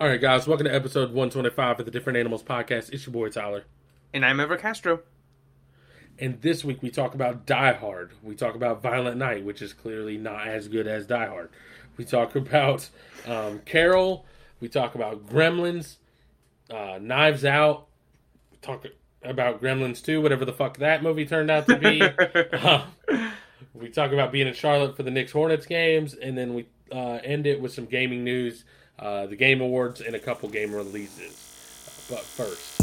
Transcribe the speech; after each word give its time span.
All 0.00 0.08
right, 0.08 0.18
guys, 0.18 0.46
welcome 0.46 0.64
to 0.64 0.74
episode 0.74 1.12
125 1.12 1.80
of 1.80 1.84
the 1.84 1.90
Different 1.90 2.16
Animals 2.16 2.42
Podcast. 2.42 2.90
It's 2.90 3.04
your 3.04 3.12
boy 3.12 3.28
Tyler. 3.28 3.64
And 4.14 4.24
I'm 4.24 4.40
Ever 4.40 4.56
Castro. 4.56 5.00
And 6.18 6.40
this 6.40 6.64
week 6.64 6.80
we 6.80 6.88
talk 6.88 7.14
about 7.14 7.44
Die 7.44 7.74
Hard. 7.74 8.12
We 8.22 8.34
talk 8.34 8.54
about 8.54 8.80
Violent 8.80 9.18
Night, 9.18 9.44
which 9.44 9.60
is 9.60 9.74
clearly 9.74 10.16
not 10.16 10.48
as 10.48 10.68
good 10.68 10.86
as 10.86 11.06
Die 11.06 11.26
Hard. 11.26 11.50
We 11.98 12.06
talk 12.06 12.34
about 12.34 12.88
um, 13.26 13.60
Carol. 13.66 14.24
We 14.58 14.70
talk 14.70 14.94
about 14.94 15.26
Gremlins, 15.26 15.96
uh, 16.70 16.98
Knives 16.98 17.44
Out. 17.44 17.86
We 18.52 18.56
talk 18.62 18.86
about 19.22 19.60
Gremlins 19.60 20.02
2, 20.02 20.22
whatever 20.22 20.46
the 20.46 20.54
fuck 20.54 20.78
that 20.78 21.02
movie 21.02 21.26
turned 21.26 21.50
out 21.50 21.66
to 21.66 21.76
be. 21.76 22.00
uh, 22.54 22.86
we 23.74 23.90
talk 23.90 24.12
about 24.12 24.32
being 24.32 24.46
in 24.46 24.54
Charlotte 24.54 24.96
for 24.96 25.02
the 25.02 25.10
Knicks 25.10 25.32
Hornets 25.32 25.66
games, 25.66 26.14
and 26.14 26.38
then 26.38 26.54
we 26.54 26.68
uh, 26.90 27.18
end 27.22 27.46
it 27.46 27.60
with 27.60 27.74
some 27.74 27.84
gaming 27.84 28.24
news, 28.24 28.64
uh, 29.00 29.26
the 29.26 29.36
Game 29.36 29.60
Awards, 29.60 30.00
and 30.00 30.14
a 30.14 30.18
couple 30.18 30.48
game 30.48 30.74
releases. 30.74 31.32
But 32.08 32.20
first. 32.20 32.79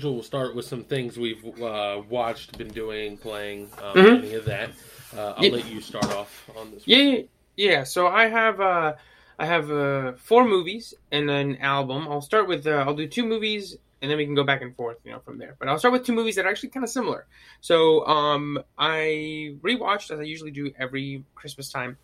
Usual, 0.00 0.14
we'll 0.14 0.22
start 0.22 0.54
with 0.54 0.64
some 0.64 0.82
things 0.82 1.18
we've 1.18 1.44
uh, 1.60 2.00
watched, 2.08 2.56
been 2.56 2.68
doing, 2.68 3.18
playing, 3.18 3.68
um, 3.82 3.98
Mhm. 3.98 4.18
any 4.18 4.32
of 4.34 4.46
that. 4.46 4.70
Uh, 5.14 5.34
I'll 5.36 5.44
Yeah. 5.44 5.50
let 5.50 5.66
you 5.66 5.80
start 5.82 6.06
off 6.06 6.48
on 6.56 6.70
this. 6.70 6.84
Yeah, 6.86 6.96
yeah, 6.98 7.22
yeah. 7.56 7.84
So 7.84 8.06
I 8.06 8.26
have 8.26 8.60
uh, 8.60 8.94
I 9.38 9.44
have 9.44 9.70
uh, 9.70 10.12
four 10.16 10.46
movies 10.46 10.94
and 11.12 11.28
an 11.30 11.56
album. 11.58 12.08
I'll 12.08 12.22
start 12.22 12.48
with 12.48 12.66
uh, 12.66 12.84
I'll 12.86 12.94
do 12.94 13.06
two 13.06 13.26
movies 13.26 13.76
and 14.00 14.10
then 14.10 14.16
we 14.16 14.24
can 14.24 14.34
go 14.34 14.44
back 14.44 14.62
and 14.62 14.74
forth, 14.74 14.96
you 15.04 15.12
know, 15.12 15.18
from 15.20 15.36
there. 15.36 15.56
But 15.58 15.68
I'll 15.68 15.78
start 15.78 15.92
with 15.92 16.06
two 16.06 16.14
movies 16.14 16.36
that 16.36 16.46
are 16.46 16.48
actually 16.48 16.70
kind 16.70 16.84
of 16.84 16.88
similar. 16.90 17.26
So 17.60 18.06
um, 18.06 18.58
I 18.78 19.56
rewatched 19.60 20.10
as 20.10 20.18
I 20.18 20.22
usually 20.22 20.52
do 20.52 20.72
every 20.78 21.24
Christmas 21.34 21.70
time. 21.70 21.98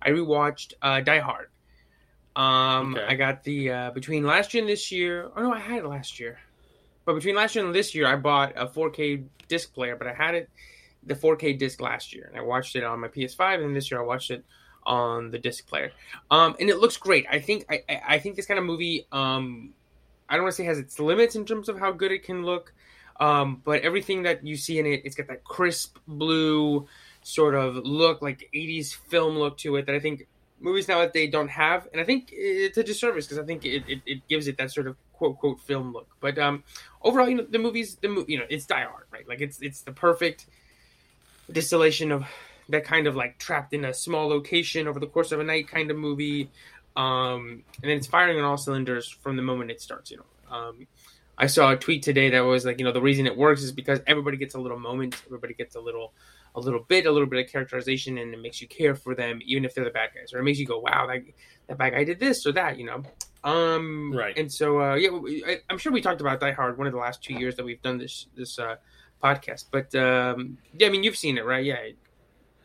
I 0.00 0.08
rewatched 0.08 0.72
uh, 0.80 1.00
Die 1.02 1.18
Hard. 1.18 1.48
Um, 2.34 2.94
Okay. 2.96 3.04
I 3.06 3.14
got 3.16 3.44
the 3.44 3.70
uh, 3.70 3.90
between 3.90 4.24
last 4.24 4.54
year 4.54 4.62
and 4.62 4.70
this 4.70 4.90
year. 4.90 5.30
Oh 5.36 5.42
no, 5.42 5.52
I 5.52 5.58
had 5.58 5.80
it 5.80 5.86
last 5.86 6.18
year. 6.18 6.38
But 7.04 7.14
between 7.14 7.34
last 7.34 7.54
year 7.54 7.64
and 7.64 7.74
this 7.74 7.94
year, 7.94 8.06
I 8.06 8.16
bought 8.16 8.52
a 8.56 8.66
4K 8.66 9.24
disc 9.48 9.74
player. 9.74 9.96
But 9.96 10.06
I 10.06 10.14
had 10.14 10.34
it 10.34 10.50
the 11.04 11.14
4K 11.14 11.58
disc 11.58 11.80
last 11.80 12.14
year, 12.14 12.26
and 12.28 12.38
I 12.38 12.42
watched 12.42 12.76
it 12.76 12.84
on 12.84 13.00
my 13.00 13.08
PS5, 13.08 13.64
and 13.64 13.74
this 13.74 13.90
year 13.90 14.00
I 14.00 14.04
watched 14.04 14.30
it 14.30 14.44
on 14.84 15.30
the 15.30 15.38
disc 15.38 15.66
player. 15.66 15.92
Um, 16.30 16.56
and 16.60 16.68
it 16.68 16.78
looks 16.78 16.96
great. 16.96 17.26
I 17.30 17.40
think 17.40 17.66
I, 17.70 17.82
I 18.06 18.18
think 18.18 18.36
this 18.36 18.46
kind 18.46 18.58
of 18.58 18.64
movie. 18.64 19.06
Um, 19.12 19.74
I 20.28 20.36
don't 20.36 20.44
want 20.44 20.54
to 20.54 20.56
say 20.56 20.64
has 20.64 20.78
its 20.78 20.98
limits 20.98 21.36
in 21.36 21.44
terms 21.44 21.68
of 21.68 21.78
how 21.78 21.92
good 21.92 22.10
it 22.10 22.22
can 22.22 22.42
look, 22.42 22.72
um, 23.20 23.60
but 23.64 23.82
everything 23.82 24.22
that 24.22 24.46
you 24.46 24.56
see 24.56 24.78
in 24.78 24.86
it, 24.86 25.02
it's 25.04 25.14
got 25.14 25.28
that 25.28 25.44
crisp 25.44 25.98
blue 26.08 26.86
sort 27.22 27.54
of 27.54 27.76
look, 27.76 28.22
like 28.22 28.48
80s 28.54 28.94
film 28.94 29.36
look 29.36 29.58
to 29.58 29.76
it 29.76 29.86
that 29.86 29.94
I 29.94 30.00
think 30.00 30.26
movies 30.58 30.88
now 30.88 31.00
that 31.00 31.12
they 31.12 31.26
don't 31.26 31.50
have, 31.50 31.86
and 31.92 32.00
I 32.00 32.04
think 32.04 32.30
it's 32.32 32.78
a 32.78 32.82
disservice 32.82 33.26
because 33.26 33.38
I 33.38 33.44
think 33.44 33.64
it, 33.64 33.84
it, 33.86 34.00
it 34.06 34.28
gives 34.28 34.48
it 34.48 34.56
that 34.58 34.70
sort 34.70 34.86
of 34.86 34.96
quote 35.12 35.38
quote 35.38 35.60
film 35.60 35.92
look. 35.92 36.08
But 36.20 36.38
um, 36.38 36.64
overall, 37.04 37.28
you 37.28 37.36
know, 37.36 37.46
the 37.48 37.58
movies, 37.58 37.96
the 38.00 38.08
mo- 38.08 38.24
you 38.26 38.38
know, 38.38 38.46
it's 38.48 38.66
Die 38.66 38.82
Hard, 38.82 39.04
right? 39.10 39.28
Like 39.28 39.40
it's 39.40 39.60
it's 39.60 39.82
the 39.82 39.92
perfect 39.92 40.46
distillation 41.50 42.12
of 42.12 42.24
that 42.68 42.84
kind 42.84 43.06
of 43.06 43.16
like 43.16 43.38
trapped 43.38 43.74
in 43.74 43.84
a 43.84 43.92
small 43.92 44.28
location 44.28 44.86
over 44.86 45.00
the 45.00 45.06
course 45.06 45.32
of 45.32 45.40
a 45.40 45.44
night 45.44 45.68
kind 45.68 45.90
of 45.90 45.96
movie. 45.96 46.50
Um, 46.96 47.64
and 47.82 47.90
then 47.90 47.96
it's 47.96 48.06
firing 48.06 48.38
on 48.38 48.44
all 48.44 48.56
cylinders 48.56 49.08
from 49.08 49.36
the 49.36 49.42
moment 49.42 49.70
it 49.70 49.80
starts. 49.80 50.10
You 50.10 50.18
know, 50.18 50.56
um, 50.56 50.86
I 51.38 51.46
saw 51.46 51.72
a 51.72 51.76
tweet 51.76 52.02
today 52.02 52.30
that 52.30 52.40
was 52.40 52.64
like, 52.64 52.78
you 52.78 52.84
know, 52.84 52.92
the 52.92 53.00
reason 53.00 53.26
it 53.26 53.36
works 53.36 53.62
is 53.62 53.72
because 53.72 54.00
everybody 54.06 54.36
gets 54.36 54.54
a 54.54 54.60
little 54.60 54.78
moment, 54.78 55.20
everybody 55.26 55.54
gets 55.54 55.74
a 55.74 55.80
little, 55.80 56.12
a 56.54 56.60
little 56.60 56.84
bit, 56.86 57.06
a 57.06 57.10
little 57.10 57.28
bit 57.28 57.44
of 57.44 57.50
characterization, 57.50 58.18
and 58.18 58.34
it 58.34 58.40
makes 58.40 58.60
you 58.60 58.68
care 58.68 58.94
for 58.94 59.14
them, 59.14 59.40
even 59.44 59.64
if 59.64 59.74
they're 59.74 59.84
the 59.84 59.90
bad 59.90 60.10
guys, 60.14 60.32
or 60.32 60.38
it 60.38 60.44
makes 60.44 60.58
you 60.58 60.66
go, 60.66 60.78
wow, 60.78 61.06
that 61.06 61.22
that 61.68 61.78
bad 61.78 61.94
guy 61.94 62.04
did 62.04 62.20
this 62.20 62.46
or 62.46 62.52
that, 62.52 62.78
you 62.78 62.84
know. 62.84 63.02
Um, 63.44 64.12
Right. 64.14 64.36
And 64.38 64.50
so, 64.52 64.80
uh, 64.80 64.94
yeah, 64.94 65.10
I, 65.46 65.58
I'm 65.68 65.78
sure 65.78 65.92
we 65.92 66.00
talked 66.00 66.20
about 66.20 66.38
Die 66.40 66.52
Hard 66.52 66.78
one 66.78 66.86
of 66.86 66.92
the 66.92 66.98
last 66.98 67.22
two 67.22 67.34
years 67.34 67.56
that 67.56 67.64
we've 67.64 67.82
done 67.82 67.98
this 67.98 68.26
this 68.36 68.58
uh, 68.58 68.76
podcast, 69.22 69.66
but 69.70 69.94
um, 69.94 70.58
yeah, 70.78 70.86
I 70.86 70.90
mean, 70.90 71.02
you've 71.02 71.16
seen 71.16 71.38
it, 71.38 71.44
right? 71.44 71.64
Yeah. 71.64 71.78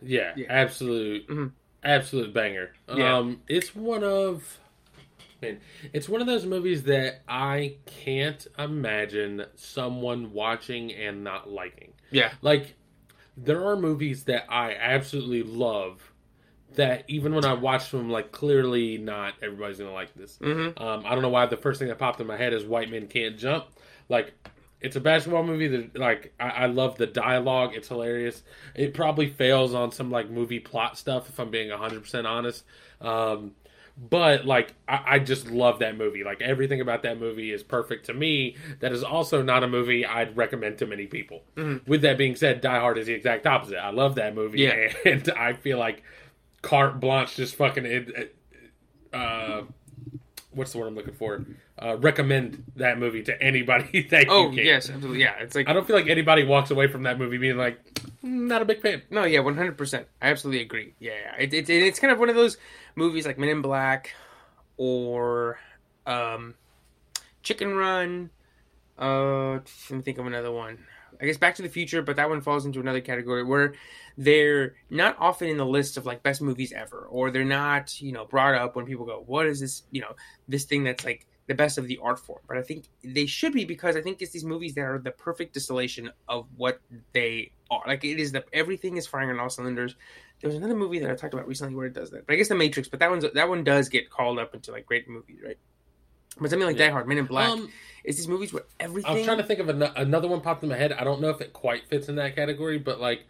Yeah, 0.01 0.33
Yeah. 0.35 0.45
absolute, 0.49 1.27
Mhm. 1.27 1.51
absolute 1.83 2.33
banger. 2.33 2.73
Yeah. 2.95 3.17
Um, 3.17 3.41
it's 3.47 3.75
one 3.75 4.03
of, 4.03 4.59
man, 5.41 5.59
it's 5.93 6.07
one 6.07 6.21
of 6.21 6.27
those 6.27 6.45
movies 6.45 6.83
that 6.83 7.21
I 7.27 7.77
can't 7.87 8.45
imagine 8.59 9.45
someone 9.55 10.31
watching 10.33 10.93
and 10.93 11.23
not 11.23 11.49
liking. 11.49 11.93
Yeah. 12.11 12.33
Like, 12.41 12.75
there 13.35 13.65
are 13.65 13.75
movies 13.75 14.23
that 14.25 14.45
I 14.49 14.73
absolutely 14.75 15.43
love. 15.43 16.11
That 16.75 17.05
even 17.07 17.33
when 17.33 17.45
I 17.45 17.53
watch 17.53 17.89
them, 17.91 18.09
like 18.09 18.31
clearly 18.31 18.97
not 18.97 19.33
everybody's 19.41 19.79
gonna 19.79 19.93
like 19.93 20.13
this. 20.15 20.37
Mm-hmm. 20.39 20.81
Um, 20.81 21.03
I 21.05 21.13
don't 21.13 21.21
know 21.21 21.29
why 21.29 21.45
the 21.47 21.57
first 21.57 21.79
thing 21.79 21.87
that 21.87 21.97
popped 21.97 22.19
in 22.21 22.27
my 22.27 22.37
head 22.37 22.53
is 22.53 22.65
White 22.65 22.91
Men 22.91 23.07
Can't 23.07 23.37
Jump. 23.37 23.65
Like, 24.09 24.33
it's 24.79 24.95
a 24.95 24.99
basketball 25.01 25.43
movie 25.43 25.67
that, 25.67 25.97
like, 25.97 26.33
I, 26.39 26.49
I 26.49 26.65
love 26.67 26.97
the 26.97 27.07
dialogue. 27.07 27.71
It's 27.73 27.87
hilarious. 27.87 28.43
It 28.75 28.93
probably 28.93 29.29
fails 29.29 29.73
on 29.73 29.91
some, 29.91 30.11
like, 30.11 30.29
movie 30.29 30.59
plot 30.59 30.97
stuff, 30.97 31.29
if 31.29 31.39
I'm 31.39 31.49
being 31.49 31.69
100% 31.69 32.25
honest. 32.25 32.63
Um, 33.01 33.51
but, 33.97 34.45
like, 34.45 34.75
I, 34.87 35.03
I 35.15 35.19
just 35.19 35.49
love 35.49 35.79
that 35.79 35.97
movie. 35.97 36.23
Like, 36.23 36.41
everything 36.41 36.79
about 36.79 37.01
that 37.03 37.19
movie 37.19 37.51
is 37.51 37.63
perfect 37.63 38.05
to 38.05 38.13
me. 38.13 38.55
That 38.79 38.91
is 38.91 39.03
also 39.03 39.41
not 39.41 39.63
a 39.63 39.67
movie 39.67 40.05
I'd 40.05 40.37
recommend 40.37 40.77
to 40.77 40.85
many 40.85 41.07
people. 41.07 41.41
Mhm. 41.55 41.87
With 41.87 42.03
that 42.03 42.17
being 42.19 42.35
said, 42.35 42.61
Die 42.61 42.79
Hard 42.79 42.99
is 42.99 43.07
the 43.07 43.13
exact 43.13 43.47
opposite. 43.47 43.83
I 43.83 43.89
love 43.89 44.15
that 44.15 44.35
movie. 44.35 44.59
Yeah. 44.59 44.93
And 45.05 45.27
I 45.31 45.53
feel 45.53 45.79
like 45.79 46.03
carte 46.61 46.99
blanche 46.99 47.35
just 47.35 47.55
fucking. 47.55 47.85
It, 47.85 48.35
uh, 49.13 49.63
what's 50.51 50.71
the 50.73 50.79
word 50.79 50.87
I'm 50.87 50.95
looking 50.95 51.13
for? 51.13 51.45
Uh, 51.79 51.97
recommend 51.97 52.63
that 52.75 52.97
movie 52.97 53.23
to 53.23 53.41
anybody 53.41 54.01
that 54.09 54.25
Oh 54.29 54.51
yes, 54.51 54.89
absolutely. 54.89 55.21
Yeah, 55.21 55.35
it's 55.39 55.55
like 55.55 55.69
I 55.69 55.73
don't 55.73 55.85
feel 55.85 55.95
like 55.95 56.07
anybody 56.07 56.43
walks 56.43 56.71
away 56.71 56.87
from 56.87 57.03
that 57.03 57.19
movie 57.19 57.37
being 57.37 57.57
like, 57.57 57.83
"Mm, 58.23 58.47
not 58.47 58.61
a 58.61 58.65
big 58.65 58.81
fan. 58.81 59.03
no, 59.09 59.25
yeah, 59.25 59.39
one 59.39 59.55
hundred 59.55 59.77
percent. 59.77 60.07
I 60.21 60.29
absolutely 60.29 60.61
agree. 60.61 60.93
Yeah, 60.99 61.13
yeah. 61.13 61.43
It, 61.43 61.53
it, 61.53 61.69
it's 61.69 61.99
kind 61.99 62.11
of 62.11 62.19
one 62.19 62.29
of 62.29 62.35
those 62.35 62.57
movies 62.95 63.25
like 63.25 63.37
Men 63.37 63.49
in 63.49 63.61
Black 63.61 64.13
or 64.77 65.59
um, 66.05 66.55
Chicken 67.43 67.75
Run. 67.75 68.31
Uh, 68.99 69.51
let 69.51 69.91
me 69.91 70.01
think 70.01 70.17
of 70.17 70.25
another 70.25 70.51
one. 70.51 70.79
I 71.21 71.25
guess 71.25 71.37
Back 71.37 71.55
to 71.55 71.61
the 71.61 71.69
Future, 71.69 72.01
but 72.01 72.15
that 72.15 72.29
one 72.29 72.41
falls 72.41 72.65
into 72.65 72.79
another 72.79 73.01
category 73.01 73.43
where 73.43 73.73
they're 74.17 74.75
not 74.89 75.15
often 75.19 75.49
in 75.49 75.57
the 75.57 75.65
list 75.65 75.97
of 75.97 76.05
like 76.05 76.23
best 76.23 76.41
movies 76.41 76.71
ever, 76.73 77.07
or 77.09 77.31
they're 77.31 77.45
not, 77.45 77.99
you 78.01 78.11
know, 78.11 78.25
brought 78.25 78.55
up 78.55 78.75
when 78.75 78.85
people 78.85 79.05
go, 79.05 79.23
"What 79.25 79.47
is 79.47 79.59
this?" 79.59 79.83
You 79.91 80.01
know, 80.01 80.15
this 80.47 80.65
thing 80.65 80.83
that's 80.83 81.03
like 81.03 81.27
the 81.47 81.55
best 81.55 81.77
of 81.77 81.87
the 81.87 81.97
art 82.01 82.19
form. 82.19 82.41
But 82.47 82.57
I 82.57 82.61
think 82.61 82.85
they 83.03 83.25
should 83.25 83.53
be 83.53 83.65
because 83.65 83.95
I 83.95 84.01
think 84.01 84.21
it's 84.21 84.31
these 84.31 84.45
movies 84.45 84.75
that 84.75 84.81
are 84.81 84.99
the 84.99 85.11
perfect 85.11 85.53
distillation 85.53 86.11
of 86.27 86.47
what 86.55 86.79
they 87.13 87.51
are. 87.71 87.83
Like 87.87 88.03
it 88.03 88.19
is 88.19 88.31
the 88.31 88.43
everything 88.53 88.97
is 88.97 89.07
firing 89.07 89.29
on 89.29 89.39
all 89.39 89.49
cylinders. 89.49 89.95
There 90.41 90.49
was 90.49 90.57
another 90.57 90.75
movie 90.75 90.99
that 90.99 91.09
I 91.09 91.15
talked 91.15 91.33
about 91.33 91.47
recently 91.47 91.73
where 91.73 91.87
it 91.87 91.93
does 91.93 92.11
that. 92.11 92.27
But 92.27 92.33
I 92.33 92.35
guess 92.35 92.49
The 92.49 92.55
Matrix, 92.55 92.87
but 92.87 92.99
that 92.99 93.09
one's 93.09 93.25
that 93.33 93.49
one 93.49 93.63
does 93.63 93.89
get 93.89 94.09
called 94.09 94.37
up 94.39 94.53
into 94.53 94.71
like 94.71 94.85
great 94.85 95.09
movies, 95.09 95.39
right? 95.43 95.57
But 96.39 96.49
something 96.49 96.67
like 96.67 96.77
Yeah. 96.77 96.87
Die 96.87 96.91
Hard, 96.91 97.07
Men 97.07 97.17
in 97.17 97.25
Black, 97.25 97.49
Um, 97.49 97.69
is 98.03 98.17
these 98.17 98.27
movies 98.27 98.53
where 98.53 98.63
everything. 98.79 99.11
I 99.11 99.15
was 99.15 99.25
trying 99.25 99.37
to 99.37 99.43
think 99.43 99.59
of 99.59 99.69
an- 99.69 99.81
another 99.81 100.27
one 100.27 100.41
popped 100.41 100.63
in 100.63 100.69
my 100.69 100.77
head. 100.77 100.91
I 100.93 101.03
don't 101.03 101.19
know 101.21 101.29
if 101.29 101.41
it 101.41 101.53
quite 101.53 101.85
fits 101.87 102.07
in 102.09 102.15
that 102.15 102.35
category, 102.35 102.77
but 102.77 102.99
like 103.01 103.25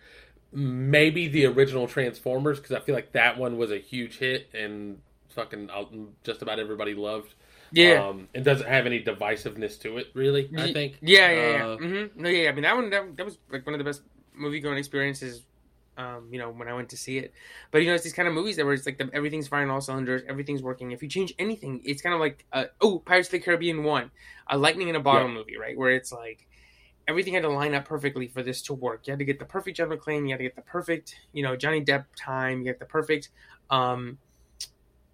maybe 0.51 1.27
the 1.27 1.45
original 1.45 1.87
Transformers 1.87 2.59
because 2.59 2.75
I 2.75 2.79
feel 2.79 2.95
like 2.95 3.11
that 3.13 3.37
one 3.37 3.57
was 3.57 3.71
a 3.71 3.77
huge 3.77 4.17
hit 4.17 4.49
and 4.53 4.99
fucking 5.29 5.69
uh, 5.69 5.85
just 6.23 6.41
about 6.41 6.59
everybody 6.59 6.93
loved. 6.93 7.33
yeah. 7.71 8.07
Um, 8.07 8.27
it 8.33 8.43
doesn't 8.43 8.67
have 8.67 8.85
any 8.85 9.03
divisiveness 9.03 9.79
to 9.81 9.97
it, 9.97 10.07
really. 10.13 10.49
I 10.57 10.71
think. 10.73 10.97
Yeah, 11.01 11.29
yeah, 11.31 11.51
yeah. 11.57 11.67
Uh, 11.67 11.77
hmm 11.77 12.03
No, 12.15 12.29
yeah, 12.29 12.43
yeah. 12.43 12.49
I 12.49 12.53
mean 12.53 12.63
that 12.63 12.75
one 12.75 12.89
that, 12.91 13.17
that 13.17 13.25
was 13.25 13.37
like 13.51 13.65
one 13.65 13.73
of 13.73 13.79
the 13.79 13.83
best 13.83 14.01
movie 14.35 14.59
going 14.59 14.77
experiences. 14.77 15.43
Um, 15.97 16.27
you 16.31 16.37
know, 16.37 16.51
when 16.51 16.67
I 16.67 16.73
went 16.73 16.89
to 16.89 16.97
see 16.97 17.17
it, 17.17 17.33
but 17.71 17.79
you 17.79 17.87
know, 17.87 17.95
it's 17.95 18.03
these 18.03 18.13
kind 18.13 18.27
of 18.27 18.33
movies 18.35 18.57
that 18.57 18.65
where 18.65 18.75
it's 18.75 18.85
like 18.85 18.99
the, 18.99 19.09
everything's 19.13 19.47
firing 19.47 19.71
all 19.71 19.81
cylinders, 19.81 20.21
everything's 20.29 20.61
working. 20.61 20.91
If 20.91 21.01
you 21.01 21.09
change 21.09 21.33
anything, 21.39 21.81
it's 21.83 22.03
kind 22.03 22.13
of 22.13 22.21
like 22.21 22.45
uh, 22.53 22.65
oh, 22.81 22.99
Pirates 22.99 23.29
of 23.29 23.31
the 23.31 23.39
Caribbean 23.39 23.83
one, 23.83 24.11
a 24.47 24.57
lightning 24.57 24.89
in 24.89 24.95
a 24.95 24.99
bottle 24.99 25.27
movie, 25.27 25.57
right? 25.57 25.75
Where 25.75 25.89
it's 25.89 26.11
like 26.11 26.47
everything 27.07 27.33
had 27.33 27.43
to 27.43 27.49
line 27.49 27.73
up 27.73 27.85
perfectly 27.85 28.27
for 28.27 28.43
this 28.43 28.61
to 28.63 28.73
work. 28.73 29.07
You 29.07 29.11
had 29.11 29.19
to 29.19 29.25
get 29.25 29.39
the 29.39 29.45
perfect 29.45 29.77
John 29.77 29.89
McClane, 29.89 30.25
you 30.25 30.31
had 30.31 30.37
to 30.37 30.43
get 30.43 30.55
the 30.55 30.61
perfect, 30.61 31.15
you 31.31 31.41
know, 31.41 31.55
Johnny 31.55 31.83
Depp 31.83 32.05
time, 32.15 32.59
you 32.59 32.65
get 32.65 32.79
the 32.79 32.85
perfect, 32.85 33.29
um, 33.69 34.17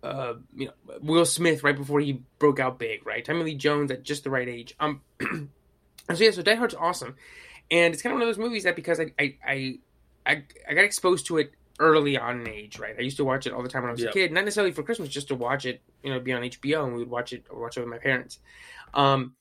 uh, 0.02 0.34
you 0.56 0.66
know, 0.66 0.74
Will 1.02 1.26
Smith 1.26 1.64
right 1.64 1.78
before 1.78 2.00
he 2.00 2.24
broke 2.40 2.60
out 2.60 2.80
big, 2.80 3.06
right? 3.06 3.24
Tommy 3.24 3.44
Lee 3.44 3.56
Jones 3.56 3.92
at 3.92 4.04
just 4.04 4.24
the 4.24 4.30
right 4.30 4.50
age. 4.50 4.76
Um, 4.80 5.02
so 5.22 6.24
yeah, 6.24 6.32
so 6.32 6.42
Die 6.42 6.56
Hard's 6.56 6.76
awesome, 6.76 7.16
and 7.72 7.94
it's 7.94 8.04
kind 8.04 8.12
of 8.12 8.20
one 8.20 8.28
of 8.28 8.36
those 8.36 8.44
movies 8.44 8.64
that 8.64 8.76
because 8.76 9.00
I 9.00 9.14
I 9.18 9.38
I 9.48 9.80
I, 10.26 10.44
I 10.70 10.74
got 10.74 10.84
exposed 10.86 11.26
to 11.28 11.38
it 11.38 11.54
early 11.80 12.18
on 12.18 12.42
in 12.42 12.48
age, 12.50 12.80
right? 12.80 12.96
I 12.98 13.02
used 13.02 13.18
to 13.18 13.26
watch 13.26 13.48
it 13.48 13.54
all 13.54 13.64
the 13.64 13.70
time 13.70 13.82
when 13.84 13.90
I 13.90 13.94
was 13.94 14.02
Yep. 14.02 14.10
a 14.10 14.14
kid, 14.14 14.32
not 14.32 14.46
necessarily 14.46 14.72
for 14.72 14.84
Christmas, 14.84 15.10
just 15.10 15.28
to 15.30 15.36
watch 15.36 15.66
it, 15.66 15.82
you 16.04 16.12
know, 16.12 16.20
be 16.20 16.32
on 16.34 16.44
HBO, 16.44 16.84
and 16.86 16.94
we 16.94 17.00
would 17.00 17.10
watch 17.10 17.34
it 17.34 17.46
or 17.50 17.62
watch 17.62 17.78
it 17.78 17.82
with 17.82 17.90
my 17.90 17.98
parents. 17.98 18.40
Um, 18.94 19.36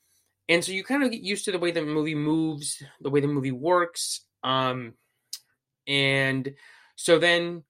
and 0.49 0.65
so 0.65 0.73
you 0.73 0.83
kind 0.83 1.03
of 1.03 1.11
get 1.11 1.21
used 1.21 1.45
to 1.45 1.53
the 1.53 1.59
way 1.59 1.71
the 1.71 1.83
movie 1.83 2.15
moves, 2.15 2.83
the 3.01 3.11
way 3.11 3.21
the 3.21 3.29
movie 3.29 3.53
works. 3.53 4.23
Um, 4.43 4.95
and 5.87 6.55
so 6.97 7.19
then 7.19 7.63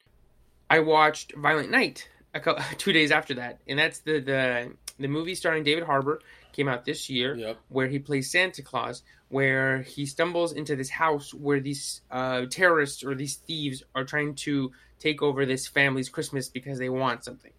I 0.71 0.81
watched 0.81 1.35
Violent 1.35 1.71
Night 1.71 2.09
a 2.35 2.41
couple, 2.41 2.65
two 2.79 2.93
days 2.93 3.11
after 3.11 3.35
that, 3.35 3.61
and 3.67 3.79
that's 3.79 4.01
the 4.01 4.21
the 4.21 4.73
the 4.99 5.09
movie 5.09 5.35
starring 5.35 5.65
David 5.65 5.85
Harbour 5.85 6.21
came 6.53 6.69
out 6.69 6.85
this 6.85 7.09
year 7.11 7.35
Yep. 7.37 7.59
where 7.69 7.87
he 7.89 7.99
plays 7.99 8.31
Santa 8.31 8.63
Claus, 8.63 9.03
where 9.29 9.83
he 9.83 10.07
stumbles 10.07 10.53
into 10.53 10.77
this 10.77 10.91
house 10.91 11.33
where 11.33 11.61
these 11.61 12.03
uh, 12.11 12.47
terrorists 12.51 13.03
or 13.05 13.15
these 13.15 13.37
thieves 13.37 13.83
are 13.95 14.05
trying 14.05 14.35
to 14.35 14.73
take 14.99 15.23
over 15.23 15.47
this 15.47 15.67
family's 15.67 16.09
Christmas 16.09 16.49
because 16.49 16.79
they 16.79 16.89
want 16.89 17.25
something, 17.25 17.51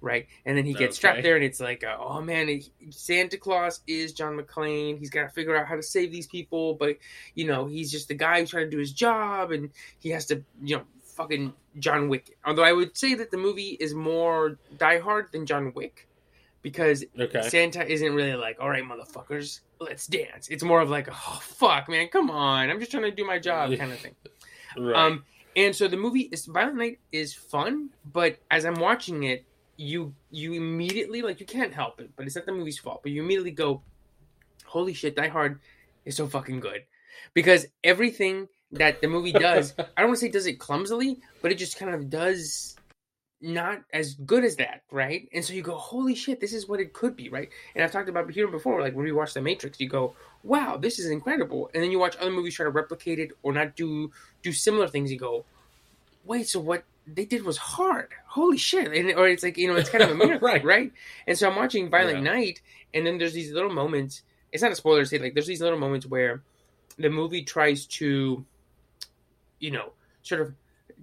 right? 0.00 0.26
And 0.44 0.56
then 0.56 0.64
he 0.64 0.72
gets 0.74 0.98
trapped 0.98 1.22
there, 1.22 1.34
and 1.36 1.44
it's 1.44 1.58
like, 1.58 1.82
uh, 1.82 1.96
oh 1.98 2.20
man, 2.20 2.48
it- 2.48 2.68
Santa 2.90 3.38
Claus 3.38 3.80
is 3.86 4.12
John 4.12 4.36
McClane. 4.38 4.98
He's 4.98 5.10
got 5.10 5.22
to 5.22 5.28
figure 5.30 5.56
out 5.56 5.66
how 5.66 5.76
to 5.76 5.82
save 5.82 6.12
these 6.12 6.26
people, 6.26 6.74
but 6.74 6.98
you 7.34 7.46
know, 7.46 7.66
he's 7.66 7.90
just 7.90 8.08
the 8.08 8.14
guy 8.14 8.40
who's 8.40 8.50
trying 8.50 8.66
to 8.66 8.70
do 8.70 8.78
his 8.78 8.92
job, 8.92 9.50
and 9.52 9.70
he 9.98 10.10
has 10.10 10.26
to, 10.26 10.42
you 10.62 10.76
know, 10.76 10.82
fucking 11.02 11.52
John 11.78 12.08
Wick. 12.08 12.36
Although 12.44 12.64
I 12.64 12.72
would 12.72 12.96
say 12.96 13.14
that 13.14 13.30
the 13.30 13.36
movie 13.36 13.76
is 13.80 13.94
more 13.94 14.58
Die 14.78 14.98
Hard 15.00 15.28
than 15.32 15.44
John 15.46 15.72
Wick. 15.74 16.08
Because 16.62 17.04
Okay. 17.18 17.42
Santa 17.42 17.84
isn't 17.84 18.14
really 18.14 18.34
like, 18.34 18.58
all 18.60 18.68
right, 18.70 18.84
motherfuckers, 18.84 19.60
let's 19.80 20.06
dance. 20.06 20.48
It's 20.48 20.62
more 20.62 20.80
of 20.80 20.88
like, 20.90 21.08
oh 21.10 21.38
fuck, 21.42 21.88
man, 21.88 22.08
come 22.08 22.30
on, 22.30 22.70
I'm 22.70 22.78
just 22.78 22.90
trying 22.92 23.02
to 23.02 23.10
do 23.10 23.26
my 23.26 23.38
job, 23.38 23.76
kind 23.76 23.92
of 23.92 23.98
thing. 23.98 24.14
Right. 24.78 24.96
Um, 24.96 25.24
and 25.54 25.76
so 25.76 25.86
the 25.86 25.98
movie 25.98 26.30
is 26.32 26.46
Violent 26.46 26.76
Night 26.78 26.98
is 27.12 27.34
fun, 27.34 27.90
but 28.10 28.38
as 28.50 28.64
I'm 28.64 28.76
watching 28.76 29.24
it, 29.24 29.44
you 29.76 30.14
you 30.30 30.54
immediately 30.54 31.20
like 31.20 31.40
you 31.40 31.46
can't 31.46 31.74
help 31.74 32.00
it, 32.00 32.10
but 32.16 32.24
it's 32.26 32.36
not 32.36 32.46
the 32.46 32.52
movie's 32.52 32.78
fault. 32.78 33.02
But 33.02 33.12
you 33.12 33.22
immediately 33.22 33.50
go, 33.50 33.82
holy 34.64 34.94
shit, 34.94 35.14
Die 35.14 35.28
Hard 35.28 35.60
is 36.06 36.16
so 36.16 36.26
fucking 36.26 36.60
good 36.60 36.84
because 37.34 37.66
everything 37.84 38.48
that 38.70 39.02
the 39.02 39.08
movie 39.08 39.32
does, 39.32 39.74
I 39.78 40.00
don't 40.00 40.08
want 40.08 40.14
to 40.14 40.20
say 40.20 40.26
it 40.28 40.32
does 40.32 40.46
it 40.46 40.58
clumsily, 40.58 41.20
but 41.42 41.52
it 41.52 41.56
just 41.58 41.78
kind 41.78 41.94
of 41.94 42.08
does 42.08 42.76
not 43.42 43.82
as 43.92 44.14
good 44.14 44.44
as 44.44 44.56
that, 44.56 44.82
right? 44.90 45.28
And 45.34 45.44
so 45.44 45.52
you 45.52 45.62
go, 45.62 45.74
holy 45.74 46.14
shit, 46.14 46.40
this 46.40 46.52
is 46.52 46.68
what 46.68 46.78
it 46.80 46.92
could 46.92 47.16
be, 47.16 47.28
right? 47.28 47.48
And 47.74 47.82
I've 47.82 47.90
talked 47.90 48.08
about 48.08 48.30
here 48.30 48.46
before, 48.48 48.80
like 48.80 48.94
when 48.94 49.04
we 49.04 49.12
watch 49.12 49.34
The 49.34 49.42
Matrix, 49.42 49.80
you 49.80 49.88
go, 49.88 50.14
wow, 50.44 50.76
this 50.76 50.98
is 50.98 51.10
incredible. 51.10 51.68
And 51.74 51.82
then 51.82 51.90
you 51.90 51.98
watch 51.98 52.16
other 52.16 52.30
movies 52.30 52.54
try 52.54 52.64
to 52.64 52.70
replicate 52.70 53.18
it 53.18 53.32
or 53.42 53.52
not 53.52 53.74
do 53.76 54.12
do 54.42 54.52
similar 54.52 54.86
things. 54.88 55.10
You 55.10 55.18
go, 55.18 55.44
wait, 56.24 56.48
so 56.48 56.60
what 56.60 56.84
they 57.06 57.24
did 57.24 57.42
was 57.44 57.58
hard. 57.58 58.10
Holy 58.28 58.56
shit! 58.58 58.92
And, 58.92 59.10
or 59.18 59.26
it's 59.26 59.42
like 59.42 59.58
you 59.58 59.66
know, 59.66 59.74
it's 59.76 59.90
kind 59.90 60.04
of 60.04 60.10
a 60.10 60.14
miracle, 60.24 60.46
Right. 60.46 60.64
right. 60.64 60.92
And 61.26 61.36
so 61.36 61.50
I'm 61.50 61.56
watching 61.56 61.90
Violent 61.90 62.18
Yeah. 62.24 62.32
Night, 62.32 62.60
and 62.94 63.04
then 63.04 63.18
there's 63.18 63.34
these 63.34 63.52
little 63.52 63.72
moments. 63.72 64.22
It's 64.52 64.62
not 64.62 64.70
a 64.70 64.76
spoiler 64.76 65.00
to 65.02 65.06
say 65.06 65.18
like 65.18 65.34
there's 65.34 65.48
these 65.48 65.60
little 65.60 65.78
moments 65.80 66.06
where 66.06 66.42
the 66.98 67.10
movie 67.10 67.42
tries 67.42 67.86
to, 67.86 68.44
you 69.58 69.70
know, 69.72 69.92
sort 70.22 70.42
of 70.42 70.54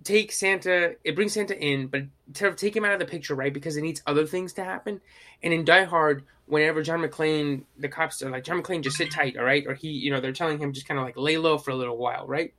take 0.03 0.31
Santa. 0.31 0.95
It 1.03 1.15
brings 1.15 1.33
Santa 1.33 1.57
in, 1.57 1.87
but 1.87 2.03
of 2.41 2.55
take 2.55 2.75
him 2.75 2.85
out 2.85 2.93
of 2.93 2.99
the 2.99 3.05
picture, 3.05 3.35
right? 3.35 3.53
Because 3.53 3.77
it 3.77 3.81
needs 3.81 4.01
other 4.05 4.25
things 4.25 4.53
to 4.53 4.63
happen. 4.63 5.01
And 5.43 5.53
in 5.53 5.65
Die 5.65 5.83
Hard, 5.83 6.23
whenever 6.45 6.81
John 6.81 7.01
McClane, 7.01 7.63
the 7.77 7.87
cops 7.87 8.21
are 8.21 8.29
like, 8.29 8.43
John 8.43 8.61
McClane, 8.61 8.81
just 8.81 8.97
sit 8.97 9.11
tight, 9.11 9.37
all 9.37 9.43
right? 9.43 9.65
Or 9.67 9.73
he, 9.73 9.89
you 9.89 10.11
know, 10.11 10.19
they're 10.19 10.31
telling 10.31 10.59
him 10.59 10.73
just 10.73 10.87
kind 10.87 10.99
of 10.99 11.05
like 11.05 11.17
lay 11.17 11.37
low 11.37 11.57
for 11.57 11.71
a 11.71 11.75
little 11.75 11.97
while, 11.97 12.27
right? 12.27 12.53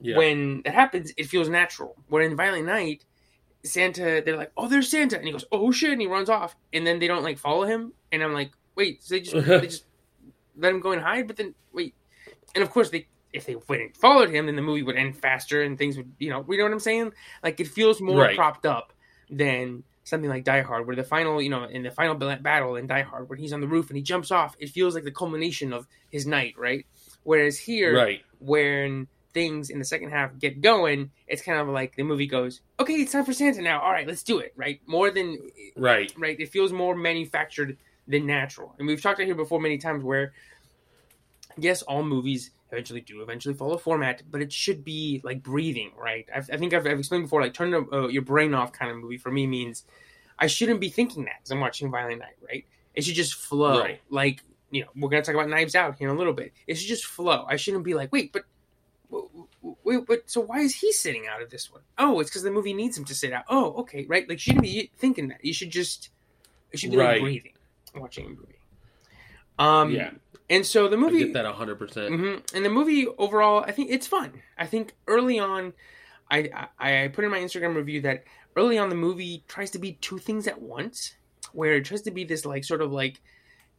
yeah. 0.00 0.18
When 0.18 0.62
that 0.64 0.74
happens, 0.74 1.12
it 1.16 1.24
feels 1.24 1.48
natural. 1.48 1.96
Where 2.08 2.22
in 2.22 2.36
Violent 2.36 2.66
Night, 2.66 3.04
Santa, 3.62 4.22
they're 4.24 4.36
like, 4.36 4.52
"Oh, 4.56 4.68
there's 4.68 4.90
Santa," 4.90 5.16
and 5.16 5.24
he 5.24 5.32
goes, 5.32 5.46
"Oh 5.50 5.70
shit," 5.72 5.92
and 5.92 6.00
he 6.00 6.06
runs 6.06 6.28
off, 6.28 6.54
and 6.72 6.86
then 6.86 6.98
they 6.98 7.06
don't 7.06 7.22
like 7.22 7.38
follow 7.38 7.64
him, 7.64 7.94
and 8.12 8.22
I'm 8.22 8.34
like, 8.34 8.52
"Wait, 8.74 9.02
so 9.02 9.14
they 9.14 9.20
just 9.20 9.46
they 9.46 9.60
just 9.66 9.84
let 10.58 10.72
him 10.72 10.80
go 10.80 10.92
and 10.92 11.00
hide?" 11.00 11.26
But 11.26 11.36
then 11.36 11.54
wait, 11.72 11.94
and 12.54 12.62
of 12.62 12.70
course 12.70 12.90
they 12.90 13.06
if 13.34 13.46
they 13.46 13.56
went 13.68 13.82
and 13.82 13.96
followed 13.96 14.30
him, 14.30 14.46
then 14.46 14.56
the 14.56 14.62
movie 14.62 14.82
would 14.82 14.96
end 14.96 15.16
faster 15.16 15.62
and 15.62 15.76
things 15.76 15.96
would, 15.96 16.12
you 16.18 16.30
know, 16.30 16.44
you 16.48 16.56
know 16.56 16.64
what 16.64 16.72
I'm 16.72 16.78
saying? 16.80 17.12
Like 17.42 17.60
it 17.60 17.68
feels 17.68 18.00
more 18.00 18.20
Right. 18.22 18.36
propped 18.36 18.64
up 18.64 18.92
than 19.28 19.82
something 20.04 20.30
like 20.30 20.44
Die 20.44 20.60
Hard, 20.62 20.86
where 20.86 20.94
the 20.96 21.02
final, 21.02 21.40
you 21.42 21.48
know, 21.50 21.64
in 21.64 21.82
the 21.82 21.90
final 21.90 22.14
battle 22.14 22.76
in 22.76 22.86
Die 22.86 23.02
Hard, 23.02 23.28
where 23.28 23.36
he's 23.36 23.52
on 23.52 23.60
the 23.60 23.66
roof 23.66 23.88
and 23.88 23.96
he 23.96 24.02
jumps 24.02 24.30
off, 24.30 24.54
it 24.58 24.68
feels 24.68 24.94
like 24.94 25.04
the 25.04 25.10
culmination 25.10 25.72
of 25.72 25.86
his 26.10 26.26
night, 26.26 26.54
right? 26.58 26.86
Whereas 27.24 27.58
here, 27.58 27.96
right. 27.96 28.22
when 28.38 29.08
things 29.32 29.70
in 29.70 29.78
the 29.80 29.84
second 29.84 30.10
half 30.10 30.38
get 30.38 30.60
going, 30.60 31.10
it's 31.26 31.42
kind 31.42 31.58
of 31.58 31.68
like 31.68 31.96
the 31.96 32.02
movie 32.04 32.26
goes, 32.26 32.60
okay, 32.78 32.94
it's 32.94 33.12
time 33.12 33.24
for 33.24 33.32
Santa 33.32 33.62
now. 33.62 33.80
All 33.80 33.90
right, 33.90 34.06
let's 34.06 34.22
do 34.22 34.38
it, 34.38 34.52
right? 34.56 34.80
More 34.86 35.10
than, 35.10 35.38
Right. 35.76 36.12
right? 36.16 36.38
It 36.38 36.50
feels 36.50 36.72
more 36.72 36.94
manufactured 36.94 37.78
than 38.06 38.26
natural. 38.26 38.74
And 38.78 38.86
we've 38.86 39.02
talked 39.02 39.18
about 39.18 39.26
here 39.26 39.34
before 39.34 39.60
many 39.60 39.78
times 39.78 40.04
where, 40.04 40.34
yes, 41.56 41.82
all 41.82 42.02
movies 42.02 42.50
eventually 42.70 43.00
do 43.00 43.22
eventually 43.22 43.54
follow 43.54 43.76
format, 43.76 44.22
but 44.30 44.40
it 44.40 44.52
should 44.52 44.84
be 44.84 45.20
like 45.22 45.42
breathing, 45.42 45.92
right? 45.96 46.28
I've, 46.34 46.50
I 46.52 46.56
think 46.56 46.74
I've, 46.74 46.86
I've 46.86 46.98
explained 46.98 47.24
before, 47.24 47.40
like 47.40 47.54
turn 47.54 47.72
uh, 47.72 48.08
your 48.08 48.22
brain 48.22 48.54
off 48.54 48.72
kind 48.72 48.90
of 48.90 48.96
movie 48.96 49.18
for 49.18 49.30
me 49.30 49.46
means 49.46 49.84
I 50.38 50.48
shouldn't 50.48 50.80
be 50.80 50.88
thinking 50.88 51.24
that 51.24 51.36
as 51.44 51.50
I'm 51.50 51.60
watching 51.60 51.90
Violent 51.90 52.18
Night, 52.18 52.36
right? 52.46 52.64
It 52.94 53.04
should 53.04 53.14
just 53.14 53.34
flow. 53.34 53.80
Right. 53.80 54.00
Like, 54.10 54.42
you 54.70 54.82
know, 54.82 54.88
we're 54.96 55.08
going 55.08 55.22
to 55.22 55.26
talk 55.26 55.36
about 55.36 55.48
Knives 55.48 55.76
Out 55.76 55.96
here 55.96 56.08
in 56.08 56.14
a 56.14 56.18
little 56.18 56.32
bit. 56.32 56.52
It 56.66 56.74
should 56.74 56.88
just 56.88 57.04
flow. 57.04 57.44
I 57.48 57.56
shouldn't 57.56 57.84
be 57.84 57.94
like, 57.94 58.12
wait, 58.12 58.32
but 58.32 58.44
wait, 59.84 60.06
but 60.06 60.28
so 60.28 60.40
why 60.40 60.58
is 60.58 60.74
he 60.74 60.90
sitting 60.90 61.26
out 61.28 61.40
of 61.40 61.50
this 61.50 61.70
one? 61.70 61.82
Oh, 61.98 62.18
it's 62.18 62.30
because 62.30 62.42
the 62.42 62.50
movie 62.50 62.74
needs 62.74 62.98
him 62.98 63.04
to 63.04 63.14
sit 63.14 63.32
out. 63.32 63.44
Oh, 63.48 63.74
okay, 63.74 64.04
right. 64.06 64.28
Like, 64.28 64.38
you 64.38 64.40
shouldn't 64.40 64.62
be 64.62 64.90
thinking 64.96 65.28
that. 65.28 65.44
You 65.44 65.52
should 65.52 65.70
just, 65.70 66.10
it 66.72 66.80
should 66.80 66.90
be 66.90 66.96
like 66.96 67.20
breathing, 67.20 67.52
watching 67.94 68.26
a 68.26 68.30
movie. 68.30 68.58
Um, 69.58 69.90
yeah. 69.92 70.10
And 70.50 70.66
so 70.66 70.88
the 70.88 70.96
I 70.96 71.00
movie, 71.00 71.18
get 71.20 71.32
that 71.34 71.46
hundred 71.54 71.76
percent. 71.78 72.14
hmm 72.14 72.34
And 72.54 72.64
the 72.64 72.68
movie 72.70 73.06
overall, 73.18 73.64
I 73.66 73.72
think 73.72 73.90
it's 73.90 74.06
fun. 74.06 74.42
I 74.58 74.66
think 74.66 74.94
early 75.06 75.38
on, 75.38 75.72
I, 76.30 76.68
I 76.78 77.04
I 77.04 77.08
put 77.08 77.24
in 77.24 77.30
my 77.30 77.38
Instagram 77.38 77.74
review 77.74 78.02
that 78.02 78.24
early 78.56 78.78
on 78.78 78.88
the 78.88 78.94
movie 78.94 79.44
tries 79.48 79.70
to 79.72 79.78
be 79.78 79.92
two 80.00 80.18
things 80.18 80.46
at 80.46 80.60
once, 80.60 81.14
where 81.52 81.74
it 81.74 81.84
tries 81.84 82.02
to 82.02 82.10
be 82.10 82.24
this 82.24 82.44
like 82.44 82.64
sort 82.64 82.82
of 82.82 82.92
like, 82.92 83.20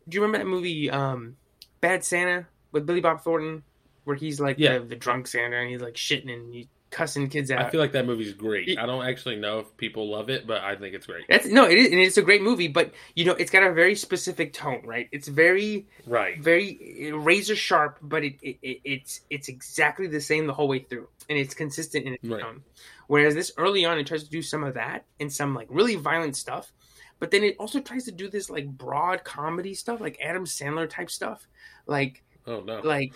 do 0.09 0.15
you 0.15 0.21
remember 0.21 0.39
that 0.39 0.49
movie, 0.49 0.89
um, 0.89 1.37
Bad 1.81 2.03
Santa 2.03 2.47
with 2.71 2.85
Billy 2.85 3.01
Bob 3.01 3.21
Thornton, 3.21 3.63
where 4.05 4.15
he's 4.15 4.39
like 4.39 4.57
Yeah. 4.57 4.79
the, 4.79 4.85
the 4.85 4.95
drunk 4.95 5.27
Santa 5.27 5.57
and 5.57 5.69
he's 5.69 5.81
like 5.81 5.93
shitting 5.95 6.31
and 6.31 6.53
he's 6.53 6.67
cussing 6.91 7.27
kids 7.27 7.51
out. 7.51 7.61
I 7.65 7.69
feel 7.69 7.79
like 7.81 7.91
that 7.93 8.05
movie's 8.05 8.33
great. 8.33 8.69
It- 8.69 8.77
I 8.79 8.85
don't 8.85 9.05
actually 9.05 9.35
know 9.35 9.59
if 9.59 9.75
people 9.77 10.09
love 10.09 10.29
it, 10.29 10.47
but 10.47 10.61
I 10.61 10.75
think 10.75 10.95
it's 10.95 11.05
great. 11.07 11.25
That's 11.27 11.45
no, 11.47 11.65
it 11.65 11.77
is, 11.77 11.87
and 11.91 11.99
it's 11.99 12.17
a 12.17 12.21
great 12.21 12.41
movie, 12.41 12.67
but 12.67 12.93
you 13.15 13.25
know, 13.25 13.33
it's 13.33 13.51
got 13.51 13.63
a 13.63 13.73
very 13.73 13.95
specific 13.95 14.53
tone, 14.53 14.81
right? 14.85 15.09
It's 15.11 15.27
very 15.27 15.87
Right. 16.05 16.39
very 16.39 17.07
eh, 17.09 17.11
razor 17.13 17.55
sharp, 17.55 17.97
but 18.01 18.23
it, 18.23 18.35
it, 18.41 18.57
it 18.61 18.81
it's 18.85 19.21
it's 19.29 19.47
exactly 19.49 20.07
the 20.07 20.21
same 20.21 20.47
the 20.47 20.53
whole 20.53 20.67
way 20.67 20.79
through, 20.79 21.07
and 21.29 21.37
it's 21.37 21.53
consistent 21.53 22.05
in 22.05 22.13
its 22.13 22.23
Right. 22.27 22.41
tone. 22.41 22.63
Whereas 23.07 23.35
this 23.35 23.51
early 23.57 23.85
on, 23.85 23.97
it 23.99 24.07
tries 24.07 24.23
to 24.23 24.29
do 24.29 24.41
some 24.41 24.63
of 24.63 24.75
that 24.75 25.05
and 25.19 25.31
some 25.31 25.53
like 25.53 25.67
really 25.69 25.95
violent 25.95 26.35
stuff, 26.37 26.71
but 27.19 27.29
then 27.31 27.43
it 27.43 27.55
also 27.59 27.79
tries 27.81 28.05
to 28.05 28.11
do 28.11 28.29
this 28.29 28.49
like 28.49 28.67
broad 28.67 29.23
comedy 29.23 29.73
stuff, 29.73 29.99
like 30.01 30.17
Adam 30.21 30.45
Sandler 30.45 30.89
type 30.89 31.11
stuff, 31.11 31.47
like 31.87 32.23
Oh 32.47 32.61
no. 32.61 32.79
like 32.81 33.13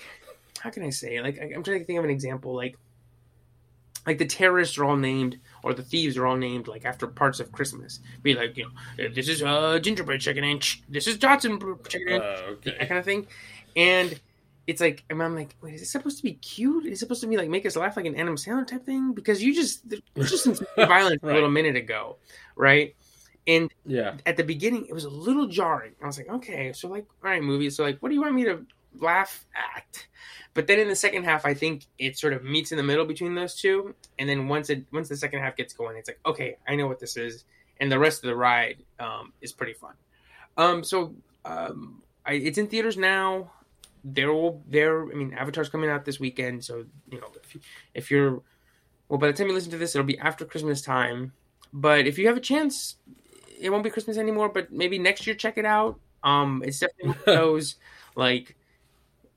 how 0.60 0.70
can 0.70 0.84
I 0.84 0.90
say? 0.90 1.22
Like 1.22 1.40
I- 1.40 1.54
I'm 1.56 1.64
trying 1.64 1.80
to 1.80 1.86
think 1.86 1.98
of 2.00 2.04
an 2.06 2.12
example, 2.12 2.54
like 2.56 2.78
like 4.06 4.18
the 4.18 4.26
terrorists 4.26 4.78
are 4.78 4.86
all 4.86 4.96
named 4.96 5.40
or 5.64 5.74
the 5.74 5.84
thieves 5.84 6.18
are 6.18 6.26
all 6.26 6.38
named 6.38 6.68
like 6.68 6.86
after 6.86 7.08
parts 7.08 7.40
of 7.40 7.52
Christmas. 7.52 8.00
Be 8.24 8.34
like, 8.34 8.58
you 8.58 8.66
know, 8.66 9.10
this 9.14 9.28
is 9.28 9.44
uh 9.44 9.80
gingerbread 9.80 10.22
chicken 10.22 10.44
and 10.44 10.64
sh- 10.64 10.82
this 10.90 11.08
is 11.08 11.18
Johnson 11.18 11.60
chicken 11.88 12.22
Uh, 12.22 12.56
that 12.64 12.80
kind 12.88 12.98
of 13.00 13.06
thing. 13.06 13.28
And 13.76 14.20
it's 14.68 14.82
like, 14.82 15.04
and 15.10 15.22
I'm 15.22 15.36
like, 15.36 15.56
wait, 15.62 15.74
is 15.76 15.82
it 15.82 15.88
supposed 15.88 16.18
to 16.18 16.24
be 16.24 16.34
cute? 16.34 16.86
Is 16.86 16.94
it 16.94 16.98
supposed 17.00 17.22
to 17.22 17.28
be 17.28 17.38
like 17.38 17.50
make 17.50 17.66
us 17.66 17.76
laugh 17.76 17.98
like 17.98 18.06
an 18.06 18.16
Adam 18.16 18.36
Sandler 18.36 18.66
type 18.68 18.86
thing? 18.86 19.14
Because 19.14 19.42
you 19.44 19.54
just 19.54 19.82
just 20.18 20.44
some 20.44 20.56
violence 20.78 21.22
a 21.24 21.28
little 21.28 21.50
minute 21.50 21.76
ago, 21.76 22.18
right? 22.56 22.96
And 23.48 23.72
Yeah. 23.86 24.18
at 24.26 24.38
the 24.38 24.44
beginning, 24.44 24.86
it 24.86 24.94
was 24.94 25.06
a 25.06 25.10
little 25.10 25.48
jarring. 25.48 25.94
I 26.04 26.06
was 26.06 26.18
like, 26.20 26.30
okay, 26.30 26.72
so 26.74 26.88
like, 26.88 27.08
all 27.24 27.32
right, 27.32 27.42
movie. 27.42 27.70
So 27.72 27.84
like, 27.84 27.98
what 28.00 28.10
do 28.10 28.16
you 28.16 28.22
want 28.22 28.36
me 28.36 28.46
to 28.46 28.66
laugh 28.98 29.46
at? 29.56 30.06
But 30.54 30.68
then 30.68 30.80
in 30.80 30.88
the 30.88 30.96
second 30.96 31.24
half, 31.24 31.46
I 31.46 31.54
think 31.54 31.86
it 31.98 32.18
sort 32.18 32.34
of 32.34 32.44
meets 32.44 32.72
in 32.72 32.78
the 32.78 32.84
middle 32.84 33.06
between 33.06 33.36
those 33.36 33.56
two. 33.56 33.96
And 34.18 34.28
then 34.28 34.48
once 34.48 34.70
it 34.70 34.86
once 34.92 35.10
the 35.10 35.18
second 35.18 35.40
half 35.40 35.56
gets 35.56 35.74
going, 35.74 35.98
it's 35.98 36.10
like, 36.10 36.20
okay, 36.26 36.58
I 36.68 36.76
know 36.76 36.88
what 36.88 37.00
this 37.00 37.18
is, 37.18 37.46
and 37.80 37.92
the 37.92 38.00
rest 38.00 38.24
of 38.24 38.30
the 38.30 38.36
ride 38.36 38.84
um, 39.00 39.34
is 39.42 39.54
pretty 39.54 39.74
fun. 39.74 39.94
Um, 40.58 40.84
so 40.84 41.16
um, 41.46 42.02
I, 42.26 42.34
it's 42.34 42.58
in 42.58 42.68
theaters 42.68 42.98
now. 42.98 43.52
There 44.04 44.34
will 44.34 44.64
there. 44.68 45.04
I 45.10 45.14
mean, 45.14 45.34
Avatar's 45.34 45.70
coming 45.70 45.90
out 45.90 46.06
this 46.06 46.20
weekend, 46.20 46.64
so 46.64 46.86
you 47.12 47.20
know 47.20 47.28
if, 47.44 47.56
you, 47.56 47.62
if 47.94 48.12
you're 48.12 48.42
well, 49.10 49.18
by 49.18 49.28
the 49.28 49.34
time 49.34 49.48
you 49.48 49.54
listen 49.54 49.72
to 49.72 49.78
this, 49.78 49.96
it'll 49.96 50.06
be 50.06 50.20
after 50.20 50.46
Christmas 50.46 50.82
time. 50.82 51.34
But 51.74 52.08
if 52.08 52.18
you 52.18 52.28
have 52.28 52.38
a 52.38 52.42
chance, 52.42 52.96
it 53.60 53.70
won't 53.70 53.84
be 53.84 53.90
Christmas 53.90 54.18
anymore, 54.18 54.50
but 54.50 54.72
maybe 54.72 54.98
next 55.00 55.28
year 55.28 55.36
check 55.36 55.58
it 55.58 55.66
out. 55.66 56.00
Um, 56.24 56.64
it's 56.66 56.80
definitely 56.80 57.10
one 57.10 57.18
of 57.20 57.26
those 57.26 57.76
like, 58.16 58.56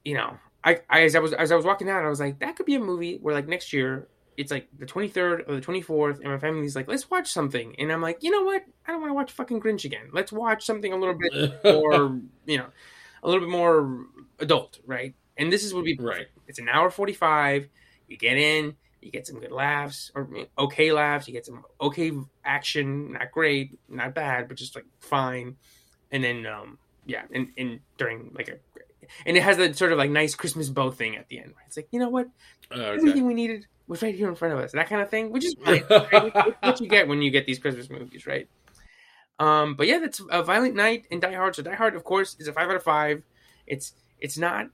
you 0.04 0.14
know, 0.14 0.36
I, 0.64 0.80
I 0.88 1.02
as 1.02 1.16
I 1.16 1.18
was 1.20 1.32
as 1.32 1.52
I 1.52 1.56
was 1.56 1.64
walking 1.64 1.88
out, 1.88 2.04
I 2.04 2.08
was 2.08 2.20
like, 2.20 2.38
that 2.40 2.56
could 2.56 2.66
be 2.66 2.74
a 2.74 2.80
movie 2.80 3.18
where 3.20 3.34
like 3.34 3.48
next 3.48 3.72
year 3.72 4.08
it's 4.36 4.50
like 4.50 4.68
the 4.78 4.86
23rd 4.86 5.48
or 5.48 5.54
the 5.56 5.60
24th, 5.60 6.20
and 6.20 6.30
my 6.30 6.38
family's 6.38 6.74
like, 6.74 6.88
let's 6.88 7.10
watch 7.10 7.30
something, 7.30 7.74
and 7.78 7.92
I'm 7.92 8.00
like, 8.00 8.22
you 8.22 8.30
know 8.30 8.42
what? 8.42 8.64
I 8.86 8.92
don't 8.92 9.00
want 9.00 9.10
to 9.10 9.14
watch 9.14 9.32
fucking 9.32 9.60
Grinch 9.60 9.84
again. 9.84 10.10
Let's 10.12 10.32
watch 10.32 10.64
something 10.64 10.92
a 10.92 10.96
little 10.96 11.16
bit 11.18 11.64
more, 11.64 12.18
you 12.46 12.58
know, 12.58 12.66
a 13.22 13.28
little 13.28 13.40
bit 13.40 13.50
more 13.50 14.06
adult, 14.38 14.80
right? 14.86 15.14
And 15.36 15.52
this 15.52 15.64
is 15.64 15.74
would 15.74 15.84
be 15.84 15.96
Right. 15.98 16.26
It's 16.46 16.58
an 16.58 16.68
hour 16.68 16.90
45. 16.90 17.68
You 18.08 18.16
get 18.16 18.36
in, 18.36 18.74
you 19.00 19.10
get 19.10 19.26
some 19.26 19.40
good 19.40 19.52
laughs 19.52 20.10
or 20.14 20.28
okay 20.58 20.92
laughs. 20.92 21.26
You 21.26 21.34
get 21.34 21.46
some 21.46 21.64
okay 21.80 22.12
action, 22.44 23.12
not 23.12 23.32
great, 23.32 23.78
not 23.88 24.14
bad, 24.14 24.48
but 24.48 24.56
just 24.56 24.74
like 24.74 24.84
fine. 25.00 25.56
And 26.10 26.22
then, 26.22 26.46
um, 26.46 26.78
yeah, 27.06 27.22
and, 27.34 27.48
and 27.56 27.80
during 27.96 28.30
like 28.34 28.48
a, 28.48 28.56
and 29.26 29.36
it 29.36 29.42
has 29.42 29.56
that 29.56 29.76
sort 29.76 29.92
of 29.92 29.98
like 29.98 30.10
nice 30.10 30.34
Christmas 30.34 30.68
bow 30.68 30.90
thing 30.90 31.16
at 31.16 31.28
the 31.28 31.38
end. 31.38 31.52
Right? 31.56 31.64
It's 31.66 31.76
like, 31.76 31.88
you 31.90 31.98
know 32.00 32.08
what? 32.08 32.28
Okay. 32.70 32.84
Everything 32.84 33.26
we 33.26 33.34
needed 33.34 33.66
was 33.86 34.02
right 34.02 34.14
here 34.14 34.28
in 34.28 34.34
front 34.34 34.54
of 34.54 34.60
us. 34.60 34.72
That 34.72 34.88
kind 34.88 35.02
of 35.02 35.10
thing, 35.10 35.30
which 35.30 35.44
is 35.44 35.54
right? 35.66 35.88
What 36.62 36.80
you 36.80 36.88
get 36.88 37.08
when 37.08 37.22
you 37.22 37.30
get 37.30 37.46
these 37.46 37.58
Christmas 37.58 37.90
movies, 37.90 38.26
right? 38.26 38.48
Um, 39.38 39.74
but 39.74 39.86
yeah, 39.86 39.98
that's 39.98 40.20
a 40.30 40.42
Violent 40.42 40.74
Night 40.74 41.06
and 41.10 41.20
Die 41.20 41.34
Hard. 41.34 41.56
So 41.56 41.62
Die 41.62 41.74
Hard, 41.74 41.94
of 41.94 42.04
course, 42.04 42.36
is 42.38 42.48
a 42.48 42.52
five 42.52 42.68
out 42.68 42.76
of 42.76 42.82
five. 42.82 43.22
It's 43.66 43.94
it's 44.20 44.38
not. 44.38 44.68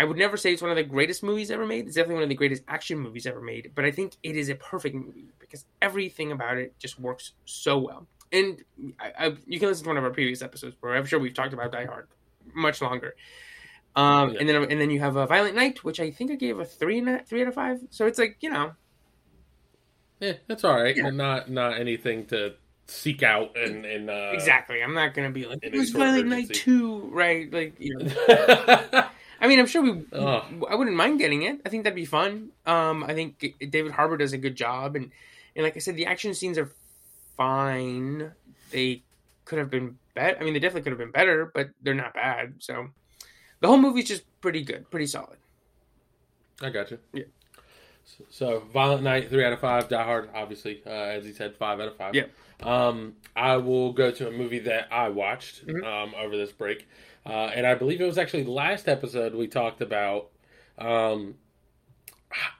I 0.00 0.04
would 0.04 0.16
never 0.16 0.36
say 0.36 0.52
it's 0.52 0.62
one 0.62 0.70
of 0.70 0.76
the 0.76 0.84
greatest 0.84 1.24
movies 1.24 1.50
ever 1.50 1.66
made. 1.66 1.86
It's 1.86 1.96
definitely 1.96 2.14
one 2.14 2.22
of 2.22 2.28
the 2.28 2.36
greatest 2.36 2.62
action 2.68 3.00
movies 3.00 3.26
ever 3.26 3.40
made. 3.40 3.72
But 3.74 3.84
I 3.84 3.90
think 3.90 4.16
it 4.22 4.36
is 4.36 4.48
a 4.48 4.54
perfect 4.54 4.94
movie 4.94 5.26
because 5.40 5.66
everything 5.82 6.30
about 6.30 6.56
it 6.56 6.78
just 6.78 7.00
works 7.00 7.32
so 7.44 7.78
well. 7.78 8.06
And 8.30 8.62
I, 9.00 9.26
I, 9.26 9.36
you 9.46 9.58
can 9.58 9.68
listen 9.68 9.84
to 9.84 9.90
one 9.90 9.96
of 9.96 10.04
our 10.04 10.10
previous 10.10 10.40
episodes 10.40 10.76
where 10.80 10.94
I'm 10.94 11.04
sure 11.04 11.18
we've 11.18 11.34
talked 11.34 11.52
about 11.52 11.72
Die 11.72 11.84
Hard 11.86 12.06
much 12.54 12.80
longer. 12.80 13.14
Um, 13.96 14.32
Yeah. 14.32 14.40
and 14.40 14.48
then 14.48 14.56
and 14.70 14.80
then 14.80 14.90
you 14.90 15.00
have 15.00 15.16
a 15.16 15.26
Violent 15.26 15.56
Night, 15.56 15.82
which 15.84 16.00
I 16.00 16.10
think 16.10 16.30
I 16.30 16.34
gave 16.36 16.58
a 16.58 16.64
three 16.64 17.00
a, 17.00 17.18
three 17.26 17.42
out 17.42 17.48
of 17.48 17.54
five. 17.54 17.80
So 17.90 18.06
it's 18.06 18.18
like 18.18 18.36
you 18.40 18.50
know, 18.50 18.72
Yeah, 20.20 20.34
that's 20.46 20.64
all 20.64 20.80
right. 20.80 20.96
Yeah. 20.96 21.10
Not 21.10 21.50
not 21.50 21.78
anything 21.78 22.26
to 22.26 22.54
seek 22.86 23.22
out 23.22 23.56
and 23.56 23.84
and 23.84 24.08
uh, 24.10 24.30
exactly. 24.32 24.82
I'm 24.82 24.94
not 24.94 25.14
gonna 25.14 25.30
be 25.30 25.46
like 25.46 25.58
it 25.62 25.72
was 25.72 25.90
Violent 25.90 26.28
Night 26.28 26.52
two, 26.52 27.00
right? 27.12 27.52
Like 27.52 27.74
you 27.78 27.98
know. 27.98 28.10
I 29.40 29.46
mean, 29.46 29.60
I'm 29.60 29.66
sure 29.66 29.82
we. 29.82 30.04
I 30.12 30.74
wouldn't 30.74 30.96
mind 30.96 31.20
getting 31.20 31.42
it. 31.42 31.60
I 31.64 31.68
think 31.68 31.84
that'd 31.84 31.94
be 31.94 32.04
fun. 32.04 32.50
Um, 32.66 33.04
I 33.04 33.14
think 33.14 33.54
David 33.70 33.92
Harbour 33.92 34.16
does 34.16 34.32
a 34.32 34.38
good 34.38 34.56
job, 34.56 34.96
and 34.96 35.12
and 35.54 35.62
like 35.62 35.76
I 35.76 35.78
said, 35.78 35.94
the 35.94 36.06
action 36.06 36.34
scenes 36.34 36.58
are 36.58 36.72
fine. 37.36 38.32
They 38.72 39.02
could 39.44 39.60
have 39.60 39.70
been 39.70 39.96
better. 40.14 40.36
I 40.40 40.44
mean, 40.44 40.54
they 40.54 40.58
definitely 40.58 40.82
could 40.82 40.92
have 40.92 40.98
been 40.98 41.12
better, 41.12 41.50
but 41.54 41.70
they're 41.82 41.94
not 41.94 42.14
bad. 42.14 42.54
So 42.58 42.88
the 43.60 43.68
whole 43.68 43.78
movie's 43.78 44.08
just 44.08 44.22
pretty 44.40 44.62
good, 44.62 44.90
pretty 44.90 45.06
solid. 45.06 45.38
I 46.62 46.70
got 46.70 46.90
you. 46.90 46.98
Yeah. 47.12 47.24
So, 48.04 48.24
so 48.30 48.60
Violent 48.72 49.02
Night, 49.02 49.28
three 49.28 49.44
out 49.44 49.52
of 49.52 49.60
five. 49.60 49.88
Die 49.88 50.02
Hard, 50.02 50.30
obviously, 50.34 50.82
uh, 50.86 50.90
as 50.90 51.24
he 51.24 51.32
said, 51.32 51.54
five 51.56 51.78
out 51.80 51.88
of 51.88 51.96
five. 51.96 52.14
Yeah. 52.14 52.24
Um, 52.62 53.14
I 53.36 53.56
will 53.58 53.92
go 53.92 54.10
to 54.10 54.28
a 54.28 54.30
movie 54.32 54.58
that 54.60 54.88
I 54.90 55.08
watched 55.10 55.66
Mhm. 55.66 55.84
um, 55.84 56.14
over 56.18 56.36
this 56.36 56.50
break, 56.50 56.88
uh, 57.26 57.50
and 57.54 57.66
I 57.66 57.74
believe 57.74 58.00
it 58.00 58.06
was 58.06 58.18
actually 58.18 58.44
last 58.44 58.88
episode 58.88 59.34
we 59.34 59.46
talked 59.46 59.80
about. 59.80 60.30
Um, 60.78 61.36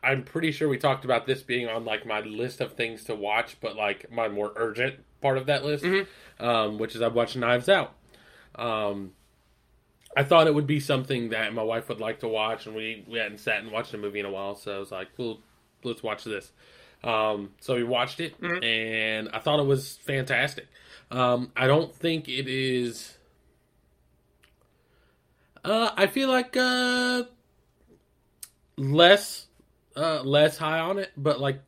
I'm 0.02 0.23
pretty 0.25 0.52
sure 0.52 0.69
we 0.69 0.78
talked 0.78 1.05
about 1.05 1.26
this 1.26 1.43
being 1.43 1.69
on 1.69 1.85
like 1.85 2.07
my 2.07 2.21
list 2.21 2.61
of 2.61 2.73
things 2.75 3.05
to 3.05 3.14
watch, 3.14 3.57
but 3.61 3.75
like 3.76 4.11
my 4.11 4.28
more 4.28 4.52
urgent 4.57 5.05
part 5.21 5.37
of 5.37 5.47
that 5.47 5.64
list, 5.64 5.85
Mhm. 5.85 6.07
um, 6.40 6.78
which 6.78 6.95
is 6.95 7.02
I 7.02 7.09
watched 7.09 7.37
Knives 7.37 7.69
Out. 7.69 7.95
Um, 8.55 9.14
I 10.19 10.25
thought 10.25 10.49
it 10.49 10.55
would 10.55 10.67
be 10.67 10.81
something 10.81 11.29
that 11.29 11.55
my 11.55 11.63
wife 11.63 11.89
would 11.89 12.01
like 12.01 12.19
to 12.21 12.29
watch, 12.29 12.67
and 12.67 12.75
we, 12.75 13.05
we 13.07 13.21
hadn't 13.21 13.39
sat 13.39 13.63
and 13.63 13.71
watched 13.71 13.95
a 13.95 13.99
movie 13.99 14.19
in 14.19 14.27
a 14.27 14.31
while, 14.33 14.57
so 14.57 14.75
I 14.75 14.79
was 14.81 14.91
like, 14.91 15.07
"Well, 15.17 15.39
let's 15.85 16.03
watch 16.03 16.25
this." 16.25 16.51
Um, 17.05 17.51
so 17.61 17.77
we 17.77 17.85
watched 17.85 18.19
it, 18.19 18.39
Mhm. 18.41 18.65
and 18.65 19.29
I 19.33 19.39
thought 19.39 19.61
it 19.61 19.67
was 19.67 19.97
fantastic. 19.99 20.67
Um, 21.13 21.53
I 21.57 21.69
don't 21.69 21.95
think 21.95 22.29
it 22.29 22.49
is. 22.49 23.17
Uh, 25.65 25.93
I 25.97 26.09
feel 26.09 26.29
like 26.29 26.57
uh, 26.57 27.23
less 28.77 29.47
uh, 29.95 30.23
less 30.25 30.59
high 30.59 30.81
on 30.81 30.99
it, 30.99 31.13
but 31.17 31.41
like 31.41 31.61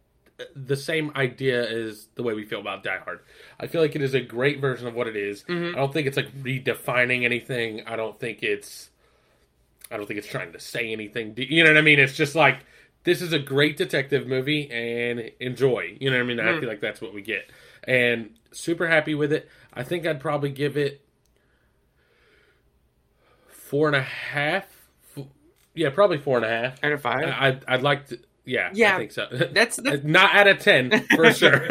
the 0.57 0.77
same 0.77 1.13
idea 1.17 1.63
is 1.63 2.09
the 2.15 2.23
way 2.23 2.35
we 2.35 2.45
feel 2.45 2.61
about 2.61 2.83
Die 2.83 2.99
Hard. 3.05 3.21
I 3.59 3.67
feel 3.67 3.81
like 3.81 3.95
it 3.97 4.03
is 4.03 4.15
a 4.15 4.21
great 4.21 4.61
version 4.61 4.87
of 4.87 4.95
what 4.95 5.07
it 5.07 5.17
is. 5.17 5.45
Mhm. 5.45 5.73
I 5.75 5.77
don't 5.77 5.93
think 5.93 6.07
it's 6.07 6.17
like 6.17 6.31
redefining 6.43 7.25
anything. 7.25 7.83
I 7.87 7.97
don't 7.97 8.19
think 8.19 8.43
it's 8.43 8.91
I 9.93 9.97
don't 9.97 10.07
think 10.07 10.19
it's 10.19 10.29
trying 10.29 10.53
to 10.53 10.61
say 10.61 10.93
anything. 10.93 11.35
You 11.37 11.65
know 11.65 11.71
what 11.71 11.77
I 11.77 11.81
mean? 11.83 11.99
It's 11.99 12.17
just 12.17 12.35
like 12.35 12.61
this 13.05 13.21
is 13.23 13.33
a 13.33 13.39
great 13.39 13.77
detective 13.77 14.27
movie 14.27 14.71
and 14.71 15.31
enjoy. 15.41 15.97
You 16.01 16.11
know 16.11 16.17
what 16.17 16.23
I 16.23 16.27
mean? 16.27 16.41
I 16.41 16.45
Mhm. 16.45 16.61
feel 16.61 16.69
like 16.69 16.81
that's 16.81 17.01
what 17.01 17.13
we 17.15 17.23
get. 17.23 17.51
And 17.85 18.35
super 18.53 18.87
happy 18.89 19.15
with 19.15 19.33
it. 19.33 19.49
I 19.73 19.83
think 19.83 20.07
I'd 20.07 20.21
probably 20.21 20.51
give 20.51 20.77
it 20.77 21.01
four 23.49 23.87
and 23.87 23.97
a 23.97 24.03
half. 24.03 24.67
Yeah, 25.75 25.91
probably 25.91 26.19
four 26.19 26.37
and 26.37 26.45
a 26.45 26.49
half. 26.49 26.85
Out 26.85 26.93
of 26.93 27.01
five. 27.01 27.25
I, 27.25 27.49
I'd, 27.49 27.65
I'd 27.69 27.83
like 27.83 28.09
to. 28.09 28.19
Yeah, 28.45 28.71
Yeah, 28.73 28.95
I 28.97 28.99
think 28.99 29.13
so. 29.13 29.29
that's 29.53 29.77
that's 29.77 30.03
not 30.05 30.35
out 30.35 30.47
of 30.49 30.59
ten 30.59 31.07
for 31.15 31.33
sure. 31.33 31.69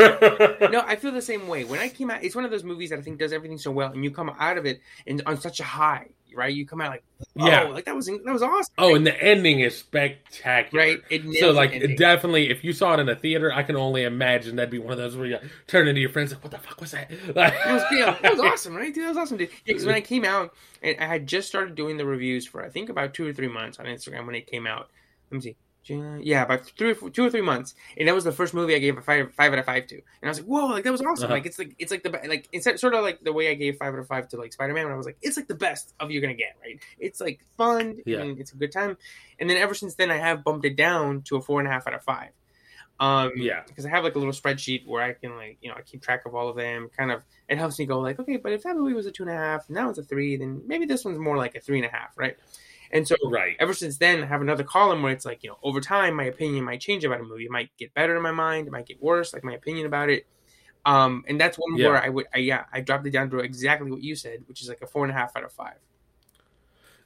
no, 0.69 0.81
I 0.85 0.95
feel 0.95 1.11
the 1.11 1.21
same 1.21 1.47
way. 1.47 1.63
When 1.65 1.79
I 1.79 1.89
came 1.89 2.09
out, 2.11 2.23
it's 2.23 2.35
one 2.35 2.45
of 2.45 2.51
those 2.51 2.63
movies 2.63 2.91
that 2.91 2.99
I 2.99 3.01
think 3.01 3.19
does 3.19 3.33
everything 3.33 3.57
so 3.57 3.71
well, 3.71 3.91
and 3.91 4.03
you 4.03 4.11
come 4.11 4.29
out 4.39 4.57
of 4.57 4.65
it 4.65 4.79
and 5.07 5.21
on 5.25 5.41
such 5.41 5.59
a 5.59 5.63
high, 5.63 6.07
right? 6.35 6.53
You 6.53 6.65
come 6.65 6.79
out 6.79 6.91
like, 6.91 7.03
oh, 7.39 7.47
Yeah. 7.47 7.63
like 7.63 7.85
that 7.85 7.95
was 7.95 8.05
that 8.05 8.21
was 8.25 8.43
awesome, 8.43 8.73
Oh, 8.77 8.93
and 8.95 9.05
the 9.05 9.21
ending 9.21 9.61
is 9.61 9.77
spectacular. 9.77 10.83
right? 10.85 10.99
It 11.09 11.23
So, 11.39 11.51
like, 11.51 11.97
definitely, 11.97 12.49
if 12.51 12.63
you 12.63 12.71
saw 12.71 12.93
it 12.93 12.99
in 12.99 13.09
a 13.09 13.15
theater, 13.15 13.51
I 13.51 13.63
can 13.63 13.75
only 13.75 14.03
imagine 14.03 14.55
that'd 14.57 14.69
be 14.69 14.79
one 14.79 14.91
of 14.91 14.97
those 14.99 15.17
where 15.17 15.25
you 15.27 15.37
turn 15.67 15.87
into 15.87 15.99
your 16.01 16.11
friends 16.11 16.31
like, 16.31 16.43
"What 16.43 16.51
the 16.51 16.59
fuck 16.59 16.79
was 16.79 16.91
that?" 16.91 17.11
Like, 17.35 17.53
It 17.65 17.71
was, 17.73 17.83
yeah, 17.91 18.15
that 18.21 18.31
was 18.31 18.39
awesome, 18.41 18.75
right? 18.75 18.93
Dude, 18.93 19.03
that 19.05 19.09
was 19.09 19.17
awesome, 19.17 19.37
dude. 19.37 19.49
Yeah, 19.49 19.55
because 19.73 19.85
when 19.85 19.95
I 19.95 20.01
came 20.01 20.23
out, 20.23 20.53
and 20.83 20.95
I 20.99 21.05
had 21.07 21.25
just 21.27 21.47
started 21.47 21.75
doing 21.75 21.97
the 21.97 22.05
reviews 22.05 22.45
for 22.47 22.63
I 22.63 22.69
think 22.69 22.89
about 22.89 23.13
two 23.15 23.27
or 23.27 23.33
three 23.33 23.47
months 23.49 23.79
on 23.79 23.85
Instagram 23.87 24.25
when 24.27 24.35
it 24.35 24.45
came 24.47 24.67
out. 24.67 24.89
Let 25.31 25.35
me 25.35 25.41
see. 25.41 25.55
Yeah, 25.95 26.43
about 26.43 26.65
three, 26.77 26.91
or 26.91 27.09
two 27.09 27.25
or 27.25 27.29
three 27.29 27.41
months, 27.41 27.75
and 27.97 28.07
that 28.07 28.15
was 28.15 28.23
the 28.23 28.31
first 28.31 28.53
movie 28.53 28.75
I 28.75 28.79
gave 28.79 28.97
a 28.97 29.01
five, 29.01 29.33
five 29.33 29.51
out 29.53 29.59
of 29.59 29.65
five 29.65 29.87
to. 29.87 29.95
And 29.95 30.03
I 30.23 30.27
was 30.27 30.39
like, 30.39 30.47
"Whoa, 30.47 30.67
like 30.67 30.83
that 30.83 30.91
was 30.91 31.01
awesome!" 31.01 31.25
Uh-huh. 31.25 31.33
Like 31.33 31.45
it's 31.45 31.59
like 31.59 31.75
it's 31.79 31.91
like 31.91 32.03
the 32.03 32.09
like 32.27 32.47
it's 32.51 32.65
sort 32.81 32.93
of 32.93 33.03
like 33.03 33.23
the 33.23 33.33
way 33.33 33.49
I 33.49 33.53
gave 33.55 33.77
five 33.77 33.93
out 33.93 33.99
of 33.99 34.07
five 34.07 34.27
to 34.29 34.37
like 34.37 34.53
Spider 34.53 34.73
Man. 34.73 34.85
When 34.85 34.93
I 34.93 34.97
was 34.97 35.05
like, 35.05 35.17
"It's 35.21 35.37
like 35.37 35.47
the 35.47 35.55
best 35.55 35.93
of 35.99 36.11
you're 36.11 36.21
gonna 36.21 36.33
get." 36.33 36.55
Right? 36.61 36.79
It's 36.99 37.19
like 37.19 37.39
fun, 37.57 37.97
Yeah. 38.05 38.19
and 38.19 38.39
it's 38.39 38.53
a 38.53 38.55
good 38.55 38.71
time. 38.71 38.97
And 39.39 39.49
then 39.49 39.57
ever 39.57 39.73
since 39.73 39.95
then, 39.95 40.11
I 40.11 40.17
have 40.17 40.43
bumped 40.43 40.65
it 40.65 40.75
down 40.75 41.21
to 41.23 41.37
a 41.37 41.41
four 41.41 41.59
and 41.59 41.67
a 41.67 41.71
half 41.71 41.87
out 41.87 41.93
of 41.93 42.03
five. 42.03 42.29
Um, 43.01 43.31
yeah, 43.37 43.61
because 43.65 43.85
I 43.85 43.89
have 43.91 44.03
like 44.03 44.15
a 44.15 44.19
little 44.19 44.33
spreadsheet 44.33 44.85
where 44.85 45.01
I 45.01 45.13
can 45.13 45.37
like 45.37 45.57
you 45.61 45.69
know 45.69 45.75
I 45.77 45.81
keep 45.83 46.01
track 46.01 46.25
of 46.25 46.35
all 46.35 46.49
of 46.49 46.57
them. 46.57 46.89
Kind 46.97 47.11
of 47.11 47.23
it 47.47 47.57
helps 47.57 47.79
me 47.79 47.85
go 47.85 47.99
like 47.99 48.19
okay, 48.19 48.35
but 48.35 48.51
if 48.51 48.63
that 48.63 48.75
movie 48.75 48.93
was 48.93 49.05
a 49.05 49.11
two 49.11 49.23
and 49.23 49.31
a 49.31 49.35
half, 49.35 49.69
now 49.69 49.89
it's 49.89 49.99
a 49.99 50.03
three, 50.03 50.35
then 50.35 50.63
maybe 50.65 50.85
this 50.85 51.05
one's 51.05 51.17
more 51.17 51.37
like 51.37 51.55
a 51.55 51.61
three 51.61 51.77
and 51.77 51.85
a 51.85 51.89
half, 51.89 52.17
right? 52.17 52.35
And 52.91 53.07
so 53.07 53.15
right. 53.25 53.55
ever 53.59 53.73
since 53.73 53.97
then, 53.97 54.23
I 54.23 54.25
have 54.25 54.41
another 54.41 54.63
column 54.63 55.03
where 55.03 55.11
it's 55.11 55.25
like 55.25 55.43
you 55.43 55.49
know 55.49 55.57
over 55.63 55.79
time 55.81 56.15
my 56.15 56.25
opinion 56.25 56.63
might 56.65 56.81
change 56.81 57.03
about 57.05 57.19
a 57.21 57.23
movie. 57.23 57.45
It 57.45 57.51
might 57.51 57.69
get 57.77 57.93
better 57.93 58.15
in 58.15 58.23
my 58.23 58.31
mind. 58.31 58.67
It 58.67 58.71
might 58.71 58.85
get 58.87 59.01
worse, 59.01 59.33
like 59.33 59.43
my 59.43 59.53
opinion 59.53 59.85
about 59.85 60.09
it. 60.09 60.25
Um, 60.85 61.23
and 61.27 61.39
that's 61.39 61.57
one 61.57 61.75
Yeah. 61.77 61.87
where 61.89 62.03
I 62.03 62.09
would 62.09 62.27
I, 62.33 62.39
yeah 62.39 62.65
I 62.73 62.81
dropped 62.81 63.05
it 63.05 63.11
down 63.11 63.29
to 63.31 63.39
exactly 63.39 63.91
what 63.91 64.01
you 64.01 64.15
said, 64.15 64.43
which 64.47 64.61
is 64.61 64.69
like 64.69 64.81
a 64.81 64.87
four 64.87 65.03
and 65.03 65.11
a 65.11 65.15
half 65.15 65.35
out 65.35 65.43
of 65.43 65.51
five. 65.51 65.77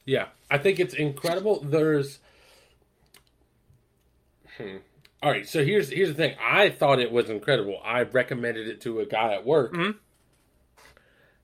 Yeah, 0.06 0.28
I 0.52 0.58
think 0.58 0.80
it's 0.80 0.94
incredible. 0.94 1.62
There's, 1.64 2.20
hmm. 4.58 4.78
all 5.22 5.32
right. 5.32 5.48
So 5.48 5.64
here's 5.64 5.90
here's 5.90 6.10
the 6.10 6.16
thing. 6.16 6.36
I 6.42 6.70
thought 6.70 7.00
it 7.00 7.12
was 7.12 7.30
incredible. 7.30 7.80
I 7.84 8.04
recommended 8.04 8.68
it 8.68 8.82
to 8.82 9.00
a 9.00 9.06
guy 9.06 9.34
at 9.34 9.46
work, 9.46 9.74
Mhm. 9.74 9.96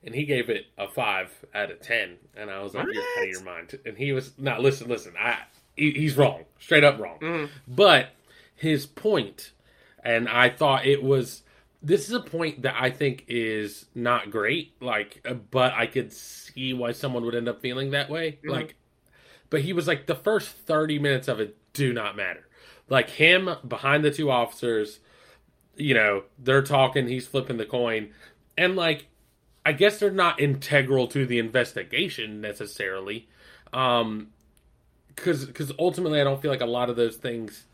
And 0.04 0.16
he 0.16 0.24
gave 0.26 0.50
it 0.50 0.66
a 0.78 0.88
five 0.88 1.32
out 1.54 1.72
of 1.72 1.82
ten. 1.82 2.18
And 2.36 2.50
I 2.50 2.62
was 2.62 2.74
like, 2.74 2.88
"You're 2.92 3.04
out 3.04 3.24
of 3.24 3.30
your 3.30 3.44
mind." 3.44 3.80
And 3.86 3.98
he 3.98 4.12
was 4.14 4.34
not. 4.38 4.62
listen, 4.62 4.88
listen. 4.88 5.14
I 5.20 5.40
he, 5.76 5.92
he's 5.92 6.18
wrong, 6.18 6.46
straight 6.60 6.84
up 6.84 7.00
wrong. 7.00 7.20
Mhm. 7.20 7.50
But 7.68 8.10
his 8.56 8.86
point, 8.86 9.52
and 10.04 10.28
I 10.30 10.50
thought 10.50 10.86
it 10.86 11.04
was. 11.04 11.44
This 11.82 12.10
is 12.10 12.14
a 12.14 12.20
point 12.20 12.64
that 12.64 12.76
I 12.78 12.90
think 12.92 13.24
is 13.30 13.86
not 13.96 14.32
great. 14.32 14.74
Like, 14.82 15.22
uh, 15.26 15.36
but 15.36 15.72
I 15.74 15.86
could 15.86 16.12
see 16.12 16.74
why 16.74 16.92
someone 16.92 17.24
would 17.24 17.36
end 17.36 17.48
up 17.48 17.62
feeling 17.62 17.92
that 17.92 18.10
way. 18.10 18.40
Mhm. 18.44 18.50
Like, 18.52 18.76
but 19.50 19.62
he 19.62 19.72
was 19.72 19.88
like 19.88 20.06
the 20.06 20.16
first 20.16 20.50
thirty 20.50 21.00
minutes 21.00 21.28
of 21.30 21.40
it 21.40 21.56
do 21.72 21.94
not 21.94 22.18
matter. 22.18 22.46
Like 22.90 23.12
him 23.12 23.50
behind 23.66 24.04
the 24.04 24.12
two 24.12 24.30
officers, 24.30 25.00
you 25.78 25.94
know, 25.94 26.24
they're 26.38 26.64
talking. 26.64 27.08
He's 27.08 27.28
flipping 27.28 27.56
the 27.58 27.66
coin, 27.66 28.14
and 28.58 28.76
like, 28.76 29.08
I 29.66 29.74
guess 29.74 30.00
they're 30.00 30.12
not 30.12 30.40
integral 30.40 31.08
to 31.10 31.26
the 31.26 31.40
investigation 31.40 32.42
necessarily. 32.42 33.28
Um, 33.74 34.30
because 35.16 35.46
because 35.46 35.72
ultimately 35.78 36.22
I 36.22 36.24
don't 36.24 36.42
feel 36.42 36.52
like 36.52 36.62
a 36.62 36.66
lot 36.66 36.90
of 36.90 36.96
those 36.96 37.18
things 37.18 37.66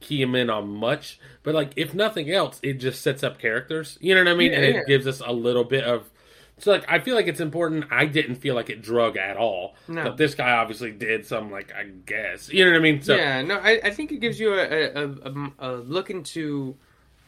key 0.00 0.22
him 0.22 0.34
in 0.34 0.50
on 0.50 0.68
much. 0.68 1.18
But 1.42 1.54
like 1.54 1.72
if 1.76 1.94
nothing 1.94 2.30
else, 2.30 2.60
it 2.62 2.74
just 2.74 3.02
sets 3.02 3.22
up 3.22 3.38
characters. 3.38 3.98
You 4.00 4.14
know 4.14 4.22
what 4.22 4.30
I 4.30 4.34
mean? 4.36 4.52
Yeah, 4.52 4.58
and 4.58 4.64
it 4.64 4.74
yeah. 4.76 4.82
gives 4.86 5.06
us 5.06 5.20
a 5.24 5.32
little 5.32 5.64
bit 5.64 5.84
of 5.84 6.10
So 6.58 6.70
like 6.70 6.84
I 6.88 7.00
feel 7.00 7.14
like 7.14 7.26
it's 7.26 7.40
important. 7.40 7.86
I 7.90 8.06
didn't 8.06 8.36
feel 8.36 8.54
like 8.54 8.70
it 8.70 8.82
drug 8.82 9.16
at 9.16 9.36
all. 9.36 9.74
No. 9.88 10.04
But 10.04 10.16
this 10.16 10.34
guy 10.34 10.52
obviously 10.52 10.92
did. 10.92 11.26
So 11.26 11.38
I'm 11.38 11.50
like, 11.50 11.72
I 11.72 11.84
guess 12.06 12.48
you 12.50 12.64
know 12.64 12.70
what 12.70 12.78
I 12.78 12.82
mean. 12.82 13.02
So 13.02 13.16
yeah, 13.16 13.42
no, 13.42 13.58
I, 13.58 13.80
I 13.84 13.90
think 13.90 14.12
it 14.12 14.20
gives 14.20 14.38
you 14.38 14.54
a, 14.54 14.62
a, 14.62 15.08
a, 15.08 15.52
a 15.58 15.70
look 15.76 16.10
into 16.10 16.76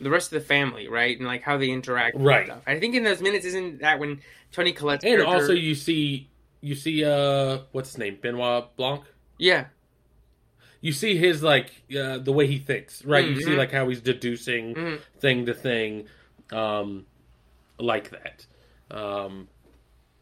the 0.01 0.11
rest 0.11 0.33
of 0.33 0.41
the 0.41 0.47
family, 0.47 0.89
right, 0.89 1.17
and 1.19 1.27
like 1.27 1.43
how 1.43 1.57
they 1.57 1.71
interact. 1.71 2.17
Right. 2.19 2.41
And 2.41 2.47
stuff. 2.49 2.63
I 2.67 2.79
think 2.79 2.95
in 2.95 3.05
those 3.05 3.21
minutes 3.23 3.45
isn't 3.47 3.81
that 3.81 3.99
when 3.99 4.21
Toni 4.53 4.73
Collette's 4.73 5.05
and 5.05 5.15
character- 5.19 5.35
also 5.35 5.53
you 5.53 5.75
see 5.75 6.29
you 6.61 6.75
see 6.75 7.05
uh 7.05 7.59
what's 7.73 7.91
his 7.91 7.99
name 7.99 8.19
Benoit 8.21 8.75
Blanc. 8.77 9.03
yeah, 9.39 9.67
You 10.81 10.93
see 10.93 11.17
his 11.17 11.43
like 11.43 11.71
uh, 11.99 12.19
the 12.19 12.33
way 12.33 12.47
he 12.47 12.59
thinks, 12.59 13.05
right? 13.05 13.27
You 13.27 13.41
see 13.41 13.51
Mhm. 13.51 13.57
like 13.59 13.73
how 13.73 13.89
he's 13.89 14.01
deducing 14.01 14.75
Mhm. 14.75 15.01
thing 15.19 15.47
to 15.47 15.55
thing, 15.55 16.07
um, 16.53 17.07
like 17.79 18.11
that. 18.11 18.47
Um, 18.91 19.49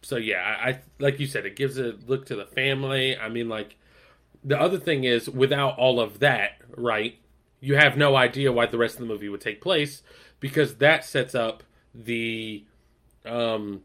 so 0.03 0.17
yeah, 0.17 0.41
I, 0.43 0.69
I 0.71 0.81
like 0.99 1.19
you 1.21 1.27
said, 1.27 1.45
it 1.47 1.57
gives 1.57 1.79
a 1.79 1.95
look 2.07 2.27
to 2.27 2.37
the 2.37 2.47
family. 2.47 3.17
I 3.17 3.29
mean, 3.29 3.49
like 3.49 3.77
the 4.43 4.59
other 4.61 4.79
thing 4.79 5.05
is, 5.05 5.29
without 5.29 5.79
all 5.79 6.01
of 6.01 6.19
that, 6.21 6.61
right? 6.77 7.17
You 7.65 7.77
have 7.77 7.97
no 7.97 8.15
idea 8.17 8.53
why 8.53 8.67
the 8.67 8.79
rest 8.79 8.95
of 8.95 9.01
the 9.01 9.07
movie 9.07 9.29
would 9.29 9.41
take 9.41 9.61
place 9.61 10.03
because 10.41 10.77
that 10.77 11.05
sets 11.05 11.35
up 11.35 11.63
the 11.95 12.65
um, 13.25 13.83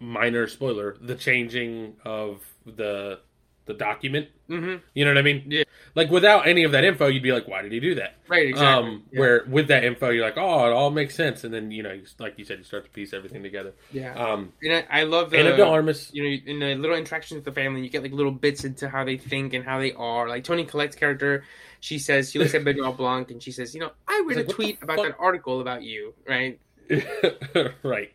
minor 0.00 0.46
spoiler, 0.46 0.96
the 1.00 1.14
changing 1.14 1.96
of 2.04 2.42
the 2.66 3.20
the 3.66 3.74
document. 3.74 4.28
mm-hmm. 4.48 4.76
You 4.94 5.04
know 5.04 5.10
what 5.10 5.18
I 5.18 5.22
mean? 5.22 5.44
Yeah. 5.46 5.64
Like 5.94 6.10
without 6.10 6.48
any 6.48 6.64
of 6.64 6.72
that 6.72 6.84
info, 6.84 7.08
you'd 7.08 7.22
be 7.22 7.32
like, 7.32 7.46
why 7.46 7.60
did 7.60 7.70
he 7.70 7.80
do 7.80 7.94
that? 7.96 8.16
right, 8.26 8.48
exactly. 8.48 8.88
Um, 8.88 9.02
yeah. 9.12 9.20
Where 9.20 9.44
with 9.46 9.68
that 9.68 9.84
info, 9.84 10.08
you're 10.08 10.24
like, 10.24 10.38
oh, 10.38 10.66
it 10.66 10.72
all 10.72 10.90
makes 10.90 11.14
sense, 11.14 11.44
and 11.44 11.52
then 11.52 11.70
you 11.70 11.82
know, 11.82 12.00
like 12.18 12.38
you 12.38 12.44
said, 12.44 12.58
you 12.58 12.64
start 12.64 12.84
to 12.84 12.90
piece 12.90 13.12
everything 13.12 13.42
together. 13.42 13.74
yeah, 13.92 14.14
Um, 14.14 14.52
and 14.62 14.72
I, 14.72 15.00
I 15.00 15.02
love 15.04 15.30
the 15.30 15.38
Ana 15.38 15.56
de 15.56 15.66
Armas, 15.66 16.10
you 16.14 16.22
know, 16.22 16.42
in 16.46 16.58
the 16.60 16.74
little 16.76 16.96
interactions 16.96 17.36
with 17.36 17.44
the 17.44 17.52
family, 17.52 17.82
you 17.82 17.90
get 17.90 18.02
like 18.02 18.12
little 18.12 18.32
bits 18.32 18.64
into 18.64 18.88
how 18.88 19.04
they 19.04 19.18
think 19.18 19.52
and 19.52 19.64
how 19.64 19.78
they 19.78 19.92
are. 19.92 20.28
Like 20.28 20.44
Toni 20.44 20.64
Collette's 20.64 20.96
character, 20.96 21.44
she 21.80 21.98
says 21.98 22.30
she 22.30 22.38
looks 22.38 22.54
at 22.54 22.64
Benoit 22.64 22.96
Blanc 22.96 23.30
and 23.30 23.42
she 23.42 23.52
says, 23.52 23.74
"You 23.74 23.80
know, 23.80 23.92
I 24.06 24.22
read 24.26 24.36
like, 24.38 24.48
a 24.48 24.52
tweet 24.52 24.82
about 24.82 24.98
that 24.98 25.16
article 25.18 25.60
about 25.60 25.82
you, 25.82 26.14
right?" 26.26 26.58
right? 27.82 28.12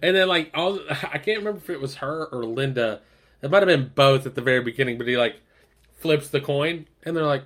And 0.00 0.16
then 0.16 0.28
like, 0.28 0.50
all, 0.54 0.80
I 0.90 1.18
can't 1.18 1.38
remember 1.38 1.58
if 1.58 1.70
it 1.70 1.80
was 1.80 1.96
her 1.96 2.26
or 2.26 2.44
Linda. 2.44 3.00
It 3.42 3.50
might 3.50 3.58
have 3.58 3.66
been 3.66 3.90
both 3.94 4.26
at 4.26 4.34
the 4.34 4.40
very 4.40 4.62
beginning, 4.62 4.98
but 4.98 5.06
he 5.06 5.16
like 5.16 5.36
flips 5.98 6.28
the 6.28 6.40
coin, 6.40 6.86
and 7.02 7.16
they're 7.16 7.26
like, 7.26 7.44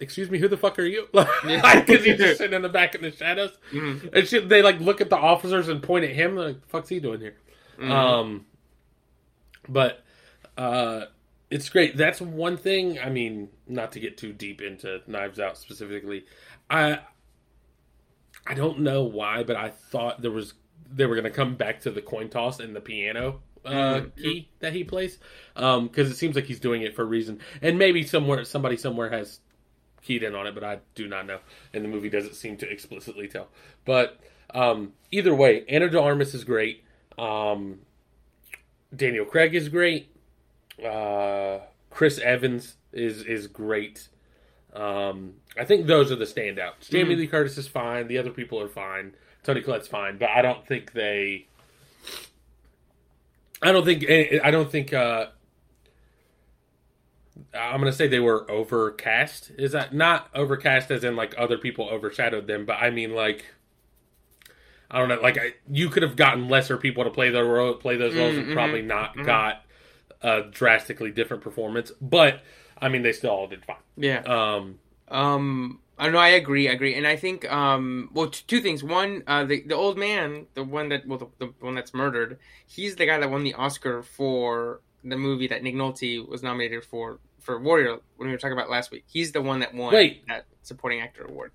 "Excuse 0.00 0.30
me, 0.30 0.38
who 0.38 0.48
the 0.48 0.56
fuck 0.56 0.78
are 0.78 0.84
you?" 0.86 1.06
like, 1.12 1.86
Because 1.86 2.04
he's 2.04 2.16
just 2.16 2.38
sitting 2.38 2.54
in 2.54 2.62
the 2.62 2.68
back 2.68 2.94
in 2.94 3.02
the 3.02 3.12
shadows. 3.12 3.52
Mhm. 3.72 4.12
And 4.14 4.26
she, 4.26 4.38
they 4.40 4.62
like 4.62 4.80
look 4.80 5.00
at 5.00 5.10
the 5.10 5.16
officers 5.16 5.68
and 5.68 5.82
point 5.82 6.04
at 6.04 6.12
him. 6.12 6.34
They're 6.36 6.46
like, 6.48 6.60
"The 6.62 6.68
fuck's 6.68 6.88
he 6.88 6.98
doing 6.98 7.20
here?" 7.20 7.36
Mhm. 7.78 7.90
Um, 7.90 8.46
but 9.68 10.02
uh, 10.56 11.06
it's 11.50 11.68
great. 11.68 11.96
That's 11.96 12.20
one 12.20 12.56
thing. 12.56 12.98
I 12.98 13.08
mean, 13.08 13.48
not 13.66 13.92
to 13.92 14.00
get 14.00 14.16
too 14.18 14.32
deep 14.32 14.60
into 14.60 15.00
Knives 15.06 15.40
Out 15.40 15.56
specifically, 15.58 16.24
I 16.68 17.00
I 18.46 18.54
don't 18.54 18.80
know 18.80 19.02
why, 19.04 19.42
but 19.42 19.56
I 19.56 19.70
thought 19.70 20.22
there 20.22 20.30
was 20.30 20.54
they 20.90 21.06
were 21.06 21.14
going 21.14 21.24
to 21.24 21.30
come 21.30 21.54
back 21.54 21.80
to 21.82 21.90
the 21.90 22.00
coin 22.00 22.28
toss 22.30 22.60
and 22.60 22.74
the 22.74 22.80
piano 22.80 23.40
uh, 23.64 24.00
Mhm. 24.00 24.16
key 24.16 24.48
that 24.60 24.72
he 24.72 24.84
plays 24.84 25.18
because 25.54 26.10
it 26.10 26.16
seems 26.16 26.34
like 26.36 26.44
he's 26.44 26.60
doing 26.60 26.82
it 26.82 26.94
for 26.94 27.02
a 27.02 27.06
reason, 27.06 27.40
and 27.60 27.78
maybe 27.78 28.02
somewhere 28.04 28.44
somebody 28.44 28.76
somewhere 28.76 29.10
has 29.10 29.40
keyed 30.02 30.22
in 30.22 30.34
on 30.34 30.46
it, 30.46 30.54
but 30.54 30.64
I 30.64 30.78
do 30.94 31.08
not 31.08 31.26
know, 31.26 31.40
and 31.74 31.84
the 31.84 31.88
movie 31.88 32.08
doesn't 32.08 32.34
seem 32.34 32.56
to 32.58 32.70
explicitly 32.70 33.28
tell. 33.28 33.48
But 33.84 34.18
um, 34.54 34.94
either 35.10 35.34
way, 35.34 35.64
Ana 35.68 35.88
de 35.90 36.00
Armas 36.00 36.32
is 36.32 36.44
great. 36.44 36.84
Um, 37.18 37.80
Daniel 38.94 39.26
Craig 39.26 39.54
is 39.54 39.68
great. 39.68 40.08
Uh, 40.84 41.60
Chris 41.90 42.18
Evans 42.18 42.76
is 42.92 43.22
is 43.22 43.46
great. 43.46 44.08
Um, 44.72 45.34
I 45.58 45.64
think 45.64 45.86
those 45.86 46.12
are 46.12 46.16
the 46.16 46.24
standouts. 46.24 46.88
Jamie 46.90 47.14
Mhm. 47.14 47.18
Lee 47.18 47.26
Curtis 47.26 47.58
is 47.58 47.66
fine. 47.66 48.06
The 48.06 48.18
other 48.18 48.30
people 48.30 48.60
are 48.60 48.68
fine. 48.68 49.14
Toni 49.42 49.60
Collette's 49.62 49.88
fine, 49.88 50.18
but 50.18 50.28
I 50.30 50.42
don't 50.42 50.66
think 50.66 50.92
they. 50.92 51.46
I 53.62 53.72
don't 53.72 53.84
think. 53.84 54.04
I 54.08 54.50
don't 54.50 54.70
think. 54.70 54.92
Uh, 54.92 55.28
I'm 57.54 57.80
gonna 57.80 57.92
say 57.92 58.06
they 58.08 58.20
were 58.20 58.48
overcast. 58.50 59.52
Is 59.58 59.72
that 59.72 59.94
not 59.94 60.28
overcast 60.34 60.90
as 60.90 61.02
in 61.04 61.16
like 61.16 61.34
other 61.38 61.58
people 61.58 61.88
overshadowed 61.88 62.46
them? 62.46 62.64
But 62.66 62.74
I 62.80 62.90
mean 62.90 63.14
like. 63.14 63.44
I 64.90 64.98
don't 64.98 65.08
know. 65.08 65.20
Like 65.20 65.36
I, 65.38 65.52
you 65.70 65.90
could 65.90 66.02
have 66.02 66.16
gotten 66.16 66.48
lesser 66.48 66.78
people 66.78 67.04
to 67.04 67.10
play 67.10 67.28
the 67.30 67.44
role, 67.44 67.74
play 67.74 67.96
those 67.96 68.14
roles, 68.14 68.36
Mm, 68.36 68.38
and 68.38 68.52
probably 68.54 68.82
mhm, 68.82 68.86
not 68.86 69.16
mhm. 69.16 69.26
got 69.26 69.64
a 70.22 70.42
drastically 70.42 71.10
different 71.10 71.42
performance. 71.42 71.92
But 72.00 72.40
I 72.80 72.88
mean, 72.88 73.02
they 73.02 73.12
still 73.12 73.30
all 73.30 73.46
did 73.46 73.64
fine. 73.64 73.76
Yeah. 73.96 74.20
Um, 74.22 74.78
Um, 75.08 75.80
I 75.98 76.08
know. 76.10 76.18
I 76.18 76.28
agree. 76.28 76.68
I 76.68 76.72
agree, 76.72 76.94
and 76.94 77.06
I 77.06 77.16
think 77.16 77.50
um, 77.50 78.10
well, 78.12 78.28
t- 78.28 78.44
two 78.46 78.60
things. 78.60 78.84
One, 78.84 79.24
uh, 79.26 79.44
the 79.44 79.62
the 79.62 79.74
old 79.74 79.98
man, 79.98 80.46
the 80.54 80.62
one 80.62 80.90
that 80.90 81.06
well, 81.06 81.18
the, 81.18 81.26
the 81.46 81.52
one 81.60 81.74
that's 81.74 81.92
murdered, 81.92 82.38
he's 82.66 82.94
the 82.96 83.06
guy 83.06 83.18
that 83.18 83.30
won 83.30 83.42
the 83.42 83.54
Oscar 83.54 84.02
for 84.02 84.80
the 85.02 85.16
movie 85.16 85.48
that 85.48 85.62
Nick 85.62 85.74
Nolte 85.74 86.26
was 86.28 86.42
nominated 86.42 86.84
for 86.84 87.18
for 87.40 87.58
Warrior 87.58 87.98
when 88.16 88.28
we 88.28 88.32
were 88.32 88.38
talking 88.38 88.56
about 88.56 88.70
last 88.70 88.90
week. 88.92 89.04
He's 89.06 89.32
the 89.32 89.42
one 89.42 89.58
that 89.60 89.74
won 89.74 89.92
Wait. 89.92 90.26
that 90.28 90.44
supporting 90.62 91.00
actor 91.00 91.24
award. 91.24 91.50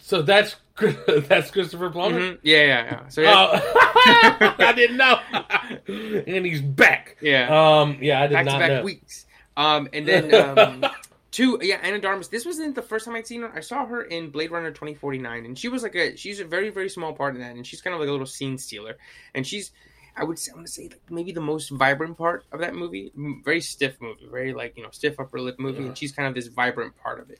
So 0.00 0.22
that's 0.22 0.56
that's 1.06 1.50
Christopher 1.50 1.90
Plummer. 1.90 2.20
Mhm. 2.20 2.38
Yeah, 2.42 2.58
yeah, 2.58 2.84
yeah. 2.84 3.08
So 3.08 3.20
yeah, 3.22 3.34
Oh, 3.34 4.54
I 4.58 4.72
didn't 4.74 4.96
know. 4.96 5.18
and 6.26 6.46
he's 6.46 6.60
back. 6.62 7.16
yeah. 7.20 7.48
Um, 7.80 7.98
yeah, 8.00 8.22
I 8.22 8.26
did 8.26 8.34
back 8.34 8.44
to 8.46 8.50
back 8.58 8.68
know. 8.70 8.82
weeks. 8.82 9.26
Um, 9.56 9.88
and 9.92 10.06
then 10.06 10.32
um, 10.58 10.84
two, 11.32 11.58
yeah, 11.62 11.80
Ana 11.82 11.98
de 11.98 12.06
Armas. 12.06 12.28
This 12.28 12.46
wasn't 12.46 12.74
the 12.76 12.82
first 12.82 13.04
time 13.06 13.16
I'd 13.16 13.26
seen 13.26 13.42
her. 13.42 13.52
I 13.52 13.60
saw 13.60 13.86
her 13.86 14.02
in 14.02 14.30
Blade 14.30 14.50
Runner 14.52 14.70
twenty 14.70 14.94
forty 14.94 15.18
nine, 15.18 15.44
and 15.46 15.58
she 15.58 15.68
was 15.68 15.82
like 15.82 15.96
a 15.96 16.16
she's 16.16 16.38
a 16.40 16.44
very 16.44 16.70
very 16.70 16.88
small 16.88 17.12
part 17.12 17.34
in 17.34 17.40
that, 17.40 17.56
and 17.56 17.66
she's 17.66 17.80
kind 17.82 17.92
of 17.94 18.00
like 18.00 18.08
a 18.08 18.12
little 18.12 18.26
scene 18.26 18.56
stealer, 18.58 18.96
and 19.34 19.46
she's. 19.46 19.72
I 20.16 20.24
would 20.24 20.36
say, 20.36 20.50
I'm 20.50 20.56
gonna 20.58 20.66
say 20.66 20.82
like 20.88 21.00
maybe 21.10 21.30
the 21.30 21.40
most 21.40 21.68
vibrant 21.70 22.18
part 22.18 22.44
of 22.50 22.58
that 22.58 22.74
movie. 22.74 23.12
Very 23.44 23.60
stiff 23.60 24.00
movie, 24.00 24.26
very 24.28 24.52
like 24.52 24.76
you 24.76 24.82
know 24.82 24.88
stiff 24.90 25.20
upper 25.20 25.38
lip 25.40 25.60
movie, 25.60 25.80
Yeah. 25.82 25.88
and 25.88 25.98
she's 25.98 26.10
kind 26.10 26.26
of 26.26 26.34
this 26.34 26.48
vibrant 26.48 26.96
part 26.96 27.20
of 27.20 27.30
it. 27.30 27.38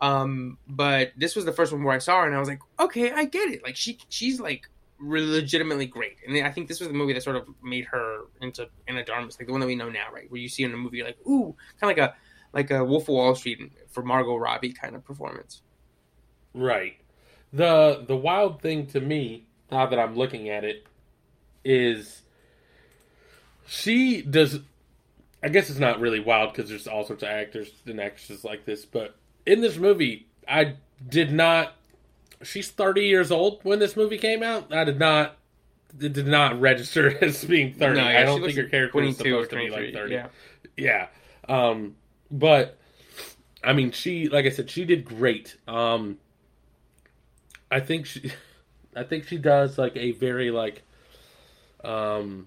Um, 0.00 0.58
but 0.66 1.12
this 1.16 1.36
was 1.36 1.44
the 1.44 1.52
first 1.52 1.72
one 1.72 1.82
where 1.82 1.94
I 1.94 1.98
saw 1.98 2.20
her, 2.20 2.26
and 2.26 2.34
I 2.34 2.38
was 2.38 2.48
like, 2.48 2.60
okay, 2.78 3.12
I 3.12 3.24
get 3.24 3.50
it. 3.50 3.62
Like 3.62 3.76
she 3.76 3.98
she's 4.08 4.40
like 4.40 4.68
legitimately 4.98 5.86
great, 5.86 6.16
and 6.26 6.36
I 6.46 6.50
think 6.50 6.68
this 6.68 6.80
was 6.80 6.88
the 6.88 6.94
movie 6.94 7.12
that 7.12 7.22
sort 7.22 7.36
of 7.36 7.48
made 7.62 7.84
her 7.86 8.22
into 8.40 8.68
Ana 8.88 9.04
de 9.04 9.12
Armas, 9.12 9.38
like 9.38 9.46
the 9.46 9.52
one 9.52 9.60
that 9.60 9.66
we 9.66 9.74
know 9.74 9.90
now, 9.90 10.06
right? 10.12 10.30
Where 10.30 10.40
you 10.40 10.48
see 10.48 10.64
in 10.64 10.72
a 10.72 10.76
movie, 10.76 11.02
like, 11.02 11.18
ooh, 11.26 11.54
kind 11.80 11.90
of 11.90 11.98
like 11.98 12.10
a 12.10 12.14
like 12.52 12.70
a 12.70 12.84
Wolf 12.84 13.04
of 13.04 13.14
Wall 13.14 13.34
Street 13.34 13.72
for 13.90 14.02
Margot 14.02 14.36
Robbie 14.36 14.72
kind 14.72 14.96
of 14.96 15.04
performance. 15.04 15.62
Right. 16.54 16.96
The 17.52 18.04
the 18.06 18.16
wild 18.16 18.62
thing 18.62 18.86
to 18.88 19.00
me, 19.00 19.46
now 19.70 19.86
that 19.86 19.98
I'm 19.98 20.16
looking 20.16 20.48
at 20.48 20.64
it, 20.64 20.86
is 21.64 22.22
she 23.66 24.22
does. 24.22 24.60
I 25.42 25.48
guess 25.48 25.70
it's 25.70 25.78
not 25.78 26.00
really 26.00 26.20
wild 26.20 26.52
because 26.52 26.68
there's 26.68 26.86
all 26.86 27.04
sorts 27.04 27.22
of 27.22 27.28
actors 27.28 27.70
and 27.86 28.00
actresses 28.00 28.44
like 28.44 28.66
this, 28.66 28.84
but 28.84 29.16
in 29.50 29.60
this 29.60 29.76
movie, 29.76 30.28
I 30.48 30.74
did 31.06 31.32
not. 31.32 31.74
She's 32.42 32.70
30 32.70 33.02
years 33.02 33.32
old 33.32 33.58
when 33.64 33.80
this 33.80 33.96
movie 33.96 34.16
came 34.16 34.42
out. 34.42 34.72
I 34.72 34.84
did 34.84 34.98
not. 34.98 35.36
It 36.00 36.12
did 36.12 36.28
not 36.28 36.60
register 36.60 37.18
as 37.24 37.44
being 37.44 37.74
30. 37.74 38.00
No, 38.00 38.08
yeah, 38.08 38.20
I 38.20 38.22
don't 38.22 38.40
think 38.40 38.56
her 38.56 38.64
character 38.64 39.02
is 39.02 39.16
supposed 39.16 39.50
to 39.50 39.56
be 39.56 39.70
like 39.70 39.92
30. 39.92 40.14
Yeah. 40.14 40.26
Yeah. 40.76 41.08
Um, 41.48 41.96
but 42.30 42.78
I 43.64 43.72
mean, 43.72 43.90
she, 43.90 44.28
like 44.28 44.46
I 44.46 44.50
said, 44.50 44.70
she 44.70 44.84
did 44.84 45.04
great. 45.04 45.56
Um, 45.66 46.18
I 47.72 47.80
think 47.80 48.06
she, 48.06 48.30
I 48.96 49.02
think 49.02 49.26
she 49.26 49.36
does 49.36 49.78
like 49.78 49.96
a 49.96 50.12
very 50.12 50.52
like, 50.52 50.82
um, 51.82 52.46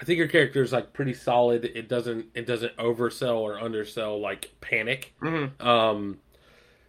I 0.00 0.04
think 0.04 0.18
her 0.20 0.26
character 0.28 0.62
is 0.62 0.72
like 0.72 0.92
pretty 0.92 1.14
solid. 1.14 1.64
It 1.64 1.88
doesn't, 1.88 2.26
it 2.34 2.46
doesn't 2.46 2.76
oversell 2.76 3.36
or 3.38 3.58
undersell 3.60 4.20
like 4.20 4.52
panic. 4.60 5.14
hmm 5.20 5.46
Um, 5.60 6.18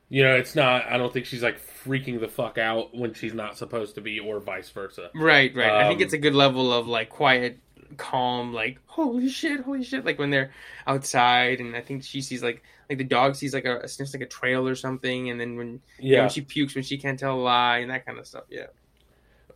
you 0.10 0.24
know, 0.24 0.36
it's 0.36 0.56
not. 0.56 0.86
I 0.86 0.98
don't 0.98 1.12
think 1.12 1.26
she's 1.26 1.44
like 1.44 1.60
freaking 1.84 2.20
the 2.20 2.28
fuck 2.28 2.58
out 2.58 2.96
when 2.96 3.14
she's 3.14 3.34
not 3.34 3.58
supposed 3.58 3.96
to 3.96 4.02
be, 4.02 4.20
or 4.20 4.40
vice 4.40 4.70
versa. 4.70 5.10
Right, 5.16 5.54
right. 5.56 5.72
I 5.72 5.88
think 5.88 6.00
Um, 6.00 6.04
it's 6.04 6.14
a 6.14 6.18
good 6.20 6.36
level 6.36 6.72
of 6.74 6.88
like 6.88 7.10
quiet, 7.10 7.60
calm, 7.98 8.54
like 8.54 8.80
holy 8.86 9.30
shit, 9.30 9.62
holy 9.62 9.84
shit. 9.84 10.06
Like 10.06 10.20
when 10.20 10.30
they're 10.30 10.52
outside, 10.86 11.60
and 11.60 11.76
I 11.76 11.82
think 11.82 12.04
she 12.04 12.22
sees 12.22 12.44
like 12.44 12.62
like 12.90 13.00
the 13.00 13.04
dog 13.04 13.36
sees 13.36 13.54
like 13.54 13.66
a 13.66 13.88
sniffs 13.88 14.14
like 14.14 14.22
a 14.22 14.28
trail 14.28 14.68
or 14.68 14.76
something, 14.76 15.30
and 15.32 15.40
then 15.42 15.58
when 15.58 15.82
you 16.00 16.16
know, 16.16 16.18
Yeah. 16.18 16.20
when 16.22 16.30
she 16.30 16.42
pukes 16.42 16.76
when 16.76 16.84
she 16.84 16.98
can't 17.00 17.20
tell 17.20 17.36
a 17.36 17.42
lie 17.42 17.80
and 17.80 17.90
that 17.92 18.06
kind 18.06 18.20
of 18.20 18.28
stuff. 18.28 18.44
Yeah. 18.50 18.68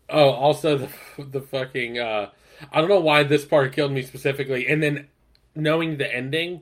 Oh, 0.10 0.30
also 0.32 0.78
the 0.78 0.90
the 1.24 1.42
fucking 1.42 2.00
uh 2.00 2.30
I 2.72 2.80
don't 2.82 2.90
know 2.90 3.00
why 3.00 3.24
this 3.24 3.46
part 3.46 3.74
killed 3.74 3.92
me 3.92 4.02
specifically, 4.02 4.68
and 4.68 4.82
then 4.82 5.08
knowing 5.56 5.98
the 5.98 6.14
ending, 6.14 6.62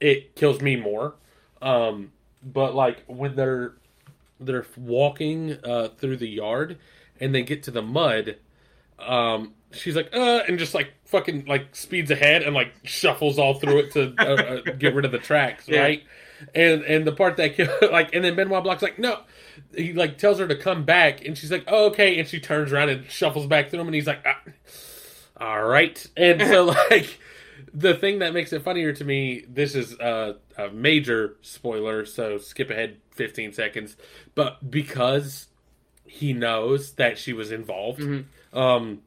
it 0.00 0.34
kills 0.36 0.60
me 0.60 0.76
more. 0.76 1.14
Um, 1.62 2.12
but 2.42 2.74
like 2.74 3.04
when 3.06 3.34
they're 3.36 3.74
they're 4.38 4.66
walking 4.76 5.56
uh 5.64 5.88
through 5.96 6.18
the 6.18 6.28
yard 6.28 6.76
and 7.20 7.34
they 7.34 7.42
get 7.42 7.62
to 7.64 7.70
the 7.70 7.82
mud, 7.82 8.36
um, 8.98 9.54
she's 9.72 9.96
like, 9.96 10.10
uh, 10.14 10.42
and 10.48 10.58
just 10.58 10.74
like 10.74 10.92
fucking 11.06 11.46
like 11.46 11.74
speeds 11.74 12.10
ahead 12.10 12.42
and 12.42 12.54
like 12.54 12.72
shuffles 12.84 13.38
all 13.38 13.54
through 13.54 13.78
it 13.78 13.92
to 13.92 14.14
uh, 14.20 14.24
uh, 14.24 14.60
get 14.78 14.94
rid 14.94 15.04
of 15.04 15.12
the 15.12 15.18
tracks, 15.18 15.66
Yeah. 15.68 15.80
right? 15.80 16.02
And 16.54 16.82
and 16.84 17.06
the 17.06 17.12
part 17.12 17.36
that 17.38 17.54
killed, 17.54 17.70
like, 17.92 18.14
and 18.14 18.22
then 18.24 18.36
Benoit 18.36 18.62
Blanc's 18.62 18.82
like, 18.82 18.98
no, 18.98 19.20
he 19.74 19.94
like 19.94 20.18
tells 20.18 20.38
her 20.38 20.46
to 20.46 20.56
come 20.56 20.84
back, 20.84 21.24
and 21.24 21.36
she's 21.36 21.50
like, 21.50 21.64
oh, 21.66 21.86
okay, 21.86 22.18
and 22.18 22.28
she 22.28 22.38
turns 22.40 22.72
around 22.72 22.90
and 22.90 23.10
shuffles 23.10 23.46
back 23.46 23.70
through 23.70 23.80
him, 23.80 23.86
and 23.88 23.94
he's 23.94 24.06
like, 24.06 24.20
ah, 24.26 24.40
all 25.40 25.64
right, 25.64 26.04
and 26.16 26.40
so 26.42 26.64
like. 26.90 27.20
The 27.72 27.94
thing 27.94 28.20
that 28.20 28.32
makes 28.32 28.54
it 28.54 28.62
funnier 28.62 28.92
to 28.94 29.04
me, 29.04 29.44
this 29.48 29.74
is 29.74 29.92
a, 29.94 30.36
a 30.56 30.70
major 30.70 31.36
spoiler, 31.42 32.06
so 32.06 32.38
skip 32.38 32.70
ahead 32.70 32.96
15 33.10 33.52
seconds. 33.52 33.96
But 34.34 34.70
because 34.70 35.48
he 36.06 36.32
knows 36.32 36.92
that 36.92 37.18
she 37.18 37.34
was 37.34 37.52
involved 37.52 38.00
um, 38.54 39.02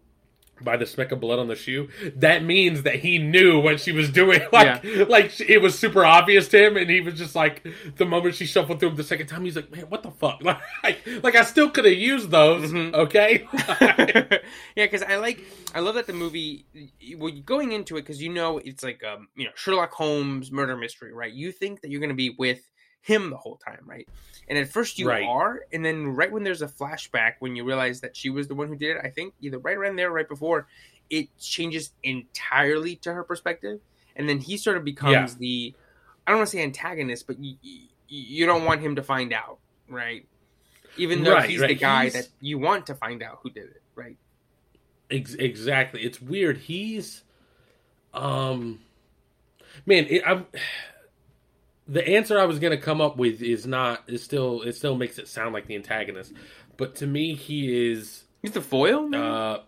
by 0.61 0.77
the 0.77 0.85
speck 0.85 1.11
of 1.11 1.19
blood 1.19 1.39
on 1.39 1.47
the 1.47 1.55
shoe, 1.55 1.89
that 2.15 2.43
means 2.43 2.83
that 2.83 2.95
he 2.95 3.17
knew 3.17 3.59
what 3.59 3.79
she 3.79 3.91
was 3.91 4.09
doing. 4.09 4.41
Like, 4.51 4.83
like 5.07 5.39
it 5.41 5.61
was 5.61 5.77
super 5.77 6.03
obvious 6.03 6.47
to 6.49 6.65
him, 6.65 6.75
and 6.75 6.89
he 6.89 7.01
was 7.01 7.13
just 7.13 7.35
like, 7.35 7.65
the 7.97 8.05
moment 8.05 8.35
she 8.35 8.45
shuffled 8.45 8.79
through 8.79 8.89
him 8.89 8.95
the 8.95 9.03
second 9.03 9.27
time, 9.27 9.45
he's 9.45 9.55
like, 9.55 9.71
man, 9.71 9.85
what 9.89 10.03
the 10.03 10.11
fuck? 10.11 10.41
Like, 10.83 11.05
like 11.23 11.35
I 11.35 11.43
still 11.43 11.69
could 11.69 11.85
have 11.85 11.93
used 11.93 12.31
those, 12.31 12.73
okay? 12.73 13.47
yeah, 13.81 14.39
because 14.75 15.03
I 15.03 15.17
like, 15.17 15.43
I 15.75 15.79
love 15.79 15.95
that 15.95 16.07
the 16.07 16.13
movie. 16.13 16.65
Well, 17.17 17.31
going 17.45 17.71
into 17.71 17.97
it 17.97 18.01
because 18.01 18.21
you 18.21 18.29
know 18.29 18.57
it's 18.57 18.83
like 18.83 19.03
um, 19.03 19.27
you 19.35 19.45
know 19.45 19.51
Sherlock 19.55 19.91
Holmes 19.93 20.51
murder 20.51 20.75
mystery, 20.75 21.13
right? 21.13 21.31
You 21.31 21.51
think 21.51 21.81
that 21.81 21.91
you're 21.91 22.01
going 22.01 22.09
to 22.09 22.15
be 22.15 22.35
with 22.37 22.61
him 23.01 23.29
the 23.29 23.37
whole 23.37 23.57
time, 23.57 23.81
right? 23.85 24.07
And 24.47 24.57
at 24.57 24.67
first 24.69 24.99
you 24.99 25.07
Right. 25.07 25.23
are, 25.23 25.61
and 25.71 25.83
then 25.85 26.07
right 26.07 26.31
when 26.31 26.43
there's 26.43 26.61
a 26.61 26.67
flashback 26.67 27.33
when 27.39 27.55
you 27.55 27.63
realize 27.63 28.01
that 28.01 28.15
she 28.17 28.29
was 28.29 28.47
the 28.47 28.55
one 28.55 28.67
who 28.67 28.75
did 28.75 28.97
it, 28.97 29.01
I 29.03 29.09
think 29.09 29.33
either 29.41 29.57
right 29.59 29.77
around 29.77 29.95
there, 29.95 30.09
or 30.09 30.13
right 30.13 30.27
before, 30.27 30.67
it 31.09 31.27
changes 31.39 31.91
entirely 32.03 32.95
to 32.97 33.13
her 33.13 33.23
perspective, 33.23 33.79
and 34.15 34.27
then 34.27 34.39
he 34.39 34.57
sort 34.57 34.77
of 34.77 34.83
becomes 34.83 35.11
Yeah. 35.33 35.37
the, 35.39 35.73
I 36.27 36.31
don't 36.31 36.39
want 36.39 36.49
to 36.49 36.57
say 36.57 36.63
antagonist, 36.63 37.25
but 37.27 37.37
you, 37.39 37.55
you 38.07 38.45
don't 38.45 38.65
want 38.65 38.81
him 38.81 38.95
to 38.97 39.03
find 39.03 39.33
out, 39.33 39.59
right? 39.87 40.25
Even 40.97 41.23
though 41.23 41.33
Right, 41.35 41.49
he's 41.49 41.61
the 41.61 41.73
guy 41.75 42.03
He's- 42.09 42.13
that 42.13 42.27
you 42.41 42.57
want 42.59 42.87
to 42.87 42.95
find 42.95 43.23
out 43.23 43.39
who 43.43 43.49
did 43.49 43.69
it, 43.69 43.81
right? 43.95 44.17
Ex- 45.11 45.33
exactly. 45.35 46.01
It's 46.03 46.21
weird. 46.21 46.57
He's, 46.57 47.23
um, 48.13 48.79
man, 49.85 50.05
it, 50.09 50.21
I'm. 50.25 50.45
The 51.91 52.07
answer 52.07 52.39
I 52.39 52.45
was 52.45 52.59
gonna 52.59 52.77
come 52.77 53.01
up 53.01 53.17
with 53.17 53.41
is 53.41 53.65
not 53.65 54.03
is 54.07 54.23
still 54.23 54.61
it 54.61 54.75
still 54.75 54.95
makes 54.95 55.17
it 55.17 55.27
sound 55.27 55.53
like 55.53 55.65
the 55.65 55.75
antagonist, 55.75 56.33
but 56.77 56.95
to 56.97 57.07
me 57.07 57.33
he 57.33 57.91
is 57.91 58.23
He's 58.43 58.51
the 58.51 58.61
foil. 58.61 59.13
uh, 59.13 59.59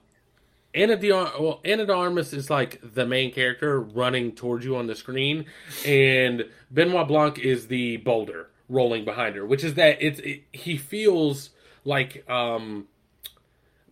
Anna 0.74 0.96
de 0.96 1.12
well 1.12 1.60
Ana 1.66 1.86
de 1.86 1.94
Armas 1.94 2.32
is 2.32 2.50
like 2.50 2.80
the 2.94 3.06
main 3.06 3.34
character 3.34 3.80
running 3.82 4.32
towards 4.34 4.64
you 4.64 4.76
on 4.78 4.88
the 4.88 4.96
screen, 4.96 5.46
and 5.86 6.46
Benoit 6.70 7.08
Blanc 7.08 7.40
is 7.40 7.68
the 7.68 7.98
boulder 7.98 8.50
rolling 8.70 9.04
behind 9.04 9.36
her, 9.36 9.46
which 9.46 9.64
is 9.66 9.74
that 9.74 9.98
it's 10.02 10.20
it, 10.22 10.44
he 10.54 10.78
feels 10.78 11.50
like 11.84 12.24
um 12.30 12.88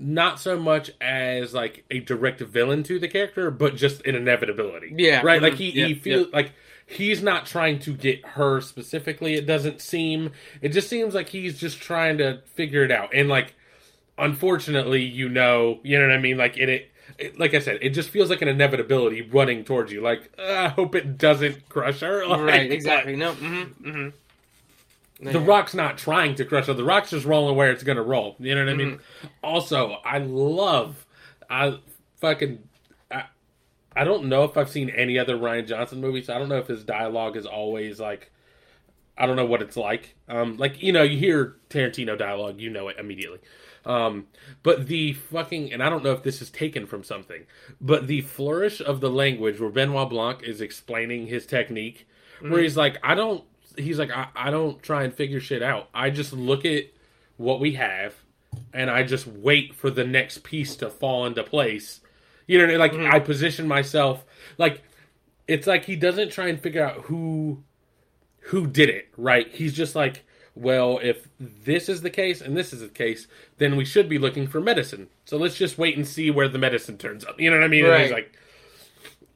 not 0.01 0.39
so 0.39 0.57
much 0.57 0.91
as 1.01 1.53
like 1.53 1.83
a 1.91 1.99
direct 1.99 2.39
villain 2.39 2.83
to 2.83 2.99
the 2.99 3.07
character, 3.09 3.51
but 3.51 3.75
just 3.75 4.05
an 4.05 4.15
inevitability. 4.15 4.93
Yeah. 4.97 5.21
right. 5.23 5.41
Like 5.41 5.53
Mhm. 5.53 5.57
he 5.57 5.71
he 5.71 5.93
feels 5.95 6.31
like 6.31 6.53
he's 6.89 7.21
not 7.21 7.45
trying 7.45 7.79
to 7.79 7.93
get 7.93 8.25
her 8.25 8.61
specifically. 8.61 9.35
It 9.35 9.45
doesn't 9.45 9.81
seem. 9.81 10.31
It 10.61 10.69
just 10.69 10.89
seems 10.89 11.13
like 11.13 11.29
he's 11.29 11.59
just 11.59 11.79
trying 11.79 12.17
to 12.17 12.41
figure 12.45 12.83
it 12.83 12.91
out, 12.91 13.13
and 13.13 13.29
like 13.29 13.55
unfortunately, 14.17 15.03
you 15.03 15.29
know, 15.29 15.79
you 15.83 15.97
know 15.99 16.07
what 16.07 16.15
I 16.15 16.19
mean. 16.19 16.37
Like 16.37 16.57
in 16.57 16.69
it, 16.69 16.91
it 17.17 17.39
like 17.39 17.53
I 17.53 17.59
said, 17.59 17.79
it 17.81 17.89
just 17.91 18.09
feels 18.09 18.29
like 18.29 18.41
an 18.41 18.47
inevitability 18.47 19.21
running 19.21 19.63
towards 19.63 19.91
you. 19.91 20.01
Like 20.01 20.31
uh, 20.37 20.43
I 20.43 20.67
hope 20.69 20.95
it 20.95 21.17
doesn't 21.17 21.69
crush 21.69 22.01
her. 22.01 22.25
Like, 22.27 22.41
right, 22.41 22.71
exactly. 22.71 23.15
No, 23.15 23.33
mm-hmm, 23.33 23.89
mm-hmm. 23.89 24.09
The 25.31 25.39
Rock's 25.39 25.73
not 25.73 25.97
trying 25.97 26.35
to 26.35 26.45
crush 26.45 26.67
her. 26.67 26.73
The 26.73 26.83
Rock's 26.83 27.09
just 27.09 27.25
rolling 27.25 27.55
where 27.55 27.71
it's 27.71 27.83
gonna 27.83 28.03
roll. 28.03 28.35
You 28.39 28.55
know 28.55 28.65
what 28.65 28.71
I 28.71 28.75
mean? 28.75 28.91
Mm-hmm. 28.91 29.27
Also, 29.43 29.97
I 30.03 30.19
love, 30.19 31.05
I 31.49 31.79
fucking. 32.19 32.63
I, 34.01 34.03
don't 34.03 34.25
know 34.25 34.43
if 34.43 34.57
I've 34.57 34.69
seen 34.69 34.89
any 34.89 35.19
other 35.19 35.37
Rian 35.37 35.67
Johnson 35.67 36.01
movies. 36.01 36.27
so 36.27 36.35
I 36.35 36.39
don't 36.39 36.49
know 36.49 36.57
if 36.57 36.67
his 36.67 36.83
dialogue 36.83 37.37
is 37.37 37.45
always 37.45 37.99
like 37.99 38.31
I 39.19 39.25
don't 39.25 39.35
know 39.35 39.45
what 39.45 39.61
it's 39.61 39.75
like. 39.75 40.15
Um, 40.29 40.55
like 40.57 40.81
you 40.81 40.93
know, 40.93 41.03
you 41.03 41.17
hear 41.17 41.57
Tarantino 41.69 42.17
dialogue, 42.17 42.59
you 42.59 42.69
know 42.69 42.87
it 42.87 42.97
immediately. 42.97 43.39
Um, 43.85 44.27
but 44.63 44.87
the 44.87 45.13
fucking 45.13 45.73
and 45.73 45.83
I 45.83 45.89
don't 45.89 46.03
know 46.03 46.13
if 46.13 46.23
this 46.23 46.41
is 46.41 46.49
taken 46.49 46.87
from 46.87 47.03
something, 47.03 47.43
but 47.81 48.07
the 48.07 48.21
flourish 48.21 48.79
of 48.79 49.01
the 49.01 49.09
language 49.09 49.59
where 49.59 49.69
Benoit 49.69 50.09
Blanc 50.09 50.43
is 50.43 50.61
explaining 50.61 51.27
his 51.27 51.45
technique, 51.45 52.07
where 52.39 52.61
he's 52.61 52.77
like, 52.77 52.97
I 53.03 53.13
don't. 53.13 53.43
He's 53.77 53.99
like, 53.99 54.11
I, 54.11 54.27
I 54.35 54.51
don't 54.51 54.81
try 54.81 55.03
and 55.03 55.13
figure 55.13 55.41
shit 55.41 55.61
out. 55.61 55.89
I 55.93 56.09
just 56.09 56.31
look 56.31 56.65
at 56.65 56.85
what 57.35 57.59
we 57.59 57.73
have, 57.73 58.15
and 58.73 58.89
I 58.89 59.03
just 59.03 59.27
wait 59.27 59.75
for 59.75 59.89
the 59.89 60.05
next 60.05 60.43
piece 60.43 60.77
to 60.77 60.89
fall 60.89 61.25
into 61.25 61.43
place. 61.43 61.99
You 62.49 62.65
know, 62.65 62.77
like 62.77 62.93
I 62.95 63.19
position 63.19 63.67
myself 63.67 64.25
like 64.57 64.81
it's 65.47 65.67
like 65.67 65.85
he 65.85 65.95
doesn't 65.95 66.31
try 66.31 66.47
and 66.47 66.59
figure 66.59 66.83
out 66.83 67.01
who 67.03 67.63
who 68.39 68.65
did 68.65 68.89
it, 68.89 69.09
right? 69.17 69.47
He's 69.53 69.71
just 69.73 69.93
like, 69.95 70.25
well, 70.55 70.99
if 71.03 71.27
this 71.39 71.87
is 71.89 72.01
the 72.01 72.09
case 72.09 72.41
and 72.41 72.57
this 72.57 72.73
is 72.73 72.79
the 72.81 72.87
case, 72.87 73.27
then 73.59 73.75
we 73.75 73.85
should 73.85 74.09
be 74.09 74.17
looking 74.17 74.47
for 74.47 74.59
medicine. 74.59 75.09
So 75.25 75.37
let's 75.37 75.57
just 75.57 75.77
wait 75.77 75.95
and 75.95 76.07
see 76.07 76.31
where 76.31 76.47
the 76.47 76.57
medicine 76.57 76.97
turns 76.97 77.23
up. 77.23 77.39
You 77.39 77.51
know 77.51 77.57
what 77.57 77.65
I 77.65 77.67
mean? 77.67 77.85
And 77.85 78.01
he's 78.01 78.11
like 78.11 78.33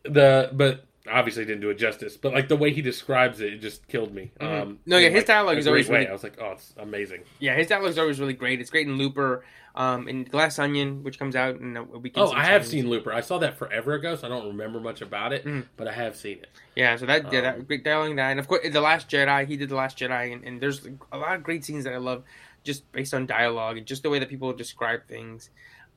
the 0.05 0.49
but 0.51 0.85
obviously 1.07 1.45
didn't 1.45 1.61
do 1.61 1.69
it 1.69 1.75
justice. 1.75 2.17
But 2.17 2.33
like 2.33 2.47
the 2.47 2.55
way 2.57 2.73
he 2.73 2.81
describes 2.81 3.41
it, 3.41 3.53
it 3.53 3.57
just 3.61 3.87
killed 3.87 4.11
me. 4.11 4.31
Um, 4.39 4.47
Mm-hmm. 4.49 4.73
No, 4.87 4.97
yeah, 4.97 5.09
his 5.09 5.17
like, 5.17 5.25
dialogue 5.27 5.57
is 5.59 5.65
great 5.65 5.71
always 5.71 5.89
way. 5.89 5.97
really- 5.99 6.09
I 6.09 6.13
was 6.13 6.23
like, 6.23 6.37
oh, 6.41 6.51
it's 6.53 6.73
amazing. 6.77 7.21
Yeah, 7.39 7.55
his 7.55 7.67
dialogue 7.67 7.91
is 7.91 7.99
always 7.99 8.19
really 8.19 8.33
great. 8.33 8.59
It's 8.59 8.71
great 8.71 8.87
in 8.87 8.97
Looper, 8.97 9.43
um, 9.75 10.07
in 10.07 10.23
Glass 10.23 10.59
Onion, 10.59 11.03
which 11.03 11.17
comes 11.17 11.35
out 11.35 11.55
in 11.59 11.75
a 11.77 11.83
weekend. 11.83 12.27
Oh, 12.27 12.31
I 12.31 12.43
have 12.45 12.65
seen 12.67 12.89
Looper. 12.89 13.11
I 13.11 13.21
saw 13.21 13.39
that 13.39 13.57
forever 13.57 13.93
ago, 13.93 14.15
so 14.15 14.27
I 14.27 14.29
don't 14.29 14.47
remember 14.47 14.79
much 14.79 15.01
about 15.01 15.33
it, 15.33 15.45
Mm. 15.45 15.65
but 15.77 15.87
I 15.87 15.93
have 15.93 16.15
seen 16.15 16.37
it. 16.39 16.49
Yeah, 16.75 16.95
so 16.95 17.05
that 17.07 17.31
yeah, 17.31 17.39
Um, 17.39 17.43
that 17.45 17.67
great 17.67 17.83
dialogue 17.83 18.15
that, 18.17 18.31
and 18.31 18.39
of 18.39 18.47
course 18.47 18.61
the 18.71 18.81
Last 18.81 19.09
Jedi. 19.09 19.47
He 19.47 19.57
did 19.57 19.69
the 19.69 19.75
Last 19.75 19.97
Jedi, 19.97 20.31
and, 20.33 20.43
and 20.43 20.61
there's 20.61 20.85
a 21.11 21.17
lot 21.17 21.35
of 21.35 21.43
great 21.43 21.65
scenes 21.65 21.85
that 21.85 21.93
I 21.93 21.97
love, 21.97 22.23
just 22.63 22.89
based 22.91 23.13
on 23.13 23.25
dialogue 23.25 23.77
and 23.77 23.85
just 23.87 24.03
the 24.03 24.09
way 24.09 24.19
that 24.19 24.29
people 24.29 24.53
describe 24.53 25.07
things. 25.07 25.49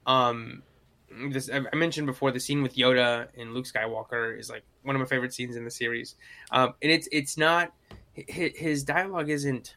Um, 0.07 0.63
this 1.31 1.51
I 1.51 1.61
I 1.73 1.77
mentioned 1.77 2.07
before 2.07 2.31
the 2.33 2.41
scene 2.41 2.63
with 2.63 2.75
Yoda 2.77 3.29
and 3.37 3.55
Luke 3.55 3.67
Skywalker 3.67 4.39
is 4.39 4.51
like 4.51 4.65
one 4.83 4.97
of 4.97 5.01
my 5.01 5.07
favorite 5.07 5.33
scenes 5.35 5.55
in 5.57 5.65
the 5.65 5.71
series. 5.71 6.15
Um, 6.51 6.75
and 6.83 6.91
it's 6.91 7.09
it's 7.13 7.37
not 7.37 7.73
his 8.15 8.85
dialogue 8.85 9.29
isn't 9.29 9.77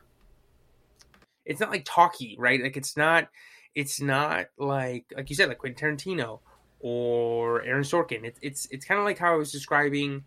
it's 1.46 1.60
not 1.60 1.70
like 1.72 1.84
talky, 1.86 2.36
right? 2.40 2.62
Like 2.62 2.78
it's 2.78 2.96
not 2.96 3.28
it's 3.76 4.02
not 4.02 4.48
like 4.58 5.06
like 5.16 5.30
you 5.30 5.36
said 5.36 5.48
like 5.50 5.58
Quentin 5.60 5.96
Tarantino 5.98 6.40
or 6.80 7.62
Aaron 7.64 7.84
Sorkin. 7.84 8.24
It's 8.24 8.40
it's 8.42 8.68
it's 8.72 8.86
kind 8.86 9.00
of 9.00 9.06
like 9.06 9.18
how 9.18 9.34
I 9.34 9.38
was 9.38 9.52
describing 9.52 10.24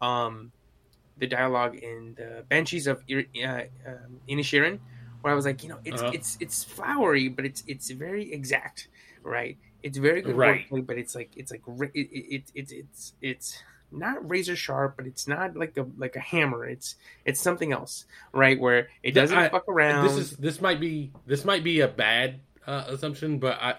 um 0.00 0.52
the 1.18 1.26
dialogue 1.26 1.76
in 1.76 2.14
the 2.16 2.44
Banshees 2.48 2.86
of 2.86 3.02
Ir- 3.08 3.26
uh, 3.42 3.62
um, 3.88 4.20
Inisherin, 4.28 4.78
where 5.22 5.32
I 5.32 5.36
was 5.36 5.46
like, 5.46 5.62
you 5.62 5.70
know, 5.70 5.78
it's 5.84 6.02
Uh-huh. 6.02 6.10
it's 6.14 6.36
it's 6.40 6.62
flowery, 6.64 7.28
but 7.28 7.44
it's 7.46 7.64
it's 7.66 7.90
very 7.90 8.32
exact, 8.32 8.88
right? 9.22 9.56
It's 9.82 9.98
very 9.98 10.20
good 10.20 10.36
Right. 10.36 10.68
wordplay, 10.68 10.84
but 10.86 10.98
it's 10.98 11.14
like 11.14 11.30
it's 11.36 11.50
like 11.50 11.62
it, 11.66 11.90
it, 11.94 12.34
it, 12.34 12.50
it's 12.54 12.72
it's 12.72 13.12
it's 13.22 13.62
not 13.92 14.28
razor 14.28 14.56
sharp, 14.56 14.96
but 14.96 15.06
it's 15.06 15.26
not 15.28 15.56
like 15.56 15.76
a 15.78 15.86
like 15.96 16.16
a 16.16 16.20
hammer. 16.20 16.66
It's 16.66 16.96
it's 17.24 17.40
something 17.40 17.72
else, 17.72 18.04
right? 18.32 18.58
Where 18.60 18.88
it 19.02 19.12
doesn't 19.12 19.36
I- 19.38 19.48
fuck 19.48 19.68
around. 19.68 20.06
This 20.06 20.16
is 20.18 20.36
this 20.36 20.60
might 20.60 20.80
be 20.80 21.12
this 21.26 21.44
might 21.44 21.64
be 21.64 21.80
a 21.80 21.88
bad 21.88 22.40
uh, 22.66 22.84
assumption, 22.88 23.38
but 23.38 23.58
I 23.60 23.74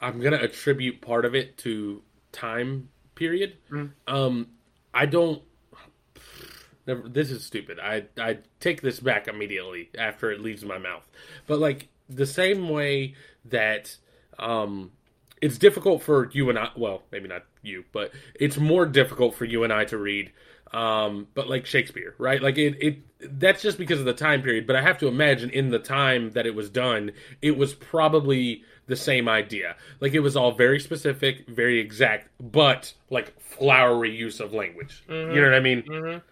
I'm 0.00 0.20
gonna 0.20 0.38
attribute 0.38 1.00
part 1.00 1.24
of 1.24 1.34
it 1.34 1.56
to 1.58 2.02
time 2.32 2.88
period. 3.14 3.56
Mhm. 3.70 3.92
Um, 4.06 4.48
I 4.92 5.06
don't. 5.06 5.42
Never, 6.86 7.08
this 7.08 7.30
is 7.30 7.44
stupid. 7.44 7.78
I 7.80 8.04
I 8.18 8.38
take 8.60 8.82
this 8.82 9.00
back 9.00 9.26
immediately 9.28 9.90
after 9.96 10.30
it 10.30 10.40
leaves 10.40 10.64
my 10.64 10.78
mouth. 10.78 11.08
But 11.46 11.58
like 11.58 11.88
the 12.08 12.26
same 12.26 12.68
way 12.68 13.14
that 13.46 13.96
um, 14.38 14.92
it's 15.40 15.56
difficult 15.56 16.02
for 16.02 16.30
you 16.32 16.50
and 16.50 16.58
I. 16.58 16.68
Well, 16.76 17.02
maybe 17.10 17.28
not 17.28 17.44
you, 17.62 17.84
but 17.92 18.12
it's 18.34 18.58
more 18.58 18.84
difficult 18.84 19.34
for 19.34 19.46
you 19.46 19.64
and 19.64 19.72
I 19.72 19.84
to 19.86 19.96
read. 19.98 20.32
Um, 20.74 21.28
but 21.34 21.48
like 21.48 21.66
Shakespeare, 21.66 22.14
right? 22.18 22.42
Like 22.42 22.58
it, 22.58 22.76
it. 22.80 23.38
That's 23.40 23.62
just 23.62 23.78
because 23.78 24.00
of 24.00 24.06
the 24.06 24.12
time 24.12 24.42
period. 24.42 24.66
But 24.66 24.74
I 24.74 24.82
have 24.82 24.98
to 24.98 25.06
imagine 25.06 25.50
in 25.50 25.70
the 25.70 25.78
time 25.78 26.32
that 26.32 26.46
it 26.46 26.54
was 26.54 26.68
done, 26.68 27.12
it 27.40 27.56
was 27.56 27.74
probably 27.74 28.64
the 28.86 28.96
same 28.96 29.28
idea. 29.28 29.76
Like 30.00 30.14
it 30.14 30.20
was 30.20 30.36
all 30.36 30.50
very 30.52 30.80
specific, 30.80 31.46
very 31.48 31.78
exact, 31.78 32.28
but 32.40 32.92
like 33.08 33.38
flowery 33.40 34.10
use 34.14 34.40
of 34.40 34.52
language. 34.52 35.04
You 35.08 35.14
know 35.40 35.42
what 35.44 35.54
I 35.54 35.60
mean? 35.60 35.82
Mhm. 35.82 36.22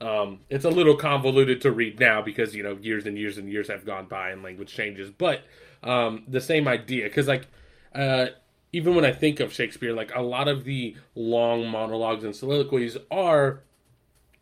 Um, 0.00 0.40
it's 0.48 0.64
a 0.64 0.70
little 0.70 0.96
convoluted 0.96 1.60
to 1.60 1.70
read 1.70 2.00
now 2.00 2.22
because 2.22 2.54
you 2.54 2.62
know 2.62 2.78
years 2.80 3.04
and 3.04 3.18
years 3.18 3.36
and 3.36 3.52
years 3.52 3.68
have 3.68 3.84
gone 3.84 4.06
by 4.06 4.30
and 4.30 4.42
language 4.42 4.72
changes. 4.72 5.10
But 5.10 5.42
um, 5.82 6.24
the 6.26 6.40
same 6.40 6.66
idea, 6.68 7.04
because 7.04 7.28
like 7.28 7.46
uh, 7.94 8.28
even 8.72 8.94
when 8.94 9.04
I 9.04 9.12
think 9.12 9.40
of 9.40 9.52
Shakespeare, 9.52 9.92
like 9.92 10.14
a 10.14 10.22
lot 10.22 10.48
of 10.48 10.64
the 10.64 10.96
long 11.14 11.68
monologues 11.68 12.24
and 12.24 12.34
soliloquies 12.34 12.96
are 13.10 13.60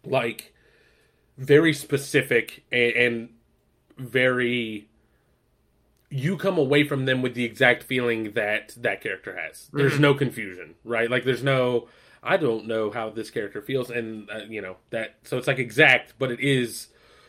like 0.04 0.52
very 1.36 1.72
specific 1.72 2.64
and, 2.72 2.92
and 2.92 3.28
very 3.96 4.88
you 6.10 6.36
come 6.38 6.56
away 6.56 6.84
from 6.84 7.04
them 7.04 7.20
with 7.20 7.34
the 7.34 7.44
exact 7.44 7.82
feeling 7.82 8.32
that 8.32 8.74
that 8.78 9.02
character 9.02 9.36
has. 9.36 9.68
There's 9.72 9.94
Mhm. 9.94 10.00
no 10.00 10.14
confusion, 10.14 10.74
right? 10.84 11.10
Like 11.10 11.24
there's 11.24 11.42
no 11.44 11.88
I 12.22 12.36
don't 12.36 12.66
know 12.66 12.90
how 12.90 13.10
this 13.10 13.30
character 13.30 13.60
feels 13.62 13.90
and 13.90 14.28
uh, 14.30 14.38
you 14.48 14.60
know 14.60 14.76
that 14.90 15.16
so 15.24 15.36
it's 15.38 15.46
like 15.46 15.58
exact 15.58 16.14
but 16.18 16.30
it 16.32 16.40
is 16.40 16.88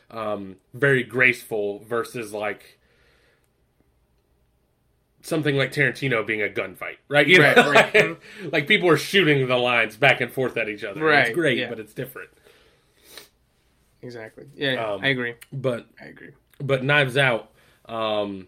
um 0.09 0.55
very 0.73 1.03
graceful 1.03 1.79
versus 1.87 2.33
like 2.33 2.79
something 5.21 5.55
like 5.57 5.71
Tarantino 5.73 6.25
being 6.25 6.41
a 6.41 6.47
gunfight, 6.47 6.97
right? 7.09 7.27
You 7.27 7.39
know, 7.39 7.53
Right, 7.53 7.93
right. 7.93 7.95
like, 8.09 8.21
like 8.53 8.67
people 8.67 8.89
are 8.89 8.97
shooting 8.97 9.45
the 9.47 9.57
lines 9.57 9.97
back 9.97 10.21
and 10.21 10.31
forth 10.31 10.55
at 10.57 10.69
each 10.69 10.83
other. 10.83 11.03
Right, 11.03 11.27
It's 11.27 11.35
great, 11.35 11.57
yeah. 11.57 11.69
but 11.69 11.79
it's 11.79 11.93
different. 11.93 12.29
Exactly. 14.01 14.45
Yeah, 14.55 14.71
yeah, 14.73 14.91
Um, 14.93 15.01
I 15.03 15.07
agree. 15.09 15.35
But 15.51 15.87
I 16.01 16.05
agree. 16.05 16.31
but 16.61 16.83
Knives 16.83 17.17
Out, 17.17 17.51
um, 17.85 18.47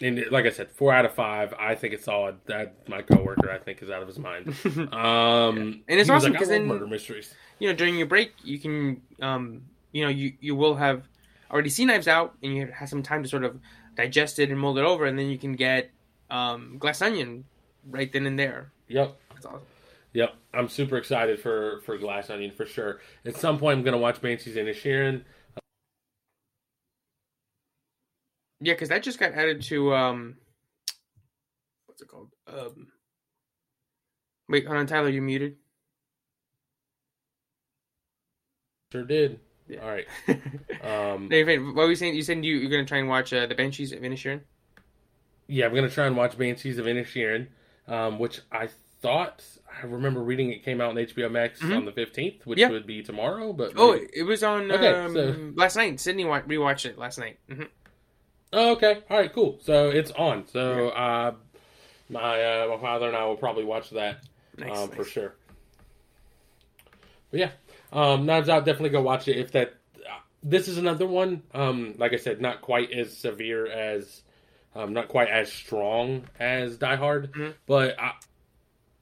and 0.00 0.24
like 0.30 0.46
I 0.46 0.50
said, 0.50 0.70
four 0.70 0.92
out 0.92 1.04
of 1.04 1.12
five. 1.14 1.54
I 1.58 1.74
think 1.74 1.94
it's 1.94 2.04
solid. 2.04 2.36
That 2.46 2.88
my 2.88 3.02
coworker, 3.02 3.50
I 3.50 3.58
think, 3.58 3.82
is 3.82 3.90
out 3.90 4.02
of 4.02 4.08
his 4.08 4.18
mind. 4.18 4.54
Um, 4.92 5.82
And 5.88 6.00
it's 6.00 6.08
awesome 6.10 6.32
like, 6.32 6.40
'cause 6.40 6.50
I 6.50 6.54
love 6.54 6.60
then- 6.62 6.66
murder 6.68 6.86
mysteries. 6.86 7.34
you 7.58 7.68
know, 7.68 7.74
during 7.74 7.96
your 7.96 8.06
break, 8.06 8.32
you 8.42 8.58
can, 8.58 9.02
um, 9.20 9.62
you 9.92 10.02
know, 10.04 10.08
you 10.10 10.32
you 10.40 10.54
will 10.56 10.74
have 10.76 11.06
already 11.50 11.68
seen 11.70 11.88
Knives 11.88 12.08
Out, 12.08 12.34
and 12.42 12.54
you 12.56 12.66
have 12.66 12.88
some 12.88 13.02
time 13.02 13.22
to 13.22 13.28
sort 13.28 13.44
of 13.44 13.58
digest 13.94 14.38
it 14.38 14.50
and 14.50 14.58
mold 14.58 14.78
it 14.78 14.84
over, 14.84 15.04
and 15.06 15.18
then 15.18 15.26
you 15.28 15.38
can 15.38 15.52
get 15.52 15.90
um, 16.30 16.78
Glass 16.78 17.02
Onion 17.02 17.44
right 17.90 18.10
then 18.10 18.26
and 18.26 18.38
there. 18.38 18.72
Yep, 18.88 19.16
That's 19.34 19.46
awesome. 19.46 19.60
Yep. 20.14 20.34
I'm 20.52 20.68
super 20.68 20.96
excited 20.96 21.40
for 21.40 21.80
for 21.84 21.96
Glass 21.96 22.30
Onion 22.30 22.52
for 22.52 22.66
sure. 22.66 23.00
At 23.24 23.36
some 23.36 23.58
point, 23.58 23.78
I'm 23.78 23.84
gonna 23.84 23.98
watch 23.98 24.20
Banshees 24.20 24.56
of 24.56 24.66
Inisherin. 24.66 25.22
Yeah, 28.60 28.74
because 28.74 28.90
that 28.90 29.02
just 29.02 29.18
got 29.18 29.32
added 29.32 29.62
to 29.62 29.94
um, 29.94 30.36
what's 31.86 32.02
it 32.02 32.08
called? 32.08 32.30
Um, 32.46 32.88
wait, 34.48 34.66
hold 34.66 34.78
on, 34.78 34.86
Tyler, 34.86 35.08
you 35.08 35.22
muted. 35.22 35.56
Sure 38.92 39.04
did. 39.04 39.40
Yeah. 39.66 39.80
All 39.80 39.90
right. 39.90 40.06
Um, 40.82 41.30
fine. 41.30 41.66
What 41.66 41.84
were 41.84 41.90
you 41.90 41.94
saying? 41.94 42.16
You 42.16 42.22
said 42.22 42.44
you, 42.44 42.56
you're 42.56 42.68
going 42.68 42.84
to 42.84 42.88
try 42.88 42.98
and 42.98 43.08
watch 43.08 43.32
uh, 43.32 43.46
the 43.46 43.54
Banshees 43.54 43.92
of 43.92 44.00
Inisherin? 44.00 44.40
yeah, 45.46 45.66
I'm 45.66 45.74
gonna 45.74 45.90
try 45.90 46.06
and 46.06 46.16
watch 46.16 46.36
Banshees 46.38 46.78
of 46.78 46.86
Inisherin, 46.86 47.48
um, 47.86 48.18
which 48.18 48.40
I 48.50 48.68
thought 49.02 49.44
I 49.82 49.84
remember 49.86 50.22
reading 50.22 50.50
it 50.52 50.64
came 50.64 50.80
out 50.80 50.90
on 50.90 50.96
HBO 50.98 51.28
Max 51.30 51.60
Mhm. 51.60 51.76
on 51.76 51.84
the 51.84 51.92
15th, 51.92 52.46
which 52.46 52.58
Yeah. 52.58 52.68
would 52.70 52.86
be 52.86 53.02
tomorrow. 53.02 53.52
But 53.52 53.72
Oh, 53.76 53.92
maybe- 53.94 54.08
it 54.14 54.22
was 54.22 54.42
on 54.44 54.70
Okay, 54.70 54.88
um, 54.88 55.12
so- 55.14 55.52
last 55.56 55.76
night. 55.76 55.98
Sydney 56.00 56.24
rewatched 56.24 56.86
it 56.86 56.96
last 56.98 57.18
night. 57.18 57.38
hmm 57.48 57.64
Oh, 58.54 58.72
okay. 58.72 59.02
All 59.10 59.16
right, 59.18 59.32
cool. 59.32 59.58
So 59.62 59.88
it's 59.90 60.10
on. 60.12 60.46
So 60.46 60.90
uh, 60.90 61.34
my 62.10 62.42
uh, 62.44 62.68
my 62.68 62.76
father 62.80 63.08
and 63.08 63.16
I 63.16 63.24
will 63.24 63.36
probably 63.36 63.64
watch 63.64 63.90
that 63.90 64.24
Nice, 64.58 64.76
um, 64.78 64.90
for 64.90 65.04
sure. 65.04 65.34
But 67.30 67.40
yeah, 67.40 67.50
um, 67.92 68.26
Knives 68.26 68.48
Out. 68.50 68.64
Definitely 68.66 68.90
go 68.90 69.00
watch 69.02 69.26
it. 69.28 69.38
If 69.38 69.52
that, 69.52 69.74
uh, 70.06 70.18
this 70.42 70.68
is 70.68 70.76
another 70.78 71.06
one. 71.06 71.42
Um, 71.54 71.94
like 71.96 72.12
I 72.12 72.16
said, 72.16 72.40
not 72.42 72.60
quite 72.60 72.92
as 72.92 73.16
severe 73.16 73.66
as, 73.66 74.22
um, 74.74 74.92
not 74.92 75.08
quite 75.08 75.28
as 75.28 75.50
strong 75.50 76.24
as 76.38 76.76
Die 76.76 76.96
Hard, 76.96 77.32
Mhm. 77.32 77.54
but 77.66 77.98
I, 77.98 78.12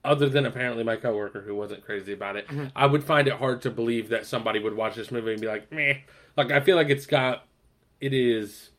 other 0.03 0.27
than 0.29 0.45
apparently 0.45 0.83
my 0.83 0.95
coworker 0.95 1.41
who 1.41 1.55
wasn't 1.55 1.85
crazy 1.85 2.13
about 2.13 2.35
it, 2.35 2.47
Mhm. 2.47 2.71
I 2.75 2.85
would 2.85 3.03
find 3.03 3.27
it 3.27 3.33
hard 3.33 3.61
to 3.63 3.69
believe 3.69 4.09
that 4.09 4.25
somebody 4.25 4.59
would 4.59 4.75
watch 4.75 4.95
this 4.95 5.11
movie 5.11 5.31
and 5.31 5.41
be 5.41 5.47
like, 5.47 5.71
meh. 5.71 5.95
Like 6.35 6.51
I 6.51 6.59
feel 6.59 6.75
like 6.75 6.89
it's 6.89 7.05
got, 7.05 7.45
it 7.99 8.13
is 8.13 8.71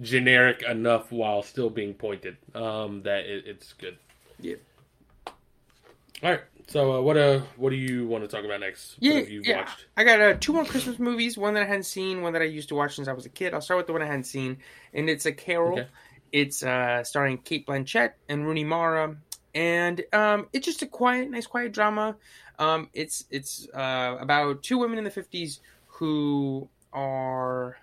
generic 0.00 0.62
enough 0.62 1.10
while 1.10 1.42
still 1.42 1.70
being 1.70 1.94
pointed. 1.94 2.36
Um, 2.54 3.02
that 3.02 3.24
it, 3.26 3.46
it's 3.46 3.72
good. 3.72 3.98
Yeah. 4.40 4.56
All 6.22 6.30
right. 6.30 6.40
So 6.68 6.98
uh, 6.98 7.00
what 7.00 7.16
uh 7.16 7.40
what 7.56 7.70
do 7.70 7.76
you 7.76 8.06
want 8.06 8.24
to 8.24 8.28
talk 8.28 8.44
about 8.44 8.60
next? 8.60 8.96
Yeah, 9.00 9.20
you 9.20 9.40
yeah. 9.44 9.60
watched? 9.60 9.86
I 9.96 10.04
got 10.04 10.20
uh, 10.20 10.34
two 10.38 10.52
more 10.52 10.64
Christmas 10.66 10.98
movies. 10.98 11.38
One 11.38 11.54
that 11.54 11.62
I 11.62 11.66
hadn't 11.66 11.84
seen. 11.84 12.20
One 12.20 12.34
that 12.34 12.42
I 12.42 12.44
used 12.44 12.68
to 12.68 12.74
watch 12.74 12.96
since 12.96 13.08
I 13.08 13.12
was 13.14 13.24
a 13.24 13.30
kid. 13.30 13.54
I'll 13.54 13.62
start 13.62 13.78
with 13.78 13.86
the 13.86 13.94
one 13.94 14.02
I 14.02 14.06
hadn't 14.06 14.24
seen, 14.24 14.58
and 14.92 15.08
it's 15.08 15.24
a 15.26 15.32
Carol. 15.32 15.78
Okay. 15.78 15.88
It's 16.30 16.62
uh, 16.62 17.02
starring 17.04 17.38
Cate 17.38 17.66
Blanchett 17.66 18.12
and 18.28 18.46
Rooney 18.46 18.64
Mara, 18.64 19.16
and 19.58 20.04
um, 20.12 20.48
it's 20.52 20.66
just 20.66 20.82
a 20.82 20.86
quiet, 20.86 21.30
nice, 21.30 21.46
quiet 21.48 21.72
drama. 21.72 22.16
Um, 22.60 22.90
it's 22.94 23.24
it's 23.30 23.68
uh, 23.74 24.16
about 24.20 24.62
two 24.62 24.78
women 24.78 24.98
in 24.98 25.04
the 25.04 25.10
fifties 25.10 25.60
who 25.86 26.70
are, 26.92 27.76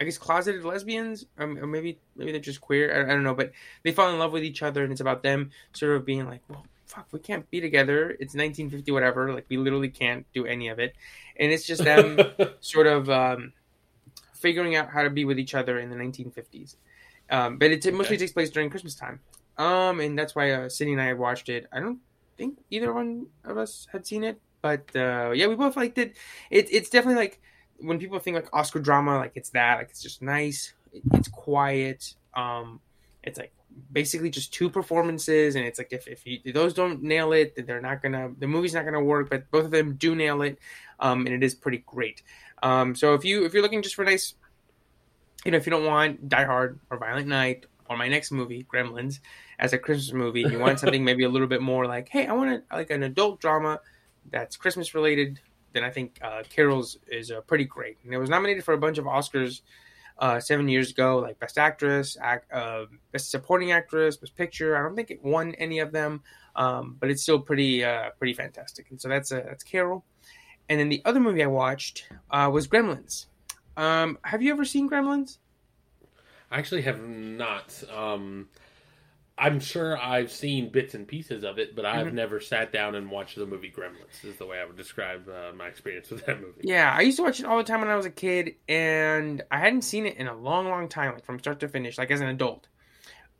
I 0.00 0.04
guess, 0.04 0.18
closeted 0.18 0.64
lesbians, 0.64 1.24
um, 1.38 1.56
or 1.58 1.66
maybe 1.66 1.98
maybe 2.14 2.32
they're 2.32 2.40
just 2.42 2.60
queer. 2.60 2.94
I, 2.94 3.04
I 3.10 3.14
don't 3.14 3.24
know, 3.24 3.34
but 3.34 3.52
they 3.84 3.92
fall 3.92 4.10
in 4.12 4.18
love 4.18 4.32
with 4.32 4.44
each 4.44 4.62
other, 4.62 4.82
and 4.82 4.92
it's 4.92 5.00
about 5.00 5.22
them 5.22 5.50
sort 5.72 5.96
of 5.96 6.04
being 6.04 6.26
like, 6.26 6.42
well, 6.48 6.66
fuck, 6.86 7.08
we 7.12 7.20
can't 7.20 7.50
be 7.50 7.60
together. 7.62 8.10
It's 8.20 8.34
1950, 8.34 8.92
whatever. 8.92 9.32
Like 9.32 9.46
we 9.48 9.56
literally 9.56 9.88
can't 9.90 10.26
do 10.34 10.44
any 10.46 10.68
of 10.68 10.78
it, 10.78 10.94
and 11.38 11.50
it's 11.52 11.66
just 11.66 11.84
them 11.84 12.22
sort 12.60 12.86
of 12.86 13.08
um, 13.08 13.54
figuring 14.34 14.76
out 14.76 14.90
how 14.90 15.02
to 15.02 15.10
be 15.10 15.24
with 15.24 15.38
each 15.38 15.54
other 15.54 15.78
in 15.78 15.90
the 15.90 15.96
1950s. 15.96 16.76
Um, 17.30 17.58
but 17.58 17.70
it, 17.72 17.84
it 17.86 17.94
mostly 17.94 18.16
Okay. 18.16 18.18
takes 18.18 18.32
place 18.32 18.50
during 18.50 18.70
Christmas 18.70 18.94
time, 18.94 19.20
um, 19.58 20.00
and 20.00 20.18
that's 20.18 20.34
why 20.34 20.52
uh, 20.52 20.68
Sydney 20.68 20.92
and 20.92 21.02
I 21.02 21.12
watched 21.14 21.48
it. 21.48 21.66
I 21.72 21.80
don't 21.80 21.98
think 22.36 22.58
either 22.70 22.92
one 22.92 23.26
of 23.44 23.58
us 23.58 23.88
had 23.92 24.06
seen 24.06 24.24
it, 24.24 24.40
but 24.62 24.84
uh, 24.94 25.32
yeah, 25.34 25.48
we 25.48 25.56
both 25.56 25.76
liked 25.76 25.98
it. 25.98 26.16
it. 26.50 26.72
It's 26.72 26.88
definitely 26.88 27.20
like 27.20 27.40
when 27.80 27.98
people 27.98 28.18
think 28.20 28.36
like 28.36 28.48
Oscar 28.52 28.78
drama, 28.78 29.16
like 29.16 29.32
it's 29.34 29.50
that, 29.50 29.78
like 29.78 29.90
it's 29.90 30.02
just 30.02 30.22
nice. 30.22 30.72
It, 30.92 31.02
it's 31.14 31.28
quiet. 31.28 32.14
Um, 32.34 32.80
it's 33.22 33.38
like 33.38 33.52
basically 33.92 34.30
just 34.30 34.54
two 34.54 34.70
performances, 34.70 35.56
and 35.56 35.64
it's 35.64 35.78
like 35.78 35.92
if 35.92 36.06
if, 36.06 36.24
you, 36.24 36.38
if 36.44 36.54
those 36.54 36.72
don't 36.72 37.02
nail 37.02 37.32
it, 37.32 37.56
then 37.56 37.66
they're 37.66 37.80
not 37.80 38.00
gonna 38.00 38.30
the 38.38 38.46
movie's 38.46 38.74
not 38.74 38.84
gonna 38.84 39.02
work. 39.02 39.28
But 39.28 39.50
both 39.50 39.64
of 39.64 39.70
them 39.72 39.94
do 39.94 40.14
nail 40.14 40.42
it, 40.42 40.58
um, 41.00 41.26
and 41.26 41.34
it 41.34 41.42
is 41.42 41.54
pretty 41.54 41.82
great. 41.86 42.22
Um, 42.62 42.94
so 42.94 43.14
if 43.14 43.24
you 43.24 43.44
if 43.44 43.52
you're 43.52 43.62
looking 43.62 43.82
just 43.82 43.96
for 43.96 44.04
nice, 44.04 44.34
you 45.44 45.50
know, 45.50 45.56
if 45.56 45.66
you 45.66 45.70
don't 45.70 45.84
want 45.84 46.28
Die 46.28 46.44
Hard 46.44 46.78
or 46.90 46.98
Violent 46.98 47.26
Night 47.26 47.66
or 47.88 47.96
my 47.96 48.08
next 48.08 48.30
movie 48.30 48.66
Gremlins 48.72 49.20
as 49.58 49.72
a 49.72 49.78
Christmas 49.78 50.12
movie, 50.12 50.42
you 50.42 50.58
want 50.58 50.78
something 50.80 51.04
maybe 51.04 51.24
a 51.24 51.28
little 51.28 51.48
bit 51.48 51.62
more 51.62 51.86
like, 51.86 52.08
hey, 52.08 52.26
I 52.26 52.32
want 52.32 52.50
a, 52.50 52.76
like 52.76 52.90
an 52.90 53.02
adult 53.02 53.40
drama 53.40 53.80
that's 54.30 54.56
Christmas 54.56 54.94
related. 54.94 55.40
Then 55.72 55.84
I 55.84 55.90
think 55.90 56.18
uh, 56.22 56.42
Carol's 56.48 56.98
is 57.08 57.30
uh, 57.30 57.40
pretty 57.42 57.64
great, 57.64 57.98
and 58.04 58.12
it 58.12 58.18
was 58.18 58.30
nominated 58.30 58.64
for 58.64 58.74
a 58.74 58.78
bunch 58.78 58.98
of 58.98 59.04
Oscars 59.04 59.60
uh, 60.18 60.40
seven 60.40 60.68
years 60.68 60.90
ago, 60.90 61.18
like 61.18 61.38
Best 61.38 61.58
Actress, 61.58 62.16
act, 62.20 62.50
uh, 62.52 62.86
Best 63.12 63.30
Supporting 63.30 63.72
Actress, 63.72 64.16
Best 64.16 64.34
Picture. 64.34 64.76
I 64.76 64.82
don't 64.82 64.96
think 64.96 65.10
it 65.10 65.22
won 65.22 65.54
any 65.56 65.78
of 65.80 65.92
them, 65.92 66.22
um, 66.56 66.96
but 66.98 67.10
it's 67.10 67.22
still 67.22 67.38
pretty 67.38 67.84
uh, 67.84 68.10
pretty 68.18 68.34
fantastic. 68.34 68.86
And 68.90 69.00
so 69.00 69.08
that's 69.08 69.30
uh, 69.30 69.42
that's 69.46 69.62
Carol. 69.62 70.04
And 70.68 70.80
then 70.80 70.88
the 70.88 71.02
other 71.04 71.20
movie 71.20 71.42
I 71.42 71.46
watched 71.46 72.08
was 72.30 72.66
Gremlins. 72.68 73.26
Um, 73.76 74.18
have 74.22 74.42
you 74.42 74.50
ever 74.50 74.64
seen 74.64 74.90
Gremlins? 74.90 75.38
I 76.50 76.58
actually 76.58 76.82
have 76.82 77.00
not. 77.06 77.82
Um, 77.94 78.48
I'm 79.36 79.60
sure 79.60 79.96
I've 79.96 80.32
seen 80.32 80.70
bits 80.70 80.94
and 80.94 81.06
pieces 81.06 81.44
of 81.44 81.58
it, 81.58 81.76
but 81.76 81.84
I've 81.84 82.08
Mhm. 82.08 82.14
never 82.14 82.40
sat 82.40 82.72
down 82.72 82.94
and 82.94 83.10
watched 83.10 83.36
the 83.36 83.46
movie 83.46 83.70
Gremlins. 83.70 84.24
Is 84.24 84.36
the 84.36 84.46
way 84.46 84.58
I 84.58 84.64
would 84.64 84.76
describe 84.76 85.28
uh, 85.28 85.52
my 85.54 85.66
experience 85.66 86.10
with 86.10 86.26
that 86.26 86.40
movie. 86.40 86.62
Yeah, 86.64 86.92
I 86.96 87.02
used 87.02 87.18
to 87.18 87.22
watch 87.22 87.38
it 87.38 87.46
all 87.46 87.58
the 87.58 87.64
time 87.64 87.80
when 87.80 87.90
I 87.90 87.96
was 87.96 88.06
a 88.06 88.10
kid, 88.10 88.56
and 88.68 89.42
I 89.50 89.58
hadn't 89.58 89.82
seen 89.82 90.06
it 90.06 90.16
in 90.16 90.26
a 90.26 90.34
long, 90.34 90.68
long 90.68 90.88
time, 90.88 91.12
like 91.14 91.24
from 91.24 91.38
start 91.38 91.60
to 91.60 91.68
finish, 91.68 91.98
like 91.98 92.10
as 92.10 92.20
an 92.20 92.28
adult. 92.28 92.66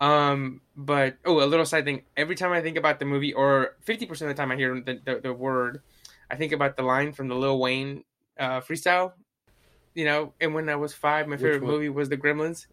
Um, 0.00 0.60
but 0.76 1.16
oh, 1.24 1.42
a 1.42 1.46
little 1.46 1.66
side 1.66 1.84
thing: 1.84 2.02
every 2.16 2.36
time 2.36 2.52
I 2.52 2.60
think 2.62 2.76
about 2.76 3.00
the 3.00 3.04
movie, 3.04 3.32
or 3.32 3.76
fifty 3.82 4.06
percent 4.06 4.30
of 4.30 4.36
the 4.36 4.40
time 4.40 4.52
I 4.52 4.56
hear 4.56 4.80
the, 4.80 5.00
the, 5.04 5.20
the 5.20 5.32
word, 5.32 5.82
I 6.30 6.36
think 6.36 6.52
about 6.52 6.76
the 6.76 6.84
line 6.84 7.12
from 7.12 7.28
the 7.28 7.34
Lil 7.34 7.58
Wayne 7.58 8.04
uh, 8.38 8.60
freestyle. 8.60 9.12
You 9.94 10.04
know, 10.04 10.34
and 10.40 10.54
when 10.54 10.68
I 10.68 10.76
was 10.76 10.94
five, 10.94 11.26
my 11.26 11.34
Which 11.36 11.42
favorite 11.42 11.62
one? 11.62 11.72
movie 11.72 11.88
was 11.88 12.08
The 12.08 12.16
Gremlins. 12.16 12.66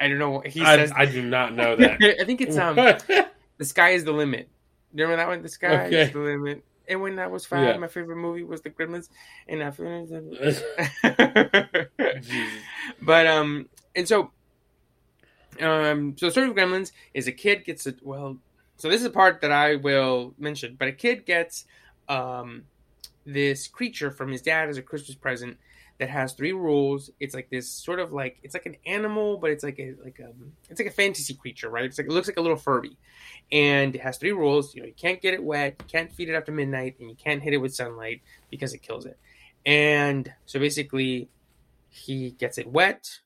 I 0.00 0.08
don't 0.08 0.18
know. 0.18 0.30
What 0.30 0.46
he 0.46 0.62
I, 0.62 0.76
says, 0.76 0.92
I 0.94 1.06
do 1.06 1.22
not 1.22 1.54
know 1.54 1.76
that. 1.76 1.98
I 2.20 2.24
think 2.24 2.40
it's 2.40 2.56
um, 2.56 2.76
the 3.58 3.64
sky 3.64 3.90
is 3.90 4.04
the 4.04 4.12
limit. 4.12 4.48
Remember 4.92 5.16
that 5.16 5.28
one? 5.28 5.42
The 5.42 5.48
sky 5.48 5.86
Okay. 5.86 6.02
is 6.02 6.10
the 6.10 6.20
limit. 6.20 6.64
And 6.88 7.02
when 7.02 7.18
I 7.18 7.26
was 7.26 7.44
five, 7.44 7.62
Yeah. 7.62 7.76
my 7.76 7.88
favorite 7.88 8.16
movie 8.16 8.44
was 8.44 8.62
The 8.62 8.70
Gremlins, 8.70 9.08
and 9.46 9.62
I 9.62 9.70
finished. 9.70 10.12
Jesus. 10.40 10.62
but 13.02 13.26
um, 13.26 13.68
and 13.94 14.08
so 14.08 14.30
um, 15.60 16.16
so 16.16 16.26
the 16.26 16.32
story 16.32 16.48
of 16.48 16.56
Gremlins 16.56 16.92
is 17.12 17.26
a 17.26 17.32
kid 17.32 17.64
gets 17.64 17.86
a 17.86 17.94
well. 18.02 18.38
So 18.76 18.88
this 18.88 19.00
is 19.00 19.06
a 19.06 19.10
part 19.10 19.40
that 19.42 19.52
I 19.52 19.76
will 19.76 20.34
mention, 20.38 20.76
but 20.78 20.88
a 20.88 20.92
kid 20.92 21.26
gets 21.26 21.64
um 22.08 22.64
this 23.26 23.68
creature 23.68 24.10
from 24.10 24.32
his 24.32 24.40
dad 24.40 24.70
as 24.70 24.78
a 24.78 24.82
Christmas 24.82 25.16
present 25.16 25.58
that 25.98 26.08
has 26.08 26.32
three 26.32 26.52
rules. 26.52 27.10
It's 27.18 27.34
like 27.34 27.50
this 27.50 27.68
sort 27.68 27.98
of 27.98 28.12
like 28.12 28.38
it's 28.42 28.54
like 28.54 28.66
an 28.66 28.76
animal, 28.86 29.36
but 29.36 29.50
it's 29.50 29.64
like 29.64 29.78
a 29.78 29.94
like 30.02 30.20
a 30.20 30.30
it's 30.70 30.80
like 30.80 30.88
a 30.88 30.92
fantasy 30.92 31.34
creature, 31.34 31.68
right? 31.68 31.84
It's 31.84 31.98
like 31.98 32.06
it 32.06 32.12
looks 32.12 32.28
like 32.28 32.36
a 32.36 32.40
little 32.40 32.56
Furby, 32.56 32.96
and 33.50 33.94
it 33.94 34.00
has 34.00 34.16
three 34.16 34.32
rules. 34.32 34.74
You 34.74 34.82
know, 34.82 34.86
you 34.86 34.94
can't 34.94 35.20
get 35.20 35.34
it 35.34 35.42
wet, 35.42 35.76
you 35.80 35.86
can't 35.88 36.12
feed 36.12 36.28
it 36.28 36.34
after 36.34 36.52
midnight, 36.52 36.96
and 37.00 37.10
you 37.10 37.16
can't 37.16 37.42
hit 37.42 37.52
it 37.52 37.58
with 37.58 37.74
sunlight 37.74 38.22
because 38.50 38.72
it 38.72 38.78
kills 38.78 39.06
it. 39.06 39.18
And 39.66 40.32
so 40.46 40.60
basically, 40.60 41.28
he 41.88 42.30
gets 42.30 42.58
it 42.58 42.68
wet, 42.68 43.18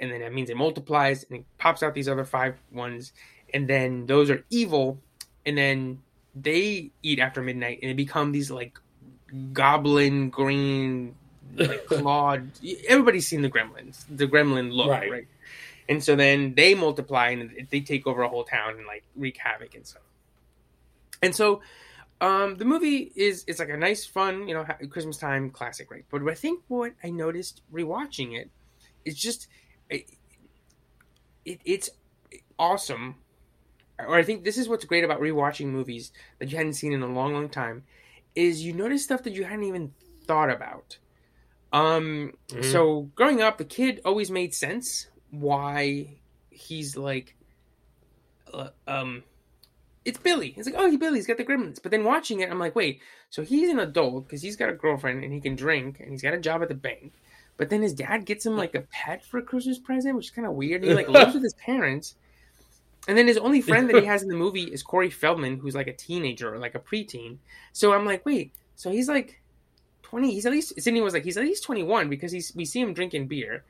and 0.00 0.10
then 0.10 0.20
that 0.20 0.32
means 0.32 0.48
it 0.48 0.56
multiplies 0.56 1.24
and 1.24 1.40
it 1.40 1.46
pops 1.58 1.82
out 1.82 1.94
these 1.94 2.08
other 2.08 2.24
five 2.24 2.56
ones, 2.72 3.12
and 3.52 3.68
then 3.68 4.06
those 4.06 4.30
are 4.30 4.44
evil, 4.48 4.98
and 5.44 5.58
then 5.58 6.00
they 6.34 6.90
eat 7.02 7.18
after 7.18 7.42
midnight, 7.42 7.80
and 7.82 7.90
they 7.90 7.94
become 7.94 8.32
these 8.32 8.50
like 8.50 8.78
goblin 9.52 10.30
green 10.30 11.14
like 11.56 11.86
clawed. 11.86 12.50
Everybody's 12.88 13.26
seen 13.26 13.42
the 13.42 13.50
Gremlins, 13.50 14.04
the 14.08 14.26
Gremlin 14.26 14.72
look, 14.72 14.88
right. 14.88 15.10
right? 15.10 15.28
And 15.88 16.02
so 16.02 16.16
then 16.16 16.54
they 16.54 16.74
multiply 16.74 17.30
and 17.30 17.66
they 17.70 17.80
take 17.80 18.06
over 18.06 18.22
a 18.22 18.28
whole 18.28 18.44
town 18.44 18.78
and 18.78 18.86
like 18.86 19.04
wreak 19.16 19.36
havoc 19.38 19.74
and 19.74 19.86
stuff. 19.86 20.02
And 21.22 21.34
so 21.34 21.60
um, 22.20 22.56
the 22.56 22.64
movie 22.64 23.12
is 23.14 23.44
it's 23.46 23.58
like 23.58 23.68
a 23.68 23.76
nice, 23.76 24.06
fun, 24.06 24.48
you 24.48 24.54
know, 24.54 24.64
Christmas 24.90 25.18
time 25.18 25.50
classic, 25.50 25.90
right? 25.90 26.04
But 26.10 26.26
I 26.28 26.34
think 26.34 26.62
what 26.68 26.92
I 27.02 27.10
noticed 27.10 27.62
rewatching 27.72 28.38
it 28.38 28.50
is 29.04 29.14
just 29.16 29.48
it, 29.90 30.06
it, 31.44 31.60
it's 31.64 31.90
awesome. 32.58 33.16
Or 33.98 34.16
I 34.16 34.22
think 34.22 34.44
this 34.44 34.58
is 34.58 34.68
what's 34.68 34.84
great 34.84 35.04
about 35.04 35.20
rewatching 35.20 35.66
movies 35.66 36.12
that 36.38 36.50
you 36.50 36.56
hadn't 36.56 36.74
seen 36.74 36.92
in 36.92 37.02
a 37.02 37.06
long, 37.06 37.32
long 37.32 37.48
time, 37.48 37.84
is 38.34 38.64
you 38.64 38.72
notice 38.72 39.04
stuff 39.04 39.22
that 39.24 39.34
you 39.34 39.44
hadn't 39.44 39.64
even 39.64 39.92
thought 40.24 40.50
about. 40.50 40.98
Um, 41.74 42.34
mm-hmm. 42.48 42.62
so 42.70 43.10
growing 43.16 43.42
up, 43.42 43.58
the 43.58 43.64
kid 43.64 44.00
always 44.04 44.30
made 44.30 44.54
sense 44.54 45.08
why 45.30 46.18
he's 46.48 46.96
like, 46.96 47.34
uh, 48.52 48.68
um, 48.86 49.24
it's 50.04 50.18
Billy. 50.18 50.54
It's 50.56 50.66
like, 50.66 50.76
oh, 50.78 50.88
he 50.88 50.96
Billy. 50.96 51.18
He's 51.18 51.26
got 51.26 51.36
the 51.36 51.44
gremlins. 51.44 51.82
But 51.82 51.90
then 51.90 52.04
watching 52.04 52.40
it, 52.40 52.50
I'm 52.50 52.60
like, 52.60 52.76
wait, 52.76 53.00
so 53.28 53.42
he's 53.42 53.70
an 53.70 53.80
adult 53.80 54.24
because 54.24 54.40
he's 54.40 54.54
got 54.54 54.68
a 54.68 54.72
girlfriend 54.72 55.24
and 55.24 55.32
he 55.32 55.40
can 55.40 55.56
drink 55.56 55.98
and 55.98 56.12
he's 56.12 56.22
got 56.22 56.32
a 56.32 56.38
job 56.38 56.62
at 56.62 56.68
the 56.68 56.74
bank. 56.74 57.12
But 57.56 57.70
then 57.70 57.82
his 57.82 57.92
dad 57.92 58.24
gets 58.24 58.46
him 58.46 58.56
like 58.56 58.76
a 58.76 58.82
pet 58.82 59.24
for 59.24 59.38
a 59.38 59.42
Christmas 59.42 59.78
present, 59.78 60.14
which 60.14 60.26
is 60.26 60.30
kind 60.30 60.46
of 60.46 60.54
weird. 60.54 60.82
And 60.82 60.90
he 60.90 60.94
like 60.94 61.08
lives 61.08 61.34
with 61.34 61.42
his 61.42 61.54
parents. 61.66 62.14
And 63.08 63.18
then 63.18 63.26
his 63.26 63.36
only 63.36 63.60
friend 63.62 63.88
that 63.88 64.00
he 64.00 64.06
has 64.06 64.22
in 64.22 64.28
the 64.28 64.36
movie 64.36 64.62
is 64.62 64.84
Corey 64.84 65.10
Feldman, 65.10 65.58
who's 65.58 65.74
like 65.74 65.88
a 65.88 65.92
teenager 65.92 66.54
or 66.54 66.58
like 66.58 66.76
a 66.76 66.80
preteen. 66.80 67.38
So 67.72 67.92
I'm 67.92 68.06
like, 68.06 68.24
wait, 68.24 68.52
so 68.76 68.92
he's 68.92 69.08
like 69.08 69.40
20 70.14 70.30
he's 70.30 70.46
at 70.46 70.52
least 70.52 70.80
Sydney 70.80 71.00
was 71.00 71.12
like 71.12 71.24
he's 71.24 71.36
at 71.36 71.42
least 71.42 71.64
21 71.64 72.08
because 72.08 72.30
he's 72.30 72.54
we 72.54 72.64
see 72.64 72.80
him 72.80 72.94
drinking 72.94 73.26
beer. 73.26 73.64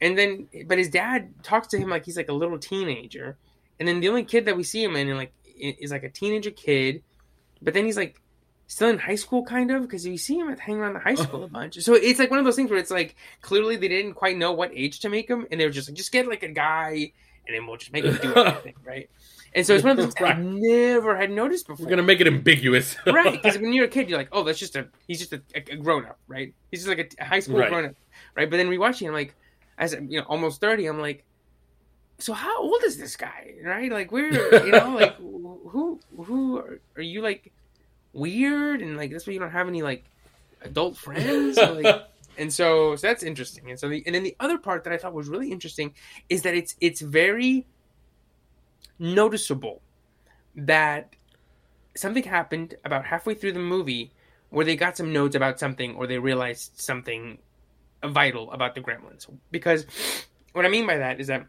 And 0.00 0.16
then 0.16 0.48
but 0.66 0.78
his 0.78 0.88
dad 0.88 1.34
talks 1.42 1.68
to 1.68 1.78
him 1.78 1.90
like 1.90 2.06
he's 2.06 2.16
like 2.16 2.30
a 2.30 2.32
little 2.32 2.58
teenager. 2.58 3.36
And 3.78 3.86
then 3.86 4.00
the 4.00 4.08
only 4.08 4.24
kid 4.24 4.46
that 4.46 4.56
we 4.56 4.62
see 4.62 4.82
him 4.82 4.96
in 4.96 5.08
and 5.08 5.18
like 5.18 5.34
is 5.58 5.90
like 5.90 6.02
a 6.02 6.08
teenager 6.08 6.50
kid. 6.50 7.02
But 7.60 7.74
then 7.74 7.84
he's 7.84 7.98
like 7.98 8.18
still 8.66 8.88
in 8.88 8.96
high 8.96 9.16
school 9.16 9.44
kind 9.44 9.70
of? 9.70 9.82
Because 9.82 10.06
you 10.06 10.16
see 10.16 10.38
him 10.38 10.48
at 10.48 10.58
hanging 10.58 10.80
around 10.80 10.94
the 10.94 11.00
high 11.00 11.16
school 11.16 11.44
a 11.48 11.48
bunch. 11.48 11.78
So 11.80 11.92
it's 11.92 12.18
like 12.18 12.30
one 12.30 12.38
of 12.38 12.46
those 12.46 12.56
things 12.56 12.70
where 12.70 12.78
it's 12.78 12.90
like 12.90 13.14
clearly 13.42 13.76
they 13.76 13.88
didn't 13.88 14.14
quite 14.14 14.38
know 14.38 14.52
what 14.52 14.70
age 14.72 15.00
to 15.00 15.10
make 15.10 15.28
him. 15.28 15.46
And 15.50 15.60
they 15.60 15.66
were 15.66 15.70
just 15.70 15.90
like 15.90 15.96
just 15.98 16.12
get 16.12 16.26
like 16.26 16.42
a 16.44 16.48
guy 16.48 17.12
and 17.46 17.54
then 17.54 17.66
we'll 17.66 17.76
just 17.76 17.92
make 17.92 18.04
him 18.04 18.18
do 18.22 18.34
everything 18.36 18.74
right 18.86 19.10
and 19.54 19.64
so 19.64 19.74
it's 19.74 19.84
one 19.84 19.92
of 19.92 20.04
those 20.04 20.14
right. 20.20 20.36
I 20.36 20.40
never 20.40 21.16
had 21.16 21.30
noticed 21.30 21.68
before. 21.68 21.86
We're 21.86 21.90
gonna 21.90 22.02
make 22.02 22.20
it 22.20 22.26
ambiguous, 22.26 22.96
right? 23.06 23.40
Because 23.40 23.58
when 23.58 23.72
you're 23.72 23.84
a 23.84 23.88
kid, 23.88 24.08
you're 24.08 24.18
like, 24.18 24.30
oh, 24.32 24.42
that's 24.42 24.58
just 24.58 24.74
a 24.74 24.88
he's 25.06 25.20
just 25.20 25.32
a, 25.32 25.40
a 25.54 25.76
grown 25.76 26.04
up, 26.06 26.18
right? 26.26 26.52
He's 26.70 26.84
just 26.84 26.88
like 26.88 27.14
a, 27.18 27.24
high 27.24 27.38
school 27.38 27.58
right. 27.58 27.70
grown 27.70 27.86
up, 27.86 27.94
right? 28.34 28.50
But 28.50 28.56
then 28.56 28.68
rewatching, 28.68 29.06
I'm 29.06 29.12
like, 29.12 29.34
as 29.78 29.92
you 29.92 30.18
know, 30.18 30.26
almost 30.26 30.60
thirty, 30.60 30.86
I'm 30.86 31.00
like, 31.00 31.24
so 32.18 32.32
how 32.32 32.62
old 32.62 32.82
is 32.84 32.98
this 32.98 33.16
guy, 33.16 33.54
right? 33.64 33.92
Like, 33.92 34.10
we're 34.10 34.32
you 34.64 34.72
know, 34.72 34.90
like 35.00 35.16
who 35.16 36.00
who 36.16 36.58
are, 36.58 36.80
are, 36.96 37.02
you 37.02 37.22
like 37.22 37.52
weird 38.12 38.82
and 38.82 38.96
like 38.96 39.12
that's 39.12 39.26
why 39.26 39.34
you 39.34 39.38
don't 39.38 39.50
have 39.50 39.68
any 39.68 39.82
like 39.82 40.04
adult 40.62 40.96
friends, 40.96 41.56
like. 41.56 42.06
And 42.36 42.52
so, 42.52 42.96
so 42.96 43.06
that's 43.06 43.22
interesting. 43.22 43.70
And 43.70 43.78
so, 43.78 43.88
the, 43.88 44.02
and 44.06 44.12
then 44.12 44.24
the 44.24 44.34
other 44.40 44.58
part 44.58 44.82
that 44.82 44.92
I 44.92 44.96
thought 44.96 45.14
was 45.14 45.28
really 45.28 45.52
interesting 45.52 45.94
is 46.28 46.42
that 46.42 46.56
it's 46.56 46.74
it's 46.80 47.00
very 47.00 47.64
noticeable 48.98 49.82
that 50.56 51.14
something 51.96 52.24
happened 52.24 52.74
about 52.84 53.04
halfway 53.06 53.34
through 53.34 53.52
the 53.52 53.58
movie 53.58 54.12
where 54.50 54.64
they 54.64 54.76
got 54.76 54.96
some 54.96 55.12
notes 55.12 55.34
about 55.34 55.58
something 55.58 55.94
or 55.96 56.06
they 56.06 56.18
realized 56.18 56.72
something 56.80 57.38
vital 58.04 58.52
about 58.52 58.74
the 58.74 58.80
gremlins. 58.80 59.26
Because 59.50 59.86
what 60.52 60.64
I 60.64 60.68
mean 60.68 60.86
by 60.86 60.98
that 60.98 61.20
is 61.20 61.26
that 61.26 61.46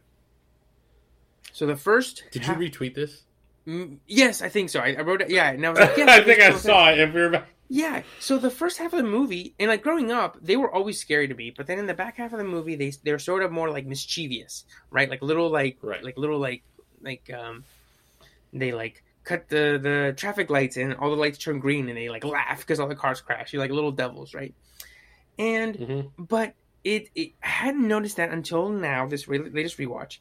so 1.54 1.66
the 1.66 1.78
first 1.78 2.24
Did 2.32 2.44
half, 2.44 2.60
you 2.60 2.70
retweet 2.70 2.96
this? 2.96 3.24
Mm, 3.66 4.00
yes, 4.08 4.42
I 4.42 4.50
think 4.50 4.70
so. 4.70 4.80
I, 4.82 4.96
I 4.98 5.02
wrote 5.02 5.22
it. 5.22 5.30
Yeah, 5.30 5.52
and 5.52 5.66
I 5.66 5.70
was 5.70 5.80
like, 5.80 5.98
I 6.00 6.22
think 6.22 6.42
I 6.42 6.52
saw 6.52 6.90
it. 6.90 7.00
If 7.00 7.14
we 7.14 7.40
Yeah. 7.70 8.04
So 8.20 8.38
the 8.38 8.52
first 8.52 8.78
half 8.78 8.94
of 8.94 8.98
the 8.98 9.10
movie, 9.10 9.56
and 9.60 9.70
like 9.70 9.82
growing 9.82 10.12
up, 10.12 10.38
they 10.42 10.58
were 10.58 10.70
always 10.72 11.00
scary 11.00 11.28
to 11.28 11.34
me. 11.34 11.54
But 11.56 11.68
then 11.68 11.80
in 11.80 11.88
the 11.88 11.94
back 11.94 12.18
half 12.18 12.34
of 12.34 12.40
the 12.40 12.44
movie, 12.44 12.76
they 12.76 12.92
they're 13.04 13.20
sort 13.20 13.42
of 13.42 13.52
more 13.52 13.70
like 13.70 13.86
mischievous, 13.86 14.66
right? 14.92 15.10
Like 15.10 15.22
little 15.22 15.50
like 15.50 15.78
right. 15.82 16.04
like 16.04 16.18
little 16.18 16.40
like 16.40 16.64
like 17.02 17.32
um, 17.34 17.64
they 18.54 18.72
like 18.72 19.04
cut 19.24 19.50
the 19.50 19.80
the 19.82 20.14
traffic 20.16 20.50
lights 20.50 20.78
and 20.78 20.96
all 20.96 21.10
the 21.10 21.16
lights 21.16 21.38
turn 21.38 21.60
green 21.60 21.90
and 21.90 21.98
they 21.98 22.10
like 22.10 22.24
laugh 22.24 22.60
because 22.60 22.80
all 22.80 22.88
the 22.88 22.96
cars 22.96 23.22
crash. 23.22 23.54
You're 23.54 23.62
like 23.62 23.72
little 23.72 23.92
devils, 23.92 24.34
right? 24.34 24.54
And 25.38 25.78
mm-hmm. 25.78 26.24
but 26.24 26.54
it, 26.84 27.10
it 27.16 27.34
I 27.44 27.48
hadn't 27.48 27.88
noticed 27.88 28.18
that 28.18 28.32
until 28.32 28.70
now. 28.70 29.08
This 29.08 29.28
re- 29.28 29.50
latest 29.50 29.78
rewatch 29.78 30.20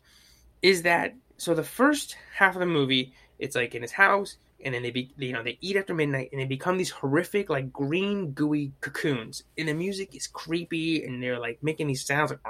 is 0.62 0.82
that 0.82 1.14
so 1.37 1.54
the 1.54 1.62
first 1.62 2.16
half 2.34 2.54
of 2.54 2.60
the 2.60 2.66
movie 2.66 3.12
it's 3.38 3.56
like 3.56 3.74
in 3.74 3.82
his 3.82 3.92
house 3.92 4.37
and 4.64 4.74
then 4.74 4.82
they 4.82 4.90
be 4.90 5.10
you 5.18 5.32
know 5.32 5.42
they 5.42 5.58
eat 5.60 5.76
after 5.76 5.94
midnight 5.94 6.30
and 6.32 6.40
they 6.40 6.46
become 6.46 6.78
these 6.78 6.90
horrific 6.90 7.50
like 7.50 7.72
green 7.72 8.30
gooey 8.30 8.72
cocoons 8.80 9.42
and 9.58 9.68
the 9.68 9.74
music 9.74 10.14
is 10.14 10.26
creepy 10.26 11.04
and 11.04 11.22
they're 11.22 11.38
like 11.38 11.58
making 11.62 11.87
these 11.87 12.04
sounds 12.04 12.30
like 12.30 12.40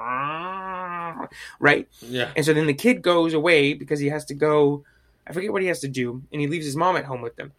right? 1.60 1.88
Yeah. 2.00 2.32
And 2.36 2.44
so 2.44 2.52
then 2.52 2.66
the 2.66 2.74
kid 2.74 3.02
goes 3.02 3.34
away 3.34 3.74
because 3.74 4.00
he 4.00 4.08
has 4.08 4.24
to 4.26 4.34
go 4.34 4.84
i 5.26 5.32
forget 5.32 5.52
what 5.52 5.62
he 5.62 5.68
has 5.68 5.80
to 5.80 5.88
do 5.88 6.22
and 6.32 6.40
he 6.40 6.46
leaves 6.46 6.66
his 6.66 6.76
mom 6.76 6.96
at 6.96 7.04
home 7.04 7.22
with 7.22 7.36
them. 7.36 7.52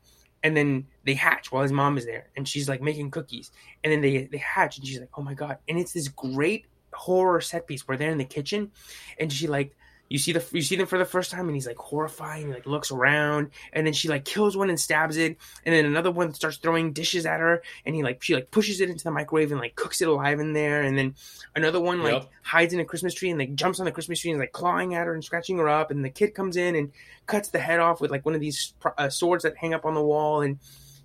And 0.44 0.56
then 0.56 0.86
they 1.04 1.16
hatch 1.16 1.52
while 1.52 1.64
his 1.64 1.72
mom 1.72 1.98
is 1.98 2.06
there 2.06 2.28
and 2.38 2.48
she's 2.48 2.70
like 2.70 2.82
making 2.82 3.10
cookies. 3.10 3.52
And 3.84 3.92
then 3.92 4.02
they 4.02 4.26
they 4.26 4.38
hatch 4.38 4.78
and 4.78 4.86
she's 4.86 5.00
like 5.00 5.10
oh 5.18 5.22
my 5.22 5.34
god. 5.34 5.58
And 5.68 5.80
it's 5.80 5.94
this 5.94 6.08
great 6.08 6.66
horror 6.94 7.42
set 7.42 7.68
piece 7.68 7.88
where 7.88 7.98
they're 7.98 8.12
in 8.12 8.18
the 8.18 8.26
kitchen 8.26 8.72
and 9.20 9.32
she 9.32 9.48
like 9.48 9.76
you 10.10 10.20
see 10.20 10.32
the 10.32 10.46
you 10.52 10.62
see 10.62 10.76
them 10.76 10.86
for 10.86 11.00
the 11.00 11.06
first 11.06 11.32
time 11.32 11.48
and 11.48 11.56
he's 11.56 11.66
like 11.66 11.78
horrifying 11.78 12.52
like 12.52 12.66
looks 12.66 12.92
around 12.92 13.50
and 13.74 13.88
then 13.88 13.94
she 13.94 14.08
like 14.08 14.24
kills 14.24 14.56
one 14.56 14.70
and 14.70 14.80
stabs 14.80 15.18
it 15.18 15.38
and 15.66 15.74
then 15.74 15.86
another 15.86 16.12
one 16.12 16.34
starts 16.34 16.58
throwing 16.58 16.94
dishes 16.94 17.26
at 17.26 17.40
her 17.40 17.64
and 17.86 17.96
he 17.96 18.04
like 18.04 18.22
she 18.22 18.36
like 18.36 18.52
pushes 18.52 18.82
it 18.82 18.90
into 18.90 19.04
the 19.04 19.12
microwave 19.12 19.52
and 19.52 19.60
like 19.60 19.76
cooks 19.76 20.02
it 20.02 20.08
alive 20.08 20.40
in 20.40 20.54
there 20.54 20.82
and 20.82 20.98
then 20.98 21.16
another 21.56 21.80
one 21.80 22.04
like 22.04 22.14
yep. 22.14 22.30
hides 22.44 22.74
in 22.74 22.80
a 22.80 22.86
christmas 22.86 23.14
tree 23.14 23.30
and 23.30 23.40
like 23.40 23.56
jumps 23.56 23.80
on 23.80 23.86
the 23.86 23.92
christmas 23.92 24.20
tree 24.20 24.32
and 24.32 24.40
like 24.40 24.52
clawing 24.52 24.94
at 24.94 25.08
her 25.08 25.14
and 25.14 25.24
scratching 25.24 25.58
her 25.58 25.70
up 25.70 25.90
and 25.90 26.06
the 26.06 26.10
kid 26.10 26.36
comes 26.36 26.56
in 26.56 26.76
and 26.76 26.92
cuts 27.26 27.50
the 27.50 27.60
head 27.60 27.80
off 27.80 28.00
with 28.00 28.12
like 28.12 28.26
one 28.26 28.36
of 28.36 28.42
these 28.42 28.74
uh, 28.98 29.10
swords 29.10 29.44
that 29.44 29.58
hang 29.58 29.74
up 29.74 29.86
on 29.86 29.96
the 29.96 30.04
wall 30.04 30.42
and 30.42 30.60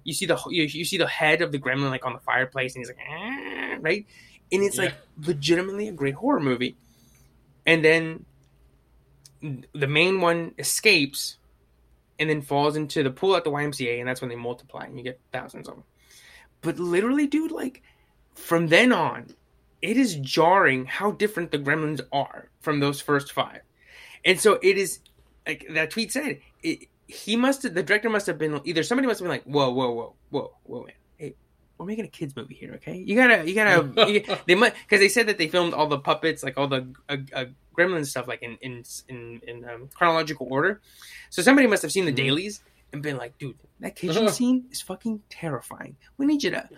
you 0.05 0.13
see 0.13 0.27
the 0.27 0.39
you, 0.49 0.65
you 0.65 0.85
see 0.85 0.99
the 0.99 1.07
head 1.07 1.41
of 1.41 1.53
the 1.53 1.59
gremlin 1.59 1.91
like 1.91 2.05
on 2.05 2.13
the 2.13 2.21
fireplace 2.21 2.75
and 2.75 2.83
he's 2.83 2.89
like 2.89 2.99
ah, 3.11 3.77
right 3.81 4.07
and 4.53 4.63
it's 4.63 4.77
yeah. 4.77 4.85
like 4.85 4.95
legitimately 5.27 5.89
a 5.89 5.93
great 5.93 6.15
horror 6.15 6.41
movie 6.41 6.77
and 7.67 7.85
then 7.85 8.25
the 9.41 9.87
main 9.87 10.21
one 10.21 10.55
escapes 10.59 11.37
and 12.19 12.29
then 12.29 12.43
falls 12.43 12.77
into 12.77 13.03
the 13.03 13.11
pool 13.11 13.35
at 13.37 13.45
the 13.45 13.51
YMCA, 13.51 13.99
and 13.99 14.09
that's 14.09 14.21
when 14.21 14.29
they 14.29 14.37
multiply 14.37 14.85
and 14.85 14.99
you 14.99 15.05
get 15.05 15.21
thousands 15.33 15.69
of 15.69 15.75
them. 15.75 15.85
But 16.61 16.79
literally, 16.79 17.27
dude, 17.27 17.51
like 17.51 17.83
from 18.35 18.69
then 18.69 18.93
on, 18.93 19.35
it 19.81 19.97
is 19.97 20.17
jarring 20.17 20.85
how 20.85 21.13
different 21.13 21.51
the 21.51 21.59
Gremlins 21.59 22.03
are 22.13 22.51
from 22.61 22.81
those 22.81 23.01
first 23.01 23.33
five, 23.33 23.63
and 24.25 24.39
so 24.39 24.59
it 24.63 24.77
is 24.77 25.01
like 25.47 25.67
that 25.71 25.91
tweet 25.91 26.13
said. 26.13 26.41
It, 26.63 26.89
he 27.07 27.37
must 27.37 27.65
have, 27.65 27.75
the 27.75 27.83
director 27.83 28.09
must 28.09 28.27
have 28.27 28.39
been 28.39 28.61
either 28.65 28.83
somebody 28.83 29.09
must 29.09 29.19
have 29.21 29.25
been 29.25 29.33
like, 29.33 29.45
whoa, 29.45 29.71
whoa, 29.71 29.91
whoa, 29.91 30.15
whoa, 30.31 30.53
whoa, 30.63 30.83
man, 30.85 30.95
hey, 31.17 31.35
we're 31.77 31.87
making 31.87 32.05
a 32.05 32.09
kids 32.09 32.37
movie 32.37 32.55
here, 32.55 32.75
okay? 32.75 32.95
You 32.95 33.17
gotta, 33.17 33.49
you 33.49 33.55
gotta, 33.55 34.09
you, 34.13 34.25
they 34.47 34.55
might 34.55 34.75
because 34.75 35.01
they 35.01 35.09
said 35.09 35.27
that 35.27 35.39
they 35.39 35.49
filmed 35.49 35.75
all 35.75 35.87
the 35.87 35.99
puppets, 35.99 36.43
like 36.43 36.57
all 36.57 36.69
the 36.69 36.87
uh, 37.09 37.17
uh, 37.33 37.45
Gremlin 37.81 38.07
stuff 38.07 38.29
like 38.29 38.43
in 38.43 38.59
in 38.61 38.85
in, 39.09 39.41
in 39.47 39.65
um, 39.69 39.89
chronological 39.95 40.49
order. 40.51 40.81
So 41.31 41.43
somebody 41.43 41.67
must 41.67 41.83
have 41.83 41.93
seen 41.93 42.05
the 42.05 42.11
mm-hmm. 42.11 42.17
dailies 42.17 42.63
and 42.93 43.03
been 43.03 43.17
like, 43.17 43.39
dude, 43.39 43.57
that 43.81 43.95
kitchen 43.97 44.29
scene 44.29 44.65
is 44.71 44.81
fucking 44.83 45.23
terrifying. 45.31 45.97
We 46.19 46.27
need 46.27 46.43
you 46.43 46.51
to 46.51 46.69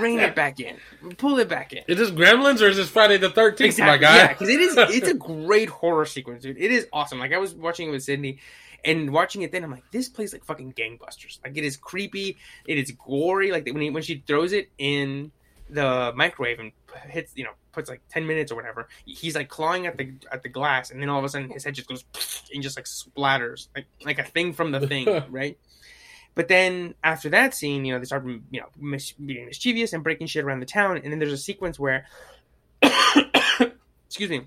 rein 0.00 0.18
it 0.18 0.34
back 0.34 0.60
in, 0.60 0.76
pull 1.16 1.38
it 1.38 1.48
back 1.48 1.72
in. 1.72 1.84
Is 1.86 1.98
this 1.98 2.10
Gremlins 2.10 2.60
or 2.60 2.66
is 2.66 2.76
this 2.76 2.88
Friday 2.88 3.18
the 3.18 3.30
Thirteenth, 3.30 3.78
exactly. 3.78 3.92
my 3.92 3.98
guy? 3.98 4.16
Yeah, 4.16 4.28
because 4.28 4.48
it 4.48 4.60
is. 4.60 4.76
It's 4.98 5.08
a 5.08 5.14
great 5.14 5.68
horror 5.68 6.06
sequence, 6.06 6.42
dude. 6.42 6.58
It 6.58 6.70
is 6.70 6.86
awesome. 6.92 7.18
Like 7.18 7.32
I 7.32 7.38
was 7.38 7.54
watching 7.54 7.88
it 7.88 7.92
with 7.92 8.02
Sydney, 8.02 8.38
and 8.84 9.12
watching 9.12 9.42
it 9.42 9.52
then, 9.52 9.64
I'm 9.64 9.70
like, 9.70 9.90
this 9.92 10.08
plays 10.08 10.32
like 10.32 10.44
fucking 10.44 10.72
gangbusters. 10.72 11.38
Like 11.44 11.56
it 11.56 11.64
is 11.64 11.76
creepy. 11.76 12.36
It 12.66 12.78
is 12.78 12.92
gory. 12.92 13.50
Like 13.52 13.66
when 13.66 13.80
he, 13.80 13.90
when 13.90 14.02
she 14.02 14.22
throws 14.26 14.52
it 14.52 14.70
in 14.78 15.32
the 15.70 16.12
microwave 16.16 16.58
and 16.58 16.72
hits 17.08 17.32
you 17.34 17.44
know 17.44 17.52
puts 17.72 17.88
like 17.88 18.00
10 18.10 18.26
minutes 18.26 18.52
or 18.52 18.56
whatever. 18.56 18.88
He's 19.04 19.34
like 19.34 19.48
clawing 19.48 19.86
at 19.86 19.96
the 19.96 20.12
at 20.30 20.42
the 20.42 20.48
glass 20.48 20.90
and 20.90 21.00
then 21.00 21.08
all 21.08 21.18
of 21.18 21.24
a 21.24 21.28
sudden 21.28 21.50
his 21.50 21.64
head 21.64 21.74
just 21.74 21.88
goes 21.88 22.04
and 22.52 22.62
just 22.62 22.76
like 22.76 22.86
splatters 22.86 23.68
like 23.74 23.86
like 24.04 24.18
a 24.18 24.24
thing 24.24 24.52
from 24.52 24.72
the 24.72 24.86
thing 24.86 25.06
right? 25.30 25.58
But 26.34 26.48
then 26.48 26.94
after 27.02 27.30
that 27.30 27.54
scene 27.54 27.84
you 27.84 27.92
know 27.92 27.98
they 27.98 28.04
start 28.04 28.24
you 28.26 28.60
know 28.60 28.68
mis- 28.78 29.12
being 29.12 29.46
mischievous 29.46 29.92
and 29.92 30.02
breaking 30.02 30.26
shit 30.26 30.44
around 30.44 30.60
the 30.60 30.66
town 30.66 30.96
and 30.96 31.12
then 31.12 31.18
there's 31.18 31.32
a 31.32 31.38
sequence 31.38 31.78
where 31.78 32.06
excuse 32.82 34.30
me 34.30 34.46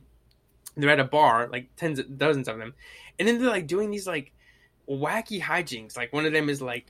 they're 0.77 0.89
at 0.89 0.99
a 0.99 1.05
bar 1.05 1.49
like 1.51 1.67
tens 1.75 1.99
of 1.99 2.17
dozens 2.17 2.47
of 2.47 2.57
them 2.57 2.73
and 3.19 3.27
then 3.27 3.39
they're 3.39 3.49
like 3.49 3.67
doing 3.67 3.91
these 3.91 4.07
like 4.07 4.31
wacky 4.89 5.41
hijinks 5.41 5.97
like 5.97 6.13
one 6.13 6.25
of 6.25 6.31
them 6.31 6.49
is 6.49 6.61
like 6.61 6.85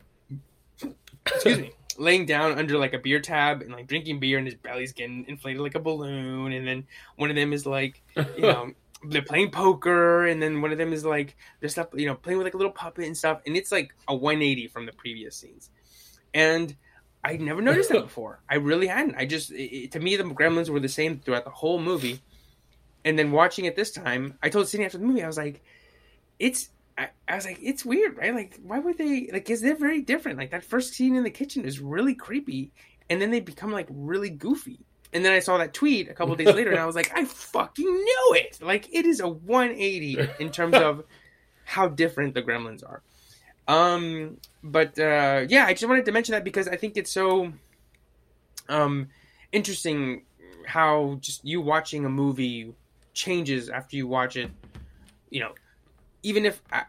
excuse 1.25 1.59
me 1.59 1.71
laying 1.97 2.25
down 2.25 2.57
under 2.57 2.77
like 2.77 2.93
a 2.93 2.99
beer 2.99 3.19
tab 3.19 3.61
and 3.61 3.71
like 3.71 3.87
drinking 3.87 4.19
beer 4.19 4.37
and 4.37 4.47
his 4.47 4.55
belly's 4.55 4.93
getting 4.93 5.25
inflated 5.27 5.61
like 5.61 5.75
a 5.75 5.79
balloon. 5.79 6.51
And 6.51 6.67
then 6.67 6.85
one 7.15 7.29
of 7.29 7.35
them 7.35 7.53
is 7.53 7.65
like 7.65 8.01
you 8.15 8.41
know 8.41 8.71
they're 9.05 9.21
playing 9.21 9.51
poker. 9.51 10.27
And 10.27 10.41
then 10.41 10.61
one 10.61 10.71
of 10.71 10.77
them 10.77 10.93
is 10.93 11.05
like 11.05 11.35
they're 11.59 11.69
stuff 11.69 11.87
you 11.93 12.05
know 12.05 12.15
playing 12.15 12.37
with 12.37 12.45
like 12.45 12.53
a 12.53 12.57
little 12.57 12.71
puppet 12.71 13.05
and 13.05 13.17
stuff. 13.17 13.41
And 13.45 13.55
it's 13.55 13.71
like 13.71 13.93
a 14.07 14.15
180 14.15 14.67
from 14.67 14.85
the 14.85 14.93
previous 14.93 15.35
scenes. 15.35 15.69
And 16.33 16.75
i 17.23 17.37
never 17.37 17.61
noticed 17.61 17.89
that 17.89 18.01
before. 18.03 18.41
I 18.49 18.55
really 18.55 18.87
hadn't. 18.87 19.15
I 19.15 19.25
just 19.25 19.51
it, 19.51 19.91
to 19.91 19.99
me 19.99 20.15
the 20.15 20.23
gremlins 20.23 20.69
were 20.69 20.79
the 20.79 20.89
same 20.89 21.19
throughout 21.19 21.45
the 21.45 21.51
whole 21.51 21.79
movie. 21.79 22.21
And 23.03 23.17
then 23.17 23.31
watching 23.31 23.65
it 23.65 23.75
this 23.75 23.91
time 23.91 24.37
i 24.43 24.49
told 24.49 24.67
Sydney 24.67 24.85
after 24.85 24.99
the 24.99 25.05
movie 25.05 25.23
i 25.23 25.27
was 25.27 25.37
like 25.37 25.63
it's 26.37 26.69
I, 26.97 27.09
I 27.27 27.35
was 27.35 27.45
like, 27.45 27.59
it's 27.61 27.85
weird, 27.85 28.17
right? 28.17 28.33
Like, 28.33 28.59
why 28.63 28.79
would 28.79 28.97
they 28.97 29.29
like? 29.31 29.49
Is 29.49 29.61
they're 29.61 29.75
very 29.75 30.01
different. 30.01 30.37
Like 30.37 30.51
that 30.51 30.63
first 30.63 30.93
scene 30.93 31.15
in 31.15 31.23
the 31.23 31.29
kitchen 31.29 31.65
is 31.65 31.79
really 31.79 32.15
creepy, 32.15 32.71
and 33.09 33.21
then 33.21 33.31
they 33.31 33.39
become 33.39 33.71
like 33.71 33.87
really 33.89 34.29
goofy. 34.29 34.79
And 35.13 35.25
then 35.25 35.33
I 35.33 35.39
saw 35.39 35.57
that 35.57 35.73
tweet 35.73 36.09
a 36.09 36.13
couple 36.13 36.35
days 36.35 36.55
later, 36.55 36.71
and 36.71 36.79
I 36.79 36.85
was 36.85 36.95
like, 36.95 37.11
I 37.13 37.25
fucking 37.25 37.85
knew 37.85 38.35
it. 38.35 38.59
Like, 38.61 38.87
it 38.93 39.05
is 39.05 39.19
a 39.19 39.27
180 39.27 40.17
in 40.39 40.51
terms 40.51 40.75
of 40.75 41.03
how 41.65 41.89
different 41.89 42.33
the 42.33 42.41
Gremlins 42.41 42.81
are. 42.83 43.01
Um, 43.67 44.37
but 44.63 44.97
uh, 44.97 45.45
yeah, 45.47 45.65
I 45.65 45.73
just 45.73 45.87
wanted 45.87 46.05
to 46.05 46.11
mention 46.11 46.33
that 46.33 46.43
because 46.43 46.67
I 46.67 46.75
think 46.75 46.97
it's 46.97 47.11
so 47.11 47.51
um 48.69 49.09
interesting 49.51 50.23
how 50.65 51.17
just 51.19 51.43
you 51.43 51.61
watching 51.61 52.05
a 52.05 52.09
movie 52.09 52.73
changes 53.13 53.69
after 53.69 53.95
you 53.95 54.07
watch 54.07 54.35
it. 54.35 54.51
You 55.29 55.41
know, 55.41 55.53
even 56.23 56.45
if 56.45 56.61
I, 56.71 56.83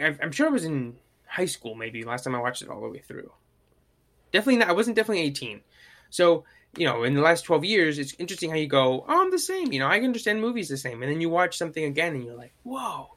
I, 0.00 0.16
I'm 0.22 0.32
sure 0.32 0.46
I 0.46 0.50
was 0.50 0.64
in 0.64 0.96
high 1.26 1.46
school, 1.46 1.74
maybe 1.74 2.04
last 2.04 2.24
time 2.24 2.34
I 2.34 2.40
watched 2.40 2.62
it 2.62 2.68
all 2.68 2.80
the 2.80 2.88
way 2.88 2.98
through. 2.98 3.32
Definitely 4.32 4.58
not. 4.58 4.68
I 4.68 4.72
wasn't 4.72 4.96
definitely 4.96 5.22
18. 5.24 5.60
So 6.10 6.44
you 6.76 6.86
know, 6.86 7.02
in 7.02 7.14
the 7.14 7.20
last 7.20 7.42
12 7.42 7.64
years, 7.64 7.98
it's 7.98 8.14
interesting 8.18 8.50
how 8.50 8.56
you 8.56 8.68
go, 8.68 9.04
oh, 9.08 9.22
I'm 9.22 9.30
the 9.30 9.38
same. 9.38 9.72
You 9.72 9.80
know, 9.80 9.88
I 9.88 9.96
can 9.96 10.06
understand 10.06 10.40
movies 10.40 10.68
the 10.68 10.76
same. 10.76 11.02
And 11.02 11.10
then 11.10 11.20
you 11.20 11.28
watch 11.28 11.56
something 11.56 11.84
again 11.84 12.14
and 12.14 12.24
you're 12.24 12.36
like, 12.36 12.52
whoa, 12.62 13.08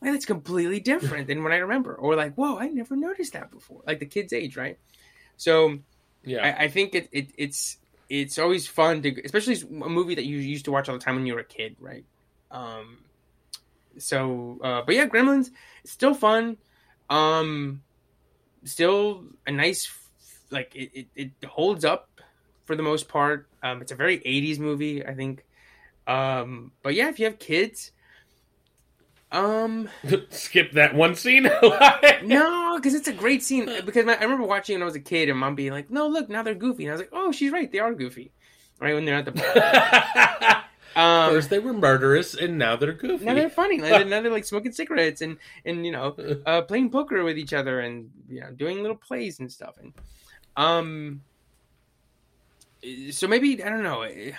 man, 0.00 0.12
that's 0.12 0.24
completely 0.24 0.80
different 0.80 1.26
than 1.26 1.42
what 1.42 1.52
I 1.52 1.56
remember. 1.56 1.94
Or 1.94 2.16
like, 2.16 2.34
whoa, 2.34 2.58
I 2.58 2.68
never 2.68 2.96
noticed 2.96 3.34
that 3.34 3.50
before. 3.50 3.82
Like 3.86 3.98
the 3.98 4.06
kid's 4.06 4.32
age, 4.32 4.56
right? 4.56 4.78
So 5.36 5.78
yeah, 6.24 6.44
I, 6.44 6.64
I 6.64 6.68
think 6.68 6.94
it, 6.94 7.08
it, 7.12 7.30
it's 7.36 7.76
it's 8.08 8.38
always 8.38 8.66
fun 8.66 9.02
to, 9.02 9.22
especially 9.24 9.56
a 9.60 9.88
movie 9.88 10.14
that 10.14 10.24
you 10.24 10.38
used 10.38 10.64
to 10.66 10.72
watch 10.72 10.88
all 10.88 10.96
the 10.96 11.04
time 11.04 11.16
when 11.16 11.26
you 11.26 11.34
were 11.34 11.40
a 11.40 11.44
kid, 11.44 11.76
right? 11.80 12.04
Um, 12.50 12.98
so, 13.98 14.58
uh, 14.62 14.82
but 14.84 14.94
yeah, 14.94 15.06
Gremlins, 15.06 15.50
still 15.84 16.14
fun. 16.14 16.56
Um, 17.08 17.82
still 18.64 19.24
a 19.46 19.52
nice, 19.52 19.90
like 20.50 20.74
it, 20.74 21.08
it, 21.14 21.30
it 21.40 21.48
holds 21.48 21.84
up 21.84 22.08
for 22.64 22.76
the 22.76 22.82
most 22.82 23.08
part. 23.08 23.48
Um, 23.62 23.80
it's 23.82 23.92
a 23.92 23.96
very 23.96 24.18
80s 24.18 24.58
movie, 24.58 25.04
I 25.04 25.14
think. 25.14 25.44
Um, 26.06 26.72
but 26.82 26.94
yeah, 26.94 27.08
if 27.08 27.18
you 27.18 27.26
have 27.26 27.38
kids, 27.38 27.92
um, 29.32 29.88
skip 30.30 30.72
that 30.72 30.94
one 30.94 31.14
scene. 31.14 31.44
no, 32.24 32.76
because 32.76 32.94
it's 32.94 33.08
a 33.08 33.12
great 33.12 33.42
scene. 33.42 33.66
Because 33.84 34.04
my, 34.04 34.16
I 34.16 34.22
remember 34.22 34.46
watching 34.46 34.74
it 34.74 34.78
when 34.78 34.82
I 34.82 34.86
was 34.86 34.96
a 34.96 35.00
kid, 35.00 35.28
and 35.28 35.38
mom 35.38 35.54
being 35.54 35.72
like, 35.72 35.90
"No, 35.90 36.06
look, 36.08 36.28
now 36.28 36.42
they're 36.42 36.54
goofy," 36.54 36.84
and 36.84 36.90
I 36.90 36.94
was 36.94 37.00
like, 37.00 37.10
"Oh, 37.12 37.32
she's 37.32 37.50
right, 37.50 37.70
they 37.70 37.78
are 37.78 37.94
goofy." 37.94 38.32
Right 38.80 38.94
when 38.94 39.04
they're 39.04 39.16
at 39.16 39.24
the 39.24 40.62
um, 40.96 41.30
First 41.30 41.50
they 41.50 41.58
were 41.58 41.74
murderous, 41.74 42.34
and 42.34 42.58
now 42.58 42.74
they're 42.74 42.94
goofy. 42.94 43.26
Now 43.26 43.34
they're 43.34 43.50
funny. 43.50 43.80
Like, 43.80 44.06
now 44.08 44.22
they're 44.22 44.32
like 44.32 44.46
smoking 44.46 44.72
cigarettes 44.72 45.20
and 45.20 45.36
and 45.64 45.84
you 45.84 45.92
know 45.92 46.16
uh, 46.46 46.62
playing 46.62 46.90
poker 46.90 47.22
with 47.22 47.38
each 47.38 47.52
other 47.52 47.80
and 47.80 48.10
you 48.28 48.40
know 48.40 48.50
doing 48.50 48.80
little 48.80 48.96
plays 48.96 49.38
and 49.38 49.52
stuff. 49.52 49.76
And 49.78 49.92
um, 50.56 51.20
so 53.10 53.28
maybe 53.28 53.62
I 53.62 53.68
don't 53.68 53.82
know, 53.82 54.02
eh, 54.02 54.32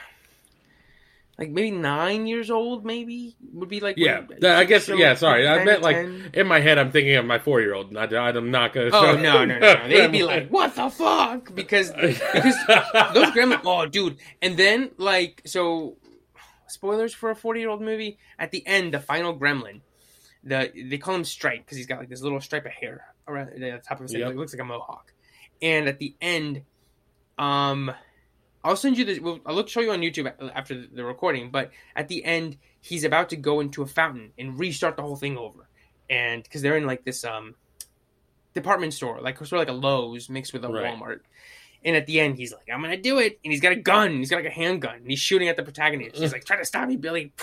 like 1.38 1.52
maybe 1.52 1.70
nine 1.70 2.26
years 2.26 2.50
old, 2.50 2.84
maybe 2.84 3.36
would 3.54 3.70
be 3.70 3.80
like 3.80 3.98
yeah. 3.98 4.22
When, 4.22 4.44
I 4.44 4.64
guess 4.64 4.90
yeah. 4.90 5.14
Sorry, 5.14 5.48
I 5.48 5.64
meant 5.64 5.84
like 5.84 5.98
10. 5.98 6.32
in 6.34 6.48
my 6.48 6.60
head. 6.60 6.80
I'm 6.80 6.92
thinking 6.92 7.16
of 7.18 7.26
my 7.26 7.38
four 7.38 7.62
year 7.62 7.76
old. 7.76 7.96
I'm 7.96 8.50
not 8.50 8.74
gonna. 8.74 8.90
Oh 8.92 9.16
no, 9.16 9.46
no, 9.46 9.46
no, 9.46 9.60
no! 9.60 9.88
They'd 9.88 10.12
be 10.12 10.24
like, 10.24 10.50
"What 10.50 10.76
the 10.76 10.90
fuck?" 10.90 11.54
Because 11.54 11.92
because 11.92 12.56
those 13.14 13.30
grandma. 13.30 13.60
Oh, 13.64 13.86
dude! 13.86 14.18
And 14.42 14.58
then 14.58 14.90
like 14.98 15.44
so, 15.46 15.98
spoilers 16.68 17.14
for 17.14 17.30
a 17.30 17.36
40 17.36 17.60
year 17.60 17.70
old 17.70 17.82
movie. 17.82 18.18
At 18.38 18.52
the 18.52 18.66
end, 18.66 18.94
the 18.94 19.00
final 19.00 19.38
gremlin, 19.38 19.82
the 20.44 20.72
they 20.76 20.98
call 20.98 21.16
him 21.16 21.24
Stripe 21.24 21.66
because 21.66 21.78
he's 21.78 21.88
got 21.88 22.00
like 22.00 22.10
this 22.10 22.22
little 22.22 22.42
stripe 22.42 22.66
of 22.66 22.72
hair 22.72 23.06
around 23.28 23.52
the 23.58 23.82
top 23.88 24.00
of 24.00 24.04
his 24.04 24.14
head. 24.14 24.22
Yep. 24.22 24.32
It 24.32 24.38
looks 24.38 24.54
like 24.54 24.62
a 24.62 24.66
mohawk. 24.66 25.14
And 25.62 25.88
at 25.88 26.00
the 26.00 26.16
end, 26.22 26.62
um, 27.38 27.92
I'll 28.64 28.76
send 28.76 28.98
you. 28.98 29.22
Well, 29.22 29.40
I'll 29.46 29.56
look 29.56 29.70
show 29.70 29.82
you 29.82 29.92
on 29.92 30.02
YouTube 30.02 30.32
after 30.54 30.86
the 30.88 31.04
recording. 31.04 31.52
But 31.52 31.72
at 31.96 32.08
the 32.08 32.24
end, 32.24 32.58
he's 32.82 33.04
about 33.04 33.30
to 33.30 33.36
go 33.36 33.60
into 33.60 33.82
a 33.82 33.88
fountain 33.88 34.32
and 34.38 34.60
restart 34.60 34.96
the 34.96 35.02
whole 35.04 35.16
thing 35.16 35.38
over, 35.38 35.68
and 36.10 36.44
because 36.44 36.62
they're 36.62 36.78
in 36.78 36.86
like 36.86 37.06
this 37.06 37.24
um 37.24 37.56
department 38.54 38.94
store, 38.94 39.22
like 39.22 39.38
sort 39.38 39.54
of 39.54 39.60
like 39.60 39.70
a 39.70 39.74
Lowe's 39.74 40.30
mixed 40.30 40.54
with 40.54 40.66
a 40.66 40.70
right. 40.70 40.94
Walmart. 40.94 41.20
And 41.88 41.96
at 41.96 42.06
the 42.06 42.20
end, 42.20 42.38
he's 42.38 42.52
like, 42.52 42.68
"I'm 42.72 42.82
gonna 42.82 42.98
do 42.98 43.18
it," 43.18 43.40
and 43.46 43.52
he's 43.54 43.62
got 43.62 43.72
a 43.72 43.78
gun. 43.78 44.18
He's 44.18 44.30
got 44.30 44.36
like 44.36 44.46
a 44.46 44.50
handgun, 44.54 44.98
and 44.98 45.10
he's 45.10 45.20
shooting 45.20 45.48
at 45.48 45.56
the 45.56 45.64
protagonist. 45.64 46.18
He's 46.18 46.34
like, 46.34 46.44
"Try 46.44 46.58
to 46.58 46.66
stop 46.66 46.88
me, 46.88 46.98
Billy!" 46.98 47.32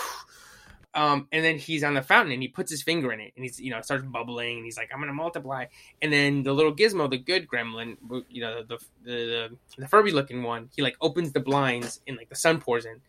Um, 0.94 1.26
and 1.32 1.44
then 1.44 1.58
he's 1.58 1.82
on 1.82 1.94
the 1.94 2.02
fountain 2.02 2.32
and 2.32 2.40
he 2.40 2.46
puts 2.46 2.70
his 2.70 2.80
finger 2.82 3.12
in 3.12 3.18
it. 3.18 3.32
And 3.34 3.44
he's 3.44 3.58
you 3.58 3.70
know 3.70 3.78
it 3.78 3.84
starts 3.84 4.04
bubbling 4.04 4.58
and 4.58 4.64
he's 4.64 4.76
like 4.76 4.90
I'm 4.94 5.00
gonna 5.00 5.12
multiply. 5.12 5.66
And 6.00 6.12
then 6.12 6.44
the 6.44 6.52
little 6.52 6.72
gizmo 6.72 7.10
the 7.10 7.18
good 7.18 7.48
gremlin 7.48 7.96
you 8.28 8.40
know 8.40 8.62
the 8.62 8.78
the 9.02 9.10
the, 9.12 9.56
the 9.76 9.88
Furby 9.88 10.12
looking 10.12 10.44
one 10.44 10.70
he 10.76 10.82
like 10.82 10.96
opens 11.00 11.32
the 11.32 11.40
blinds 11.40 12.00
and 12.06 12.16
like 12.16 12.28
the 12.28 12.36
sun 12.36 12.60
pours 12.60 12.84
in. 12.86 13.00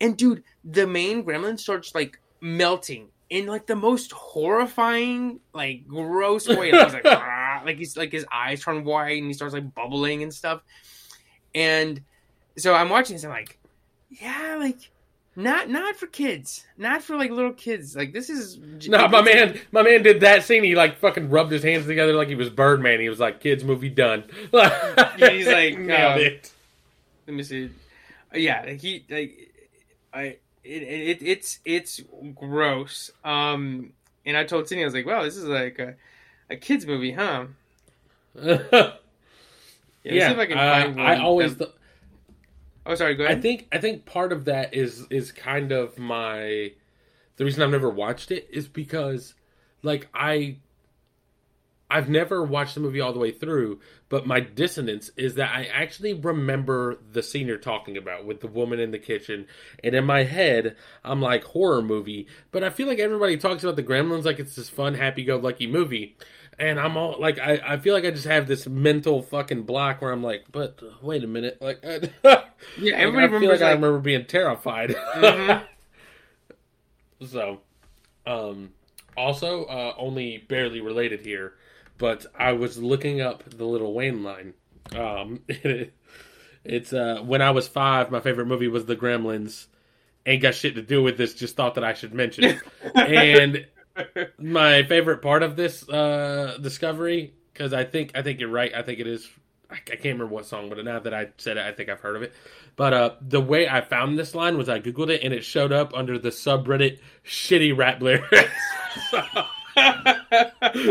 And 0.00 0.16
dude 0.16 0.42
the 0.64 0.88
main 0.88 1.24
gremlin 1.24 1.58
starts 1.58 1.94
like 1.94 2.18
melting 2.40 3.10
in 3.28 3.46
like 3.46 3.66
the 3.66 3.76
most 3.76 4.10
horrifying 4.10 5.38
like 5.54 5.86
gross 5.86 6.48
way. 6.48 6.72
Like 6.72 6.84
he's 6.84 6.94
like 6.94 7.04
like 7.64 7.76
he's 7.76 7.96
like 7.96 8.12
his 8.12 8.26
eyes 8.32 8.62
turn 8.62 8.84
white 8.84 9.18
and 9.18 9.26
he 9.26 9.32
starts 9.32 9.54
like 9.54 9.74
bubbling 9.74 10.22
and 10.22 10.32
stuff 10.32 10.62
and 11.54 12.00
so 12.56 12.74
I'm 12.74 12.88
watching 12.88 13.16
this 13.16 13.24
and 13.24 13.32
I'm 13.32 13.40
like 13.40 13.58
yeah 14.10 14.56
like 14.58 14.90
not 15.36 15.70
not 15.70 15.96
for 15.96 16.06
kids. 16.06 16.66
Not 16.76 17.02
for 17.02 17.16
like 17.16 17.30
little 17.30 17.52
kids. 17.52 17.94
Like 17.94 18.12
this 18.12 18.28
is 18.28 18.58
No, 18.88 19.08
my 19.08 19.22
man 19.22 19.60
my 19.72 19.82
man 19.82 20.02
did 20.02 20.20
that 20.20 20.44
scene, 20.44 20.64
he 20.64 20.74
like 20.74 20.98
fucking 20.98 21.30
rubbed 21.30 21.52
his 21.52 21.62
hands 21.62 21.86
together 21.86 22.14
like 22.14 22.28
he 22.28 22.34
was 22.34 22.50
Birdman. 22.50 23.00
He 23.00 23.08
was 23.08 23.20
like, 23.20 23.40
Kids 23.40 23.62
movie 23.62 23.88
done. 23.88 24.24
He's 24.52 24.52
like 25.46 25.78
nailed 25.78 26.14
um, 26.14 26.20
it. 26.20 26.52
Let 27.26 27.36
me 27.36 27.42
see. 27.42 27.70
Yeah, 28.34 28.70
he 28.70 29.04
like 29.08 29.52
I 30.12 30.22
it, 30.64 30.82
it 30.82 31.22
it's 31.22 31.60
it's 31.64 32.00
gross. 32.34 33.10
Um 33.24 33.92
and 34.26 34.36
I 34.36 34.44
told 34.44 34.68
Sydney, 34.68 34.82
I 34.82 34.86
was 34.86 34.94
like, 34.94 35.06
Wow, 35.06 35.22
this 35.22 35.36
is 35.36 35.44
like 35.44 35.78
a, 35.78 35.94
a 36.50 36.56
kids 36.56 36.86
movie, 36.86 37.12
huh? 37.12 37.46
yeah, 38.34 38.92
yeah 40.04 40.30
uh, 40.32 40.54
I, 40.54 40.94
I, 40.98 41.14
I, 41.14 41.20
always 41.20 41.56
th- 41.56 41.70
Oh, 42.86 42.94
sorry. 42.94 43.14
Go 43.14 43.24
ahead. 43.24 43.38
I 43.38 43.40
think 43.40 43.68
I 43.72 43.78
think 43.78 44.04
part 44.04 44.32
of 44.32 44.46
that 44.46 44.74
is 44.74 45.06
is 45.10 45.32
kind 45.32 45.72
of 45.72 45.98
my 45.98 46.72
the 47.36 47.44
reason 47.44 47.62
I've 47.62 47.70
never 47.70 47.90
watched 47.90 48.30
it 48.30 48.48
is 48.50 48.68
because 48.68 49.34
like 49.82 50.08
I 50.14 50.56
I've 51.90 52.08
never 52.08 52.42
watched 52.42 52.74
the 52.74 52.80
movie 52.80 53.00
all 53.00 53.12
the 53.12 53.18
way 53.18 53.32
through, 53.32 53.80
but 54.08 54.26
my 54.26 54.38
dissonance 54.38 55.10
is 55.16 55.34
that 55.34 55.54
I 55.54 55.64
actually 55.64 56.14
remember 56.14 56.98
the 57.12 57.22
scene 57.22 57.48
you're 57.48 57.58
talking 57.58 57.96
about 57.96 58.24
with 58.24 58.40
the 58.40 58.46
woman 58.46 58.78
in 58.78 58.92
the 58.92 58.98
kitchen, 58.98 59.46
and 59.82 59.94
in 59.94 60.04
my 60.04 60.22
head, 60.22 60.76
I'm 61.04 61.20
like 61.20 61.42
horror 61.42 61.82
movie, 61.82 62.28
but 62.52 62.62
I 62.62 62.70
feel 62.70 62.86
like 62.86 63.00
everybody 63.00 63.36
talks 63.36 63.64
about 63.64 63.74
the 63.74 63.82
Gremlins 63.82 64.24
like 64.24 64.38
it's 64.38 64.54
this 64.54 64.68
fun, 64.68 64.94
happy-go-lucky 64.94 65.66
movie, 65.66 66.16
and 66.60 66.78
I'm 66.78 66.96
all 66.96 67.16
like, 67.18 67.38
I, 67.38 67.60
I 67.64 67.76
feel 67.78 67.94
like 67.94 68.04
I 68.04 68.10
just 68.10 68.26
have 68.26 68.46
this 68.46 68.68
mental 68.68 69.22
fucking 69.22 69.62
block 69.62 70.02
where 70.02 70.12
I'm 70.12 70.22
like, 70.22 70.44
but 70.52 70.78
uh, 70.82 70.90
wait 71.00 71.24
a 71.24 71.26
minute, 71.26 71.60
like, 71.60 71.82
yeah, 72.22 72.94
everybody 72.94 73.24
I 73.24 73.40
feel 73.40 73.48
like, 73.48 73.60
like, 73.60 73.62
I 73.62 73.72
remember 73.72 73.98
being 73.98 74.26
terrified. 74.26 74.90
Mm-hmm. 74.90 75.64
so, 77.26 77.60
um, 78.26 78.72
also, 79.16 79.64
uh, 79.64 79.94
only 79.96 80.38
barely 80.38 80.82
related 80.82 81.22
here, 81.22 81.54
but 81.96 82.26
I 82.38 82.52
was 82.52 82.78
looking 82.78 83.22
up 83.22 83.42
the 83.48 83.64
Lil 83.64 83.92
Wayne 83.92 84.22
line. 84.22 84.54
Um, 84.94 85.40
it, 85.48 85.94
It's 86.62 86.92
uh, 86.92 87.22
when 87.24 87.40
I 87.40 87.52
was 87.52 87.68
five, 87.68 88.10
my 88.10 88.20
favorite 88.20 88.44
movie 88.44 88.68
was 88.68 88.84
The 88.84 88.94
Gremlins. 88.94 89.66
Ain't 90.26 90.42
got 90.42 90.54
shit 90.54 90.74
to 90.74 90.82
do 90.82 91.02
with 91.02 91.16
this. 91.16 91.32
Just 91.32 91.56
thought 91.56 91.76
that 91.76 91.84
I 91.84 91.94
should 91.94 92.12
mention 92.12 92.44
it. 92.44 92.60
and 92.94 93.66
my 94.38 94.82
favorite 94.84 95.22
part 95.22 95.42
of 95.42 95.56
this 95.56 95.88
uh, 95.88 96.58
discovery, 96.60 97.34
because 97.52 97.72
I 97.72 97.84
think 97.84 98.12
I 98.14 98.22
think 98.22 98.40
you're 98.40 98.48
right. 98.48 98.72
I 98.74 98.82
think 98.82 98.98
it 98.98 99.06
is. 99.06 99.28
I, 99.70 99.76
can't 99.76 100.02
remember 100.04 100.26
what 100.26 100.46
song, 100.46 100.68
but 100.68 100.84
now 100.84 100.98
that 100.98 101.14
I 101.14 101.28
said 101.36 101.56
it, 101.56 101.64
I 101.64 101.70
think 101.70 101.88
I've 101.88 102.00
heard 102.00 102.16
of 102.16 102.22
it. 102.22 102.32
But 102.74 102.92
uh, 102.92 103.10
the 103.20 103.40
way 103.40 103.68
I 103.68 103.80
found 103.80 104.18
this 104.18 104.34
line 104.34 104.58
was 104.58 104.68
I 104.68 104.80
googled 104.80 105.10
it 105.10 105.22
and 105.22 105.32
it 105.32 105.44
showed 105.44 105.70
up 105.70 105.94
under 105.94 106.18
the 106.18 106.30
subreddit 106.30 106.98
"shitty 107.24 107.76
rap 107.76 108.02
lyrics." 108.02 108.50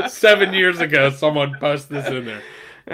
Seven 0.14 0.54
years 0.54 0.80
ago, 0.80 1.10
someone 1.10 1.56
posted 1.60 1.98
this 1.98 2.08
in 2.08 2.26
there. 2.26 2.42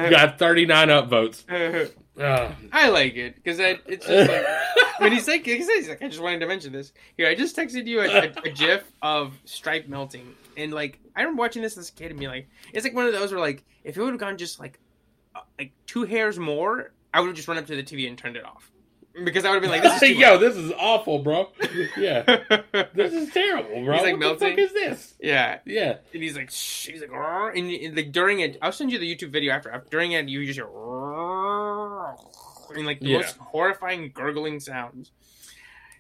Got 0.10 0.40
39 0.40 0.88
upvotes. 0.90 1.92
Uh, 2.20 2.52
I 2.72 2.90
like 2.90 3.16
it 3.16 3.36
because 3.36 3.60
it's 3.60 4.06
just 4.08 4.30
like 4.32 4.46
when 5.00 5.12
he's 5.12 5.28
like, 5.28 5.46
he's 5.46 5.68
like, 5.90 6.02
I 6.02 6.08
just 6.08 6.22
wanted 6.22 6.40
to 6.40 6.48
mention 6.48 6.72
this. 6.72 6.94
Here, 7.18 7.28
I 7.28 7.36
just 7.36 7.56
texted 7.56 7.88
you 7.88 8.00
a, 8.02 8.06
a, 8.08 8.34
a 8.46 8.50
GIF 8.50 8.84
of 9.02 9.34
Stripe 9.46 9.88
melting, 9.88 10.34
and 10.56 10.74
like 10.74 11.00
I 11.16 11.22
remember 11.22 11.42
watching 11.42 11.62
this 11.62 11.78
as 11.78 11.90
a 11.90 11.92
kid 11.94 12.12
and 12.12 12.20
be 12.20 12.28
like, 12.28 12.48
it's 12.74 12.86
like 12.86 12.94
one 12.96 13.06
of 13.06 13.14
those 13.14 13.32
where 13.32 13.42
like 13.42 13.64
if 13.84 13.98
it 13.98 14.02
would 14.02 14.12
have 14.14 14.20
gone 14.20 14.38
just 14.38 14.60
like 14.60 14.80
uh, 15.36 15.42
like 15.60 15.74
two 15.88 16.04
hairs 16.04 16.40
more, 16.40 16.92
I 17.14 17.20
would 17.20 17.28
have 17.28 17.36
just 17.36 17.48
run 17.48 17.58
up 17.58 17.66
to 17.68 17.76
the 17.76 17.84
TV 17.84 18.08
and 18.08 18.18
turned 18.18 18.38
it 18.38 18.46
off 18.46 18.72
because 19.24 19.46
I 19.46 19.50
would 19.52 19.62
have 19.64 19.72
been 19.72 19.72
like, 19.72 19.84
this 19.84 20.02
is 20.04 20.18
Yo, 20.18 20.32
much. 20.34 20.40
this 20.42 20.56
is 20.58 20.72
awful, 20.78 21.20
bro. 21.20 21.50
Yeah. 21.98 22.24
This 22.94 23.14
is 23.14 23.32
terrible, 23.34 23.84
bro. 23.84 23.94
He's, 23.94 24.04
like, 24.04 24.12
what 24.14 24.20
melting. 24.20 24.56
the 24.56 24.56
fuck 24.56 24.60
is 24.60 24.74
this? 24.74 25.14
yeah. 25.22 25.60
Yeah. 25.66 25.98
And 26.14 26.24
he's 26.24 26.36
like, 26.36 26.50
shh, 26.52 26.88
he's 26.88 27.02
like, 27.02 27.10
"Rrr," 27.10 27.58
and, 27.58 27.70
and 27.72 27.96
like 27.96 28.12
during 28.12 28.40
it, 28.42 28.58
I'll 28.62 28.72
send 28.72 28.92
you 28.92 29.00
the 29.00 29.16
YouTube 29.16 29.32
video 29.32 29.54
after. 29.54 29.70
after 29.72 29.90
during 29.90 30.12
it, 30.14 30.28
you 30.30 30.46
just 30.46 30.58
hear, 30.58 30.66
"Rrr," 30.68 31.45
and 32.76 32.86
like 32.86 33.00
the 33.00 33.08
Yeah. 33.10 33.18
most 33.18 33.38
horrifying 33.38 34.12
gurgling 34.14 34.60
sounds. 34.60 35.12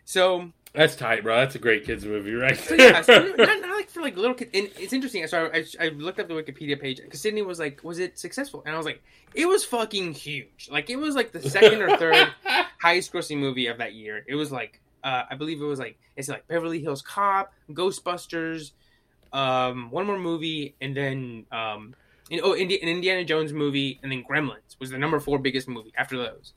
So, 0.03 0.51
That's 0.73 0.95
tight, 0.95 1.23
bro. 1.23 1.37
That's 1.37 1.55
a 1.55 1.59
great 1.59 1.85
kids 1.85 2.05
movie, 2.05 2.33
right? 2.33 2.57
so 2.57 2.75
yeah, 2.75 3.01
so 3.01 3.33
not, 3.37 3.37
not 3.37 3.75
like 3.75 3.89
for 3.89 4.01
like 4.01 4.15
little 4.17 4.35
kids. 4.35 4.51
And 4.53 4.69
it's 4.77 4.93
interesting. 4.93 5.25
So 5.27 5.45
I, 5.53 5.57
I, 5.59 5.85
I 5.85 5.87
looked 5.89 6.19
up 6.19 6.27
the 6.27 6.33
Wikipedia 6.33 6.79
page 6.79 6.97
because 7.01 7.21
Sydney 7.21 7.41
was 7.41 7.59
like, 7.59 7.83
"Was 7.83 7.97
it 7.99 8.19
successful?" 8.19 8.61
And 8.65 8.75
I 8.75 8.77
was 8.77 8.85
like, 8.85 9.01
"It 9.33 9.47
was 9.47 9.63
fucking 9.65 10.13
huge. 10.13 10.67
Like 10.71 10.89
it 10.89 10.97
was 10.97 11.15
like 11.15 11.31
the 11.31 11.41
second 11.49 11.81
or 11.81 11.95
third 11.97 12.27
highest 12.81 13.11
grossing 13.13 13.37
movie 13.37 13.67
of 13.67 13.77
that 13.79 13.93
year. 13.93 14.23
It 14.27 14.35
was 14.35 14.51
like 14.51 14.79
uh, 15.03 15.23
I 15.29 15.35
believe 15.35 15.61
it 15.61 15.65
was 15.65 15.79
like 15.79 15.97
it's 16.17 16.27
like 16.29 16.47
Beverly 16.47 16.81
Hills 16.81 17.01
Cop, 17.01 17.51
Ghostbusters, 17.71 18.71
um, 19.33 19.89
one 19.91 20.05
more 20.05 20.19
movie, 20.19 20.75
and 20.81 20.95
then 20.95 21.45
um, 21.51 21.95
in, 22.29 22.39
oh, 22.43 22.55
Indi- 22.55 22.81
an 22.81 22.87
Indiana 22.89 23.23
Jones 23.23 23.53
movie, 23.53 23.99
and 24.03 24.11
then 24.11 24.23
Gremlins 24.29 24.79
was 24.79 24.89
the 24.89 24.97
number 24.97 25.19
four 25.19 25.39
biggest 25.39 25.67
movie 25.67 25.93
after 25.97 26.17
those. 26.17 26.53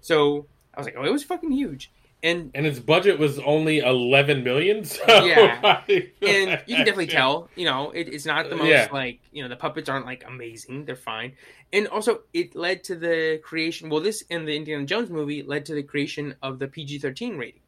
So 0.00 0.46
I 0.74 0.80
was 0.80 0.86
like, 0.86 0.94
oh, 0.96 1.04
it 1.04 1.12
was 1.12 1.24
fucking 1.24 1.50
huge. 1.52 1.90
And 2.24 2.52
and 2.54 2.64
its 2.66 2.78
budget 2.78 3.18
was 3.18 3.40
only 3.40 3.80
11 3.80 4.44
million. 4.44 4.84
So 4.84 5.24
Yeah. 5.24 5.82
and 5.88 6.62
you 6.66 6.76
can 6.76 6.86
definitely 6.86 7.06
tell, 7.20 7.48
you 7.56 7.64
know, 7.64 7.90
it, 7.90 8.08
it's 8.08 8.24
not 8.24 8.48
the 8.48 8.54
uh, 8.54 8.58
most 8.58 8.68
Yeah. 8.68 8.88
like, 8.92 9.18
you 9.32 9.42
know, 9.42 9.48
the 9.48 9.56
puppets 9.56 9.88
aren't 9.88 10.06
like 10.06 10.22
amazing; 10.26 10.84
they're 10.84 10.94
fine. 10.94 11.32
And 11.72 11.88
also, 11.88 12.20
it 12.32 12.54
led 12.54 12.84
to 12.84 12.94
the 12.94 13.40
creation. 13.42 13.88
Well, 13.90 14.00
this 14.00 14.22
and 14.30 14.46
the 14.46 14.54
Indiana 14.54 14.84
Jones 14.84 15.10
movie 15.10 15.42
led 15.42 15.66
to 15.66 15.74
the 15.74 15.82
creation 15.82 16.36
of 16.42 16.60
the 16.60 16.68
PG 16.68 17.00
thirteen 17.00 17.38
rating. 17.38 17.61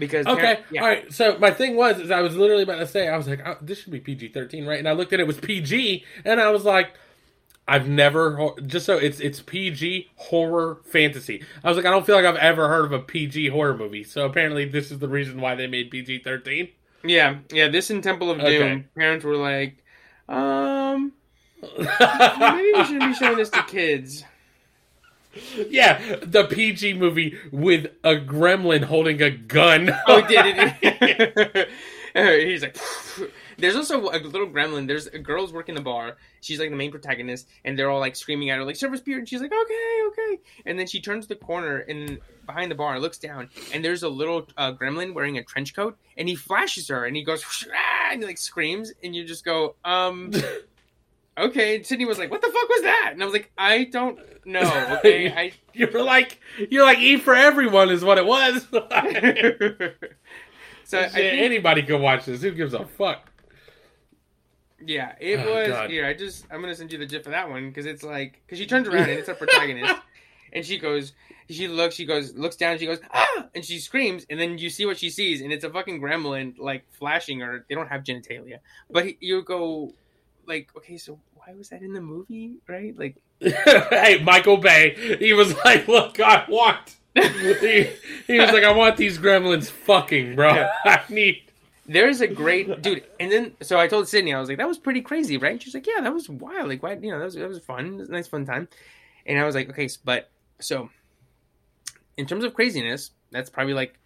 Because 0.00 0.26
Okay, 0.26 0.58
yeah, 0.72 0.82
all 0.82 0.88
right. 0.88 1.12
So 1.12 1.38
my 1.38 1.52
thing 1.52 1.76
was, 1.76 2.00
is 2.00 2.10
I 2.10 2.20
was 2.22 2.34
literally 2.36 2.64
about 2.64 2.78
to 2.78 2.86
say, 2.88 3.06
I 3.06 3.16
was 3.16 3.28
like, 3.28 3.40
oh, 3.46 3.56
this 3.62 3.78
should 3.82 3.92
be 3.92 4.00
PG 4.00 4.28
thirteen, 4.30 4.66
right? 4.66 4.78
And 4.80 4.88
I 4.88 4.92
looked 4.92 5.12
at 5.12 5.20
it, 5.20 5.22
it 5.22 5.26
was 5.26 5.38
PG, 5.38 6.04
and 6.24 6.40
I 6.40 6.50
was 6.50 6.64
like, 6.64 6.94
I've 7.68 7.86
never 7.86 8.50
just 8.66 8.86
so 8.86 8.96
it's 8.96 9.20
it's 9.20 9.40
PG 9.42 10.08
horror 10.16 10.78
fantasy. 10.86 11.44
I 11.62 11.68
was 11.68 11.76
like, 11.76 11.86
I 11.86 11.90
don't 11.90 12.04
feel 12.04 12.16
like 12.16 12.24
I've 12.24 12.34
ever 12.36 12.66
heard 12.66 12.86
of 12.86 12.92
a 12.92 12.98
PG 12.98 13.48
horror 13.50 13.76
movie. 13.76 14.02
So 14.02 14.24
apparently, 14.26 14.64
this 14.64 14.90
is 14.90 14.98
the 14.98 15.08
reason 15.08 15.40
why 15.40 15.54
they 15.54 15.68
made 15.68 15.90
PG 15.90 16.20
thirteen. 16.24 16.70
yeah, 17.04 17.36
yeah. 17.52 17.68
This 17.68 17.90
in 17.90 18.02
Temple 18.02 18.30
of 18.30 18.38
Doom, 18.38 18.46
Okay. 18.48 18.84
parents 18.96 19.24
were 19.24 19.36
like, 19.36 19.84
um, 20.28 21.12
maybe 21.78 22.72
we 22.74 22.84
shouldn't 22.84 23.12
be 23.12 23.14
showing 23.14 23.36
this 23.36 23.50
to 23.50 23.62
kids. 23.64 24.24
Yeah, 25.68 26.16
the 26.22 26.44
PG 26.44 26.94
movie 26.94 27.38
with 27.52 27.86
a 28.04 28.14
gremlin 28.16 28.84
holding 28.84 29.22
a 29.22 29.30
gun. 29.30 29.90
Oh, 30.06 30.26
did 30.26 30.56
it? 30.56 31.68
He's 32.14 32.62
like, 32.62 32.76
there's 33.58 33.76
also 33.76 34.00
a 34.10 34.18
little 34.18 34.48
gremlin. 34.48 34.86
There's 34.86 35.06
a 35.06 35.18
girl's 35.18 35.52
working 35.52 35.74
the 35.74 35.80
bar. 35.80 36.16
She's 36.40 36.58
like 36.58 36.70
the 36.70 36.76
main 36.76 36.90
protagonist, 36.90 37.48
and 37.64 37.78
they're 37.78 37.90
all 37.90 38.00
like 38.00 38.16
screaming 38.16 38.50
at 38.50 38.58
her, 38.58 38.64
like 38.64 38.76
service 38.76 39.00
beer. 39.00 39.18
And 39.18 39.28
she's 39.28 39.40
like, 39.40 39.52
okay, 39.52 40.00
okay. 40.08 40.42
And 40.66 40.78
then 40.78 40.86
she 40.86 41.00
turns 41.00 41.26
the 41.26 41.36
corner 41.36 41.78
and 41.78 42.18
behind 42.46 42.70
the 42.70 42.74
bar, 42.74 42.98
looks 42.98 43.18
down, 43.18 43.48
and 43.72 43.84
there's 43.84 44.02
a 44.02 44.08
little 44.08 44.48
uh, 44.56 44.72
gremlin 44.72 45.14
wearing 45.14 45.38
a 45.38 45.44
trench 45.44 45.74
coat, 45.74 45.96
and 46.16 46.28
he 46.28 46.34
flashes 46.34 46.88
her, 46.88 47.04
and 47.04 47.14
he 47.16 47.22
goes, 47.22 47.44
ah, 47.72 48.08
and 48.12 48.22
he 48.22 48.26
like 48.26 48.38
screams, 48.38 48.92
and 49.02 49.14
you 49.14 49.24
just 49.24 49.44
go, 49.44 49.76
um. 49.84 50.32
Okay, 51.38 51.76
and 51.76 51.86
Sydney 51.86 52.04
was 52.04 52.18
like, 52.18 52.30
"What 52.30 52.42
the 52.42 52.48
fuck 52.48 52.68
was 52.68 52.82
that?" 52.82 53.10
And 53.12 53.22
I 53.22 53.24
was 53.24 53.32
like, 53.32 53.50
"I 53.56 53.84
don't 53.84 54.18
know." 54.44 54.60
Okay, 54.98 55.30
I 55.32 55.52
You're 55.72 56.02
like 56.02 56.40
you're 56.70 56.84
like 56.84 56.98
E 56.98 57.16
for 57.18 57.34
everyone 57.34 57.88
is 57.90 58.04
what 58.04 58.18
it 58.18 58.26
was. 58.26 58.66
so 60.84 60.98
I 60.98 61.02
Shit, 61.04 61.12
think, 61.12 61.42
anybody 61.42 61.82
can 61.82 62.02
watch 62.02 62.24
this. 62.26 62.42
Who 62.42 62.50
gives 62.52 62.74
a 62.74 62.84
fuck? 62.84 63.26
Yeah, 64.84 65.14
it 65.20 65.38
Oh, 65.40 65.54
was. 65.54 65.68
God. 65.68 65.90
Here, 65.90 66.06
I 66.06 66.14
just 66.14 66.46
I'm 66.50 66.60
gonna 66.60 66.74
send 66.74 66.92
you 66.92 66.98
the 66.98 67.06
gif 67.06 67.26
of 67.26 67.32
that 67.32 67.48
one 67.50 67.68
because 67.68 67.86
it's 67.86 68.02
like 68.02 68.40
because 68.46 68.58
she 68.58 68.66
turns 68.66 68.88
around 68.88 69.08
and 69.10 69.18
it's 69.18 69.28
a 69.28 69.34
protagonist, 69.34 69.94
and 70.52 70.64
she 70.64 70.78
goes, 70.78 71.12
she 71.50 71.68
looks, 71.68 71.94
she 71.94 72.06
goes, 72.06 72.34
looks 72.34 72.56
down, 72.56 72.78
she 72.78 72.86
goes 72.86 72.98
ah, 73.12 73.46
and 73.54 73.64
she 73.64 73.78
screams, 73.78 74.24
and 74.30 74.40
then 74.40 74.56
you 74.58 74.70
see 74.70 74.86
what 74.86 74.98
she 74.98 75.10
sees, 75.10 75.42
and 75.42 75.52
it's 75.52 75.64
a 75.64 75.70
fucking 75.70 76.00
gremlin 76.00 76.54
like 76.58 76.84
flashing 76.92 77.40
her. 77.40 77.64
They 77.68 77.74
don't 77.74 77.88
have 77.88 78.02
genitalia, 78.04 78.58
but 78.90 79.04
he, 79.06 79.18
you 79.20 79.42
go 79.42 79.94
like, 80.50 80.68
okay, 80.76 80.98
so 80.98 81.18
why 81.34 81.54
was 81.54 81.70
that 81.70 81.82
in 81.82 81.94
the 81.94 82.00
movie, 82.00 82.56
right? 82.68 82.96
Like, 82.98 83.16
hey, 83.40 84.20
Michael 84.22 84.58
Bay. 84.58 85.16
He 85.18 85.32
was 85.32 85.56
like, 85.64 85.88
"Look, 85.88 86.20
I 86.20 86.44
want." 86.48 86.96
he, 87.14 87.88
he 88.26 88.38
was 88.38 88.52
like, 88.52 88.64
"I 88.64 88.72
want 88.72 88.96
these 88.96 89.18
gremlins 89.18 89.70
fucking, 89.70 90.36
bro. 90.36 90.54
Yeah. 90.54 90.70
I 90.84 91.02
need." 91.08 91.42
there's 91.86 92.20
a 92.20 92.28
great 92.28 92.82
dude, 92.82 93.02
and 93.18 93.32
then 93.32 93.52
so 93.62 93.78
I 93.78 93.88
told 93.88 94.06
Sydney, 94.06 94.32
I 94.32 94.38
was 94.38 94.48
like, 94.48 94.58
that 94.58 94.68
was 94.68 94.78
pretty 94.78 95.00
crazy, 95.00 95.36
right? 95.38 95.60
She's 95.60 95.74
like, 95.74 95.88
yeah, 95.88 96.00
that 96.02 96.14
was 96.14 96.28
wild, 96.28 96.68
like, 96.68 96.84
why, 96.84 96.92
you 96.92 97.10
know, 97.10 97.18
that 97.18 97.24
was 97.24 97.34
that 97.34 97.48
was 97.48 97.58
fun, 97.58 97.94
it 97.94 97.96
was 97.96 98.08
a 98.08 98.12
nice 98.12 98.28
fun 98.28 98.46
time, 98.46 98.68
and 99.26 99.40
I 99.40 99.44
was 99.44 99.56
like, 99.56 99.70
okay, 99.70 99.88
but 100.04 100.30
so 100.60 100.90
in 102.16 102.26
terms 102.26 102.44
of 102.44 102.54
craziness, 102.54 103.10
that's 103.32 103.50
probably 103.50 103.74
like 103.74 103.98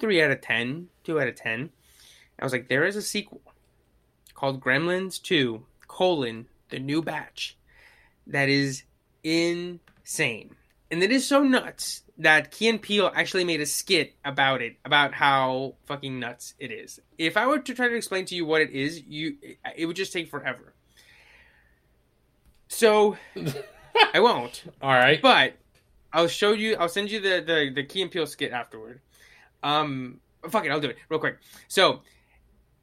three 0.00 0.20
out 0.20 0.32
of 0.32 0.40
ten, 0.40 0.88
two 1.04 1.20
out 1.20 1.28
of 1.28 1.36
ten. 1.36 1.70
I 2.40 2.44
was 2.44 2.52
like, 2.52 2.68
there 2.68 2.84
is 2.84 2.96
a 2.96 3.02
sequel 3.02 3.40
called 4.38 4.60
Gremlins 4.60 5.20
Two: 5.20 5.64
colon 5.88 6.46
The 6.68 6.78
New 6.78 7.02
Batch 7.02 7.56
that 8.28 8.48
is 8.48 8.84
insane, 9.24 10.54
and 10.92 11.02
it 11.02 11.10
is 11.10 11.26
so 11.26 11.42
nuts 11.42 12.02
that 12.18 12.52
Key 12.52 12.68
and 12.68 12.80
Peele 12.80 13.10
actually 13.12 13.44
made 13.44 13.60
a 13.60 13.66
skit 13.66 14.14
about 14.24 14.62
it, 14.62 14.76
about 14.84 15.12
how 15.12 15.74
fucking 15.86 16.20
nuts 16.20 16.54
it 16.60 16.70
is. 16.70 17.00
If 17.16 17.36
I 17.36 17.48
were 17.48 17.58
to 17.58 17.74
try 17.74 17.88
to 17.88 17.96
explain 17.96 18.26
to 18.26 18.36
you 18.36 18.46
what 18.46 18.60
it 18.60 18.70
is, 18.70 19.02
you 19.02 19.38
it 19.76 19.86
would 19.86 19.96
just 19.96 20.12
take 20.12 20.28
forever. 20.28 20.72
So 22.68 23.16
I 24.14 24.20
won't. 24.20 24.62
All 24.80 24.92
right. 24.92 25.20
But 25.20 25.54
I'll 26.12 26.28
show 26.28 26.52
you. 26.52 26.76
I'll 26.76 26.88
send 26.88 27.10
you 27.10 27.18
the 27.18 27.42
the 27.44 27.72
the 27.74 27.82
Key 27.82 28.02
and 28.02 28.10
Peele 28.10 28.26
skit 28.26 28.52
afterward. 28.52 29.00
Um, 29.64 30.20
fuck 30.48 30.64
it, 30.64 30.70
I'll 30.70 30.80
do 30.80 30.90
it 30.90 30.98
real 31.08 31.18
quick. 31.18 31.38
So 31.66 32.02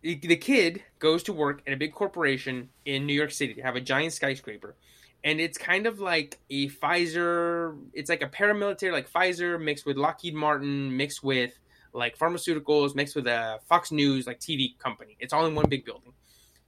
the 0.06 0.16
the 0.16 0.36
kid 0.36 0.84
goes 1.00 1.24
to 1.24 1.34
work 1.34 1.64
at 1.66 1.74
a 1.74 1.78
big 1.78 1.94
corporation 1.94 2.70
in 2.86 3.06
New 3.08 3.14
York 3.14 3.32
City. 3.32 3.54
They 3.54 3.62
have 3.64 3.76
a 3.76 3.82
giant 3.82 4.14
skyscraper, 4.14 4.76
and 5.24 5.40
it's 5.42 5.58
kind 5.58 5.88
of 5.88 6.00
like 6.00 6.40
a 6.52 6.70
Pfizer. 6.70 7.78
It's 7.94 8.10
like 8.10 8.22
a 8.22 8.28
paramilitary, 8.28 8.92
like 8.92 9.10
Pfizer 9.12 9.60
mixed 9.62 9.86
with 9.86 9.98
Lockheed 9.98 10.36
Martin, 10.36 10.96
mixed 10.96 11.24
with 11.24 11.58
like 11.92 12.18
pharmaceuticals, 12.20 12.94
mixed 12.94 13.16
with 13.16 13.26
a 13.26 13.60
Fox 13.68 13.92
News 13.92 14.28
like 14.28 14.40
TV 14.40 14.78
company. 14.78 15.18
It's 15.20 15.34
all 15.34 15.48
in 15.48 15.56
one 15.56 15.68
big 15.70 15.86
building, 15.86 16.14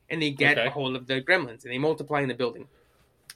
and 0.10 0.20
they 0.22 0.32
get 0.32 0.58
Okay. 0.58 0.68
a 0.68 0.72
hold 0.72 0.96
of 0.96 1.06
the 1.06 1.22
gremlins 1.22 1.64
and 1.64 1.72
they 1.72 1.78
multiply 1.78 2.22
in 2.22 2.28
the 2.28 2.34
building. 2.34 2.68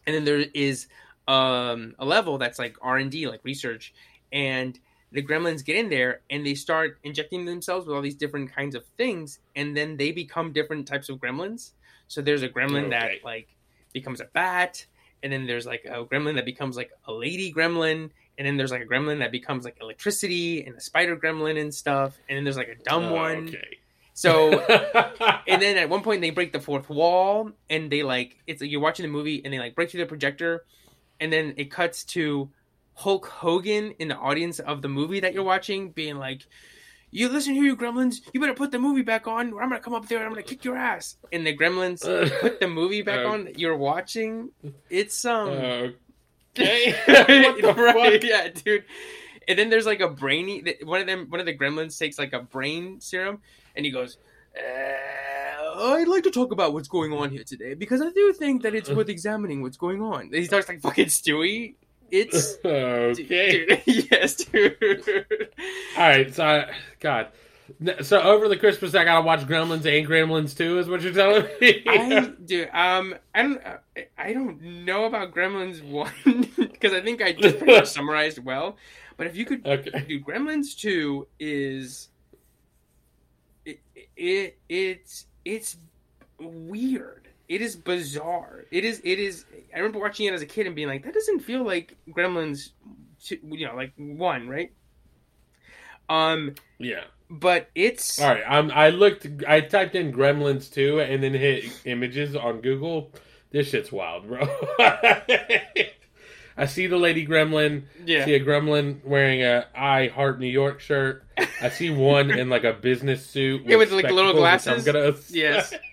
And 0.08 0.16
then 0.16 0.26
there 0.26 0.46
is 0.56 0.88
um, 1.28 1.94
a 2.00 2.06
level 2.06 2.40
that's 2.40 2.58
like 2.58 2.76
R 2.82 2.98
and 2.98 3.12
D, 3.12 3.28
like 3.28 3.42
research, 3.44 3.94
and 4.32 4.80
the 5.12 5.24
gremlins 5.24 5.66
get 5.66 5.76
in 5.76 5.90
there 5.90 6.22
and 6.30 6.46
they 6.46 6.56
start 6.56 6.98
injecting 7.04 7.46
themselves 7.46 7.86
with 7.86 7.96
all 7.96 8.02
these 8.02 8.16
different 8.16 8.54
kinds 8.54 8.76
of 8.76 8.86
things, 8.98 9.40
and 9.56 9.76
then 9.76 9.98
they 9.98 10.12
become 10.12 10.54
different 10.54 10.88
types 10.88 11.10
of 11.10 11.18
gremlins. 11.18 11.72
So 12.08 12.22
there's 12.22 12.44
a 12.44 12.50
gremlin 12.50 12.88
Okay. 12.88 12.90
that 12.92 13.12
like 13.24 13.50
becomes 13.94 14.22
a 14.22 14.26
bat, 14.34 14.86
and 15.24 15.32
then 15.32 15.48
there's 15.48 15.66
like 15.66 15.84
a 15.86 16.06
gremlin 16.06 16.36
that 16.36 16.46
becomes 16.46 16.76
like 16.78 16.92
a 17.06 17.14
lady 17.14 17.54
gremlin, 17.54 18.10
and 18.38 18.48
then 18.48 18.58
there's 18.58 18.72
like 18.72 18.82
a 18.82 18.86
gremlin 18.86 19.20
that 19.20 19.32
becomes 19.32 19.66
like 19.66 19.78
electricity 19.82 20.64
and 20.64 20.76
a 20.76 20.82
spider 20.82 21.18
gremlin 21.18 21.60
and 21.60 21.74
stuff, 21.74 22.18
and 22.30 22.38
then 22.38 22.44
there's 22.44 22.58
like 22.58 22.70
a 22.70 22.84
dumb 22.84 23.10
Oh, 23.10 23.16
one. 23.16 23.48
Okay. 23.48 23.78
So 24.14 24.60
and 25.48 25.62
then 25.62 25.78
at 25.78 25.90
one 25.90 26.02
point 26.04 26.22
they 26.22 26.30
break 26.32 26.52
the 26.54 26.60
fourth 26.60 26.90
wall 26.90 27.52
and 27.70 27.92
they 27.92 28.04
like 28.04 28.38
it's 28.48 28.62
like 28.62 28.70
you're 28.72 28.82
watching 28.82 29.04
the 29.04 29.12
movie 29.12 29.42
and 29.44 29.54
they 29.54 29.60
like 29.60 29.76
break 29.76 29.90
through 29.90 30.02
the 30.02 30.06
projector 30.06 30.66
and 31.20 31.32
then 31.32 31.54
it 31.58 31.72
cuts 31.72 32.04
to 32.04 32.50
Hulk 32.96 33.26
Hogan 33.28 33.92
in 34.00 34.08
the 34.10 34.18
audience 34.18 34.60
of 34.60 34.82
the 34.82 34.90
movie 34.90 35.20
that 35.22 35.34
you're 35.34 35.44
watching, 35.44 35.92
being 35.92 36.18
like, 36.18 36.42
"You 37.10 37.30
listen 37.30 37.54
here, 37.54 37.64
you 37.64 37.76
Gremlins! 37.76 38.18
You 38.34 38.40
better 38.40 38.54
put 38.54 38.72
the 38.72 38.80
movie 38.80 39.02
back 39.02 39.28
on, 39.28 39.54
or 39.54 39.62
I'm 39.62 39.70
gonna 39.70 39.82
come 39.82 39.94
up 39.94 40.08
there 40.08 40.20
and 40.20 40.28
I'm 40.28 40.32
gonna 40.34 40.44
kick 40.44 40.64
your 40.66 40.78
ass." 40.78 41.18
And 41.32 41.46
the 41.46 41.56
Gremlins 41.56 42.02
put 42.42 42.60
the 42.60 42.68
movie 42.68 43.02
back 43.02 43.26
Uh, 43.26 43.30
on 43.30 43.46
that 43.46 43.60
you're 43.60 43.78
watching. 43.78 44.50
It's 44.90 45.26
um, 45.26 45.94
Okay. 46.60 46.92
what 47.06 47.28
What 47.28 47.62
the 47.62 47.74
fuck? 47.74 48.24
Yeah, 48.24 48.50
dude. 48.50 48.84
And 49.48 49.58
then 49.58 49.70
there's 49.70 49.86
like 49.86 50.02
a 50.02 50.10
brainy. 50.10 50.64
One 50.84 51.02
of 51.02 51.08
them, 51.08 51.26
one 51.30 51.40
of 51.40 51.46
the 51.46 51.58
Gremlins 51.58 51.98
takes 51.98 52.20
like 52.20 52.34
a 52.34 52.40
brain 52.42 53.00
serum, 53.02 53.40
and 53.76 53.86
he 53.86 53.92
goes. 53.92 54.18
Uh, 54.56 55.84
I'd 55.94 56.08
like 56.10 56.24
to 56.24 56.32
talk 56.32 56.52
about 56.52 56.74
what's 56.74 56.90
going 56.90 57.14
on 57.14 57.30
here 57.30 57.44
today 57.46 57.74
because 57.74 58.02
I 58.02 58.10
do 58.12 58.34
think 58.34 58.64
that 58.64 58.76
it's 58.76 58.90
worth 58.90 59.08
examining 59.10 59.62
what's 59.62 59.78
going 59.78 60.02
on. 60.02 60.24
And 60.24 60.36
he 60.36 60.46
starts 60.46 60.68
like 60.68 60.82
fucking 60.82 61.06
Stewie. 61.08 61.76
It's 62.12 62.58
okay. 62.66 63.66
Dude, 63.66 63.82
yes, 64.12 64.36
dude. 64.36 65.18
All 65.98 66.04
right. 66.04 66.34
So, 66.34 66.46
I, 66.46 66.76
God. 67.00 67.28
So 68.02 68.22
over 68.22 68.48
the 68.48 68.58
Christmas, 68.58 68.94
I 68.96 69.06
gotta 69.06 69.26
watch 69.26 69.42
Gremlins 69.42 69.86
and 69.86 70.08
Gremlins 70.08 70.56
2, 70.56 70.80
is 70.80 70.90
what 70.90 71.02
you're 71.02 71.14
telling 71.14 71.46
me? 71.62 71.84
I 71.88 72.34
dude, 72.46 72.70
um, 72.74 73.16
I 73.34 73.42
don't, 73.42 73.62
I 74.18 74.34
don't 74.34 74.62
know 74.62 75.06
about 75.06 75.34
Gremlins 75.34 75.82
one 75.82 76.12
because 76.58 76.94
I 76.94 77.02
think 77.02 77.22
I 77.22 77.32
just 77.32 77.58
pretty 77.58 77.74
much 77.74 77.88
summarized 77.88 78.44
well. 78.44 78.78
But 79.18 79.28
if 79.28 79.38
you 79.38 79.46
could, 79.46 79.66
okay. 79.66 80.04
dude, 80.08 80.26
Gremlins 80.26 80.78
two 80.78 81.28
is 81.40 82.10
it, 83.66 83.80
it 84.18 84.58
it's 84.68 85.28
it's 85.46 85.78
weird. 86.40 87.30
It 87.52 87.62
is 87.62 87.76
bizarre. 87.76 88.64
It 88.72 88.86
is 88.86 89.02
it 89.04 89.20
is. 89.20 89.44
I 89.76 89.80
remember 89.80 90.00
watching 90.00 90.26
it 90.28 90.34
as 90.34 90.42
a 90.42 90.46
kid 90.46 90.68
and 90.68 90.74
being 90.76 90.88
like, 90.88 91.04
that 91.04 91.14
doesn't 91.14 91.42
feel 91.42 91.66
like 91.66 91.98
Gremlins, 92.10 92.70
two, 93.22 93.40
you 93.44 93.68
know, 93.68 93.76
like 93.76 93.92
one, 93.98 94.48
right? 94.48 94.72
Um, 96.08 96.56
Yeah. 96.80 97.04
but 97.30 97.70
it's 97.76 98.22
All 98.22 98.30
right. 98.30 98.44
I'm, 98.48 98.72
I 98.72 98.92
looked. 98.92 99.28
I 99.46 99.60
typed 99.60 99.96
in 99.96 100.14
Gremlins 100.14 100.72
2 100.72 101.02
and 101.02 101.22
then 101.22 101.34
hit 101.34 101.66
images 101.84 102.38
on 102.38 102.62
Google. 102.62 103.12
This 103.52 103.68
shit's 103.70 103.92
wild, 103.92 104.28
bro. 104.30 104.44
I 106.58 106.66
see 106.68 106.88
the 106.88 106.98
lady 106.98 107.28
Gremlin. 107.28 107.84
yeah. 108.06 108.24
See 108.24 108.34
a 108.36 108.40
Gremlin 108.40 109.04
wearing 109.04 109.44
a 109.44 109.68
I 109.76 110.08
Heart 110.08 110.40
New 110.40 110.48
York 110.48 110.80
shirt. 110.80 111.26
I 111.62 111.68
see 111.68 111.90
one 111.90 112.32
in 112.32 112.50
like 112.50 112.64
a 112.64 112.72
business 112.74 113.26
suit. 113.26 113.64
Yeah, 113.66 113.76
with, 113.76 113.92
like, 113.92 114.10
little 114.10 114.42
which 114.42 114.68
I'm 114.68 114.84
gonna. 114.84 115.16
Yes. 115.30 115.74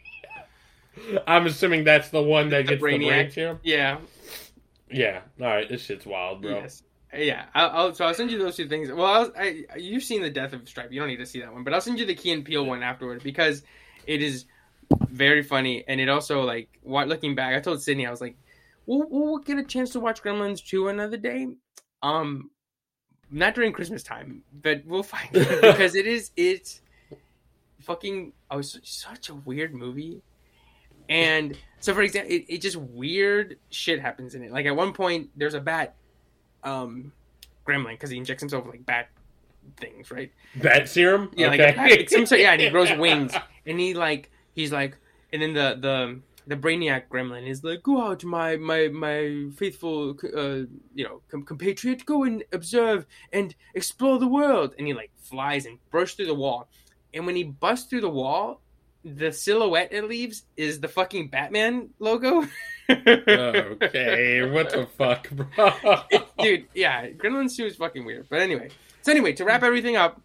I'm 1.27 1.47
assuming 1.47 1.85
that's 1.85 2.11
the 2.11 2.23
one 2.23 2.51
that 2.51 2.59
The 2.59 2.63
gets 2.65 2.71
the 2.73 2.77
brain 2.81 3.01
Brainiac. 3.03 3.59
Yeah. 3.63 3.99
Yeah. 4.91 5.21
All 5.41 5.47
right. 5.47 5.69
This 5.69 5.83
shit's 5.83 6.07
wild, 6.07 6.43
bro. 6.43 6.53
Yes. 6.57 6.83
Yeah. 7.15 7.47
I'll, 7.55 7.71
I'll, 7.71 7.95
so 7.95 8.07
I'll 8.07 8.15
send 8.15 8.31
you 8.31 8.39
those 8.39 8.57
two 8.57 8.69
things. 8.69 8.91
Well, 8.91 9.05
I'll, 9.07 9.33
I 9.37 9.65
you've 9.77 10.03
seen 10.05 10.23
the 10.23 10.31
Death 10.31 10.53
of 10.53 10.69
Stripe. 10.69 10.93
You 10.93 11.01
don't 11.01 11.09
need 11.09 11.17
to 11.19 11.27
see 11.27 11.41
that 11.41 11.53
one, 11.53 11.65
but 11.65 11.75
I'll 11.75 11.81
send 11.81 11.99
you 11.99 12.07
the 12.07 12.15
Key 12.15 12.33
and 12.33 12.45
Peele 12.45 12.65
one 12.65 12.83
afterward 12.83 13.23
because 13.23 13.63
it 14.07 14.23
is 14.23 14.47
very 15.09 15.43
funny 15.43 15.85
and 15.87 16.01
it 16.01 16.09
also 16.09 16.43
like 16.43 16.79
wa- 16.83 17.05
looking 17.05 17.35
back. 17.35 17.55
I 17.55 17.61
told 17.61 17.83
Sydney 17.83 18.07
I 18.07 18.11
was 18.11 18.21
like, 18.21 18.37
we'll, 18.87 19.07
we'll 19.09 19.39
get 19.39 19.59
a 19.59 19.65
chance 19.65 19.91
to 19.91 20.01
watch 20.01 20.23
Gremlins 20.23 20.65
two 20.65 20.89
another 20.89 21.17
day. 21.17 21.49
Um, 22.03 22.51
not 23.31 23.55
during 23.55 23.73
Christmas 23.73 24.03
time, 24.03 24.43
but 24.63 24.83
we'll 24.87 25.03
find 25.03 25.29
it 25.33 25.61
because 25.61 25.95
it 25.95 26.07
is 26.07 26.31
it's 26.37 26.81
fucking. 27.81 28.33
I 28.51 28.57
was 28.57 28.79
such 28.83 29.29
a 29.29 29.35
weird 29.35 29.75
movie. 29.75 30.23
And 31.09 31.57
so, 31.81 31.95
for 31.95 32.03
example, 32.03 32.33
it, 32.33 32.45
it 32.49 32.59
just 32.59 32.77
weird 32.77 33.59
shit 33.71 34.01
happens 34.01 34.35
in 34.35 34.43
it. 34.43 34.53
Like 34.53 34.67
at 34.67 34.77
one 34.77 34.93
point, 34.93 35.31
there's 35.37 35.55
a 35.55 35.61
bat, 35.61 35.95
um, 36.65 37.13
gremlin 37.67 37.93
because 37.93 38.11
he 38.11 38.17
injects 38.17 38.43
himself 38.43 38.65
with 38.65 38.75
like 38.75 38.87
bat 38.87 39.09
things, 39.77 40.11
right? 40.11 40.33
Bat 40.57 40.89
serum. 40.89 41.31
Yeah, 41.37 41.49
like 41.49 41.61
okay. 41.61 41.73
a 41.73 42.05
bat, 42.05 42.29
sort, 42.29 42.41
yeah, 42.41 42.53
and 42.53 42.61
he 42.61 42.71
grows 42.71 42.93
wings, 42.97 43.35
and 43.67 43.79
he 43.79 43.95
like 43.95 44.31
he's 44.55 44.73
like, 44.73 44.97
and 45.33 45.43
then 45.43 45.53
the 45.53 45.79
the 45.81 46.21
the 46.47 46.57
brainiac 46.57 47.09
gremlin 47.11 47.47
is 47.47 47.63
like, 47.63 47.83
go 47.83 48.03
out, 48.03 48.25
my 48.25 48.57
my 48.57 48.89
my 48.89 49.49
faithful, 49.55 50.17
uh, 50.35 50.65
you 50.95 51.05
know, 51.05 51.21
com- 51.31 51.45
compatriot, 51.45 52.05
go 52.07 52.25
and 52.25 52.43
observe 52.53 53.07
and 53.33 53.55
explore 53.75 54.19
the 54.19 54.27
world, 54.27 54.75
and 54.79 54.87
he 54.87 54.95
like 54.95 55.11
flies 55.19 55.67
and 55.67 55.79
bursts 55.91 56.17
through 56.17 56.27
the 56.27 56.35
wall, 56.35 56.69
and 57.13 57.27
when 57.27 57.37
he 57.37 57.45
busts 57.45 57.89
through 57.89 58.01
the 58.01 58.11
wall. 58.11 58.61
The 59.05 59.33
silhouette 59.33 59.93
it 59.93 60.05
leaves 60.05 60.43
is 60.57 60.81
the 60.81 60.89
fucking 60.89 61.29
Batman 61.29 61.91
logo. 61.99 62.47
okay. 62.91 64.51
What 64.51 64.71
the 64.71 64.89
fuck, 64.97 65.31
bro? 65.31 65.47
dude 66.43 66.67
yeah 66.75 67.09
gremlins 67.11 67.57
2 67.57 67.67
is 67.67 67.77
fucking 67.77 68.05
weird 68.05 68.27
but 68.29 68.41
anyway 68.41 68.71
so 69.03 69.13
anyway 69.13 69.33
to 69.33 69.45
wrap 69.45 69.63
everything 69.63 69.97
up 69.97 70.21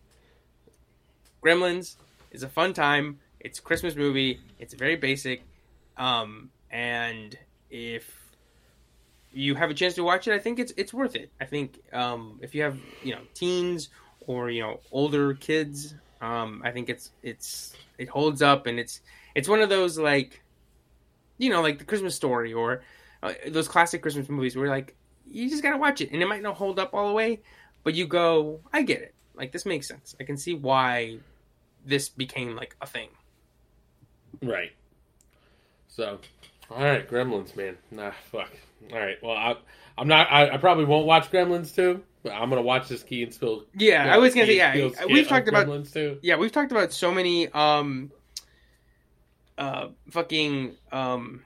gremlins 1.43 1.95
is 2.31 2.43
a 2.43 2.49
fun 2.49 2.73
time 2.73 3.19
it's 3.39 3.59
a 3.59 3.61
christmas 3.61 3.95
movie 3.95 4.39
it's 4.59 4.73
very 4.73 4.95
basic 4.95 5.43
um 5.97 6.49
and 6.71 7.37
if 7.69 8.19
you 9.31 9.55
have 9.55 9.71
a 9.71 9.73
chance 9.73 9.95
to 9.95 10.03
watch 10.03 10.27
it 10.27 10.33
i 10.33 10.39
think 10.39 10.59
it's 10.59 10.73
it's 10.77 10.93
worth 10.93 11.15
it 11.15 11.31
i 11.41 11.45
think 11.45 11.79
um 11.91 12.39
if 12.41 12.53
you 12.53 12.61
have 12.61 12.77
you 13.03 13.13
know 13.13 13.21
teens 13.33 13.89
or 14.27 14.49
you 14.49 14.61
know 14.61 14.79
older 14.91 15.33
kids 15.33 15.95
um 16.21 16.61
i 16.63 16.71
think 16.71 16.89
it's 16.89 17.11
it's 17.23 17.75
it 17.97 18.09
holds 18.09 18.41
up 18.41 18.67
and 18.67 18.79
it's 18.79 19.01
it's 19.35 19.47
one 19.47 19.61
of 19.61 19.69
those 19.69 19.97
like 19.97 20.41
you 21.37 21.49
know 21.49 21.61
like 21.61 21.79
the 21.79 21.85
christmas 21.85 22.15
story 22.15 22.53
or 22.53 22.83
uh, 23.21 23.33
those 23.47 23.67
classic 23.67 24.01
christmas 24.01 24.29
movies 24.29 24.55
where 24.55 24.69
like 24.69 24.95
you 25.29 25.49
just 25.49 25.63
gotta 25.63 25.77
watch 25.77 26.01
it 26.01 26.11
and 26.11 26.21
it 26.21 26.27
might 26.27 26.41
not 26.41 26.55
hold 26.55 26.79
up 26.79 26.93
all 26.93 27.07
the 27.07 27.13
way 27.13 27.41
but 27.83 27.93
you 27.95 28.05
go 28.05 28.59
i 28.71 28.81
get 28.81 29.01
it 29.01 29.13
like 29.35 29.51
this 29.51 29.65
makes 29.65 29.87
sense 29.87 30.15
i 30.19 30.23
can 30.23 30.37
see 30.37 30.53
why 30.53 31.17
this 31.85 32.09
became 32.09 32.55
like 32.55 32.75
a 32.81 32.87
thing 32.87 33.09
Right. 34.41 34.71
So, 35.87 36.19
all 36.69 36.83
right, 36.83 37.07
Gremlins, 37.07 37.55
man. 37.55 37.77
Nah, 37.91 38.11
fuck. 38.31 38.49
All 38.91 38.99
right. 38.99 39.17
Well, 39.21 39.37
I, 39.37 39.55
I'm 39.97 40.07
not. 40.07 40.31
I, 40.31 40.49
I 40.49 40.57
probably 40.57 40.85
won't 40.85 41.05
watch 41.05 41.29
Gremlins 41.31 41.73
too, 41.75 42.03
I'm 42.31 42.49
gonna 42.49 42.61
watch 42.61 42.87
this 42.87 43.03
Key 43.03 43.23
and 43.23 43.37
Peele. 43.39 43.65
yeah, 43.77 44.13
i 44.13 44.17
was 44.17 44.33
gonna 44.33 44.47
say 44.47 44.57
yeah 44.57 44.73
Key 44.73 44.93
we've 45.11 45.27
talked 45.27 45.47
about 45.47 45.67
Gremlins 45.67 45.91
too. 45.91 46.19
yeah 46.21 46.35
we've 46.37 46.51
talked 46.51 46.71
about 46.71 46.93
so 46.93 47.11
many 47.11 47.49
um 47.49 48.11
uh 49.57 49.87
fucking 50.09 50.75
um 50.91 51.43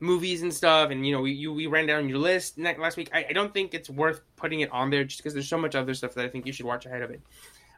movies 0.00 0.42
and 0.42 0.52
stuff 0.52 0.90
and 0.90 1.06
you 1.06 1.12
know 1.14 1.20
we 1.20 1.30
you, 1.32 1.52
we 1.52 1.66
ran 1.68 1.86
down 1.86 2.08
your 2.08 2.18
list 2.18 2.58
last 2.58 2.96
week 2.96 3.08
I, 3.14 3.26
I 3.30 3.32
don't 3.32 3.54
think 3.54 3.72
it's 3.72 3.88
worth 3.88 4.20
putting 4.36 4.60
it 4.60 4.70
on 4.72 4.90
there 4.90 5.04
just 5.04 5.20
because 5.20 5.32
there's 5.32 5.48
so 5.48 5.56
much 5.58 5.74
other 5.76 5.94
stuff 5.94 6.14
that 6.14 6.24
i 6.24 6.28
think 6.28 6.44
you 6.46 6.52
should 6.52 6.66
watch 6.66 6.84
ahead 6.86 7.02
of 7.02 7.10
it 7.10 7.20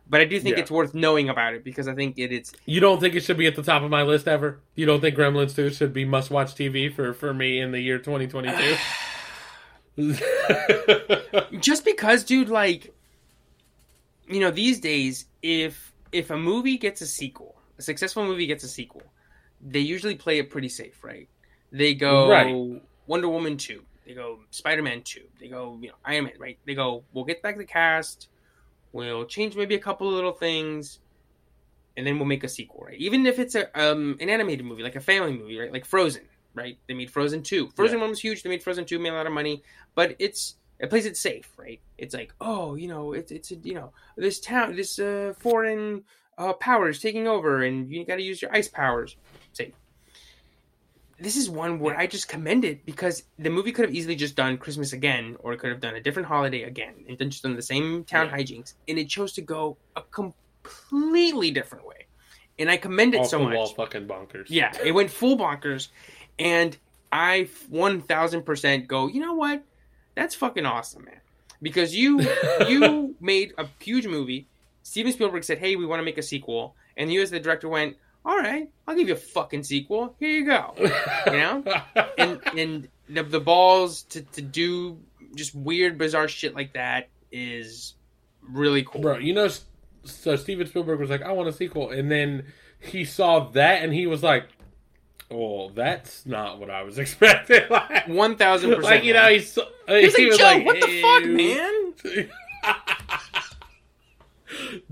but 0.09 0.23
i 0.23 0.25
do 0.25 0.41
think 0.41 0.57
Yeah. 0.57 0.63
it's 0.63 0.71
worth 0.71 0.95
knowing 0.95 1.29
about 1.29 1.53
it 1.53 1.63
because 1.63 1.87
i 1.87 1.95
think 1.95 2.19
it, 2.19 2.33
it's 2.33 2.53
You 2.65 2.81
don't 2.81 2.99
think 2.99 3.15
it 3.15 3.21
should 3.25 3.37
be 3.37 3.47
at 3.47 3.57
the 3.57 3.63
top 3.63 3.83
of 3.83 3.91
my 3.91 4.03
list 4.03 4.27
ever? 4.27 4.61
You 4.75 4.87
don't 4.87 5.01
think 5.01 5.17
Gremlins 5.17 5.55
2 5.55 5.71
should 5.71 5.93
be 5.93 6.05
must 6.07 6.31
watch 6.31 6.55
TV 6.55 6.93
for, 6.93 7.13
for 7.13 7.33
me 7.35 7.61
in 7.61 7.71
the 7.73 7.81
year 7.81 7.99
2022? 7.99 8.77
just 11.61 11.85
because 11.85 12.25
dude 12.25 12.49
like 12.49 12.93
you 14.29 14.41
know 14.41 14.51
these 14.51 14.81
days 14.81 15.27
if 15.43 15.93
if 16.13 16.31
a 16.31 16.37
movie 16.37 16.79
gets 16.79 17.01
a 17.01 17.07
sequel 17.07 17.55
a 17.79 17.83
successful 17.83 18.25
movie 18.25 18.47
gets 18.47 18.65
a 18.65 18.69
sequel 18.69 19.03
they 19.61 19.81
usually 19.81 20.15
play 20.17 20.39
it 20.39 20.51
pretty 20.51 20.69
safe 20.69 21.03
right? 21.05 21.29
They 21.73 21.95
go 21.95 22.27
Right. 22.29 22.81
wonder 23.07 23.29
woman 23.29 23.57
2 23.57 23.83
they 24.07 24.15
go 24.15 24.41
spider-man 24.51 25.03
2 25.03 25.21
they 25.41 25.49
go 25.49 25.79
you 25.81 25.89
know 25.89 25.95
iron 26.05 26.25
man 26.25 26.35
right? 26.39 26.59
They 26.67 26.75
go 26.75 27.05
we'll 27.13 27.25
get 27.25 27.43
back 27.43 27.57
the 27.57 27.65
cast. 27.65 28.29
We'll 28.93 29.25
change 29.27 29.57
maybe 29.57 29.75
a 29.75 29.81
couple 29.81 30.09
of 30.09 30.15
little 30.15 30.33
things 30.33 31.01
and 31.97 32.07
then 32.07 32.19
we'll 32.19 32.27
make 32.27 32.45
a 32.45 32.49
sequel 32.49 32.85
right? 32.87 32.99
Even 32.99 33.27
if 33.27 33.39
it's 33.39 33.55
a 33.55 33.67
um 33.81 34.17
an 34.21 34.29
animated 34.29 34.67
movie 34.67 34.83
like 34.83 34.97
a 34.97 35.01
family 35.01 35.33
movie 35.33 35.59
right? 35.59 35.73
Like 35.73 35.85
frozen 35.85 36.23
right 36.55 36.79
they 36.87 36.95
made 36.95 37.11
frozen 37.11 37.43
2 37.43 37.71
frozen 37.75 38.01
1 38.01 38.09
was 38.11 38.21
huge 38.21 38.43
they 38.43 38.49
made 38.51 38.63
frozen 38.63 38.85
2 38.85 38.99
made 38.99 39.11
a 39.11 39.15
lot 39.15 39.27
of 39.27 39.33
money 39.33 39.63
but 39.95 40.15
it's 40.19 40.57
it 40.81 40.91
plays 40.91 41.07
it 41.07 41.17
safe, 41.17 41.49
right? 41.57 41.81
It's 41.99 42.15
like, 42.15 42.35
oh, 42.41 42.75
you 42.75 42.89
know, 42.89 43.13
it's 43.13 43.31
it's 43.31 43.53
a, 43.53 43.55
you 43.55 43.75
know 43.75 43.93
this 44.17 44.41
town, 44.41 44.75
this 44.75 44.99
uh, 44.99 45.33
foreign 45.39 46.03
uh, 46.37 46.53
power 46.55 46.89
is 46.89 46.99
taking 47.01 47.29
over, 47.29 47.63
and 47.63 47.89
you 47.91 48.05
got 48.05 48.17
to 48.17 48.23
use 48.23 48.43
your 48.43 48.53
ice 48.53 48.67
powers. 48.67 49.17
Safe. 49.53 49.73
This 51.21 51.37
is 51.37 51.49
one 51.49 51.79
where 51.79 51.97
I 51.97 52.09
just 52.09 52.29
commend 52.29 52.65
it 52.65 52.85
because 52.85 53.23
the 53.39 53.51
movie 53.51 53.71
could 53.71 53.85
have 53.85 53.95
easily 53.95 54.17
just 54.17 54.35
done 54.35 54.59
Christmas 54.59 54.93
again, 54.93 55.37
or 55.39 55.53
it 55.53 55.59
could 55.59 55.71
have 55.71 55.81
done 55.81 55.95
a 55.95 56.01
different 56.01 56.27
holiday 56.27 56.63
again, 56.65 56.95
and 57.09 57.17
then 57.17 57.31
just 57.31 57.45
done 57.45 57.55
the 57.55 57.63
same 57.63 58.03
town 58.05 58.27
Yeah. 58.27 58.37
hijinks, 58.39 58.75
and 58.89 58.99
it 58.99 59.09
chose 59.09 59.33
to 59.35 59.43
go 59.43 59.77
a 59.95 60.03
completely 60.03 61.53
different 61.53 61.87
way, 61.87 62.07
and 62.59 62.69
I 62.69 62.77
commend 62.77 63.15
it 63.15 63.21
Off 63.21 63.29
so 63.29 63.39
much. 63.39 63.55
wall 63.55 63.69
fucking 63.69 64.09
bonkers. 64.09 64.47
Yeah, 64.49 64.77
it 64.85 64.91
went 64.91 65.09
full 65.11 65.39
bonkers, 65.39 65.89
and 66.39 66.77
I 67.13 67.49
one 67.69 68.03
thousand 68.03 68.43
percent 68.43 68.89
go. 68.89 69.09
You 69.09 69.21
know 69.21 69.35
what? 69.35 69.63
That's 70.15 70.35
fucking 70.35 70.67
awesome, 70.67 71.05
man. 71.05 71.21
Because 71.63 71.95
you 71.95 72.21
you 72.69 73.15
made 73.21 73.53
a 73.59 73.67
huge 73.81 74.07
movie. 74.07 74.47
Steven 74.83 75.13
Spielberg 75.13 75.45
said, 75.45 75.59
"Hey, 75.59 75.77
we 75.77 75.87
want 75.87 76.01
to 76.01 76.05
make 76.05 76.19
a 76.19 76.23
sequel," 76.23 76.75
and 76.97 77.13
you, 77.13 77.23
as 77.23 77.31
the 77.31 77.41
director, 77.41 77.69
went, 77.69 77.97
"All 78.25 78.37
right, 78.37 78.69
I'll 78.87 78.95
give 78.95 79.09
you 79.09 79.15
a 79.15 79.19
fucking 79.19 79.65
sequel. 79.65 80.15
Here 80.19 80.31
you 80.31 80.45
go." 80.45 80.75
You 81.27 81.33
know? 81.33 81.65
And 82.19 82.41
and 82.57 82.89
the, 83.09 83.23
the 83.23 83.41
balls 83.41 84.03
to, 84.05 84.23
to 84.23 84.43
do 84.43 84.99
just 85.35 85.55
weird, 85.55 85.99
bizarre 85.99 86.29
shit 86.29 86.55
like 86.55 86.73
that 86.75 87.09
is 87.33 87.95
really 88.43 88.85
cool. 88.85 89.01
Bro, 89.01 89.19
you 89.19 89.33
know, 89.33 89.49
so 90.05 90.37
Steven 90.37 90.67
Spielberg 90.67 91.01
was 91.01 91.11
like, 91.11 91.23
I 91.23 91.33
want 91.33 91.49
a 91.49 91.53
sequel. 91.53 91.91
And 91.91 92.11
then 92.11 92.45
he 92.81 93.05
saw 93.05 93.49
that 93.51 93.83
and 93.83 93.93
he 93.93 94.07
was 94.07 94.23
like, 94.23 94.47
well, 95.35 95.71
that's 95.71 96.25
not 96.27 96.59
what 96.61 96.71
I 96.71 96.83
was 96.83 96.99
expecting. 97.05 97.63
like, 97.71 98.09
One 98.09 98.37
thousand 98.37 98.71
percent. 98.71 98.85
like, 98.85 99.05
you 99.05 99.13
know, 99.15 99.29
he's, 99.29 99.59
He's 99.89 100.17
he 100.17 100.23
like, 100.25 100.31
was 100.31 100.39
Joe, 100.39 100.45
like, 100.45 100.65
what 100.67 100.81
the 100.81 101.03
fuck, 101.03 101.25
man? 101.27 103.09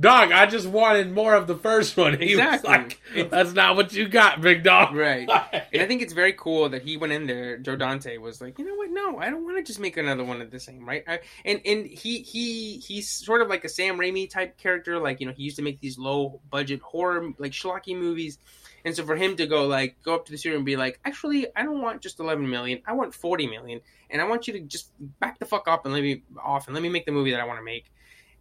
Dog, 0.01 0.33
I 0.33 0.47
just 0.47 0.67
wanted 0.67 1.13
more 1.13 1.35
of 1.35 1.47
the 1.47 1.55
first 1.55 1.97
one. 1.97 2.19
He 2.19 2.33
Exactly. 2.33 2.69
was 2.69 2.79
like, 3.15 3.31
that's 3.31 3.53
not 3.53 3.77
what 3.77 3.93
you 3.93 4.09
got, 4.09 4.41
big 4.41 4.65
dog. 4.65 4.95
Right. 4.97 5.29
And 5.73 5.81
I 5.81 5.87
think 5.87 6.03
it's 6.03 6.13
very 6.13 6.33
cool 6.33 6.69
that 6.71 6.83
he 6.83 6.97
went 6.97 7.13
in 7.13 7.27
there. 7.27 7.59
Joe 7.59 7.77
Dante 7.77 8.17
was 8.19 8.41
like, 8.41 8.59
you 8.59 8.65
know 8.67 8.75
what? 8.75 8.91
No, 8.91 9.19
I 9.19 9.31
don't 9.31 9.45
want 9.45 9.57
to 9.59 9.63
just 9.63 9.79
make 9.79 9.97
another 9.97 10.25
one 10.25 10.41
of 10.43 10.51
the 10.51 10.59
same, 10.59 10.87
right? 10.87 11.05
I, 11.07 11.21
and 11.45 11.61
and 11.65 11.87
he 11.87 12.19
he 12.21 12.79
he's 12.79 13.09
sort 13.09 13.41
of 13.41 13.49
like 13.49 13.65
a 13.65 13.69
Sam 13.69 13.97
Raimi 13.99 14.29
type 14.29 14.59
character. 14.59 14.99
Like 14.99 15.21
you 15.21 15.27
know, 15.27 15.33
he 15.33 15.45
used 15.45 15.57
to 15.57 15.63
make 15.63 15.81
these 15.81 15.97
low 15.97 16.41
budget 16.51 16.81
horror 16.81 17.31
like 17.39 17.53
schlocky 17.53 17.97
movies. 17.97 18.39
And 18.85 18.95
so 18.97 19.05
for 19.05 19.17
him 19.17 19.37
to 19.37 19.47
go 19.47 19.67
like 19.67 19.97
go 20.03 20.15
up 20.15 20.27
to 20.27 20.33
the 20.33 20.39
studio 20.39 20.57
and 20.57 20.67
be 20.67 20.77
like, 20.77 20.99
actually, 21.05 21.47
I 21.55 21.63
don't 21.63 21.81
want 21.81 22.01
just 22.01 22.19
eleven 22.21 22.49
million. 22.49 22.83
I 22.87 22.93
want 22.93 23.15
forty 23.15 23.47
million, 23.47 23.81
and 24.11 24.21
I 24.21 24.25
want 24.25 24.47
you 24.47 24.55
to 24.55 24.61
just 24.61 24.91
back 25.21 25.39
the 25.39 25.45
fuck 25.45 25.69
up 25.69 25.85
and 25.85 25.95
let 25.95 26.03
me 26.03 26.23
off 26.43 26.67
and 26.67 26.75
let 26.75 26.83
me 26.83 26.89
make 26.89 27.07
the 27.07 27.13
movie 27.13 27.31
that 27.31 27.41
I 27.41 27.45
want 27.45 27.59
to 27.59 27.65
make. 27.65 27.91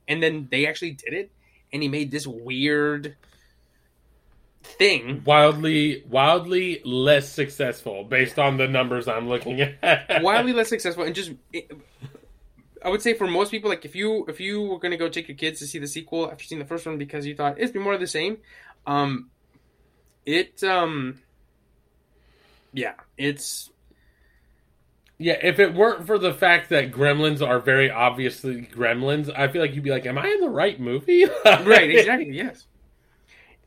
And 0.07 0.21
then 0.21 0.47
they 0.49 0.65
actually 0.65 0.91
did 0.91 1.13
it, 1.13 1.31
and 1.71 1.83
he 1.83 1.89
made 1.89 2.11
this 2.11 2.25
weird 2.25 3.15
thing 4.63 5.23
wildly, 5.25 6.03
wildly 6.09 6.81
less 6.83 7.29
successful 7.29 8.03
based 8.03 8.39
on 8.39 8.57
the 8.57 8.67
numbers 8.67 9.07
I'm 9.07 9.27
looking 9.27 9.61
at. 9.61 10.21
wildly 10.21 10.53
less 10.53 10.69
successful 10.69 11.03
and 11.03 11.15
just 11.15 11.31
it, 11.51 11.71
i 12.83 12.89
would 12.89 13.01
say 13.01 13.13
for 13.13 13.27
most 13.27 13.51
people 13.51 13.69
like 13.69 13.85
if 13.85 13.95
you 13.95 14.25
if 14.27 14.39
you 14.39 14.61
were 14.61 14.79
going 14.79 14.91
to 14.91 14.97
go 14.97 15.09
take 15.09 15.27
your 15.27 15.37
kids 15.37 15.59
to 15.59 15.67
see 15.67 15.79
the 15.79 15.87
sequel 15.87 16.31
after 16.31 16.43
seeing 16.43 16.59
the 16.59 16.65
first 16.65 16.85
one 16.85 16.97
because 16.97 17.25
you 17.25 17.35
thought 17.35 17.59
it's 17.59 17.71
be 17.71 17.79
more 17.79 17.93
of 17.93 17.99
the 17.99 18.07
same 18.07 18.37
um 18.85 19.29
it 20.25 20.63
um 20.63 21.19
yeah 22.73 22.93
it's 23.17 23.69
Yeah, 25.17 25.37
if 25.41 25.59
it 25.59 25.73
weren't 25.73 26.05
for 26.07 26.17
the 26.17 26.33
fact 26.33 26.69
that 26.69 26.91
gremlins 26.91 27.45
are 27.45 27.59
very 27.59 27.91
obviously 27.91 28.61
gremlins, 28.73 29.31
I 29.37 29.47
feel 29.49 29.61
like 29.61 29.75
you'd 29.75 29.83
be 29.83 29.91
like, 29.91 30.05
Am 30.05 30.17
I 30.17 30.27
in 30.27 30.39
the 30.41 30.49
right 30.49 30.79
movie? 30.79 31.25
right 31.45 31.89
exactly 31.89 32.31
yes 32.31 32.65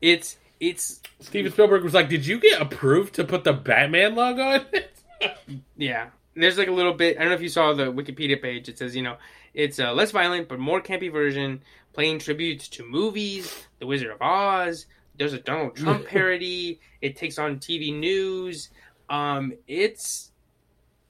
it's 0.01 0.37
it's 0.59 1.01
Steven 1.19 1.51
Spielberg 1.51 1.83
was 1.83 1.93
like, 1.93 2.09
Did 2.09 2.25
you 2.25 2.39
get 2.39 2.61
approved 2.61 3.15
to 3.15 3.23
put 3.23 3.43
the 3.43 3.53
Batman 3.53 4.15
logo 4.15 4.41
on 4.41 4.65
it? 4.73 4.91
yeah 5.77 6.07
there's 6.35 6.57
like 6.57 6.67
a 6.67 6.71
little 6.71 6.93
bit 6.93 7.15
i 7.17 7.21
don't 7.21 7.29
know 7.29 7.35
if 7.35 7.41
you 7.41 7.49
saw 7.49 7.73
the 7.73 7.85
wikipedia 7.91 8.41
page 8.41 8.67
it 8.67 8.77
says 8.77 8.95
you 8.95 9.01
know 9.01 9.15
it's 9.53 9.79
a 9.79 9.91
less 9.93 10.11
violent 10.11 10.49
but 10.49 10.59
more 10.59 10.81
campy 10.81 11.11
version 11.11 11.61
playing 11.93 12.19
tributes 12.19 12.67
to 12.67 12.83
movies 12.83 13.65
the 13.79 13.87
wizard 13.87 14.11
of 14.11 14.21
oz 14.21 14.85
there's 15.17 15.33
a 15.33 15.39
donald 15.39 15.75
trump 15.77 16.05
parody 16.07 16.79
it 17.01 17.15
takes 17.15 17.37
on 17.37 17.57
tv 17.57 17.93
news 17.97 18.69
um 19.09 19.53
it's 19.67 20.31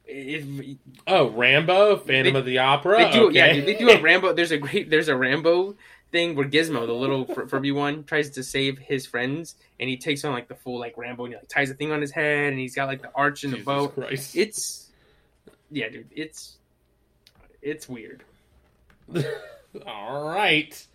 it, 0.08 0.78
oh, 1.08 1.30
Rambo, 1.32 1.97
Phantom 1.97 2.34
They- 2.34 2.39
of 2.39 2.45
the 2.45 2.58
Opera. 2.60 2.97
they 2.99 3.12
do 3.12 3.32
yeah 3.34 3.45
okay. 3.45 3.53
dude, 3.56 3.66
they 3.66 3.74
do 3.76 3.89
a 3.89 3.99
rambo 3.99 4.34
there's 4.34 4.51
a 4.51 4.58
great 4.60 4.89
there's 4.91 5.08
a 5.08 5.18
rambo 5.18 5.76
thing 6.12 6.36
where 6.36 6.47
gizmo 6.47 6.86
the 6.86 6.93
little 6.93 7.26
Fur- 7.26 7.47
furby 7.47 7.72
one 7.72 8.03
tries 8.03 8.30
to 8.32 8.43
save 8.43 8.78
his 8.78 9.08
friends 9.08 9.56
and 9.80 9.89
he 9.89 9.97
takes 9.97 10.24
on 10.24 10.32
like 10.32 10.47
the 10.47 10.53
full 10.53 10.78
like 10.80 10.95
rambo 10.97 11.26
and 11.26 11.34
he 11.34 11.38
like 11.39 11.47
ties 11.47 11.72
a 11.72 11.74
thing 11.74 11.91
on 11.91 12.01
his 12.01 12.12
head 12.12 12.51
and 12.51 12.60
he's 12.60 12.76
got 12.76 12.88
like 12.88 13.01
the 13.01 13.10
arch 13.16 13.43
and 13.43 13.51
the 13.53 13.58
Jesus 13.58 13.66
bow 13.66 13.88
Christ. 13.88 14.36
it's 14.36 14.91
yeah 15.72 15.89
dude 15.89 16.08
it's 16.12 16.58
it's 17.64 17.89
weird 17.89 18.24
All 19.86 20.24
right. 20.24 20.88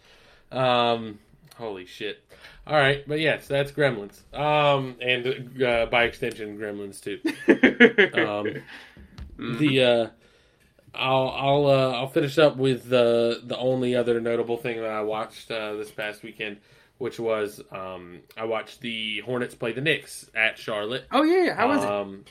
Um, 0.51 1.19
holy 1.61 1.87
shit. 1.87 2.25
All 2.67 2.77
right, 2.77 3.07
but 3.07 3.21
yes, 3.21 3.47
that's 3.47 3.71
Gremlins. 3.71 4.23
Um, 4.35 4.97
and 5.01 5.63
uh, 5.63 5.87
by 5.87 6.05
extension, 6.05 6.59
Gremlins 6.59 7.01
too. 7.01 7.21
Um, 8.21 8.63
the 9.59 9.83
uh, 9.83 10.09
I'll 10.95 11.29
I'll 11.29 11.67
uh, 11.67 11.93
I'll 11.93 12.09
finish 12.09 12.39
up 12.39 12.57
with 12.57 12.89
the 12.89 13.41
the 13.45 13.57
only 13.57 13.95
other 13.95 14.21
notable 14.21 14.57
thing 14.57 14.81
that 14.81 14.91
I 14.91 15.03
watched 15.03 15.51
uh, 15.51 15.75
this 15.75 15.91
past 15.91 16.23
weekend, 16.23 16.59
which 16.99 17.19
was 17.21 17.61
um, 17.71 18.21
I 18.37 18.45
watched 18.45 18.81
the 18.81 19.21
Hornets 19.21 19.55
play 19.55 19.73
the 19.73 19.81
Knicks 19.81 20.31
at 20.35 20.59
Charlotte. 20.59 21.05
oh 21.13 21.23
yeah, 21.23 21.45
yeah 21.45 21.55
how 21.55 21.69
was 21.69 21.83
it 21.83 21.91
um, 21.91 22.25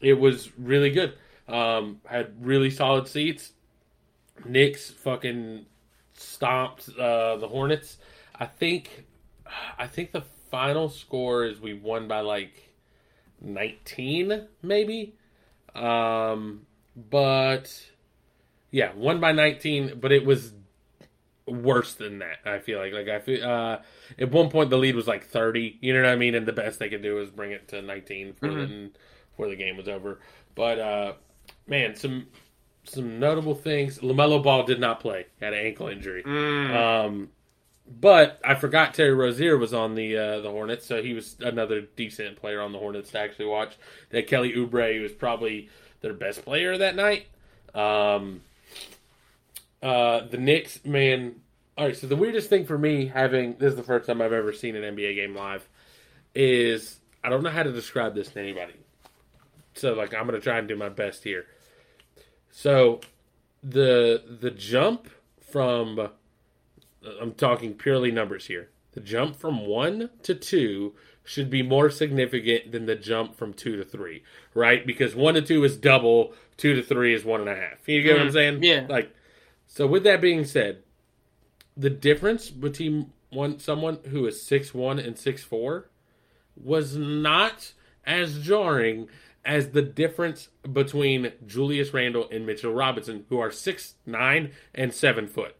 it? 0.00 0.14
was 0.14 0.50
really 0.58 0.90
good. 0.90 1.14
Um, 1.48 2.00
had 2.04 2.34
really 2.44 2.70
solid 2.70 3.08
seats. 3.08 3.52
Knicks 4.44 4.90
fucking 4.90 5.66
stomped 6.14 6.88
uh, 6.98 7.36
the 7.36 7.48
Hornets. 7.48 7.98
I 8.38 8.46
think, 8.46 9.04
I 9.78 9.86
think 9.86 10.12
the 10.12 10.22
final 10.50 10.88
score 10.88 11.44
is 11.44 11.60
we 11.60 11.74
won 11.74 12.08
by 12.08 12.20
like 12.20 12.72
nineteen, 13.40 14.46
maybe. 14.62 15.14
Um, 15.74 16.66
but 16.96 17.70
yeah, 18.70 18.92
won 18.94 19.20
by 19.20 19.32
nineteen. 19.32 19.98
But 20.00 20.12
it 20.12 20.24
was 20.24 20.52
worse 21.46 21.94
than 21.94 22.18
that. 22.20 22.38
I 22.44 22.58
feel 22.58 22.78
like 22.78 22.92
like 22.92 23.08
I 23.08 23.18
feel 23.20 23.44
uh, 23.48 23.78
at 24.18 24.30
one 24.30 24.50
point 24.50 24.70
the 24.70 24.78
lead 24.78 24.96
was 24.96 25.06
like 25.06 25.26
thirty. 25.26 25.78
You 25.80 25.94
know 25.94 26.02
what 26.02 26.10
I 26.10 26.16
mean? 26.16 26.34
And 26.34 26.46
the 26.46 26.52
best 26.52 26.78
they 26.78 26.88
could 26.88 27.02
do 27.02 27.14
was 27.16 27.30
bring 27.30 27.52
it 27.52 27.68
to 27.68 27.82
nineteen 27.82 28.34
for 28.34 28.48
Mhm. 28.48 28.68
the 28.68 28.90
before 29.30 29.48
the 29.48 29.56
game 29.56 29.76
was 29.76 29.88
over. 29.88 30.20
But 30.54 30.78
uh, 30.78 31.12
man, 31.66 31.94
some 31.96 32.26
some 32.84 33.18
notable 33.18 33.54
things. 33.54 33.98
Lamelo 33.98 34.42
Ball 34.42 34.62
did 34.64 34.80
not 34.80 35.00
play; 35.00 35.26
had 35.40 35.52
an 35.52 35.66
ankle 35.66 35.88
injury. 35.88 36.22
Mm. 36.22 36.74
Um, 36.74 37.28
but 37.88 38.40
I 38.44 38.54
forgot 38.54 38.94
Terry 38.94 39.14
Rozier 39.14 39.56
was 39.56 39.72
on 39.72 39.94
the 39.94 40.16
uh, 40.16 40.40
the 40.40 40.50
Hornets, 40.50 40.86
so 40.86 41.02
he 41.02 41.12
was 41.12 41.36
another 41.40 41.82
decent 41.82 42.36
player 42.36 42.60
on 42.60 42.72
the 42.72 42.78
Hornets 42.78 43.10
to 43.12 43.20
actually 43.20 43.46
watch. 43.46 43.76
That 44.10 44.26
Kelly 44.26 44.52
Oubre 44.52 45.00
was 45.00 45.12
probably 45.12 45.68
their 46.00 46.14
best 46.14 46.44
player 46.44 46.76
that 46.76 46.96
night. 46.96 47.26
Um, 47.74 48.42
uh, 49.82 50.26
the 50.26 50.38
Knicks, 50.38 50.84
man. 50.84 51.36
All 51.78 51.86
right, 51.86 51.96
so 51.96 52.06
the 52.06 52.16
weirdest 52.16 52.48
thing 52.48 52.64
for 52.64 52.78
me 52.78 53.06
having 53.06 53.56
this 53.58 53.70
is 53.70 53.76
the 53.76 53.82
first 53.82 54.06
time 54.06 54.22
I've 54.22 54.32
ever 54.32 54.52
seen 54.52 54.76
an 54.76 54.96
NBA 54.96 55.14
game 55.14 55.34
live 55.34 55.68
is 56.34 56.98
I 57.22 57.28
don't 57.28 57.42
know 57.42 57.50
how 57.50 57.62
to 57.62 57.72
describe 57.72 58.14
this 58.14 58.28
to 58.30 58.40
anybody. 58.40 58.74
So 59.74 59.92
like 59.92 60.14
I'm 60.14 60.26
gonna 60.26 60.40
try 60.40 60.58
and 60.58 60.66
do 60.66 60.76
my 60.76 60.88
best 60.88 61.22
here. 61.22 61.46
So 62.50 63.00
the 63.62 64.22
the 64.40 64.50
jump 64.50 65.08
from 65.50 66.10
I'm 67.20 67.32
talking 67.32 67.74
purely 67.74 68.10
numbers 68.10 68.46
here. 68.46 68.70
The 68.92 69.00
jump 69.00 69.36
from 69.36 69.66
one 69.66 70.10
to 70.22 70.34
two 70.34 70.94
should 71.24 71.50
be 71.50 71.62
more 71.62 71.90
significant 71.90 72.72
than 72.72 72.86
the 72.86 72.94
jump 72.94 73.36
from 73.36 73.52
two 73.52 73.76
to 73.76 73.84
three, 73.84 74.22
right? 74.54 74.86
Because 74.86 75.14
one 75.14 75.34
to 75.34 75.42
two 75.42 75.64
is 75.64 75.76
double, 75.76 76.32
two 76.56 76.74
to 76.74 76.82
three 76.82 77.12
is 77.14 77.24
one 77.24 77.40
and 77.40 77.50
a 77.50 77.54
half. 77.56 77.86
You 77.88 78.02
get 78.02 78.12
what 78.12 78.22
I'm 78.22 78.28
Mhm. 78.28 78.32
saying? 78.32 78.62
Yeah. 78.62 78.86
Like, 78.88 79.10
so 79.66 79.86
with 79.86 80.04
that 80.04 80.20
being 80.20 80.44
said, 80.44 80.82
the 81.76 81.90
difference 81.90 82.50
between 82.50 83.12
one 83.30 83.58
someone 83.58 83.98
who 84.10 84.26
is 84.26 84.40
six 84.40 84.72
one 84.72 84.98
and 84.98 85.18
six 85.18 85.42
four 85.42 85.90
was 86.56 86.96
not 86.96 87.72
as 88.06 88.38
jarring 88.40 89.08
as 89.44 89.70
the 89.70 89.82
difference 89.82 90.48
between 90.72 91.32
Julius 91.46 91.92
Randle 91.92 92.28
and 92.30 92.46
Mitchell 92.46 92.72
Robinson, 92.72 93.26
who 93.28 93.38
are 93.38 93.50
six 93.50 93.96
nine 94.06 94.52
and 94.74 94.94
seven 94.94 95.26
foot. 95.26 95.54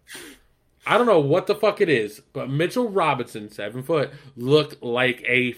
I 0.86 0.96
don't 0.96 1.06
know 1.06 1.20
what 1.20 1.46
the 1.46 1.54
fuck 1.54 1.80
it 1.80 1.88
is, 1.88 2.22
but 2.32 2.48
Mitchell 2.48 2.88
Robinson, 2.88 3.50
seven 3.50 3.82
foot, 3.82 4.10
looked 4.36 4.82
like 4.82 5.22
a 5.26 5.56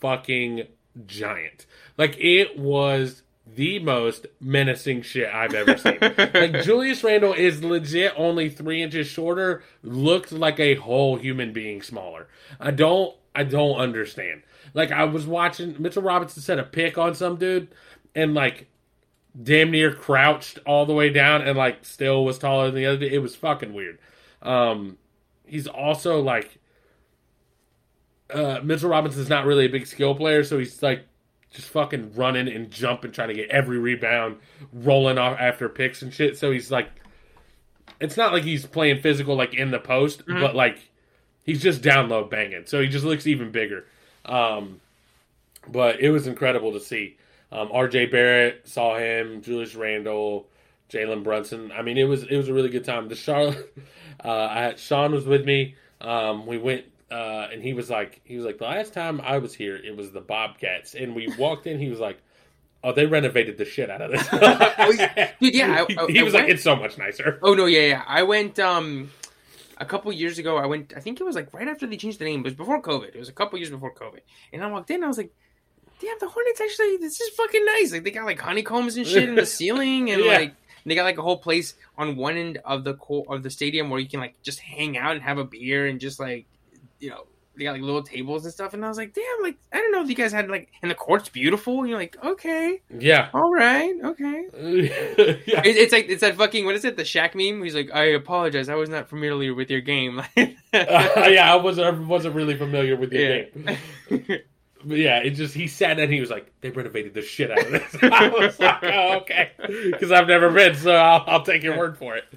fucking 0.00 0.66
giant. 1.06 1.66
Like 1.98 2.16
it 2.18 2.58
was 2.58 3.22
the 3.46 3.78
most 3.80 4.26
menacing 4.40 5.02
shit 5.02 5.32
I've 5.32 5.54
ever 5.54 5.76
seen. 5.76 5.98
like 6.00 6.62
Julius 6.62 7.04
Randle 7.04 7.32
is 7.32 7.62
legit 7.62 8.14
only 8.16 8.48
three 8.48 8.82
inches 8.82 9.06
shorter, 9.06 9.62
looked 9.82 10.32
like 10.32 10.58
a 10.58 10.76
whole 10.76 11.16
human 11.16 11.52
being 11.52 11.82
smaller. 11.82 12.28
I 12.58 12.70
don't 12.70 13.14
I 13.34 13.44
don't 13.44 13.78
understand. 13.78 14.42
Like 14.74 14.92
I 14.92 15.04
was 15.04 15.26
watching 15.26 15.76
Mitchell 15.78 16.02
Robinson 16.02 16.42
set 16.42 16.58
a 16.58 16.64
pick 16.64 16.98
on 16.98 17.14
some 17.14 17.36
dude 17.36 17.68
and 18.14 18.34
like 18.34 18.68
damn 19.40 19.70
near 19.70 19.92
crouched 19.92 20.58
all 20.66 20.86
the 20.86 20.94
way 20.94 21.10
down 21.10 21.42
and 21.42 21.56
like 21.56 21.84
still 21.84 22.24
was 22.24 22.38
taller 22.38 22.66
than 22.66 22.76
the 22.76 22.86
other 22.86 22.98
dude. 22.98 23.12
It 23.12 23.18
was 23.18 23.36
fucking 23.36 23.72
weird. 23.72 23.98
Um 24.42 24.96
he's 25.46 25.66
also 25.66 26.20
like 26.20 26.58
uh 28.30 28.60
Mitchell 28.62 28.90
Robinson's 28.90 29.28
not 29.28 29.44
really 29.44 29.66
a 29.66 29.68
big 29.68 29.86
skill 29.86 30.14
player, 30.14 30.44
so 30.44 30.58
he's 30.58 30.82
like 30.82 31.04
just 31.50 31.68
fucking 31.68 32.14
running 32.14 32.48
and 32.48 32.70
jumping, 32.70 33.10
trying 33.10 33.28
to 33.28 33.34
get 33.34 33.50
every 33.50 33.78
rebound, 33.78 34.36
rolling 34.72 35.18
off 35.18 35.36
after 35.40 35.68
picks 35.68 36.00
and 36.02 36.14
shit. 36.14 36.38
So 36.38 36.52
he's 36.52 36.70
like, 36.70 36.88
it's 38.00 38.16
not 38.16 38.32
like 38.32 38.44
he's 38.44 38.64
playing 38.66 39.00
physical 39.00 39.34
like 39.34 39.52
in 39.54 39.72
the 39.72 39.80
post, 39.80 40.24
Mhm. 40.26 40.40
but 40.40 40.54
like 40.54 40.78
he's 41.44 41.60
just 41.60 41.82
down 41.82 42.08
low 42.08 42.22
banging. 42.24 42.66
So 42.66 42.80
he 42.80 42.86
just 42.88 43.04
looks 43.04 43.26
even 43.26 43.50
bigger. 43.50 43.84
Um, 44.24 44.80
but 45.66 46.00
it 46.00 46.10
was 46.10 46.26
incredible 46.28 46.72
to 46.72 46.80
see. 46.80 47.16
Um, 47.50 47.68
R.J. 47.72 48.06
Barrett 48.06 48.68
saw 48.68 48.96
him, 48.96 49.42
Julius 49.42 49.74
Randle, 49.74 50.46
Jalen 50.90 51.22
Brunson. 51.22 51.72
I 51.72 51.82
mean, 51.82 51.96
it 51.98 52.04
was 52.04 52.24
it 52.24 52.36
was 52.36 52.48
a 52.48 52.54
really 52.54 52.68
good 52.68 52.84
time. 52.84 53.08
The 53.08 53.16
Charlotte, 53.16 53.74
uh, 54.24 54.28
I, 54.28 54.74
Sean 54.76 55.12
was 55.12 55.26
with 55.26 55.44
me. 55.44 55.74
Um, 56.00 56.46
we 56.46 56.58
went 56.58 56.84
uh, 57.10 57.48
and 57.52 57.62
he 57.62 57.72
was 57.72 57.90
like, 57.90 58.20
he 58.24 58.36
was 58.36 58.44
like, 58.44 58.58
the 58.58 58.64
last 58.64 58.92
time 58.92 59.20
I 59.20 59.38
was 59.38 59.52
here, 59.52 59.76
it 59.76 59.96
was 59.96 60.12
the 60.12 60.20
Bobcats, 60.20 60.94
and 60.94 61.14
we 61.14 61.32
walked 61.38 61.66
in. 61.66 61.80
He 61.80 61.88
was 61.88 61.98
like, 61.98 62.22
oh, 62.84 62.92
they 62.92 63.06
renovated 63.06 63.58
the 63.58 63.64
shit 63.64 63.90
out 63.90 64.00
of 64.00 64.12
this. 64.12 64.28
oh, 64.32 64.92
yeah. 64.92 65.32
Dude, 65.40 65.54
yeah, 65.54 65.84
I, 65.88 65.94
I, 66.02 66.06
he 66.06 66.22
was 66.22 66.34
like, 66.34 66.48
it's 66.48 66.62
so 66.62 66.76
much 66.76 66.98
nicer. 66.98 67.40
Oh 67.42 67.54
no, 67.54 67.66
yeah, 67.66 67.80
yeah. 67.80 68.04
I 68.06 68.22
went 68.22 68.58
um 68.60 69.10
a 69.78 69.84
couple 69.84 70.12
years 70.12 70.38
ago. 70.38 70.56
I 70.56 70.66
went. 70.66 70.92
I 70.96 71.00
think 71.00 71.20
it 71.20 71.24
was 71.24 71.34
like 71.34 71.52
right 71.52 71.66
after 71.66 71.86
they 71.86 71.96
changed 71.96 72.20
the 72.20 72.26
name. 72.26 72.40
It 72.40 72.44
was 72.44 72.54
before 72.54 72.80
COVID. 72.80 73.08
It 73.08 73.18
was 73.18 73.28
a 73.28 73.32
couple 73.32 73.58
years 73.58 73.70
before 73.70 73.92
COVID, 73.92 74.20
and 74.52 74.62
I 74.62 74.68
walked 74.68 74.90
in. 74.90 74.96
and 74.96 75.04
I 75.04 75.08
was 75.08 75.18
like. 75.18 75.32
Damn, 76.02 76.16
the 76.18 76.28
Hornets 76.28 76.58
actually, 76.62 76.96
this 76.96 77.20
is 77.20 77.28
fucking 77.34 77.62
nice. 77.62 77.92
Like, 77.92 78.04
they 78.04 78.10
got 78.10 78.24
like 78.24 78.40
honeycombs 78.40 78.96
and 78.96 79.06
shit 79.06 79.28
in 79.28 79.34
the 79.34 79.44
ceiling, 79.44 80.10
and 80.10 80.24
yeah. 80.24 80.32
like, 80.32 80.54
they 80.86 80.94
got 80.94 81.04
like 81.04 81.18
a 81.18 81.22
whole 81.22 81.38
place 81.38 81.74
on 81.98 82.16
one 82.16 82.36
end 82.36 82.58
of 82.64 82.84
the 82.84 82.94
co- 82.94 83.24
of 83.28 83.42
the 83.42 83.50
stadium 83.50 83.90
where 83.90 84.00
you 84.00 84.08
can 84.08 84.20
like 84.20 84.40
just 84.42 84.60
hang 84.60 84.96
out 84.96 85.12
and 85.12 85.22
have 85.22 85.38
a 85.38 85.44
beer 85.44 85.86
and 85.86 86.00
just 86.00 86.18
like 86.18 86.46
you 86.98 87.10
know 87.10 87.26
they 87.60 87.64
got 87.64 87.72
like 87.72 87.82
little 87.82 88.02
tables 88.02 88.44
and 88.44 88.54
stuff, 88.54 88.72
and 88.72 88.84
I 88.84 88.88
was 88.88 88.96
like, 88.96 89.12
damn, 89.12 89.42
like 89.42 89.56
I 89.72 89.76
don't 89.76 89.92
know 89.92 90.02
if 90.02 90.08
you 90.08 90.14
guys 90.14 90.32
had 90.32 90.48
like, 90.48 90.70
and 90.80 90.90
the 90.90 90.94
court's 90.94 91.28
beautiful. 91.28 91.80
And 91.80 91.88
you're 91.90 91.98
like, 91.98 92.16
okay, 92.24 92.80
yeah, 92.98 93.28
all 93.34 93.52
right, 93.52 93.92
okay. 94.02 94.46
yeah. 95.46 95.60
It, 95.62 95.76
it's 95.76 95.92
like 95.92 96.08
it's 96.08 96.22
that 96.22 96.36
fucking 96.36 96.64
what 96.64 96.74
is 96.74 96.86
it? 96.86 96.96
The 96.96 97.02
Shaq 97.02 97.34
meme. 97.34 97.62
He's 97.62 97.74
like, 97.74 97.90
I 97.92 98.04
apologize, 98.04 98.70
I 98.70 98.76
was 98.76 98.88
not 98.88 99.10
familiar 99.10 99.54
with 99.54 99.70
your 99.70 99.82
game. 99.82 100.20
uh, 100.20 100.24
yeah, 100.72 101.52
I 101.52 101.56
wasn't 101.56 101.86
I 101.88 101.90
wasn't 102.00 102.34
really 102.34 102.56
familiar 102.56 102.96
with 102.96 103.12
your 103.12 103.36
yeah. 103.36 103.44
game. 104.08 104.38
But 104.84 104.98
yeah, 104.98 105.18
it 105.18 105.30
just 105.30 105.54
he 105.54 105.66
sat 105.68 105.98
and 105.98 106.12
he 106.12 106.20
was 106.20 106.30
like, 106.30 106.50
"They 106.60 106.70
renovated 106.70 107.14
the 107.14 107.22
shit 107.22 107.50
out 107.50 107.64
of 107.66 107.70
this." 107.70 107.96
I 108.02 108.28
was 108.28 108.58
like, 108.58 108.82
"Oh, 108.82 109.18
okay," 109.18 109.50
because 109.90 110.10
I've 110.10 110.26
never 110.26 110.50
been, 110.50 110.74
so 110.74 110.94
I'll, 110.94 111.24
I'll 111.26 111.42
take 111.42 111.62
your 111.62 111.76
word 111.76 111.98
for 111.98 112.16
it. 112.16 112.24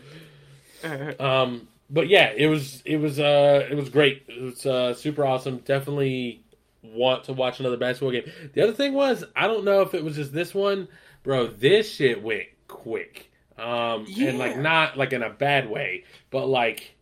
Um, 1.18 1.70
but 1.89 2.10
yeah, 2.10 2.34
it 2.36 2.48
was 2.48 2.82
it 2.86 2.98
was 2.98 3.20
uh 3.20 3.68
it 3.70 3.76
was 3.76 3.89
great. 3.89 4.24
It 4.28 4.41
was 4.41 4.66
uh, 4.66 4.94
super 4.96 5.24
awesome. 5.24 5.60
Definitely 5.60 6.44
want 6.82 7.26
to 7.26 7.34
watch 7.34 7.60
another 7.60 7.78
basketball 7.78 8.12
game. 8.12 8.30
The 8.54 8.62
other 8.62 8.74
thing 8.74 8.94
was, 8.94 9.24
I 9.36 9.48
don't 9.48 9.64
know 9.64 9.82
if 9.82 9.94
it 9.94 10.04
was 10.04 10.16
just 10.16 10.34
this 10.34 10.54
one, 10.54 10.88
bro. 11.24 11.48
This 11.48 11.89
shit 11.89 12.22
went 12.22 12.48
quick, 12.68 13.32
um, 13.58 14.06
yeah. 14.08 14.30
and 14.30 14.39
like 14.39 14.58
not 14.58 14.98
like 14.98 15.14
in 15.14 15.24
a 15.24 15.30
bad 15.30 15.70
way, 15.70 16.04
but 16.32 16.48
like 16.48 16.96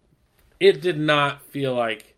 it 0.60 0.82
did 0.82 1.00
not 1.00 1.42
feel 1.42 1.74
like. 1.74 2.11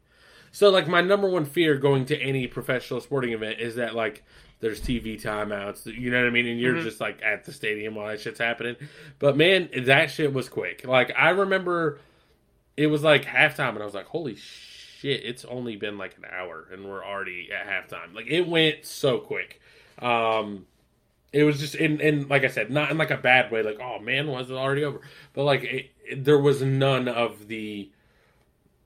So 0.54 0.70
like 0.70 0.88
my 0.88 1.02
number 1.02 1.28
one 1.28 1.46
fear 1.46 1.76
going 1.78 2.06
to 2.06 2.18
any 2.18 2.46
professional 2.46 3.02
sporting 3.02 3.34
event 3.34 3.60
is 3.60 3.76
that 3.76 3.96
like 3.96 4.24
there's 4.60 4.80
TV 4.80 5.22
timeouts, 5.22 5.88
you 5.88 6.12
know 6.12 6.20
what 6.20 6.28
I 6.28 6.30
mean, 6.30 6.46
and 6.46 6.60
you're 6.60 6.76
mm-hmm. 6.76 6.84
just 6.84 7.02
like 7.02 7.22
at 7.24 7.44
the 7.44 7.52
stadium 7.52 7.96
while 7.96 8.08
that 8.08 8.22
shit's 8.22 8.40
happening. 8.40 8.76
But 9.18 9.36
man, 9.36 9.70
that 9.86 10.12
shit 10.12 10.32
was 10.32 10.48
quick. 10.50 10.86
Like 10.86 11.12
I 11.18 11.32
remember 11.32 12.00
it 12.78 12.86
was 12.88 13.02
like 13.02 13.26
halftime, 13.26 13.70
and 13.70 13.80
I 13.80 13.86
was 13.86 13.96
like, 13.96 14.06
holy 14.06 14.36
shit, 14.36 15.26
it's 15.26 15.44
only 15.44 15.76
been 15.76 15.98
like 15.98 16.16
an 16.18 16.26
hour, 16.32 16.68
and 16.72 16.86
we're 16.86 17.04
already 17.04 17.50
at 17.52 17.68
halftime. 17.68 18.14
Like 18.14 18.28
it 18.28 18.48
went 18.48 18.86
so 18.86 19.18
quick. 19.18 19.60
Um, 20.00 20.68
it 21.32 21.44
was 21.46 21.60
just 21.60 21.74
in, 21.74 22.00
in 22.00 22.28
like 22.28 22.44
I 22.44 22.48
said, 22.50 22.70
not 22.70 22.92
in 22.92 23.00
like 23.00 23.12
a 23.12 23.18
bad 23.18 23.52
way. 23.52 23.64
Like 23.64 23.80
oh 23.82 23.98
man, 23.98 24.28
was 24.28 24.52
it 24.52 24.54
already 24.54 24.84
over? 24.84 25.02
But 25.34 25.46
like 25.46 25.64
it, 25.64 25.92
it, 26.08 26.24
there 26.24 26.40
was 26.40 26.62
none 26.62 27.08
of 27.08 27.48
the 27.48 27.90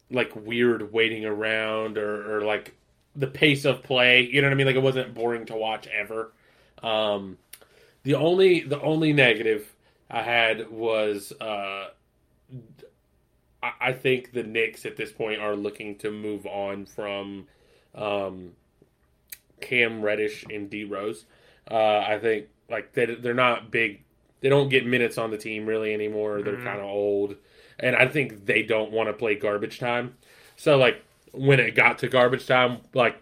like 0.09 0.35
weird 0.35 0.93
waiting 0.93 1.25
around 1.25 1.97
or, 1.97 2.37
or 2.37 2.41
like 2.41 2.75
the 3.15 3.27
pace 3.27 3.65
of 3.65 3.83
play. 3.83 4.21
You 4.21 4.41
know 4.41 4.47
what 4.47 4.53
I 4.53 4.55
mean? 4.55 4.67
Like 4.67 4.75
it 4.75 4.81
wasn't 4.81 5.13
boring 5.13 5.45
to 5.47 5.55
watch 5.55 5.87
ever. 5.87 6.31
Um, 6.83 7.37
the 8.03 8.15
only 8.15 8.61
the 8.61 8.79
only 8.81 9.13
negative 9.13 9.73
I 10.09 10.21
had 10.21 10.69
was 10.69 11.33
uh, 11.41 11.89
I 13.61 13.93
think 13.93 14.31
the 14.33 14.43
Knicks 14.43 14.85
at 14.85 14.97
this 14.97 15.11
point 15.11 15.41
are 15.41 15.55
looking 15.55 15.97
to 15.97 16.11
move 16.11 16.45
on 16.45 16.85
from 16.85 17.47
um, 17.95 18.51
Cam 19.59 20.01
Reddish 20.01 20.45
and 20.49 20.69
D 20.69 20.83
Rose. 20.83 21.25
Uh, 21.69 21.99
I 21.99 22.19
think 22.19 22.47
like 22.69 22.93
they 22.93 23.05
they're 23.05 23.33
not 23.33 23.71
big. 23.71 24.03
They 24.39 24.49
don't 24.49 24.69
get 24.69 24.85
minutes 24.85 25.17
on 25.17 25.31
the 25.31 25.37
team 25.37 25.65
really 25.65 25.93
anymore. 25.93 26.41
They're 26.43 26.53
mm-hmm. 26.53 26.63
kind 26.63 26.79
of 26.79 26.85
old, 26.85 27.35
and 27.79 27.95
I 27.95 28.07
think 28.07 28.45
they 28.45 28.63
don't 28.63 28.91
want 28.91 29.09
to 29.09 29.13
play 29.13 29.35
garbage 29.35 29.79
time. 29.79 30.15
So 30.55 30.77
like 30.77 31.03
when 31.31 31.59
it 31.59 31.75
got 31.75 31.99
to 31.99 32.07
garbage 32.07 32.47
time, 32.47 32.79
like 32.93 33.21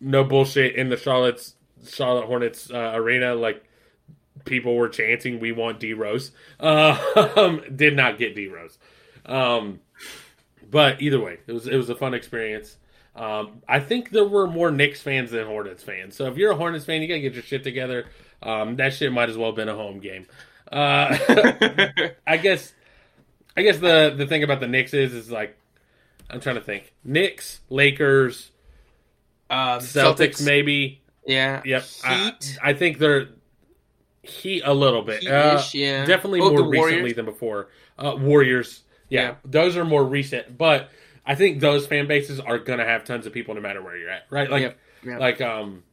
no 0.00 0.24
bullshit 0.24 0.74
in 0.76 0.88
the 0.88 0.96
Charlotte's 0.96 1.54
Charlotte 1.88 2.26
Hornets 2.26 2.70
uh, 2.70 2.92
arena, 2.94 3.34
like 3.34 3.64
people 4.44 4.76
were 4.76 4.88
chanting, 4.88 5.40
"We 5.40 5.52
want 5.52 5.80
D 5.80 5.92
Rose." 5.92 6.32
Uh, 6.58 7.58
did 7.74 7.96
not 7.96 8.18
get 8.18 8.34
D 8.34 8.48
Rose. 8.48 8.78
Um, 9.24 9.80
but 10.70 11.00
either 11.00 11.20
way, 11.20 11.38
it 11.46 11.52
was 11.52 11.66
it 11.66 11.76
was 11.76 11.88
a 11.90 11.94
fun 11.94 12.14
experience. 12.14 12.76
Um, 13.14 13.62
I 13.66 13.80
think 13.80 14.10
there 14.10 14.26
were 14.26 14.46
more 14.46 14.70
Knicks 14.70 15.00
fans 15.00 15.30
than 15.30 15.46
Hornets 15.46 15.82
fans. 15.82 16.14
So 16.16 16.26
if 16.26 16.36
you're 16.36 16.52
a 16.52 16.56
Hornets 16.56 16.84
fan, 16.84 17.00
you 17.00 17.08
gotta 17.08 17.20
get 17.20 17.34
your 17.34 17.42
shit 17.42 17.64
together. 17.64 18.06
Um, 18.42 18.76
that 18.76 18.92
shit 18.92 19.12
might 19.12 19.30
as 19.30 19.38
well 19.38 19.48
have 19.48 19.56
been 19.56 19.68
a 19.68 19.74
home 19.74 20.00
game. 20.00 20.26
Uh, 20.70 21.16
I 22.26 22.36
guess. 22.36 22.72
I 23.56 23.62
guess 23.62 23.78
the 23.78 24.14
the 24.16 24.26
thing 24.26 24.42
about 24.42 24.60
the 24.60 24.68
Knicks 24.68 24.92
is 24.94 25.14
is 25.14 25.30
like 25.30 25.56
I'm 26.28 26.40
trying 26.40 26.56
to 26.56 26.60
think. 26.60 26.92
Knicks, 27.04 27.60
Lakers, 27.70 28.50
uh, 29.48 29.78
Celtics, 29.78 30.16
Celtics, 30.16 30.44
maybe. 30.44 31.00
Yeah. 31.26 31.62
Yep. 31.64 31.82
Heat. 31.82 32.58
I, 32.62 32.70
I 32.70 32.74
think 32.74 32.98
they're 32.98 33.28
Heat 34.22 34.62
a 34.64 34.74
little 34.74 35.02
bit. 35.02 35.26
Uh, 35.26 35.62
yeah. 35.72 36.04
Definitely 36.04 36.40
oh, 36.40 36.50
more 36.50 36.68
recently 36.68 37.12
than 37.12 37.24
before. 37.24 37.68
Uh, 37.98 38.16
Warriors. 38.18 38.82
Yeah, 39.08 39.20
yeah, 39.22 39.34
those 39.44 39.76
are 39.76 39.84
more 39.84 40.04
recent, 40.04 40.58
but 40.58 40.90
I 41.24 41.36
think 41.36 41.60
those 41.60 41.86
fan 41.86 42.08
bases 42.08 42.40
are 42.40 42.58
gonna 42.58 42.84
have 42.84 43.04
tons 43.04 43.24
of 43.24 43.32
people 43.32 43.54
no 43.54 43.60
matter 43.60 43.80
where 43.80 43.96
you're 43.96 44.10
at, 44.10 44.26
right? 44.30 44.50
Like, 44.50 44.62
yep. 44.62 44.78
Yep. 45.04 45.20
like, 45.20 45.40
um, 45.40 45.84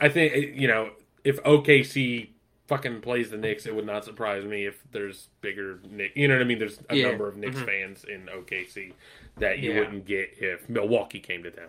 I 0.00 0.08
think 0.08 0.56
you 0.56 0.68
know 0.68 0.90
if 1.24 1.42
OKC 1.42 2.28
fucking 2.70 3.00
plays 3.00 3.30
the 3.30 3.36
Knicks, 3.36 3.66
it 3.66 3.74
would 3.74 3.84
not 3.84 4.04
surprise 4.04 4.44
me 4.44 4.64
if 4.64 4.80
there's 4.92 5.28
bigger 5.40 5.80
Knicks. 5.90 6.12
You 6.14 6.28
know 6.28 6.34
what 6.34 6.42
I 6.42 6.44
mean? 6.44 6.60
There's 6.60 6.78
a 6.88 6.94
yeah. 6.94 7.08
number 7.08 7.28
of 7.28 7.36
Knicks 7.36 7.56
mm-hmm. 7.56 7.66
fans 7.66 8.04
in 8.04 8.26
OKC 8.26 8.92
that 9.38 9.58
you 9.58 9.72
yeah. 9.72 9.80
wouldn't 9.80 10.06
get 10.06 10.30
if 10.38 10.68
Milwaukee 10.68 11.18
came 11.18 11.42
to 11.42 11.50
town. 11.50 11.66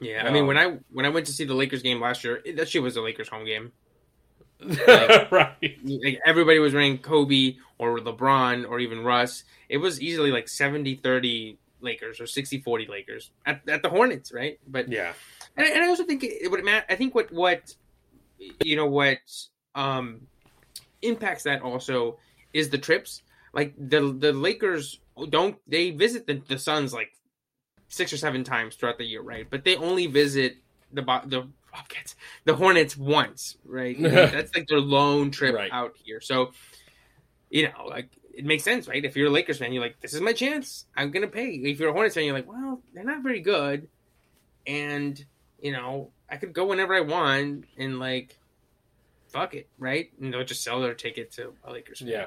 Yeah, 0.00 0.22
um, 0.22 0.28
I 0.28 0.30
mean 0.30 0.46
when 0.46 0.56
I 0.56 0.78
when 0.92 1.04
I 1.04 1.08
went 1.08 1.26
to 1.26 1.32
see 1.32 1.44
the 1.44 1.54
Lakers 1.54 1.82
game 1.82 2.00
last 2.00 2.22
year, 2.22 2.40
it, 2.44 2.56
that 2.56 2.68
shit 2.68 2.82
was 2.82 2.96
a 2.96 3.02
Lakers 3.02 3.28
home 3.28 3.44
game. 3.44 3.72
Like, 4.64 5.30
right. 5.32 5.78
Like 5.84 6.20
everybody 6.24 6.58
was 6.60 6.72
wearing 6.72 6.98
Kobe 6.98 7.56
or 7.76 7.98
LeBron 7.98 8.66
or 8.70 8.78
even 8.78 9.02
Russ. 9.02 9.42
It 9.68 9.78
was 9.78 10.00
easily 10.00 10.30
like 10.30 10.46
70-30 10.46 11.58
Lakers 11.80 12.20
or 12.20 12.24
60-40 12.24 12.88
Lakers 12.88 13.30
at, 13.44 13.68
at 13.68 13.82
the 13.82 13.90
Hornets, 13.90 14.32
right? 14.32 14.58
But 14.66 14.90
yeah. 14.90 15.12
And, 15.56 15.66
and 15.66 15.84
I 15.84 15.88
also 15.88 16.04
think 16.04 16.22
it 16.22 16.50
would 16.50 16.64
matter. 16.64 16.86
I 16.88 16.94
think 16.94 17.14
what 17.14 17.30
what 17.32 17.74
you 18.62 18.76
know 18.76 18.86
what 18.86 19.18
um 19.74 20.28
impacts 21.06 21.44
that 21.44 21.62
also 21.62 22.18
is 22.52 22.70
the 22.70 22.78
trips. 22.78 23.22
Like 23.52 23.74
the 23.76 24.12
the 24.12 24.32
Lakers 24.32 25.00
don't 25.30 25.56
they 25.66 25.90
visit 25.90 26.26
the, 26.26 26.42
the 26.48 26.58
Suns 26.58 26.92
like 26.92 27.12
six 27.88 28.12
or 28.12 28.16
seven 28.16 28.44
times 28.44 28.76
throughout 28.76 28.98
the 28.98 29.04
year, 29.04 29.22
right? 29.22 29.46
But 29.48 29.64
they 29.64 29.76
only 29.76 30.06
visit 30.06 30.56
the 30.92 31.02
the 31.26 31.48
Bobcats, 31.72 32.14
the 32.44 32.54
Hornets 32.54 32.96
once, 32.96 33.56
right? 33.64 33.96
That's 34.00 34.54
like 34.54 34.68
their 34.68 34.80
lone 34.80 35.30
trip 35.30 35.54
right. 35.54 35.70
out 35.72 35.96
here. 36.02 36.20
So, 36.20 36.52
you 37.50 37.64
know, 37.64 37.86
like 37.86 38.10
it 38.32 38.44
makes 38.44 38.62
sense, 38.62 38.88
right? 38.88 39.04
If 39.04 39.16
you're 39.16 39.28
a 39.28 39.30
Lakers 39.30 39.58
fan, 39.58 39.72
you're 39.72 39.82
like, 39.82 40.00
this 40.00 40.14
is 40.14 40.20
my 40.20 40.32
chance. 40.32 40.86
I'm 40.96 41.10
gonna 41.10 41.28
pay. 41.28 41.50
If 41.50 41.80
you're 41.80 41.90
a 41.90 41.92
Hornets 41.92 42.14
fan, 42.14 42.24
you're 42.24 42.34
like, 42.34 42.48
well, 42.48 42.80
they're 42.92 43.04
not 43.04 43.22
very 43.22 43.40
good, 43.40 43.88
and 44.66 45.22
you 45.60 45.72
know, 45.72 46.10
I 46.30 46.36
could 46.36 46.52
go 46.52 46.66
whenever 46.66 46.94
I 46.94 47.00
want, 47.00 47.64
and 47.76 47.98
like, 47.98 48.38
fuck 49.34 49.54
it, 49.54 49.68
right? 49.78 50.10
And 50.20 50.32
they'll 50.32 50.44
just 50.44 50.62
sell 50.62 50.80
their 50.80 50.94
ticket 50.94 51.32
to 51.32 51.52
a 51.64 51.72
Lakers. 51.72 51.98
Fan. 51.98 52.08
Yeah, 52.08 52.26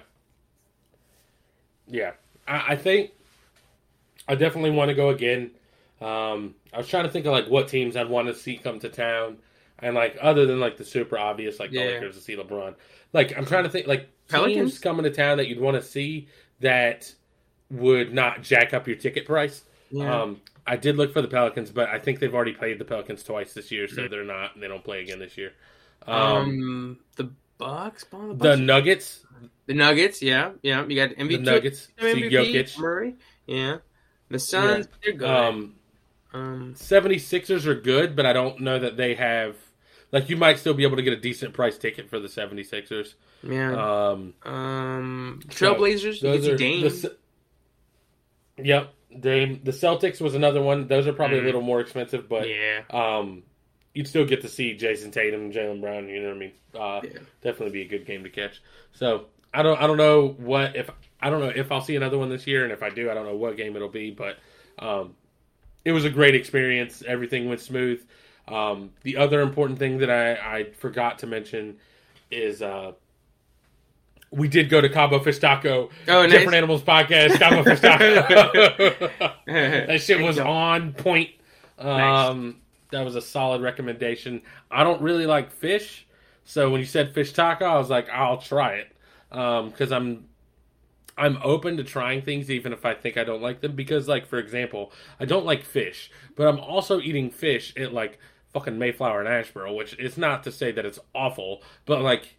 yeah. 1.87 2.11
I, 2.47 2.73
I 2.73 2.75
think 2.75 3.11
I 4.27 4.35
definitely 4.35 4.71
want 4.71 4.89
to 4.89 4.95
go 4.95 5.09
again. 5.09 5.51
Um, 6.01 6.53
I 6.73 6.77
was 6.77 6.87
trying 6.87 7.05
to 7.05 7.09
think 7.09 7.25
of 7.25 7.31
like 7.31 7.47
what 7.47 7.69
teams 7.69 7.95
I'd 7.95 8.09
want 8.09 8.27
to 8.27 8.35
see 8.35 8.57
come 8.57 8.79
to 8.79 8.89
town, 8.89 9.37
and 9.79 9.95
like 9.95 10.17
other 10.21 10.45
than 10.45 10.59
like 10.59 10.77
the 10.77 10.85
super 10.85 11.17
obvious 11.17 11.59
like 11.59 11.71
yeah. 11.71 11.85
the 11.85 11.91
Lakers 11.93 12.15
to 12.15 12.21
see 12.21 12.35
LeBron. 12.35 12.75
Like 13.13 13.35
I'm 13.37 13.45
trying 13.45 13.63
to 13.63 13.69
think 13.69 13.87
like 13.87 14.09
Pelicans? 14.27 14.55
teams 14.55 14.79
coming 14.79 15.03
to 15.03 15.11
town 15.11 15.37
that 15.37 15.47
you'd 15.47 15.61
want 15.61 15.75
to 15.75 15.81
see 15.81 16.27
that 16.59 17.11
would 17.71 18.13
not 18.13 18.43
jack 18.43 18.73
up 18.73 18.87
your 18.87 18.97
ticket 18.97 19.25
price. 19.25 19.63
Yeah. 19.89 20.21
Um, 20.21 20.41
I 20.65 20.75
did 20.75 20.97
look 20.97 21.13
for 21.13 21.21
the 21.21 21.29
Pelicans, 21.29 21.71
but 21.71 21.87
I 21.87 21.97
think 21.97 22.19
they've 22.19 22.33
already 22.33 22.51
played 22.51 22.77
the 22.77 22.85
Pelicans 22.85 23.23
twice 23.23 23.53
this 23.53 23.71
year, 23.71 23.87
so 23.87 24.09
they're 24.09 24.25
not. 24.25 24.53
And 24.53 24.61
they 24.61 24.67
don't 24.67 24.83
play 24.83 25.01
again 25.01 25.19
this 25.19 25.37
year. 25.37 25.53
Um, 26.05 26.15
um 26.15 26.99
the 27.15 27.31
Bucks, 27.57 28.03
the, 28.05 28.17
Bucks? 28.17 28.39
the 28.41 28.57
Nuggets, 28.57 29.25
the 29.65 29.73
Nuggets, 29.73 30.21
yeah, 30.21 30.51
yeah. 30.61 30.85
You 30.85 30.95
got 30.95 31.15
MVP, 31.17 31.29
the 31.29 31.37
Nuggets, 31.39 31.87
MVP, 31.99 32.31
Jokic, 32.31 32.77
Murray, 32.79 33.15
yeah. 33.47 33.77
The 34.29 34.39
Suns, 34.39 34.87
yeah. 34.87 34.97
they're 35.03 35.13
good. 35.13 35.29
Um, 35.29 35.75
um, 36.33 36.73
76ers 36.75 37.65
are 37.65 37.75
good, 37.75 38.15
but 38.15 38.25
I 38.25 38.33
don't 38.33 38.59
know 38.59 38.77
that 38.79 38.97
they 38.97 39.15
have 39.15 39.55
Like 40.11 40.29
you 40.29 40.37
might 40.37 40.59
still 40.59 40.73
be 40.73 40.83
able 40.83 40.97
to 40.97 41.03
get 41.03 41.13
a 41.13 41.19
decent 41.19 41.53
price 41.53 41.77
ticket 41.77 42.09
for 42.09 42.19
the 42.19 42.27
76ers. 42.27 43.15
Yeah. 43.43 43.73
Um, 43.75 44.33
Um, 44.43 45.39
so 45.51 45.75
Trailblazers. 45.75 46.21
You 46.21 46.31
can 46.31 46.41
see 46.41 46.55
Dame. 46.55 46.81
the 46.81 47.17
yep, 48.57 48.93
Dame. 49.19 49.61
The 49.63 49.71
Celtics 49.71 50.21
was 50.21 50.35
another 50.35 50.61
one. 50.61 50.87
Those 50.87 51.07
are 51.07 51.13
probably 51.13 51.39
Mhm. 51.39 51.41
a 51.41 51.45
little 51.45 51.61
more 51.61 51.79
expensive, 51.81 52.27
but 52.29 52.47
yeah. 52.47 52.83
um, 52.89 53.43
you'd 53.97 54.07
still 54.07 54.25
get 54.25 54.41
to 54.43 54.47
see 54.47 54.75
Jayson 54.77 55.11
Tatum, 55.11 55.51
Jaylen 55.51 55.81
Brown. 55.81 56.07
You 56.07 56.21
know 56.21 56.27
what 56.29 56.35
I 56.35 56.39
mean? 56.39 56.51
Uh, 56.73 57.01
Yeah. 57.03 57.19
Definitely 57.41 57.71
be 57.71 57.81
a 57.81 57.87
good 57.87 58.05
game 58.05 58.23
to 58.23 58.29
catch. 58.29 58.61
So 58.93 59.25
I 59.53 59.63
don't, 59.63 59.81
I 59.81 59.87
don't 59.87 59.97
know 59.97 60.35
what 60.37 60.75
if 60.75 60.89
I 61.21 61.29
don't 61.29 61.39
know 61.41 61.49
if 61.53 61.71
I'll 61.71 61.81
see 61.81 61.95
another 61.95 62.17
one 62.17 62.29
this 62.29 62.45
year, 62.45 62.63
and 62.63 62.71
if 62.71 62.83
I 62.83 62.89
do, 62.89 63.09
I 63.09 63.13
don't 63.15 63.25
know 63.25 63.35
what 63.35 63.57
game 63.57 63.75
it'll 63.75 63.89
be. 63.89 64.11
But 64.11 64.37
um, 64.77 65.15
it 65.83 65.91
was 65.91 66.05
a 66.05 66.09
great 66.11 66.35
experience. 66.35 67.01
Everything 67.07 67.49
went 67.49 67.59
smooth. 67.61 68.01
Um, 68.47 68.91
the 69.01 69.17
other 69.17 69.41
important 69.41 69.79
thing 69.79 69.97
that 69.97 70.09
I, 70.09 70.33
I 70.59 70.63
forgot 70.71 71.19
to 71.19 71.27
mention 71.27 71.77
is 72.31 72.61
uh, 72.61 72.91
we 74.31 74.47
did 74.47 74.69
go 74.69 74.79
to 74.81 74.89
Cabo 74.89 75.19
Fish 75.19 75.39
Taco, 75.39 75.89
Oh, 76.07 76.21
nice. 76.21 76.31
Different 76.31 76.55
Animals 76.55 76.83
Podcast, 76.83 77.39
Cabo 77.39 77.63
Fish 77.65 77.79
Taco. 77.79 78.05
that 79.47 80.01
shit 80.01 80.19
was 80.21 80.37
on 80.37 80.93
point. 80.93 81.31
Um, 81.77 82.57
That 82.91 83.03
was 83.03 83.15
a 83.15 83.21
solid 83.21 83.61
recommendation. 83.61 84.41
I 84.71 84.83
don't 84.83 85.01
really 85.01 85.25
like 85.25 85.51
fish, 85.51 86.07
so 86.45 86.69
when 86.69 86.79
you 86.79 86.87
said 86.87 87.13
fish 87.13 87.33
taco, 87.33 87.65
I 87.65 87.77
was 87.77 87.89
like, 87.89 88.09
I'll 88.09 88.37
try 88.37 88.75
it 88.75 88.91
because 89.29 89.91
I'm 89.91 90.25
I'm 91.17 91.39
open 91.43 91.77
to 91.77 91.83
trying 91.83 92.21
things 92.21 92.51
even 92.51 92.71
if 92.71 92.85
I 92.85 92.93
think 92.93 93.17
I 93.17 93.23
don't 93.23 93.41
like 93.41 93.61
them. 93.61 93.75
Because, 93.75 94.07
like 94.07 94.27
for 94.27 94.37
example, 94.37 94.91
I 95.19 95.25
don't 95.25 95.45
like 95.45 95.65
fish, 95.65 96.11
but 96.35 96.47
I'm 96.47 96.59
also 96.59 97.01
eating 97.01 97.31
fish 97.31 97.73
at 97.75 97.91
like 97.93 98.19
fucking 98.53 98.77
Mayflower 98.77 99.21
and 99.21 99.29
Asheboro, 99.29 99.75
which 99.75 99.97
is 99.99 100.17
not 100.17 100.43
to 100.43 100.51
say 100.51 100.71
that 100.71 100.85
it's 100.85 100.99
awful, 101.13 101.63
but 101.85 102.01
like 102.01 102.37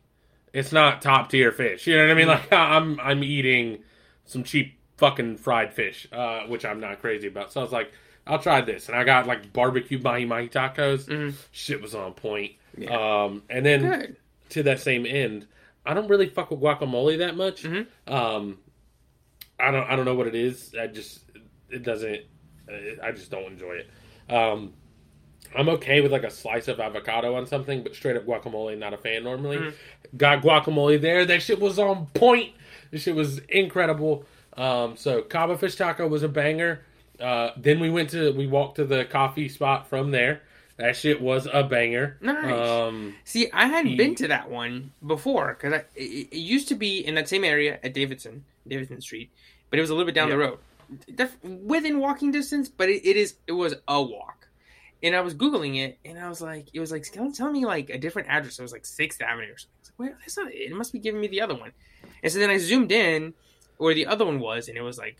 it's 0.52 0.72
not 0.72 1.02
top 1.02 1.30
tier 1.30 1.52
fish. 1.52 1.86
You 1.86 1.96
know 1.96 2.04
what 2.04 2.10
I 2.10 2.14
mean? 2.14 2.28
Like 2.28 2.52
I'm 2.52 2.98
I'm 3.00 3.22
eating 3.22 3.82
some 4.24 4.44
cheap 4.44 4.78
fucking 4.96 5.38
fried 5.38 5.72
fish, 5.74 6.08
uh, 6.12 6.40
which 6.46 6.64
I'm 6.64 6.80
not 6.80 7.00
crazy 7.00 7.28
about. 7.28 7.52
So 7.52 7.60
I 7.60 7.62
was 7.64 7.72
like, 7.72 7.92
I'll 8.28 8.38
try 8.38 8.60
this, 8.60 8.88
and 8.88 8.96
I 8.96 9.04
got 9.04 9.26
like 9.26 9.52
barbecue 9.52 9.98
mahi 9.98 10.24
mahi 10.26 10.48
tacos. 10.48 11.06
Mhm. 11.06 11.34
Shit 11.50 11.80
was 11.80 11.94
on 11.94 12.12
point. 12.12 12.52
Yeah. 12.76 13.24
Um, 13.24 13.42
and 13.48 13.64
then 13.64 13.80
Good. 13.82 14.16
to 14.50 14.62
that 14.64 14.80
same 14.80 15.06
end, 15.06 15.46
I 15.86 15.94
don't 15.94 16.08
really 16.08 16.28
fuck 16.28 16.50
with 16.50 16.60
guacamole 16.60 17.18
that 17.18 17.36
much. 17.36 17.62
Mhm. 17.64 17.86
Um, 18.06 18.58
I 19.58 19.70
don't 19.70 19.84
I 19.90 19.96
don't 19.96 20.04
know 20.04 20.14
what 20.14 20.26
it 20.26 20.34
is. 20.34 20.74
I 20.78 20.86
just 20.86 21.20
it 21.70 21.82
doesn't. 21.82 22.20
I 23.02 23.12
just 23.12 23.30
don't 23.30 23.46
enjoy 23.52 23.76
it. 23.80 23.90
Um, 24.32 24.74
I'm 25.56 25.70
okay 25.70 26.02
with 26.02 26.12
like 26.12 26.24
a 26.24 26.30
slice 26.30 26.68
of 26.68 26.78
avocado 26.80 27.34
on 27.34 27.46
something, 27.46 27.82
but 27.82 27.94
straight 27.94 28.16
up 28.16 28.26
guacamole, 28.26 28.76
not 28.76 28.92
a 28.92 28.98
fan 28.98 29.24
normally. 29.24 29.56
Mhm. 29.56 29.74
Got 30.18 30.42
guacamole 30.42 31.00
there. 31.00 31.24
That 31.24 31.40
shit 31.42 31.58
was 31.60 31.78
on 31.78 32.06
point. 32.12 32.52
This 32.90 33.02
shit 33.04 33.14
was 33.14 33.38
incredible. 33.48 34.26
Um, 34.54 34.96
so 34.96 35.22
Cabo 35.22 35.56
Fish 35.56 35.76
Taco 35.76 36.06
was 36.06 36.22
a 36.22 36.28
banger. 36.28 36.84
Uh, 37.20 37.50
then 37.56 37.80
we 37.80 37.90
went 37.90 38.10
to 38.10 38.32
we 38.32 38.46
walked 38.46 38.76
to 38.76 38.84
the 38.84 39.04
coffee 39.04 39.48
spot 39.48 39.88
from 39.88 40.10
there. 40.10 40.42
That 40.76 40.94
shit 40.94 41.20
was 41.20 41.48
a 41.52 41.64
banger. 41.64 42.16
Nice. 42.20 42.52
Um, 42.52 43.16
See, 43.24 43.50
I 43.52 43.66
hadn't 43.66 43.96
been 43.96 44.14
to 44.16 44.28
that 44.28 44.48
one 44.48 44.92
before 45.04 45.54
because 45.60 45.82
it, 45.96 46.28
it 46.30 46.36
used 46.36 46.68
to 46.68 46.76
be 46.76 47.04
in 47.04 47.16
that 47.16 47.28
same 47.28 47.42
area 47.42 47.80
at 47.82 47.94
Davidson, 47.94 48.44
Davidson 48.66 49.00
Street, 49.00 49.30
but 49.70 49.80
it 49.80 49.82
was 49.82 49.90
a 49.90 49.94
little 49.94 50.06
bit 50.06 50.14
down 50.14 50.28
the 50.28 50.38
road, 50.38 50.58
Def- 51.12 51.42
within 51.42 51.98
walking 51.98 52.30
distance. 52.30 52.68
But 52.68 52.88
it, 52.90 53.04
it 53.04 53.16
is 53.16 53.34
it 53.48 53.52
was 53.52 53.74
a 53.88 54.00
walk, 54.00 54.46
and 55.02 55.16
I 55.16 55.20
was 55.20 55.34
googling 55.34 55.78
it, 55.84 55.98
and 56.04 56.16
I 56.16 56.28
was 56.28 56.40
like, 56.40 56.68
it 56.72 56.78
was 56.78 56.92
like 56.92 57.02
tell, 57.02 57.32
tell 57.32 57.50
me 57.50 57.66
like 57.66 57.90
a 57.90 57.98
different 57.98 58.28
address. 58.28 58.60
It 58.60 58.62
was 58.62 58.70
like 58.72 58.86
Sixth 58.86 59.20
Avenue 59.20 59.52
or 59.54 59.58
something. 59.58 59.74
I 59.74 59.80
was 59.80 59.90
like, 59.90 59.98
wait, 60.10 60.18
that's 60.20 60.36
not 60.36 60.52
it. 60.52 60.70
It 60.70 60.76
must 60.76 60.92
be 60.92 61.00
giving 61.00 61.20
me 61.20 61.26
the 61.26 61.40
other 61.40 61.56
one. 61.56 61.72
And 62.22 62.32
so 62.32 62.38
then 62.38 62.50
I 62.50 62.58
zoomed 62.58 62.92
in 62.92 63.34
where 63.78 63.94
the 63.94 64.06
other 64.06 64.24
one 64.24 64.38
was, 64.38 64.68
and 64.68 64.78
it 64.78 64.82
was 64.82 64.96
like, 64.96 65.16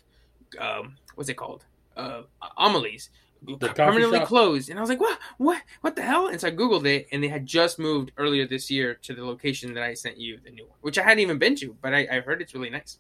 um, 0.60 0.98
what's 1.16 1.28
it 1.28 1.34
called? 1.36 1.64
Uh, 1.98 2.22
Amelie's. 2.56 3.10
permanently 3.74 4.20
closed, 4.20 4.70
and 4.70 4.78
I 4.78 4.82
was 4.82 4.88
like, 4.88 5.00
"What? 5.00 5.18
What? 5.36 5.62
What 5.82 5.96
the 5.96 6.02
hell?" 6.02 6.28
And 6.28 6.40
so 6.40 6.48
I 6.48 6.50
googled 6.50 6.86
it, 6.86 7.08
and 7.12 7.22
they 7.22 7.28
had 7.28 7.44
just 7.46 7.78
moved 7.78 8.12
earlier 8.16 8.46
this 8.46 8.70
year 8.70 8.94
to 9.02 9.14
the 9.14 9.24
location 9.24 9.74
that 9.74 9.82
I 9.82 9.94
sent 9.94 10.16
you, 10.16 10.38
the 10.42 10.50
new 10.50 10.66
one, 10.66 10.76
which 10.80 10.98
I 10.98 11.02
hadn't 11.02 11.20
even 11.20 11.38
been 11.38 11.56
to, 11.56 11.76
but 11.82 11.94
I, 11.94 12.08
I 12.10 12.20
heard 12.20 12.40
it's 12.40 12.54
really 12.54 12.70
nice. 12.70 12.98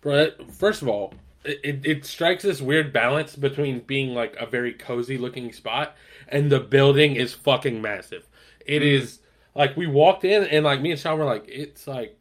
Bro, 0.00 0.30
first 0.50 0.82
of 0.82 0.88
all, 0.88 1.14
it, 1.44 1.60
it, 1.62 1.86
it 1.86 2.04
strikes 2.04 2.42
this 2.42 2.60
weird 2.60 2.92
balance 2.92 3.36
between 3.36 3.80
being 3.80 4.14
like 4.14 4.36
a 4.36 4.46
very 4.46 4.72
cozy 4.72 5.16
looking 5.18 5.52
spot 5.52 5.96
and 6.28 6.50
the 6.50 6.60
building 6.60 7.16
is 7.16 7.32
fucking 7.32 7.80
massive. 7.80 8.28
It 8.64 8.82
is 8.82 9.20
like 9.54 9.76
we 9.76 9.86
walked 9.86 10.24
in 10.24 10.44
and 10.44 10.64
like 10.64 10.80
me 10.80 10.90
and 10.92 11.00
Sean 11.00 11.18
were 11.18 11.24
like, 11.24 11.44
it's 11.48 11.86
like 11.86 12.18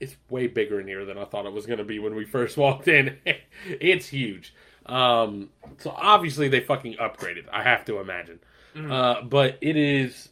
it's 0.00 0.16
way 0.28 0.46
bigger 0.46 0.80
in 0.80 0.86
here 0.88 1.04
than 1.04 1.18
I 1.18 1.24
thought 1.24 1.46
it 1.46 1.52
was 1.52 1.66
gonna 1.66 1.84
be 1.84 1.98
when 1.98 2.14
we 2.14 2.24
first 2.24 2.56
walked 2.56 2.88
in. 2.88 3.18
it's 3.66 4.06
huge. 4.08 4.54
Um, 4.86 5.50
so 5.78 5.90
obviously 5.90 6.48
they 6.48 6.60
fucking 6.60 6.94
upgraded. 6.94 7.44
I 7.52 7.62
have 7.62 7.84
to 7.84 7.98
imagine. 8.00 8.40
Mhm. 8.74 8.90
Uh, 8.90 9.22
but 9.22 9.58
it 9.60 9.76
is. 9.76 10.30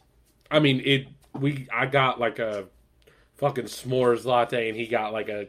I 0.51 0.59
mean, 0.59 0.81
it. 0.83 1.07
We 1.33 1.67
I 1.71 1.85
got 1.85 2.19
like 2.19 2.39
a 2.39 2.65
fucking 3.37 3.65
s'mores 3.65 4.25
latte, 4.25 4.67
and 4.69 4.77
he 4.77 4.87
got 4.87 5.13
like 5.13 5.29
a 5.29 5.47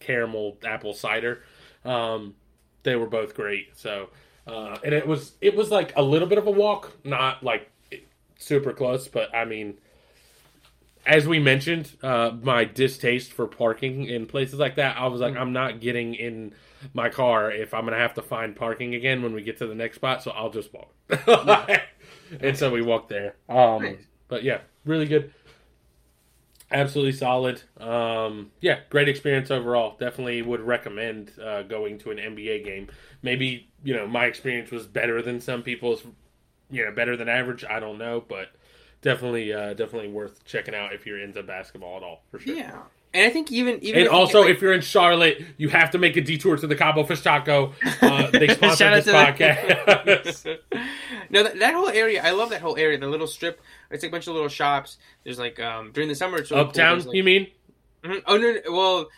caramel 0.00 0.56
apple 0.64 0.94
cider. 0.94 1.42
Um, 1.84 2.34
they 2.82 2.96
were 2.96 3.06
both 3.06 3.34
great. 3.34 3.76
So, 3.76 4.08
uh, 4.46 4.78
and 4.82 4.94
it 4.94 5.06
was 5.06 5.32
it 5.40 5.54
was 5.54 5.70
like 5.70 5.92
a 5.96 6.02
little 6.02 6.26
bit 6.26 6.38
of 6.38 6.46
a 6.46 6.50
walk, 6.50 6.92
not 7.04 7.42
like 7.42 7.70
super 8.38 8.72
close, 8.72 9.06
but 9.06 9.34
I 9.34 9.44
mean, 9.44 9.78
as 11.06 11.26
we 11.26 11.38
mentioned, 11.38 11.96
uh, 12.02 12.32
my 12.42 12.64
distaste 12.64 13.32
for 13.32 13.46
parking 13.46 14.04
in 14.04 14.26
places 14.26 14.58
like 14.58 14.76
that, 14.76 14.96
I 14.96 15.06
was 15.06 15.20
like, 15.20 15.36
I'm 15.36 15.52
not 15.52 15.80
getting 15.80 16.14
in 16.14 16.54
my 16.94 17.08
car 17.08 17.50
if 17.50 17.74
I'm 17.74 17.84
gonna 17.84 17.96
have 17.98 18.14
to 18.14 18.22
find 18.22 18.54
parking 18.56 18.94
again 18.94 19.22
when 19.22 19.32
we 19.34 19.42
get 19.42 19.58
to 19.58 19.66
the 19.66 19.74
next 19.74 19.96
spot, 19.96 20.22
so 20.22 20.30
I'll 20.30 20.50
just 20.50 20.70
walk. 20.72 20.94
and 22.40 22.56
so 22.56 22.70
we 22.70 22.82
walked 22.82 23.08
there. 23.08 23.36
Um, 23.48 23.82
Nice. 23.82 24.06
But 24.28 24.44
yeah, 24.44 24.60
really 24.84 25.06
good. 25.06 25.32
Absolutely 26.72 27.12
solid. 27.12 27.60
Um, 27.78 28.52
yeah, 28.60 28.80
great 28.90 29.08
experience 29.08 29.50
overall. 29.50 29.96
Definitely 29.98 30.40
would 30.42 30.60
recommend 30.60 31.32
uh, 31.42 31.62
going 31.62 31.98
to 31.98 32.12
an 32.12 32.18
NBA 32.18 32.64
game. 32.64 32.88
Maybe 33.22 33.68
you 33.82 33.94
know 33.94 34.06
my 34.06 34.26
experience 34.26 34.70
was 34.70 34.86
better 34.86 35.20
than 35.20 35.40
some 35.40 35.62
people's. 35.62 36.04
You 36.70 36.84
know, 36.84 36.92
better 36.92 37.16
than 37.16 37.28
average. 37.28 37.64
I 37.64 37.80
don't 37.80 37.98
know, 37.98 38.22
but 38.26 38.52
definitely, 39.02 39.52
uh, 39.52 39.74
definitely 39.74 40.08
worth 40.08 40.44
checking 40.44 40.74
out 40.74 40.92
if 40.92 41.06
you're 41.06 41.18
into 41.20 41.42
basketball 41.42 41.96
at 41.96 42.02
all 42.02 42.22
for 42.30 42.38
sure. 42.38 42.54
Yeah, 42.54 42.82
and 43.12 43.26
I 43.26 43.30
think 43.30 43.50
even 43.50 43.82
even 43.82 43.98
And 44.00 44.06
if 44.06 44.12
you 44.12 44.18
also, 44.18 44.42
get, 44.42 44.52
if 44.52 44.62
you're 44.62 44.72
in 44.72 44.80
Charlotte, 44.82 45.42
you 45.56 45.68
have 45.68 45.90
to 45.92 45.98
make 45.98 46.16
a 46.16 46.20
detour 46.20 46.56
to 46.56 46.66
the 46.66 46.76
Cabo 46.76 47.04
Fish 47.04 47.22
Taco. 47.22 47.72
Uh, 48.00 48.30
they 48.30 48.48
sponsor 48.54 48.84
out 48.84 49.04
this 49.04 49.12
podcast. 49.12 50.58
no, 51.30 51.42
that, 51.42 51.58
that 51.58 51.74
whole 51.74 51.88
area, 51.88 52.22
I 52.22 52.30
love 52.30 52.50
that 52.50 52.60
whole 52.60 52.76
area. 52.76 52.98
The 52.98 53.06
little 53.08 53.26
strip, 53.26 53.60
it's 53.90 54.02
like 54.02 54.10
a 54.10 54.12
bunch 54.12 54.26
of 54.28 54.34
little 54.34 54.48
shops. 54.48 54.98
There's 55.24 55.38
like 55.38 55.58
um 55.58 55.90
during 55.92 56.08
the 56.08 56.14
summer, 56.14 56.38
it's 56.38 56.50
really. 56.50 56.62
Uptown, 56.62 56.98
There's, 56.98 57.06
like- 57.06 57.16
you 57.16 57.24
mean? 57.24 57.48
Mhm. 58.02 58.22
Oh 58.26 58.36
no, 58.38 58.52
no, 58.52 58.60
well, 58.72 59.08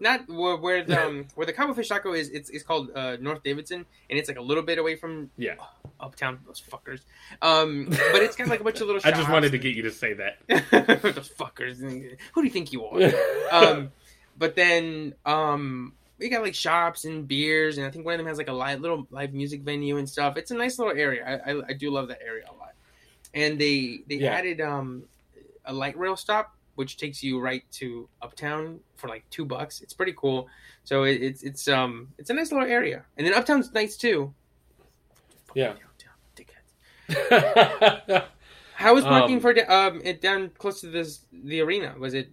not 0.00 0.28
where, 0.28 0.56
where 0.56 0.82
the 0.84 1.00
um, 1.06 1.26
where 1.36 1.46
the 1.46 1.52
Cabo 1.52 1.74
Fish 1.74 1.88
Taco 1.88 2.12
is. 2.12 2.28
It's 2.30 2.50
it's 2.50 2.64
called 2.64 2.90
uh, 2.94 3.16
North 3.20 3.42
Davidson, 3.44 3.86
and 4.10 4.18
it's 4.18 4.28
like 4.28 4.38
a 4.38 4.42
little 4.42 4.64
bit 4.64 4.78
away 4.78 4.96
from 4.96 5.30
Yeah. 5.36 5.54
Uptown. 6.00 6.40
Those 6.46 6.60
fuckers. 6.60 7.00
Um, 7.40 7.86
but 7.88 8.22
it's 8.22 8.34
got 8.36 8.48
like 8.48 8.60
a 8.60 8.64
bunch 8.64 8.80
of 8.80 8.88
little. 8.88 9.00
I 9.04 9.12
just 9.12 9.30
wanted 9.30 9.52
to 9.52 9.58
get 9.58 9.76
you 9.76 9.82
to 9.82 9.92
say 9.92 10.14
that. 10.14 10.38
those 10.48 11.28
fuckers. 11.28 11.78
Who 11.80 12.40
do 12.42 12.44
you 12.44 12.50
think 12.50 12.72
you 12.72 12.84
are? 12.84 13.10
um, 13.52 13.92
but 14.36 14.56
then 14.56 15.14
um, 15.24 15.92
we 16.18 16.28
got 16.28 16.42
like 16.42 16.54
shops 16.54 17.04
and 17.04 17.28
beers, 17.28 17.78
and 17.78 17.86
I 17.86 17.90
think 17.90 18.04
one 18.04 18.14
of 18.14 18.18
them 18.18 18.26
has 18.26 18.38
like 18.38 18.48
a 18.48 18.52
live, 18.52 18.80
little 18.80 19.06
live 19.10 19.32
music 19.34 19.60
venue 19.62 19.98
and 19.98 20.08
stuff. 20.08 20.36
It's 20.36 20.50
a 20.50 20.54
nice 20.56 20.78
little 20.78 20.94
area. 20.96 21.40
I, 21.46 21.52
I, 21.52 21.62
I 21.68 21.72
do 21.74 21.90
love 21.92 22.08
that 22.08 22.20
area 22.26 22.44
a 22.50 22.54
lot. 22.58 22.72
And 23.32 23.58
they 23.58 24.00
they 24.08 24.16
Yeah. 24.16 24.32
added 24.32 24.60
um, 24.60 25.04
a 25.64 25.72
light 25.72 25.96
rail 25.96 26.16
stop, 26.16 26.55
which 26.76 26.96
takes 26.96 27.22
you 27.22 27.40
right 27.40 27.64
to 27.72 28.08
Uptown 28.22 28.80
for 28.96 29.08
like 29.08 29.28
two 29.30 29.44
bucks. 29.44 29.80
It's 29.82 29.92
pretty 29.92 30.14
cool. 30.16 30.48
So 30.84 31.02
it, 31.04 31.20
it's 31.22 31.42
it's 31.42 31.68
um 31.68 32.08
it's 32.18 32.30
a 32.30 32.34
nice 32.34 32.52
little 32.52 32.66
area, 32.68 33.04
and 33.16 33.26
then 33.26 33.34
Uptown's 33.34 33.72
nice 33.72 33.96
too. 33.96 34.32
Yeah. 35.54 35.74
How 38.74 38.94
was 38.94 39.04
parking 39.04 39.36
Um, 39.36 39.40
for 39.40 39.72
um 39.72 40.00
it 40.04 40.20
down 40.20 40.50
close 40.58 40.80
to 40.82 40.88
this 40.88 41.20
the 41.32 41.60
arena? 41.60 41.94
Was 41.98 42.14
it 42.14 42.28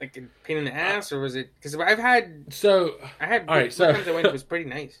like 0.00 0.16
a 0.16 0.22
pain 0.44 0.58
in 0.58 0.64
the 0.64 0.74
ass, 0.74 1.12
or 1.12 1.20
was 1.20 1.36
it? 1.36 1.50
Because 1.54 1.74
I've 1.76 1.98
had 1.98 2.52
so 2.52 2.96
I 3.20 3.26
had 3.26 3.48
All 3.48 3.56
right, 3.56 3.72
so- 3.72 3.92
times 3.92 4.06
I 4.08 4.12
went, 4.12 4.26
it 4.26 4.32
was 4.32 4.42
pretty 4.52 4.66
nice. 4.66 5.00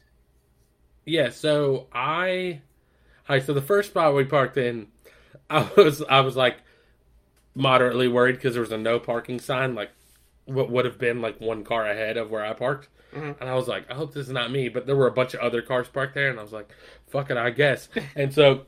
yeah, 1.04 1.28
so 1.30 1.88
I, 1.92 2.60
all 3.28 3.36
right, 3.36 3.44
so 3.44 3.52
the 3.52 3.60
first 3.60 3.90
spot 3.90 4.14
we 4.14 4.24
parked 4.24 4.56
in, 4.56 4.86
I 5.50 5.68
was 5.76 6.02
I 6.02 6.20
was 6.20 6.36
like 6.36 6.56
moderately 7.54 8.08
worried 8.08 8.34
because 8.36 8.54
there 8.54 8.60
was 8.62 8.72
a 8.72 8.78
no 8.78 8.98
parking 8.98 9.38
sign, 9.40 9.74
like 9.74 9.90
what 10.46 10.70
would 10.70 10.84
have 10.84 10.98
been 10.98 11.20
like 11.22 11.40
one 11.40 11.64
car 11.64 11.86
ahead 11.88 12.16
of 12.16 12.30
where 12.30 12.44
I 12.44 12.52
parked, 12.52 12.88
Mhm. 13.14 13.40
and 13.40 13.48
I 13.48 13.54
was 13.54 13.66
like, 13.68 13.90
I 13.90 13.94
hope 13.94 14.12
this 14.14 14.26
is 14.26 14.32
not 14.32 14.50
me, 14.50 14.68
but 14.68 14.86
there 14.86 14.96
were 14.96 15.06
a 15.06 15.12
bunch 15.12 15.34
of 15.34 15.40
other 15.40 15.62
cars 15.62 15.88
parked 15.88 16.14
there, 16.14 16.28
and 16.28 16.38
I 16.38 16.42
was 16.42 16.52
like, 16.52 16.68
fuck 17.08 17.30
it, 17.30 17.36
I 17.36 17.50
guess, 17.50 17.88
and 18.16 18.32
so 18.34 18.66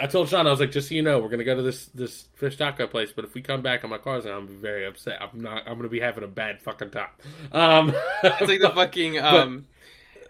I 0.00 0.06
told 0.06 0.28
Sean 0.28 0.46
I 0.46 0.50
was 0.50 0.60
like, 0.60 0.70
just 0.70 0.88
so 0.88 0.94
you 0.94 1.02
know, 1.02 1.18
we're 1.18 1.28
gonna 1.28 1.42
go 1.44 1.56
to 1.56 1.62
this 1.62 1.86
this 1.86 2.28
fish 2.36 2.56
taco 2.56 2.86
place, 2.86 3.12
but 3.12 3.24
if 3.24 3.34
we 3.34 3.42
come 3.42 3.62
back 3.62 3.82
and 3.82 3.90
my 3.90 3.98
car's 3.98 4.24
I'm 4.26 4.46
very 4.46 4.86
upset. 4.86 5.18
I'm 5.20 5.40
not. 5.42 5.64
I'm 5.66 5.76
gonna 5.76 5.88
be 5.88 5.98
having 6.00 6.22
a 6.24 6.28
bad 6.28 6.60
fucking 6.62 6.90
time. 6.90 7.08
Um, 7.52 7.92
It's 8.22 8.48
like 8.48 8.60
the 8.60 8.70
fucking 8.74 9.18
um. 9.18 9.66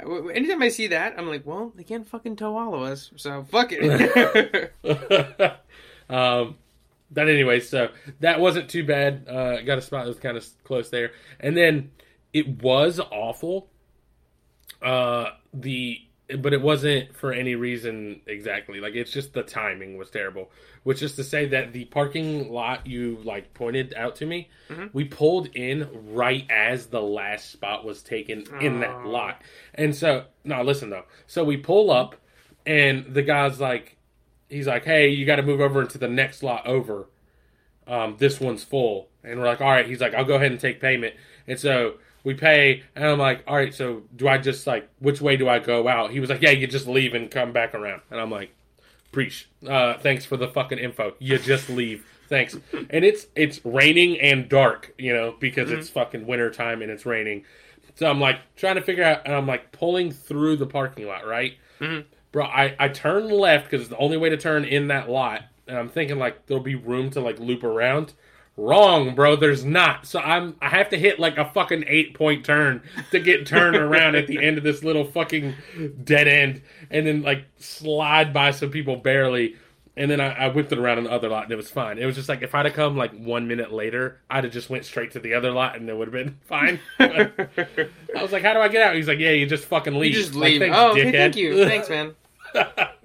w- 0.00 0.30
Anytime 0.30 0.62
I 0.62 0.70
see 0.70 0.86
that, 0.86 1.14
I'm 1.18 1.28
like, 1.28 1.44
well, 1.46 1.72
they 1.76 1.84
can't 1.84 2.08
fucking 2.08 2.36
tow 2.36 2.56
all 2.56 2.74
of 2.74 2.80
us, 2.82 3.10
so 3.16 3.44
fuck 3.44 3.68
it. 3.72 4.72
um, 6.10 6.56
but 7.10 7.28
anyway, 7.28 7.60
so 7.60 7.88
that 8.20 8.40
wasn't 8.40 8.68
too 8.68 8.84
bad. 8.84 9.26
Uh, 9.28 9.60
got 9.62 9.78
a 9.78 9.82
spot 9.82 10.04
that 10.04 10.08
was 10.08 10.18
kind 10.18 10.36
of 10.36 10.46
close 10.64 10.90
there, 10.90 11.12
and 11.40 11.56
then 11.56 11.90
it 12.32 12.62
was 12.62 13.00
awful. 13.00 13.68
Uh, 14.82 15.30
the 15.52 15.98
but 16.36 16.52
it 16.52 16.60
wasn't 16.60 17.16
for 17.16 17.32
any 17.32 17.54
reason 17.54 18.20
exactly. 18.26 18.80
Like 18.80 18.94
it's 18.94 19.10
just 19.10 19.32
the 19.32 19.42
timing 19.42 19.96
was 19.96 20.10
terrible. 20.10 20.50
Which 20.84 21.02
is 21.02 21.16
to 21.16 21.24
say 21.24 21.46
that 21.46 21.72
the 21.72 21.86
parking 21.86 22.52
lot 22.52 22.86
you 22.86 23.18
like 23.24 23.54
pointed 23.54 23.94
out 23.96 24.16
to 24.16 24.26
me, 24.26 24.50
Mhm. 24.68 24.90
we 24.92 25.04
pulled 25.04 25.48
in 25.56 25.88
right 26.12 26.44
as 26.50 26.86
the 26.88 27.00
last 27.00 27.50
spot 27.50 27.84
was 27.84 28.02
taken 28.02 28.44
in 28.60 28.80
that 28.80 29.00
Oh. 29.04 29.08
lot, 29.08 29.42
and 29.74 29.96
so 29.96 30.26
no, 30.44 30.62
listen 30.62 30.90
though. 30.90 31.04
So 31.26 31.44
we 31.44 31.56
pull 31.56 31.90
up, 31.90 32.16
and 32.66 33.06
the 33.14 33.22
guy's 33.22 33.58
like, 33.58 33.96
he's 34.48 34.66
like, 34.66 34.84
"Hey, 34.84 35.08
you 35.08 35.24
got 35.26 35.36
to 35.36 35.42
move 35.42 35.60
over 35.60 35.80
into 35.80 35.98
the 35.98 36.08
next 36.08 36.42
lot 36.42 36.66
over. 36.66 37.06
Um, 37.86 38.16
this 38.18 38.40
one's 38.40 38.64
full." 38.64 39.08
And 39.24 39.38
we're 39.40 39.46
like, 39.46 39.60
"All 39.60 39.70
right." 39.70 39.86
He's 39.86 40.00
like, 40.00 40.14
"I'll 40.14 40.24
go 40.24 40.34
ahead 40.36 40.50
and 40.52 40.60
take 40.60 40.80
payment." 40.80 41.14
And 41.46 41.58
so 41.58 41.94
we 42.24 42.34
pay, 42.34 42.82
and 42.94 43.04
I'm 43.04 43.18
like, 43.18 43.42
"All 43.46 43.56
right, 43.56 43.72
so 43.74 44.02
do 44.16 44.28
I 44.28 44.38
just 44.38 44.66
like 44.66 44.88
which 44.98 45.20
way 45.20 45.36
do 45.36 45.48
I 45.48 45.58
go 45.58 45.88
out?" 45.88 46.10
He 46.10 46.20
was 46.20 46.30
like, 46.30 46.42
"Yeah, 46.42 46.50
you 46.50 46.66
just 46.66 46.86
leave 46.86 47.14
and 47.14 47.30
come 47.30 47.52
back 47.52 47.74
around." 47.74 48.02
And 48.10 48.20
I'm 48.20 48.30
like, 48.30 48.50
"Preach. 49.12 49.48
Uh, 49.66 49.94
thanks 49.98 50.24
for 50.24 50.36
the 50.36 50.48
fucking 50.48 50.78
info. 50.78 51.14
You 51.18 51.38
just 51.38 51.68
leave." 51.70 52.04
Thanks. 52.28 52.58
And 52.90 53.04
it's 53.06 53.26
it's 53.34 53.64
raining 53.64 54.20
and 54.20 54.48
dark, 54.50 54.94
you 54.98 55.14
know, 55.14 55.34
because 55.40 55.70
it's 55.70 55.88
fucking 55.88 56.26
winter 56.26 56.50
time 56.50 56.82
and 56.82 56.90
it's 56.90 57.06
raining. 57.06 57.44
So 57.94 58.08
I'm 58.08 58.20
like 58.20 58.36
trying 58.54 58.74
to 58.76 58.82
figure 58.82 59.02
out, 59.02 59.22
and 59.24 59.34
I'm 59.34 59.46
like 59.46 59.72
pulling 59.72 60.12
through 60.12 60.56
the 60.56 60.66
parking 60.66 61.06
lot, 61.06 61.26
right? 61.26 61.54
Mhm. 61.80 62.04
Bro, 62.38 62.46
I, 62.46 62.76
I 62.78 62.86
turn 62.86 63.28
left 63.30 63.64
because 63.64 63.80
it's 63.80 63.90
the 63.90 63.96
only 63.96 64.16
way 64.16 64.28
to 64.28 64.36
turn 64.36 64.64
in 64.64 64.86
that 64.88 65.10
lot. 65.10 65.42
And 65.66 65.76
I'm 65.76 65.88
thinking 65.88 66.20
like 66.20 66.46
there'll 66.46 66.62
be 66.62 66.76
room 66.76 67.10
to 67.10 67.20
like 67.20 67.40
loop 67.40 67.64
around. 67.64 68.12
Wrong, 68.56 69.16
bro. 69.16 69.34
There's 69.34 69.64
not. 69.64 70.06
So 70.06 70.20
I'm 70.20 70.54
I 70.62 70.68
have 70.68 70.88
to 70.90 70.96
hit 70.96 71.18
like 71.18 71.36
a 71.36 71.46
fucking 71.46 71.82
eight 71.88 72.14
point 72.14 72.44
turn 72.44 72.82
to 73.10 73.18
get 73.18 73.44
turned 73.44 73.74
around 73.86 74.14
at 74.14 74.28
the 74.28 74.40
end 74.40 74.56
of 74.56 74.62
this 74.62 74.84
little 74.84 75.02
fucking 75.04 75.56
dead 76.04 76.28
end, 76.28 76.62
and 76.92 77.04
then 77.08 77.22
like 77.22 77.44
slide 77.56 78.32
by 78.32 78.52
some 78.52 78.70
people 78.70 78.94
barely. 78.94 79.56
And 79.96 80.08
then 80.08 80.20
I, 80.20 80.28
I 80.44 80.48
whipped 80.50 80.70
it 80.70 80.78
around 80.78 80.98
in 80.98 81.04
the 81.04 81.10
other 81.10 81.28
lot, 81.28 81.42
and 81.42 81.52
it 81.52 81.56
was 81.56 81.72
fine. 81.72 81.98
It 81.98 82.06
was 82.06 82.14
just 82.14 82.28
like 82.28 82.40
if 82.42 82.54
I'd 82.54 82.66
have 82.66 82.74
come 82.74 82.96
like 82.96 83.12
one 83.18 83.48
minute 83.48 83.72
later, 83.72 84.20
I'd 84.30 84.44
have 84.44 84.52
just 84.52 84.70
went 84.70 84.84
straight 84.84 85.10
to 85.12 85.18
the 85.18 85.34
other 85.34 85.50
lot, 85.50 85.74
and 85.74 85.88
it 85.90 85.96
would 85.96 86.06
have 86.06 86.12
been 86.12 86.38
fine. 86.46 86.78
I 87.00 88.22
was 88.22 88.30
like, 88.30 88.44
"How 88.44 88.52
do 88.54 88.60
I 88.60 88.68
get 88.68 88.80
out?" 88.80 88.94
He's 88.94 89.08
like, 89.08 89.18
"Yeah, 89.18 89.30
you 89.32 89.44
just 89.44 89.64
fucking 89.64 89.94
leave." 89.94 90.14
you 90.14 90.20
just 90.22 90.36
Like, 90.36 90.50
leave. 90.52 90.60
"Thanks, 90.60 90.76
oh, 90.78 90.92
okay, 90.92 91.10
thank 91.10 91.34
you. 91.34 91.64
Thanks, 91.64 91.88
man. 91.90 92.14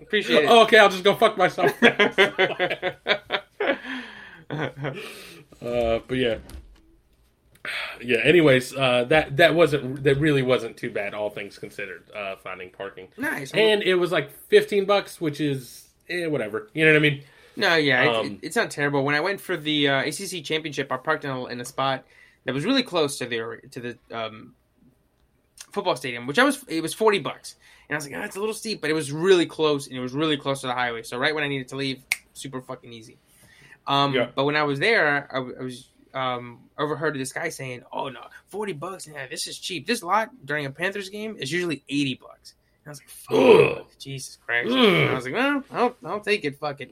Appreciate 0.01 0.43
it. 0.45 0.49
oh, 0.49 0.63
okay, 0.63 0.77
I'll 0.77 0.89
just 0.89 1.03
go 1.03 1.15
fuck 1.15 1.37
myself. 1.37 1.71
Uh, 5.63 5.99
but 6.07 6.17
yeah, 6.17 6.37
yeah. 8.01 8.17
Anyways, 8.17 8.75
uh, 8.75 9.05
that 9.05 9.37
that 9.37 9.55
wasn't 9.55 10.03
that 10.03 10.17
really 10.17 10.41
wasn't 10.41 10.75
too 10.75 10.91
bad, 10.91 11.13
all 11.13 11.29
things 11.29 11.57
considered. 11.57 12.03
Uh, 12.13 12.35
finding 12.35 12.69
parking, 12.69 13.07
nice. 13.17 13.51
and 13.53 13.81
it 13.81 13.95
was 13.95 14.11
like 14.11 14.29
fifteen 14.31 14.85
bucks, 14.85 15.21
which 15.21 15.39
is 15.39 15.87
eh, 16.09 16.25
whatever. 16.25 16.69
You 16.73 16.85
know 16.85 16.91
what 16.91 16.97
I 16.97 17.01
mean? 17.01 17.23
No, 17.55 17.75
yeah, 17.75 18.09
Um, 18.09 18.25
it, 18.25 18.39
it's 18.41 18.55
not 18.55 18.71
terrible. 18.71 19.05
When 19.05 19.15
I 19.15 19.21
went 19.21 19.39
for 19.39 19.55
the 19.55 19.87
uh, 19.87 20.01
ACC 20.01 20.43
championship, 20.43 20.91
I 20.91 20.97
parked 20.97 21.23
in 21.23 21.31
a, 21.31 21.45
in 21.45 21.61
a 21.61 21.65
spot 21.65 22.03
that 22.45 22.53
was 22.53 22.65
really 22.65 22.83
close 22.83 23.17
to 23.19 23.25
the 23.25 23.61
to 23.71 23.79
the 23.79 23.97
um, 24.11 24.55
football 25.71 25.95
stadium, 25.95 26.27
which 26.27 26.39
I 26.39 26.43
was 26.43 26.63
it 26.67 26.81
was 26.81 26.93
forty 26.93 27.19
bucks, 27.19 27.55
and 27.89 27.95
I 27.95 27.97
was 27.97 28.05
like, 28.09 28.15
ah, 28.17 28.23
it's 28.23 28.35
a 28.35 28.39
little 28.39 28.55
steep, 28.55 28.81
but 28.81 28.89
it 28.89 28.93
was 28.93 29.11
really 29.11 29.45
close, 29.45 29.87
and 29.87 29.95
it 29.97 29.99
was 30.01 30.13
really 30.13 30.37
close 30.37 30.61
to 30.61 30.67
the 30.67 30.73
highway. 30.73 31.03
So 31.03 31.17
right 31.17 31.33
when 31.35 31.43
I 31.43 31.47
needed 31.47 31.67
to 31.69 31.75
leave, 31.75 32.01
super 32.33 32.61
fucking 32.61 32.91
easy. 32.91 33.17
Um, 33.87 34.13
Yeah. 34.13 34.29
But 34.33 34.45
when 34.45 34.55
I 34.55 34.63
was 34.63 34.79
there, 34.79 35.27
I 35.31 35.39
was 35.39 35.89
um, 36.13 36.59
overheard 36.77 37.15
this 37.15 37.33
guy 37.33 37.49
saying, 37.49 37.83
"Oh 37.91 38.09
no, 38.09 38.21
forty 38.47 38.73
bucks, 38.73 39.07
yeah, 39.07 39.27
this 39.27 39.47
is 39.47 39.57
cheap. 39.57 39.85
This 39.87 40.03
lot 40.03 40.29
during 40.45 40.65
a 40.65 40.71
Panthers 40.71 41.09
game 41.09 41.35
is 41.37 41.51
usually 41.51 41.83
eighty 41.89 42.13
bucks." 42.15 42.53
And 42.85 42.89
I 42.89 42.91
was 42.91 42.99
like, 42.99 43.39
Ugh. 43.39 43.77
"Fuck, 43.77 43.97
Jesus 43.99 44.37
Christ!" 44.45 44.69
And 44.71 45.09
I 45.09 45.13
was 45.15 45.25
like, 45.25 45.33
"Well, 45.33 45.63
I'll, 45.71 45.95
I'll 46.05 46.19
take 46.19 46.45
it. 46.45 46.59
Fuck 46.59 46.81
it." 46.81 46.91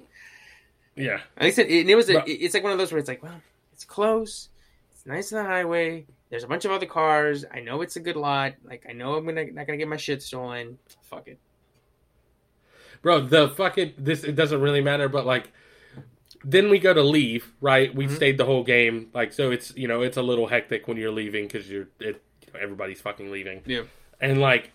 Yeah, 0.95 1.21
And 1.37 1.47
I 1.47 1.51
said, 1.51 1.67
it, 1.67 1.81
and 1.81 1.89
it 1.89 1.95
was 1.95 2.09
a, 2.09 2.15
But- 2.15 2.27
it's 2.27 2.53
like 2.53 2.63
one 2.63 2.73
of 2.73 2.77
those 2.77 2.91
where 2.91 2.99
it's 2.99 3.07
like, 3.07 3.23
well, 3.23 3.39
it's 3.71 3.85
close, 3.85 4.49
it's 4.91 5.05
nice 5.05 5.31
on 5.31 5.41
the 5.43 5.49
highway. 5.49 6.05
There's 6.31 6.43
a 6.43 6.47
bunch 6.47 6.65
of 6.65 6.71
other 6.71 6.87
cars. 6.87 7.45
I 7.53 7.59
know 7.59 7.81
it's 7.81 7.97
a 7.97 7.99
good 7.99 8.15
lot. 8.15 8.53
Like 8.63 8.85
I 8.89 8.93
know 8.93 9.13
I'm 9.15 9.25
gonna 9.25 9.51
not 9.51 9.67
gonna 9.67 9.77
get 9.77 9.87
my 9.87 9.97
shit 9.97 10.23
stolen. 10.23 10.79
Fuck 11.03 11.27
it. 11.27 11.37
bro. 13.03 13.19
The 13.21 13.49
fucking 13.49 13.93
this 13.97 14.23
it 14.23 14.35
doesn't 14.35 14.61
really 14.61 14.81
matter, 14.81 15.07
but 15.09 15.25
like. 15.25 15.51
Then 16.43 16.71
we 16.71 16.79
go 16.79 16.91
to 16.91 17.03
leave, 17.03 17.53
right? 17.61 17.93
We 17.93 18.07
Mhm. 18.07 18.15
stayed 18.15 18.37
the 18.39 18.45
whole 18.45 18.63
game, 18.63 19.11
like 19.13 19.31
so. 19.31 19.51
It's 19.51 19.75
you 19.77 19.87
know 19.87 20.01
it's 20.01 20.17
a 20.17 20.23
little 20.23 20.47
hectic 20.47 20.87
when 20.87 20.97
you're 20.97 21.11
leaving 21.11 21.45
because 21.45 21.69
you're 21.69 21.87
it, 21.99 22.19
you 22.47 22.53
know, 22.53 22.59
everybody's 22.59 22.99
fucking 22.99 23.29
leaving. 23.29 23.61
Yeah. 23.67 23.83
and 24.19 24.39
like 24.41 24.71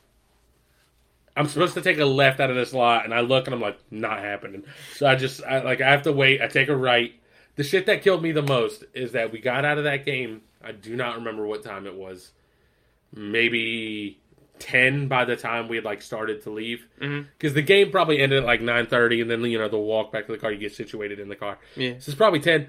I'm 1.36 1.46
supposed 1.48 1.74
to 1.74 1.80
take 1.82 1.98
a 1.98 2.04
left 2.04 2.38
out 2.40 2.50
of 2.50 2.56
this 2.56 2.72
lot, 2.72 3.04
and 3.04 3.12
I 3.12 3.20
look 3.20 3.46
and 3.46 3.54
I'm 3.54 3.60
like, 3.60 3.78
not 3.90 4.20
happening. 4.20 4.62
So 4.94 5.06
I 5.06 5.16
just 5.16 5.42
I, 5.44 5.60
like 5.62 5.80
I 5.80 5.90
have 5.90 6.02
to 6.02 6.12
wait. 6.12 6.40
I 6.40 6.46
take 6.46 6.68
a 6.68 6.76
right. 6.76 7.14
The 7.56 7.64
shit 7.64 7.86
that 7.86 8.00
killed 8.02 8.22
me 8.22 8.30
the 8.32 8.42
most 8.42 8.84
is 8.94 9.12
that 9.12 9.32
we 9.32 9.40
got 9.40 9.64
out 9.64 9.76
of 9.78 9.84
that 9.84 10.04
game. 10.04 10.42
I 10.62 10.72
do 10.72 10.96
not 10.96 11.16
remember 11.16 11.46
what 11.46 11.62
time 11.62 11.86
it 11.86 11.94
was. 11.94 12.32
Maybe 13.14 14.20
ten 14.58 15.08
by 15.08 15.24
the 15.24 15.36
time 15.36 15.68
we 15.68 15.76
had 15.76 15.84
like 15.84 16.02
started 16.02 16.42
to 16.42 16.50
leave, 16.50 16.86
mm-hmm. 17.00 17.28
because 17.38 17.54
the 17.54 17.62
game 17.62 17.90
probably 17.90 18.18
ended 18.18 18.40
at 18.40 18.44
like 18.44 18.60
nine 18.60 18.86
thirty, 18.86 19.20
and 19.20 19.30
then 19.30 19.42
you 19.42 19.58
know 19.58 19.68
the 19.68 19.78
walk 19.78 20.12
back 20.12 20.26
to 20.26 20.32
the 20.32 20.38
car, 20.38 20.50
you 20.50 20.58
get 20.58 20.74
situated 20.74 21.20
in 21.20 21.28
the 21.28 21.36
car. 21.36 21.58
Yeah. 21.76 21.94
So 21.98 22.10
it's 22.10 22.14
probably 22.14 22.40
10. 22.40 22.68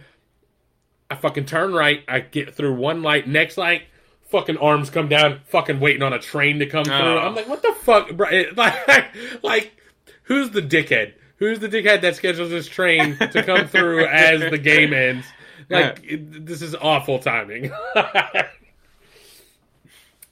I 1.09 1.15
fucking 1.15 1.45
turn 1.45 1.73
right. 1.73 2.03
I 2.07 2.19
get 2.19 2.53
through 2.53 2.75
one 2.75 3.01
light. 3.01 3.27
Next 3.27 3.57
light, 3.57 3.83
fucking 4.29 4.57
arms 4.57 4.89
come 4.89 5.07
down, 5.07 5.41
fucking 5.45 5.79
waiting 5.79 6.03
on 6.03 6.13
a 6.13 6.19
train 6.19 6.59
to 6.59 6.65
come 6.65 6.83
through. 6.83 6.95
Oh. 6.95 7.19
I'm 7.19 7.35
like, 7.35 7.47
what 7.47 7.61
the 7.61 7.73
fuck? 7.73 8.15
Bro? 8.15 8.29
Like, 8.55 9.15
like, 9.43 9.71
who's 10.23 10.49
the 10.51 10.61
dickhead? 10.61 11.13
Who's 11.37 11.59
the 11.59 11.69
dickhead 11.69 12.01
that 12.01 12.15
schedules 12.15 12.49
this 12.49 12.67
train 12.67 13.17
to 13.17 13.43
come 13.43 13.67
through 13.67 14.05
as 14.07 14.51
the 14.51 14.57
game 14.57 14.93
ends? 14.93 15.25
Like, 15.69 16.01
it- 16.03 16.45
this 16.45 16.61
is 16.61 16.75
awful 16.75 17.19
timing. 17.19 17.71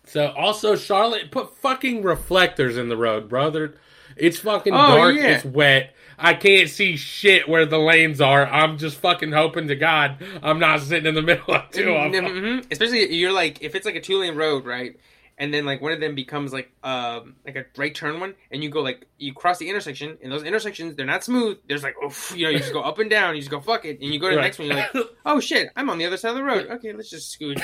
so, 0.06 0.28
also, 0.32 0.76
Charlotte 0.76 1.32
put 1.32 1.56
fucking 1.58 2.04
reflectors 2.04 2.78
in 2.78 2.90
the 2.90 2.98
road, 2.98 3.28
brother. 3.28 3.76
It's 4.16 4.40
fucking 4.40 4.74
Oh, 4.74 4.96
dark. 4.96 5.16
yeah. 5.16 5.36
It's 5.36 5.46
wet. 5.46 5.94
I 6.18 6.34
can't 6.36 6.70
see 6.70 6.96
shit 6.96 7.50
where 7.50 7.66
the 7.66 7.80
lanes 7.80 8.22
are. 8.22 8.46
I'm 8.48 8.78
just 8.78 8.98
fucking 9.00 9.34
hoping 9.34 9.68
to 9.68 9.76
God 9.76 10.24
I'm 10.42 10.60
not 10.60 10.80
sitting 10.80 11.08
in 11.08 11.16
the 11.16 11.22
middle 11.22 11.54
of 11.54 11.70
two 11.72 11.94
of 11.94 12.14
them. 12.14 12.24
Mhm. 12.26 12.72
Especially 12.72 13.14
you're 13.14 13.34
like 13.34 13.62
if 13.62 13.76
it's 13.76 13.86
like 13.86 13.96
a 13.96 14.02
two 14.02 14.20
lane 14.20 14.36
road, 14.36 14.66
right? 14.66 14.96
And 15.38 15.54
then 15.54 15.66
like 15.66 15.82
one 15.82 15.92
of 15.92 16.00
them 16.00 16.16
becomes 16.16 16.54
like 16.54 16.72
um 16.82 17.36
like 17.46 17.58
a 17.58 17.66
right 17.76 17.94
turn 17.94 18.22
one, 18.22 18.36
and 18.52 18.64
you 18.64 18.70
go 18.70 18.82
like 18.82 19.06
you 19.18 19.34
cross 19.34 19.58
the 19.58 19.70
intersection, 19.70 20.18
and 20.24 20.32
those 20.32 20.44
intersections 20.44 20.96
they're 20.96 21.06
not 21.06 21.26
smooth. 21.26 21.58
There's 21.68 21.84
like 21.84 21.96
oof, 22.02 22.32
you 22.36 22.46
know 22.46 22.50
you 22.52 22.60
just 22.60 22.72
go 22.72 22.82
up 22.82 23.00
and 23.00 23.10
down, 23.10 23.36
you 23.36 23.42
just 23.42 23.52
go 23.52 23.60
fuck 23.60 23.84
it, 23.84 24.00
and 24.00 24.14
you 24.14 24.20
go 24.20 24.28
to 24.30 24.36
the 24.36 24.38
Right. 24.38 24.46
next 24.46 24.60
one, 24.60 24.68
you're 24.70 24.78
like 24.78 24.96
oh 25.26 25.42
shit, 25.42 25.68
I'm 25.76 25.90
on 25.90 25.98
the 25.98 26.06
other 26.06 26.16
side 26.16 26.30
of 26.30 26.36
the 26.36 26.44
road. 26.44 26.68
Okay, 26.72 26.94
let's 26.94 27.10
just 27.10 27.38
scooch. 27.38 27.60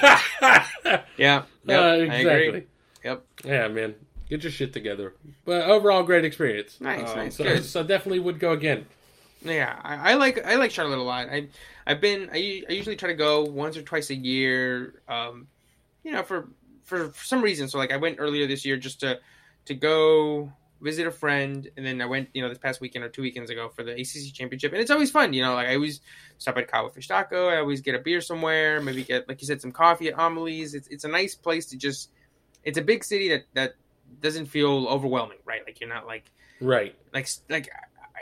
yeah, 0.02 1.02
yep, 1.16 1.44
Uh, 1.68 1.72
I 1.72 1.94
agree. 1.94 2.06
exactly. 2.06 2.66
Yep. 3.04 3.24
Yeah, 3.44 3.68
man. 3.68 3.94
Get 4.28 4.42
your 4.44 4.52
shit 4.52 4.72
together. 4.72 5.14
But 5.44 5.64
overall, 5.68 6.02
great 6.04 6.24
experience. 6.24 6.80
Nice, 6.80 7.10
Um, 7.10 7.16
nice, 7.16 7.36
So, 7.36 7.44
good. 7.44 7.64
so 7.64 7.82
definitely 7.82 8.20
would 8.20 8.38
go 8.38 8.52
again. 8.52 8.86
Yeah, 9.42 9.78
I, 9.82 10.12
I 10.12 10.14
like 10.14 10.44
I 10.46 10.56
like 10.56 10.70
Charlotte 10.70 10.98
a 10.98 11.02
lot. 11.02 11.28
I 11.30 11.48
I've 11.86 12.00
been 12.00 12.30
I, 12.32 12.62
I 12.68 12.72
usually 12.72 12.96
try 12.96 13.08
to 13.08 13.14
go 13.14 13.42
once 13.44 13.76
or 13.76 13.82
twice 13.82 14.10
a 14.10 14.14
year. 14.14 15.02
Um, 15.08 15.48
you 16.04 16.12
know, 16.12 16.22
for, 16.22 16.48
for 16.90 17.08
for 17.10 17.24
some 17.24 17.40
reason. 17.40 17.68
So 17.68 17.78
like 17.78 17.92
I 17.92 17.96
went 17.96 18.16
earlier 18.18 18.46
this 18.46 18.64
year 18.66 18.76
just 18.76 19.00
to 19.00 19.18
to 19.64 19.74
go 19.74 20.52
visit 20.82 21.06
a 21.06 21.10
friend, 21.10 21.68
and 21.76 21.84
then 21.86 22.00
I 22.02 22.06
went 22.06 22.28
you 22.34 22.42
know 22.42 22.48
this 22.48 22.58
past 22.58 22.80
weekend 22.80 23.04
or 23.04 23.08
two 23.08 23.22
weekends 23.22 23.50
ago 23.50 23.68
for 23.68 23.82
the 23.82 23.92
ACC 23.92 24.34
championship, 24.34 24.72
and 24.72 24.80
it's 24.80 24.90
always 24.90 25.10
fun. 25.10 25.32
You 25.32 25.42
know, 25.42 25.54
like 25.54 25.68
I 25.68 25.74
always 25.76 26.00
stop 26.38 26.56
at 26.58 26.70
Cabo 26.70 26.90
Fish 26.90 27.08
Taco. 27.08 27.48
I 27.48 27.56
always 27.58 27.80
get 27.80 27.94
a 27.94 27.98
beer 27.98 28.20
somewhere. 28.20 28.80
Maybe 28.82 29.04
get 29.04 29.28
like 29.28 29.40
you 29.40 29.46
said 29.46 29.60
some 29.62 29.72
coffee 29.72 30.08
at 30.08 30.18
Amelie's. 30.18 30.74
It's 30.74 30.88
it's 30.88 31.04
a 31.04 31.08
nice 31.08 31.34
place 31.34 31.66
to 31.66 31.78
just. 31.78 32.10
It's 32.62 32.76
a 32.76 32.82
big 32.82 33.04
city 33.04 33.28
that 33.30 33.44
that 33.54 33.74
doesn't 34.20 34.46
feel 34.46 34.86
overwhelming, 34.88 35.38
right? 35.46 35.62
Like 35.64 35.80
you're 35.80 35.88
not 35.88 36.06
like 36.06 36.30
Right. 36.60 36.94
like 37.14 37.28
like 37.48 37.70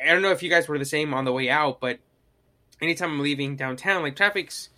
I 0.01 0.13
don't 0.13 0.23
know 0.23 0.31
if 0.31 0.43
you 0.45 0.51
guys 0.51 0.69
were 0.69 0.79
the 0.79 0.85
same 0.85 1.15
on 1.15 1.25
the 1.25 1.33
way 1.33 1.49
out, 1.51 1.81
but 1.81 1.99
anytime 2.81 3.11
I'm 3.13 3.21
leaving 3.21 3.57
downtown, 3.57 4.03
like 4.03 4.15
traffic's 4.15 4.69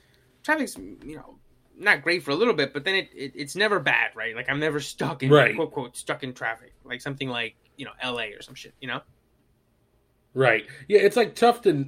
traffic's 0.42 0.76
you 0.78 1.16
know 1.16 1.39
not 1.80 2.02
great 2.02 2.22
for 2.22 2.30
a 2.30 2.34
little 2.36 2.54
bit, 2.54 2.72
but 2.72 2.84
then 2.84 2.94
it, 2.94 3.08
it 3.14 3.32
it's 3.34 3.56
never 3.56 3.80
bad, 3.80 4.10
right? 4.14 4.36
Like 4.36 4.48
I'm 4.48 4.60
never 4.60 4.78
stuck 4.80 5.22
in 5.22 5.30
Right. 5.30 5.56
quote 5.56 5.72
quote 5.72 5.96
stuck 5.96 6.22
in 6.22 6.32
traffic, 6.34 6.72
like 6.84 7.00
something 7.00 7.28
like 7.28 7.54
you 7.76 7.84
know 7.86 7.92
L.A. 8.00 8.32
or 8.34 8.42
some 8.42 8.54
shit, 8.54 8.74
you 8.80 8.88
know. 8.88 9.00
Right. 10.34 10.66
Yeah, 10.88 11.00
it's 11.00 11.16
like 11.16 11.34
tough 11.34 11.62
to 11.62 11.86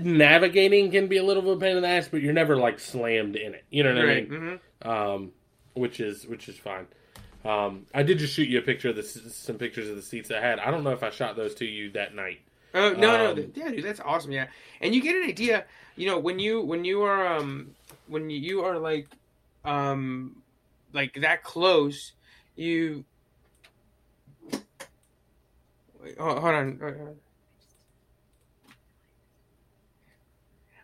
navigating 0.00 0.90
can 0.90 1.06
be 1.06 1.16
a 1.16 1.22
little 1.22 1.42
bit 1.42 1.52
of 1.52 1.56
a 1.58 1.60
pain 1.60 1.76
in 1.76 1.82
the 1.82 1.88
ass, 1.88 2.08
but 2.08 2.20
you're 2.22 2.32
never 2.34 2.56
like 2.56 2.78
slammed 2.78 3.36
in 3.36 3.54
it. 3.54 3.64
You 3.70 3.82
know 3.84 3.94
what 3.94 4.04
Right. 4.04 4.26
I 4.26 4.28
mean? 4.30 4.58
hmm 4.82 4.88
Um, 4.88 5.32
which 5.74 6.00
is 6.00 6.26
which 6.26 6.48
is 6.48 6.56
fine. 6.56 6.86
Um, 7.44 7.86
I 7.94 8.02
did 8.02 8.18
just 8.18 8.34
shoot 8.34 8.48
you 8.48 8.58
a 8.58 8.62
picture 8.62 8.90
of 8.90 8.96
the 8.96 9.02
some 9.02 9.56
pictures 9.56 9.88
of 9.88 9.96
the 9.96 10.02
seats 10.02 10.30
I 10.30 10.40
had. 10.40 10.58
I 10.58 10.70
don't 10.70 10.84
know 10.84 10.90
if 10.90 11.02
I 11.02 11.08
shot 11.10 11.36
those 11.36 11.54
to 11.56 11.64
you 11.64 11.90
that 11.92 12.14
night. 12.14 12.40
Oh 12.74 12.92
no, 12.92 13.16
no, 13.16 13.30
Um, 13.30 13.36
th- 13.36 13.48
yeah, 13.54 13.70
dude, 13.70 13.84
that's 13.84 14.00
awesome. 14.00 14.30
Yeah, 14.32 14.48
and 14.80 14.94
you 14.94 15.00
get 15.02 15.16
an 15.16 15.22
idea. 15.28 15.64
You 15.96 16.06
know, 16.06 16.18
when 16.18 16.38
you 16.38 16.60
when 16.60 16.84
you 16.84 17.02
are 17.02 17.26
um 17.26 17.70
when 18.08 18.28
you 18.28 18.62
are 18.62 18.78
like 18.78 19.08
um 19.64 20.42
like 20.92 21.14
that 21.20 21.42
close, 21.42 22.12
you 22.56 23.04
Wait, 26.02 26.18
hold, 26.18 26.38
hold 26.38 26.54
on. 26.54 26.78
hold 26.80 26.94
on. 26.94 27.16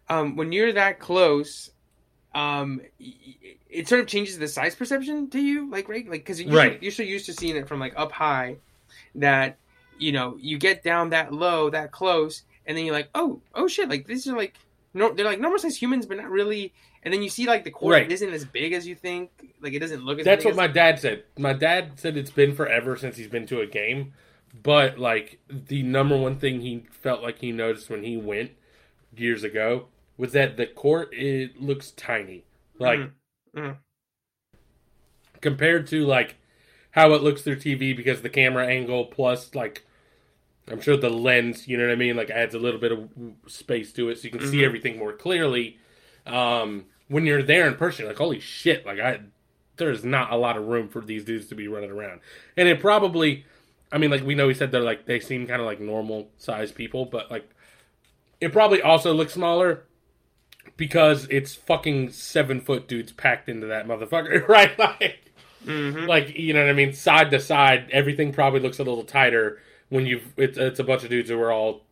Um, 0.09 0.37
when 0.37 0.53
you're 0.53 0.73
that 0.75 1.01
close, 1.01 1.71
um, 2.35 2.81
it 2.99 3.89
sort 3.89 4.03
of 4.03 4.07
changes 4.07 4.39
the 4.39 4.47
size 4.47 4.75
perception 4.75 5.31
to 5.31 5.41
you, 5.41 5.71
like 5.71 5.89
right, 5.89 6.09
like 6.09 6.21
because 6.21 6.41
you're, 6.41 6.55
Right. 6.55 6.81
you're 6.83 6.93
so 6.93 7.03
used 7.03 7.27
to 7.27 7.33
seeing 7.33 7.57
it 7.57 7.67
from 7.67 7.81
like 7.81 7.95
up 7.97 8.13
high 8.13 8.57
that 9.17 9.57
you 9.99 10.13
know 10.13 10.37
you 10.39 10.59
get 10.59 10.85
down 10.85 11.11
that 11.11 11.33
low, 11.33 11.71
that 11.71 11.91
close, 11.93 12.43
and 12.67 12.77
then 12.77 12.85
you're 12.85 12.95
like, 12.95 13.09
oh, 13.15 13.41
oh 13.55 13.67
shit, 13.67 13.89
like 13.89 14.07
these 14.07 14.29
are 14.29 14.37
like 14.37 14.55
no, 14.97 15.13
they're 15.13 15.25
like 15.25 15.39
normal 15.41 15.59
sized 15.59 15.79
humans, 15.81 16.07
but 16.07 16.17
not 16.17 16.29
really. 16.31 16.73
And 17.03 17.13
then 17.15 17.23
you 17.23 17.29
see 17.29 17.47
like 17.47 17.63
the 17.65 17.71
court 17.71 17.93
Right. 17.93 18.11
isn't 18.11 18.31
as 18.33 18.45
big 18.45 18.73
as 18.73 18.87
you 18.87 18.95
think, 18.97 19.31
like 19.61 19.73
it 19.75 19.79
doesn't 19.79 20.05
look 20.05 20.19
as. 20.19 20.25
That's 20.25 20.45
what 20.45 20.53
as- 20.53 20.57
my 20.57 20.67
dad 20.67 20.99
said. 20.99 21.25
My 21.39 21.53
dad 21.53 21.93
said 22.01 22.17
it's 22.17 22.31
been 22.31 22.55
forever 22.55 22.97
since 22.97 23.17
he's 23.17 23.29
been 23.29 23.47
to 23.47 23.61
a 23.61 23.67
game, 23.67 24.13
but 24.63 24.99
like 24.99 25.39
the 25.49 25.83
number 25.83 26.17
one 26.17 26.39
thing 26.39 26.61
he 26.63 26.85
felt 26.91 27.23
like 27.23 27.39
he 27.39 27.53
noticed 27.53 27.89
when 27.91 28.03
he 28.03 28.17
went 28.17 28.51
years 29.17 29.45
ago 29.45 29.87
was 30.17 30.33
that 30.33 30.57
the 30.57 30.67
court 30.67 31.11
it 31.13 31.61
looks 31.63 31.91
tiny, 31.93 32.45
like 32.79 32.99
Mhm. 33.01 33.11
Mhm. 33.55 33.77
compared 35.41 35.87
to 35.89 36.05
like 36.05 36.37
how 36.93 37.13
it 37.13 37.23
looks 37.23 37.43
through 37.43 37.57
TV 37.57 37.95
because 37.95 38.23
the 38.23 38.29
camera 38.29 38.67
angle 38.67 39.05
plus 39.05 39.55
like 39.55 39.85
I'm 40.71 40.81
sure 40.81 40.97
the 40.97 41.11
lens, 41.11 41.69
you 41.69 41.77
know 41.77 41.85
what 41.85 41.93
I 41.93 41.97
mean, 41.97 42.17
like 42.17 42.31
adds 42.31 42.55
a 42.55 42.59
little 42.59 42.81
bit 42.81 42.93
of 42.93 43.09
space 43.47 43.93
to 43.95 44.09
it 44.09 44.19
so 44.19 44.25
you 44.25 44.31
can 44.31 44.41
see 44.47 44.59
Mhm. 44.59 44.65
everything 44.65 44.99
more 44.99 45.13
clearly. 45.13 45.79
Um, 46.27 46.87
when 47.09 47.25
you're 47.25 47.43
there 47.43 47.69
in 47.69 47.75
person, 47.77 48.03
you're 48.03 48.11
like 48.13 48.19
holy 48.19 48.41
shit, 48.41 48.85
like 48.85 48.99
I 48.99 49.21
there's 49.77 50.05
not 50.05 50.33
a 50.33 50.37
lot 50.37 50.57
of 50.57 50.67
room 50.67 50.89
for 50.89 51.01
these 51.03 51.23
dudes 51.25 51.47
to 51.49 51.55
be 51.55 51.69
running 51.69 51.91
around. 51.91 52.21
And 52.57 52.67
it 52.69 52.81
probably 52.81 53.45
I 53.93 53.99
mean 53.99 54.11
like 54.11 54.25
we 54.25 54.35
know 54.35 54.49
he 54.49 54.55
said 54.55 54.73
they're 54.73 54.81
like 54.81 55.07
they 55.07 55.21
seem 55.21 55.47
kind 55.47 55.61
of 55.61 55.67
like 55.67 55.81
normal 55.81 56.31
sized 56.39 56.75
people, 56.75 57.05
but 57.05 57.31
like 57.31 57.49
it 58.41 58.53
probably 58.53 58.83
also 58.83 59.13
looks 59.15 59.35
smaller 59.35 59.85
because 60.77 61.27
it's 61.31 61.55
fucking 61.55 62.11
seven 62.11 62.61
foot 62.61 62.89
dudes 62.89 63.13
packed 63.13 63.49
into 63.49 63.67
that 63.69 63.87
motherfucker, 63.87 64.47
right? 64.49 64.77
Like 64.79 65.21
Mhm. 65.65 66.07
like 66.09 66.37
you 66.39 66.53
know 66.53 66.61
what 66.63 66.71
I 66.71 66.75
mean, 66.75 66.93
side 66.93 67.31
to 67.31 67.41
side, 67.41 67.89
everything 67.93 68.33
probably 68.33 68.61
looks 68.61 68.79
a 68.79 68.85
little 68.85 69.05
tighter 69.05 69.61
when 69.89 70.07
you've 70.07 70.33
it's, 70.37 70.59
it's 70.59 70.79
a 70.81 70.85
bunch 70.85 71.05
of 71.05 71.11
dudes 71.11 71.29
who 71.31 71.41
are 71.41 71.53
all 71.53 71.83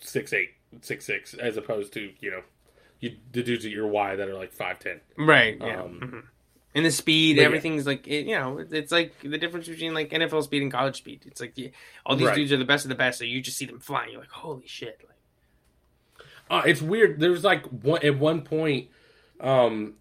six 0.00 0.32
eight, 0.32 0.50
six 0.82 1.04
six, 1.04 1.34
as 1.34 1.56
opposed 1.56 1.92
to 1.94 2.12
you 2.20 2.30
know 2.30 2.42
you 3.00 3.16
the 3.32 3.42
dudes 3.42 3.64
at 3.64 3.70
your 3.70 3.86
Y 3.88 4.16
that 4.16 4.28
are 4.28 4.34
like 4.34 4.52
five 4.52 4.78
ten. 4.78 5.00
Right. 5.16 5.56
Yeah. 5.60 5.82
Um, 5.82 6.00
Mhm. 6.02 6.22
And 6.72 6.86
the 6.86 6.92
speed, 6.92 7.34
but 7.34 7.40
yeah. 7.40 7.46
everything's 7.46 7.84
like 7.84 8.06
it, 8.06 8.26
you 8.26 8.38
know, 8.38 8.60
it's- 8.60 8.92
like 8.92 9.12
the 9.22 9.38
difference 9.38 9.66
between 9.66 9.92
like 9.92 10.10
NFL 10.10 10.44
speed 10.44 10.62
and 10.62 10.70
college 10.70 10.96
speed. 10.98 11.22
It's 11.26 11.40
like 11.40 11.56
the, 11.56 11.72
all 12.06 12.14
these 12.14 12.28
Right. 12.28 12.36
dudes 12.36 12.52
are 12.52 12.58
the 12.58 12.64
best 12.64 12.84
of 12.84 12.90
the 12.90 12.94
best, 12.94 13.18
so 13.18 13.24
you 13.24 13.40
just 13.40 13.56
see 13.56 13.64
them 13.66 13.80
flying. 13.80 14.12
You're 14.12 14.20
like, 14.20 14.30
holy 14.30 14.68
shit! 14.68 15.00
Like, 15.04 16.26
Uh, 16.48 16.62
it's 16.66 16.80
weird. 16.82 17.18
There 17.20 17.30
was 17.32 17.42
like 17.44 17.64
one 17.66 18.04
at 18.04 18.18
one 18.18 18.42
point, 18.42 18.88
um, 19.40 19.94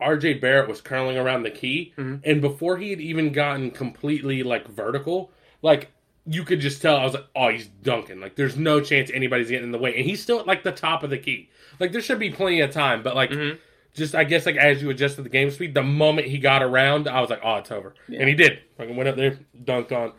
R.J. 0.00 0.34
Barrett 0.34 0.68
was 0.68 0.80
curling 0.80 1.16
around 1.18 1.42
the 1.42 1.50
key, 1.50 1.92
Mhm. 1.96 2.20
and 2.24 2.40
before 2.40 2.76
he 2.78 2.90
had 2.90 3.00
even 3.00 3.32
gotten 3.32 3.70
completely 3.70 4.42
like 4.42 4.66
vertical, 4.68 5.32
like 5.62 5.88
you 6.28 6.44
could 6.44 6.60
just 6.60 6.80
tell. 6.82 6.96
I 6.96 7.04
was 7.04 7.14
like, 7.14 7.26
oh, 7.34 7.48
he's 7.48 7.66
dunking. 7.68 8.20
Like 8.20 8.36
there's 8.36 8.56
no 8.56 8.80
chance 8.80 9.10
anybody's 9.12 9.48
getting 9.48 9.64
in 9.66 9.72
the 9.72 9.78
way, 9.78 9.96
and 9.96 10.04
he's 10.04 10.22
still 10.22 10.38
at 10.40 10.46
like 10.46 10.62
the 10.62 10.72
top 10.72 11.02
of 11.02 11.10
the 11.10 11.18
key. 11.18 11.48
Like 11.80 11.92
there 11.92 12.00
should 12.02 12.18
be 12.18 12.30
plenty 12.30 12.60
of 12.60 12.70
time, 12.70 13.02
but 13.02 13.14
like. 13.16 13.30
Mhm. 13.30 13.58
Just, 13.94 14.14
I 14.14 14.22
guess, 14.22 14.46
like 14.46 14.54
as 14.56 14.80
you 14.80 14.90
adjusted 14.90 15.22
the 15.22 15.28
game 15.30 15.50
speed, 15.50 15.74
the 15.74 15.82
moment 15.82 16.28
he 16.28 16.38
got 16.38 16.62
around, 16.62 17.08
I 17.08 17.20
was 17.20 17.30
like, 17.30 17.40
"Oh, 17.42 17.56
it's 17.56 17.72
over," 17.72 17.94
Yeah. 18.06 18.20
and 18.20 18.28
he 18.28 18.34
did. 18.34 18.60
Fucking 18.76 18.94
went 18.94 19.08
up 19.08 19.16
there, 19.16 19.38
dunked 19.64 19.90
on. 19.90 20.12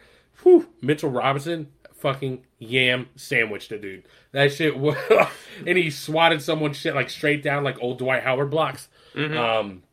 Whew, 0.44 0.68
Mitchell 0.82 1.12
Robinson, 1.12 1.68
fucking 1.94 2.44
yam 2.58 3.08
sandwiched 3.16 3.72
a 3.72 3.78
dude. 3.80 4.06
That 4.34 4.52
shit 4.52 4.76
was, 4.78 4.98
and 5.68 5.78
he 5.78 5.92
swatted 5.92 6.42
someone 6.42 6.74
shit 6.74 6.94
like 6.94 7.10
straight 7.10 7.42
down 7.42 7.64
like 7.64 7.82
old 7.82 8.00
Dwight 8.00 8.24
Howard 8.24 8.50
blocks. 8.50 8.90
Mhm. 9.14 9.38
Um, 9.38 9.84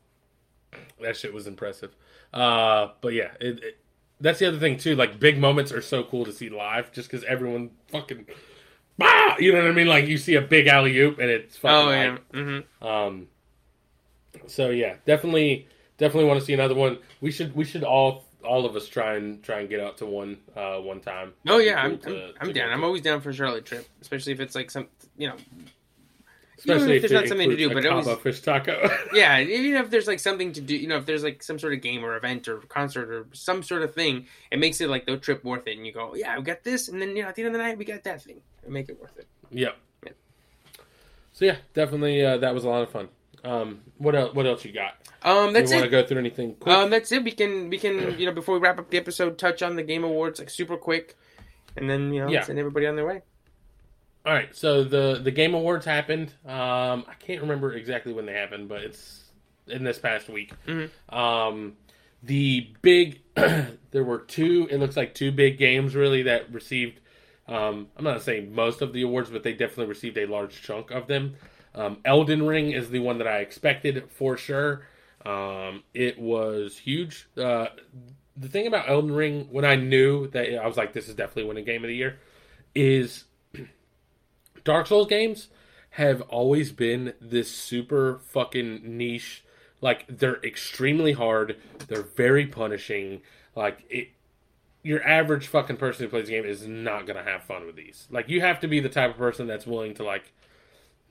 that 1.01 1.17
shit 1.17 1.33
was 1.33 1.47
impressive. 1.47 1.95
Uh, 2.33 2.89
but 3.03 3.13
yeah, 3.13 3.33
it, 3.41 3.63
it, 3.63 3.79
that's 4.21 4.39
the 4.39 4.47
other 4.47 4.59
thing 4.59 4.79
too. 4.79 4.95
Like 4.97 5.19
big 5.21 5.39
moments 5.39 5.73
are 5.73 5.83
so 5.83 6.03
cool 6.05 6.25
to 6.25 6.33
see 6.33 6.49
live, 6.49 6.93
just 6.93 7.11
because 7.11 7.25
everyone 7.25 7.71
fucking, 7.89 8.27
bah! 8.99 9.37
you 9.39 9.53
know 9.53 9.63
what 9.63 9.71
I 9.71 9.73
mean? 9.75 9.87
Like 9.87 10.07
you 10.07 10.19
see 10.19 10.35
a 10.35 10.41
big 10.43 10.67
alley 10.67 10.99
oop 10.99 11.19
and 11.19 11.31
it's 11.31 11.57
fucking 11.57 11.89
oh 11.89 11.91
yeah. 11.91 12.11
like, 12.13 12.23
hmm 12.81 12.87
um, 12.87 13.29
so 14.47 14.71
yeah, 14.71 14.97
definitely, 15.07 15.67
definitely 15.99 16.29
want 16.29 16.41
to 16.41 16.47
see 16.47 16.53
another 16.55 16.75
one. 16.75 16.99
We 17.21 17.31
should, 17.31 17.55
we 17.57 17.65
should 17.65 17.83
all, 17.85 18.25
all 18.45 18.65
of 18.67 18.77
us 18.77 18.87
try 18.87 19.17
and 19.17 19.43
try 19.43 19.61
and 19.61 19.69
get 19.69 19.81
out 19.81 19.99
to 19.99 20.07
one, 20.07 20.39
uh, 20.55 20.77
one 20.77 21.01
time. 21.01 21.33
Oh 21.49 21.59
yeah, 21.59 21.81
I'm 21.81 21.93
It'd 21.93 22.01
be 22.03 22.07
cool 22.11 22.15
I'm, 22.15 22.21
to- 22.21 22.35
I'm 22.41 22.53
down. 22.53 22.69
go 22.69 22.75
I'm 22.75 22.85
always 22.85 23.03
down 23.03 23.21
for 23.21 23.31
a 23.31 23.35
Charlotte 23.35 23.65
trip, 23.65 23.87
especially 24.01 24.33
if 24.33 24.41
it's 24.41 24.55
like 24.55 24.71
some 24.71 24.87
you 25.17 25.29
know 25.29 25.37
especially 26.59 26.97
if 26.97 27.05
if 27.05 27.11
there's 27.11 27.23
not 27.23 27.29
something 27.29 27.51
to 27.51 27.57
do, 27.57 27.73
but 27.73 27.85
a 27.85 27.91
always- 27.91 28.19
fish 28.19 28.41
taco. 28.41 28.89
yeah, 29.13 29.41
even 29.41 29.75
if 29.75 29.91
there's 29.91 30.07
like 30.07 30.21
something 30.21 30.53
to 30.53 30.61
do, 30.61 30.77
you 30.77 30.89
know, 30.89 30.97
if 30.97 31.07
there's 31.07 31.23
like 31.25 31.43
some 31.43 31.59
sort 31.59 31.73
of 31.75 31.81
game 31.83 32.05
or 32.05 32.17
event 32.17 32.49
or 32.49 32.59
concert 32.61 33.11
or 33.11 33.27
some 33.33 33.63
sort 33.63 33.83
of 33.83 33.95
thing, 33.95 34.27
it 34.51 34.59
makes 34.59 34.81
it 34.81 34.89
like 34.89 35.07
the 35.07 35.17
trip 35.17 35.45
worth 35.45 35.67
it. 35.67 35.77
And 35.77 35.87
you 35.87 35.93
go, 35.93 36.15
yeah, 36.15 36.37
we 36.37 36.43
got 36.45 36.63
this, 36.65 36.89
and 36.89 37.01
then 37.01 37.17
you 37.17 37.23
know, 37.23 37.29
at 37.29 37.35
the 37.35 37.43
end 37.43 37.49
of 37.49 37.53
the 37.53 37.59
night, 37.59 37.77
we 37.79 37.85
got 37.85 38.05
that 38.05 38.23
thing. 38.23 38.41
It 38.65 38.71
make 38.71 38.89
it 38.89 39.01
worth 39.01 39.19
it. 39.19 39.27
yep. 39.51 39.77
Yeah. 40.05 40.13
So 41.33 41.45
yeah, 41.45 41.57
definitely, 41.75 42.25
uh, 42.25 42.39
that 42.39 42.55
was 42.55 42.65
a 42.65 42.69
lot 42.69 42.83
of 42.83 42.91
fun. 42.91 43.09
Um, 43.45 43.83
what 43.99 44.15
else? 44.15 44.35
What 44.35 44.47
else 44.47 44.65
you 44.65 44.73
got? 44.73 44.95
Um, 45.23 45.53
that's 45.53 45.71
you 45.71 45.77
want 45.77 45.87
it. 45.87 45.91
to 45.91 46.03
go 46.03 46.07
through 46.07 46.19
anything 46.19 46.55
quick? 46.55 46.75
Um, 46.75 46.91
that's 46.91 47.13
it. 47.13 47.23
We 47.23 47.33
can 47.33 47.69
we 47.71 47.79
can 47.79 48.19
you 48.19 48.27
know 48.27 48.33
before 48.33 48.55
we 48.55 48.61
wrap 48.61 48.79
up 48.79 48.91
the 48.91 48.97
episode, 48.97 49.39
touch 49.39 49.63
on 49.63 49.77
the 49.77 49.83
game 49.83 50.05
awards 50.05 50.39
like 50.39 50.51
super 50.51 50.77
quick, 50.77 51.17
and 51.77 51.89
then 51.91 52.13
you 52.13 52.21
know 52.25 52.29
Yeah. 52.31 52.43
send 52.43 52.59
everybody 52.59 52.87
on 52.87 52.97
their 52.97 53.07
way. 53.07 53.23
All 54.27 54.33
right, 54.33 54.55
so 54.57 54.83
the 54.83 55.21
the 55.23 55.31
game 55.31 55.55
awards 55.55 55.87
happened. 55.87 56.33
Um, 56.45 57.05
I 57.09 57.15
can't 57.21 57.43
remember 57.43 57.73
exactly 57.73 58.13
when 58.13 58.27
they 58.27 58.33
happened, 58.33 58.69
but 58.69 58.83
it's 58.83 59.23
in 59.69 59.85
this 59.85 60.01
past 60.01 60.29
week. 60.29 60.53
Mhm. 60.67 60.91
Um, 61.15 61.77
the 62.25 62.73
big 62.83 63.21
there 63.37 64.03
were 64.05 64.19
two. 64.19 64.67
It 64.69 64.79
looks 64.79 64.97
like 64.97 65.15
two 65.15 65.31
big 65.31 65.59
games 65.59 65.95
really 65.95 66.23
that 66.23 66.53
received. 66.53 66.99
Um, 67.47 67.87
I'm 67.97 68.03
not 68.03 68.21
saying 68.23 68.53
most 68.53 68.83
of 68.83 68.93
the 68.93 69.03
awards, 69.03 69.31
but 69.31 69.45
they 69.45 69.53
definitely 69.53 69.87
received 69.87 70.19
a 70.19 70.27
large 70.27 70.61
chunk 70.61 70.91
of 70.91 71.07
them. 71.07 71.37
Um, 71.77 71.99
Elden 72.05 72.45
Ring 72.45 72.73
is 72.73 72.91
the 72.91 72.99
one 72.99 73.19
that 73.19 73.29
I 73.29 73.39
expected 73.39 74.11
for 74.11 74.37
sure. 74.37 74.89
Um, 75.25 75.85
it 75.95 76.19
was 76.19 76.77
huge. 76.79 77.29
Uh, 77.37 77.67
the 78.37 78.49
thing 78.49 78.67
about 78.67 78.89
Elden 78.89 79.13
Ring, 79.13 79.47
when 79.53 79.65
I 79.65 79.77
knew 79.77 80.27
that 80.29 80.61
I 80.61 80.67
was 80.67 80.77
like, 80.77 80.93
this 80.95 81.09
is 81.09 81.15
definitely 81.15 81.45
winning 81.45 81.65
game 81.65 81.85
of 81.85 81.89
the 81.89 81.95
year, 81.95 82.19
is 82.75 83.25
Dark 84.67 84.89
Souls 84.89 85.07
games 85.07 85.49
have 85.91 86.21
always 86.23 86.73
been 86.73 87.15
this 87.21 87.51
super 87.51 88.19
fucking 88.25 88.83
niche. 88.85 89.45
Like 89.81 90.05
they're 90.09 90.43
extremely 90.45 91.13
hard. 91.13 91.57
They're 91.89 92.03
very 92.03 92.47
punishing. 92.47 93.23
Like 93.55 93.85
it, 93.89 94.09
your 94.83 95.03
average 95.03 95.47
fucking 95.47 95.77
person 95.77 96.05
who 96.05 96.11
plays 96.11 96.27
the 96.27 96.33
game 96.33 96.45
is 96.45 96.67
not 96.67 97.07
gonna 97.07 97.23
have 97.23 97.45
fun 97.45 97.65
with 97.65 97.77
these. 97.77 98.09
Like 98.11 98.29
you 98.29 98.41
have 98.41 98.61
to 98.61 98.69
be 98.69 98.81
the 98.81 98.89
type 98.89 99.13
of 99.13 99.17
person 99.17 99.47
that's 99.47 99.67
willing 99.67 99.95
to 99.95 100.05
like, 100.05 100.33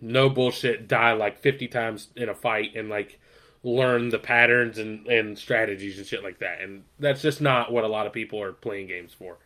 no 0.02 0.30
bullshit, 0.30 0.88
die 0.88 1.14
like 1.14 1.40
fifty 1.40 1.68
times 1.68 2.10
in 2.15 2.27
a 2.27 2.36
fight 2.36 2.76
and 2.76 2.90
like 2.90 3.19
learn 3.64 4.10
the 4.10 4.19
patterns 4.19 4.77
and 4.77 5.07
and 5.07 5.40
strategies 5.40 5.98
and 5.98 6.06
shit 6.06 6.23
like 6.23 6.40
that. 6.40 6.61
And 6.61 6.84
that's 6.99 7.22
just 7.22 7.40
not 7.40 7.72
what 7.72 7.86
a 7.86 7.88
lot 7.88 8.06
of 8.06 8.14
people 8.14 8.41
are 8.41 8.52
playing 8.52 8.88
games 8.88 9.14
for. 9.14 9.38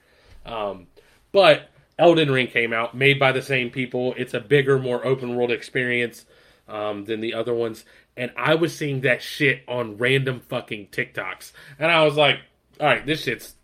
Um, 0.45 0.87
but 1.31 1.69
Elden 1.99 2.31
Ring 2.31 2.47
came 2.47 2.73
out, 2.73 2.95
made 2.95 3.19
by 3.19 3.31
the 3.33 3.41
same 3.41 3.69
people. 3.69 4.15
It's 4.17 4.33
a 4.33 4.39
bigger, 4.39 4.79
more 4.79 5.05
open 5.05 5.35
world 5.35 5.51
experience 5.51 6.25
um, 6.67 7.05
than 7.05 7.19
the 7.19 7.33
other 7.33 7.53
ones. 7.53 7.83
And 8.15 8.31
I 8.37 8.55
was 8.55 8.75
seeing 8.75 9.01
that 9.01 9.21
shit 9.21 9.63
on 9.67 9.97
random 9.97 10.39
fucking 10.39 10.87
TikToks. 10.87 11.51
And 11.77 11.91
I 11.91 12.03
was 12.05 12.15
like, 12.15 12.39
all 12.79 12.87
right, 12.87 13.05
this 13.05 13.23
shit's. 13.23 13.55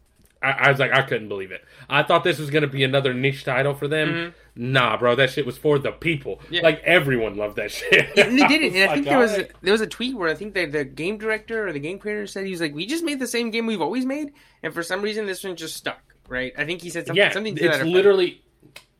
I, 0.41 0.51
I 0.51 0.69
was 0.69 0.79
like, 0.79 0.91
I 0.91 1.01
couldn't 1.01 1.29
believe 1.29 1.51
it. 1.51 1.63
I 1.89 2.03
thought 2.03 2.23
this 2.23 2.37
was 2.37 2.49
going 2.49 2.61
to 2.61 2.67
be 2.67 2.83
another 2.83 3.13
niche 3.13 3.45
title 3.45 3.73
for 3.73 3.87
them. 3.87 4.33
Nah, 4.55 4.97
bro, 4.97 5.15
that 5.15 5.29
shit 5.29 5.45
was 5.45 5.57
for 5.57 5.79
the 5.79 5.91
people. 5.91 6.37
Mm-hmm. 6.37 6.53
Yeah. 6.55 6.61
Like, 6.61 6.81
everyone 6.83 7.37
loved 7.37 7.55
that 7.55 7.71
shit. 7.71 8.17
and 8.17 8.37
they 8.37 8.47
did 8.47 8.61
it. 8.61 8.73
And 8.73 8.89
I 8.89 8.95
think 8.95 9.05
like, 9.05 9.11
there 9.11 9.17
was 9.17 9.31
a, 9.33 9.47
there 9.61 9.71
was 9.71 9.81
a 9.81 9.87
tweet 9.87 10.15
where 10.15 10.29
I 10.29 10.35
think 10.35 10.53
that 10.53 10.71
the 10.73 10.83
game 10.83 11.17
director 11.17 11.67
or 11.67 11.73
the 11.73 11.79
game 11.79 11.99
creator 11.99 12.27
said 12.27 12.45
he 12.45 12.51
was 12.51 12.61
like, 12.61 12.75
"We 12.75 12.85
just 12.85 13.03
made 13.03 13.19
the 13.19 13.27
same 13.27 13.49
game 13.49 13.65
we've 13.65 13.81
always 13.81 14.05
made, 14.05 14.33
and 14.61 14.73
for 14.73 14.83
some 14.83 15.01
reason 15.01 15.25
this 15.25 15.43
one 15.43 15.55
just 15.55 15.75
stuck." 15.75 16.04
Right? 16.27 16.53
I 16.57 16.65
think 16.65 16.81
he 16.81 16.89
said 16.89 17.07
something, 17.07 17.21
yeah, 17.21 17.31
something 17.31 17.55
to 17.55 17.65
it's 17.65 17.77
that 17.77 17.87
literally 17.87 18.41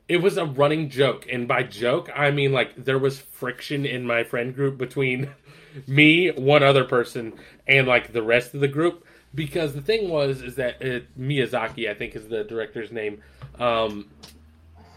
it 0.07 0.17
was 0.17 0.37
a 0.37 0.45
running 0.45 0.89
joke, 0.89 1.25
and 1.31 1.47
by 1.47 1.63
joke 1.63 2.09
I 2.15 2.31
mean 2.31 2.51
like 2.51 2.85
there 2.85 2.99
was 2.99 3.19
friction 3.19 3.85
in 3.85 4.05
my 4.05 4.23
friend 4.23 4.53
group 4.53 4.77
between 4.77 5.29
me, 5.87 6.31
one 6.31 6.63
other 6.63 6.83
person, 6.83 7.33
and 7.67 7.87
like 7.87 8.13
the 8.13 8.23
rest 8.23 8.53
of 8.53 8.61
the 8.61 8.67
group. 8.67 9.05
Because 9.33 9.73
the 9.73 9.81
thing 9.81 10.07
was, 10.09 10.41
is 10.41 10.55
that 10.55 10.81
it, 10.81 11.19
Miyazaki, 11.19 11.89
I 11.89 11.93
think, 11.93 12.15
is 12.15 12.29
the 12.29 12.45
director's 12.45 12.89
name. 12.89 13.21
Um, 13.59 14.09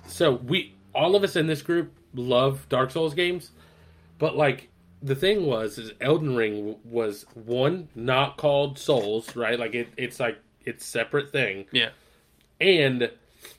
so 0.06 0.34
we, 0.34 0.74
all 0.94 1.16
of 1.16 1.24
us 1.24 1.34
in 1.34 1.48
this 1.48 1.60
group, 1.60 1.92
love 2.14 2.68
Dark 2.68 2.92
Souls 2.92 3.14
games, 3.14 3.50
but 4.18 4.36
like 4.36 4.68
the 5.02 5.16
thing 5.16 5.46
was, 5.46 5.78
is 5.78 5.92
Elden 6.00 6.36
Ring 6.36 6.76
was 6.84 7.26
one 7.34 7.88
not 7.96 8.36
called 8.36 8.78
Souls, 8.78 9.34
right? 9.34 9.59
Like 9.59 9.74
it, 9.74 9.88
it's 9.96 10.20
like 10.20 10.38
it's 10.64 10.84
separate 10.84 11.32
thing, 11.32 11.66
Yeah. 11.72 11.90
And 12.60 13.10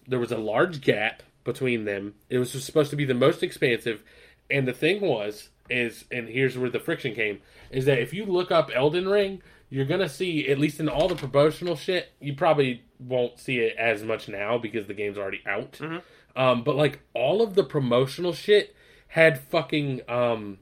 there 0.08 0.20
was 0.20 0.32
a 0.32 0.38
large 0.38 0.82
gap 0.82 1.24
between 1.44 1.86
them. 1.86 2.16
It 2.30 2.38
was 2.38 2.52
supposed 2.64 2.90
to 2.92 2.96
be 2.96 3.06
the 3.06 3.14
most 3.14 3.44
expansive, 3.44 4.04
and 4.50 4.68
the 4.68 4.74
thing 4.74 5.02
was 5.02 5.50
is, 5.70 6.06
and 6.12 6.28
here's 6.28 6.58
where 6.58 6.70
the 6.70 6.80
friction 6.80 7.14
came, 7.14 7.42
is 7.70 7.86
that 7.86 8.00
if 8.00 8.14
you 8.14 8.26
look 8.26 8.52
up 8.52 8.72
Elden 8.74 9.08
Ring, 9.08 9.42
you're 9.70 9.86
gonna 9.86 10.10
see 10.10 10.48
at 10.48 10.58
least 10.60 10.80
in 10.80 10.90
all 10.90 11.08
the 11.08 11.16
promotional 11.16 11.76
shit, 11.76 12.12
you 12.20 12.34
probably 12.34 12.84
won't 13.00 13.40
see 13.40 13.60
it 13.60 13.76
as 13.78 14.04
much 14.04 14.28
now 14.28 14.58
because 14.58 14.88
the 14.88 14.94
game's 14.94 15.18
already 15.18 15.42
out. 15.46 15.74
Mhm. 15.74 16.02
Um, 16.36 16.64
but 16.64 16.76
like 16.76 17.00
all 17.14 17.42
of 17.42 17.54
the 17.56 17.64
promotional 17.64 18.34
shit 18.34 18.76
had 19.10 19.40
fucking 19.40 20.02
um, 20.08 20.60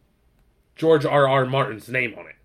George 0.76 1.06
R. 1.06 1.28
R. 1.28 1.46
Martin's 1.46 1.90
name 1.90 2.16
on 2.18 2.28
it 2.28 2.36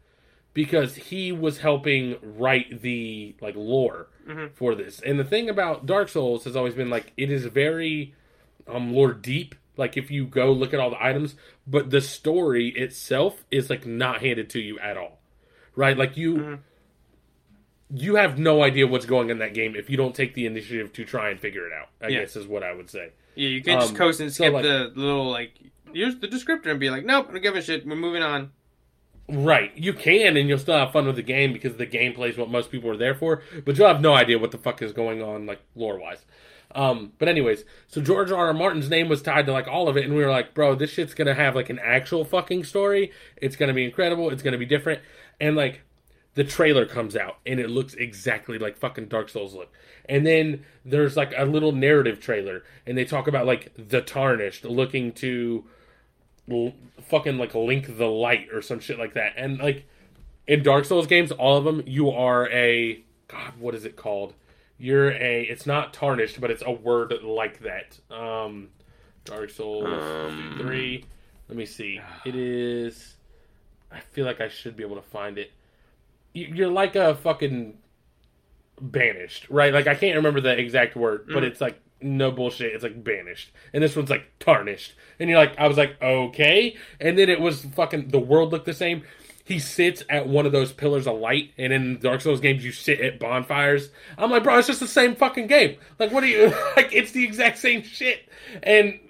because 0.54 0.94
he 0.96 1.32
was 1.32 1.58
helping 1.58 2.16
write 2.22 2.82
the 2.82 3.34
like 3.40 3.54
lore 3.56 4.08
Mhm. 4.26 4.52
for 4.54 4.74
this. 4.74 5.00
And 5.00 5.18
the 5.18 5.24
thing 5.24 5.48
about 5.48 5.86
Dark 5.86 6.08
Souls 6.08 6.44
has 6.44 6.54
always 6.56 6.74
been 6.74 6.90
like 6.90 7.12
it 7.16 7.30
is 7.30 7.44
very 7.46 8.14
um 8.66 8.92
lore 8.92 9.12
deep. 9.12 9.54
Like 9.76 9.96
if 9.96 10.10
you 10.10 10.26
go 10.26 10.52
look 10.52 10.74
at 10.74 10.80
all 10.80 10.90
the 10.90 11.02
items, 11.02 11.34
but 11.66 11.90
the 11.90 12.00
story 12.02 12.68
itself 12.68 13.44
is 13.50 13.70
like 13.70 13.86
not 13.86 14.20
handed 14.20 14.50
to 14.50 14.60
you 14.60 14.78
at 14.78 14.96
all. 14.96 15.20
Right? 15.74 15.96
Like 15.96 16.16
you 16.16 16.34
Mhm. 16.36 16.58
you 17.94 18.14
have 18.16 18.38
no 18.38 18.62
idea 18.62 18.86
what's 18.86 19.04
going 19.06 19.26
on 19.26 19.32
in 19.32 19.38
that 19.38 19.54
game 19.54 19.76
if 19.76 19.90
you 19.90 19.96
don't 19.96 20.14
take 20.14 20.34
the 20.34 20.46
initiative 20.46 20.92
to 20.94 21.04
try 21.04 21.28
and 21.30 21.38
figure 21.40 21.66
it 21.66 21.72
out. 21.72 21.88
I 22.00 22.08
Yeah. 22.08 22.20
guess 22.20 22.36
is 22.36 22.46
what 22.46 22.62
I 22.62 22.72
would 22.72 22.88
say. 22.88 23.10
Yeah, 23.34 23.48
you 23.48 23.62
can 23.62 23.80
just 23.80 23.92
Um, 23.92 23.96
coast 23.96 24.20
and 24.20 24.30
so, 24.32 24.44
skip 24.44 24.52
like- 24.54 24.62
the 24.62 24.92
little 24.94 25.30
like 25.30 25.52
here's 25.94 26.16
the 26.18 26.28
descriptor 26.28 26.66
and 26.66 26.80
be 26.80 26.88
like, 26.88 27.04
nope, 27.04 27.26
I 27.28 27.32
don't 27.32 27.42
give 27.42 27.54
a 27.54 27.60
shit. 27.62 27.86
We're 27.86 27.96
moving 27.96 28.22
on. 28.22 28.50
Right. 29.28 29.72
You 29.76 29.92
can, 29.92 30.36
and 30.36 30.48
you'll 30.48 30.58
still 30.58 30.76
have 30.76 30.92
fun 30.92 31.06
with 31.06 31.16
the 31.16 31.22
game 31.22 31.52
because 31.52 31.76
the 31.76 31.86
gameplay 31.86 32.30
is 32.30 32.36
what 32.36 32.50
most 32.50 32.70
people 32.70 32.90
are 32.90 32.96
there 32.96 33.14
for, 33.14 33.42
but 33.64 33.78
you'll 33.78 33.88
have 33.88 34.00
no 34.00 34.14
idea 34.14 34.38
what 34.38 34.50
the 34.50 34.58
fuck 34.58 34.82
is 34.82 34.92
going 34.92 35.22
on, 35.22 35.46
like, 35.46 35.60
lore 35.74 35.98
wise. 35.98 36.24
Um, 36.74 37.12
but, 37.18 37.28
anyways, 37.28 37.64
so 37.86 38.00
George 38.00 38.30
R. 38.30 38.46
R. 38.46 38.54
Martin's 38.54 38.90
name 38.90 39.08
was 39.08 39.22
tied 39.22 39.46
to, 39.46 39.52
like, 39.52 39.68
all 39.68 39.88
of 39.88 39.96
it, 39.96 40.04
and 40.04 40.14
we 40.14 40.24
were 40.24 40.30
like, 40.30 40.54
bro, 40.54 40.74
this 40.74 40.90
shit's 40.90 41.14
gonna 41.14 41.34
have, 41.34 41.54
like, 41.54 41.70
an 41.70 41.78
actual 41.78 42.24
fucking 42.24 42.64
story. 42.64 43.12
It's 43.36 43.56
gonna 43.56 43.74
be 43.74 43.84
incredible. 43.84 44.30
It's 44.30 44.42
gonna 44.42 44.58
be 44.58 44.66
different. 44.66 45.00
And, 45.40 45.54
like, 45.54 45.82
the 46.34 46.44
trailer 46.44 46.86
comes 46.86 47.14
out, 47.14 47.38
and 47.44 47.60
it 47.60 47.68
looks 47.68 47.94
exactly 47.94 48.58
like 48.58 48.78
fucking 48.78 49.06
Dark 49.08 49.28
Souls 49.28 49.54
look. 49.54 49.70
And 50.08 50.26
then 50.26 50.64
there's, 50.84 51.16
like, 51.16 51.32
a 51.36 51.44
little 51.44 51.72
narrative 51.72 52.20
trailer, 52.20 52.64
and 52.86 52.96
they 52.96 53.04
talk 53.04 53.28
about, 53.28 53.46
like, 53.46 53.72
the 53.76 54.00
Tarnished 54.00 54.64
looking 54.64 55.12
to 55.12 55.64
l- 56.50 56.72
fucking 57.08 57.38
like 57.38 57.54
link 57.54 57.96
the 57.98 58.06
light 58.06 58.48
or 58.52 58.62
some 58.62 58.80
shit 58.80 58.98
like 58.98 59.14
that. 59.14 59.34
And 59.36 59.58
like 59.58 59.86
in 60.46 60.62
Dark 60.62 60.84
Souls 60.84 61.06
games, 61.06 61.30
all 61.32 61.56
of 61.56 61.64
them, 61.64 61.82
you 61.86 62.10
are 62.10 62.48
a 62.50 63.02
God. 63.28 63.52
What 63.58 63.74
is 63.74 63.84
it 63.84 63.96
called? 63.96 64.34
You're 64.78 65.12
a. 65.12 65.42
It's 65.42 65.66
not 65.66 65.92
tarnished, 65.94 66.40
but 66.40 66.50
it's 66.50 66.62
a 66.66 66.70
word 66.72 67.12
like 67.22 67.60
that. 67.60 67.98
Um, 68.14 68.68
Dark 69.24 69.50
Souls 69.50 69.84
Um, 69.86 70.56
three. 70.60 71.04
Let 71.48 71.56
me 71.56 71.66
see. 71.66 72.00
It 72.24 72.34
is. 72.34 73.14
I 73.92 74.00
feel 74.00 74.24
like 74.24 74.40
I 74.40 74.48
should 74.48 74.76
be 74.76 74.82
able 74.82 74.96
to 74.96 75.02
find 75.02 75.38
it. 75.38 75.52
You- 76.32 76.50
You're 76.54 76.70
like 76.70 76.96
a 76.96 77.14
fucking 77.14 77.76
banished, 78.80 79.48
right? 79.50 79.72
Like 79.72 79.86
I 79.86 79.94
can't 79.94 80.16
remember 80.16 80.40
the 80.40 80.58
exact 80.58 80.96
word, 80.96 81.26
but 81.32 81.42
Mhm. 81.42 81.46
it's 81.46 81.60
like 81.60 81.80
no 82.04 82.30
bullshit. 82.30 82.74
It's 82.74 82.82
like 82.82 83.02
banished, 83.02 83.50
and 83.72 83.82
this 83.82 83.96
one's 83.96 84.10
like 84.10 84.24
tarnished. 84.38 84.94
And 85.18 85.28
you're 85.28 85.38
like, 85.38 85.58
I 85.58 85.68
was 85.68 85.76
like, 85.76 86.00
okay. 86.00 86.76
And 87.00 87.18
then 87.18 87.28
it 87.28 87.40
was 87.40 87.64
fucking. 87.64 88.08
The 88.08 88.18
world 88.18 88.52
looked 88.52 88.66
the 88.66 88.74
same. 88.74 89.02
He 89.44 89.58
sits 89.58 90.04
at 90.08 90.28
one 90.28 90.46
of 90.46 90.52
those 90.52 90.72
pillars 90.72 91.06
of 91.06 91.18
light, 91.18 91.52
and 91.58 91.72
in 91.72 91.98
Dark 91.98 92.20
Souls 92.20 92.40
games, 92.40 92.64
you 92.64 92.72
sit 92.72 93.00
at 93.00 93.18
bonfires. 93.18 93.90
I'm 94.16 94.30
like, 94.30 94.44
bro, 94.44 94.58
it's 94.58 94.68
just 94.68 94.80
the 94.80 94.86
same 94.86 95.16
fucking 95.16 95.48
game. 95.48 95.78
Like, 95.98 96.12
what 96.12 96.22
are 96.22 96.28
you 96.28 96.48
like? 96.76 96.92
It's 96.92 97.12
the 97.12 97.24
exact 97.24 97.58
same 97.58 97.82
shit. 97.82 98.28
And 98.62 99.00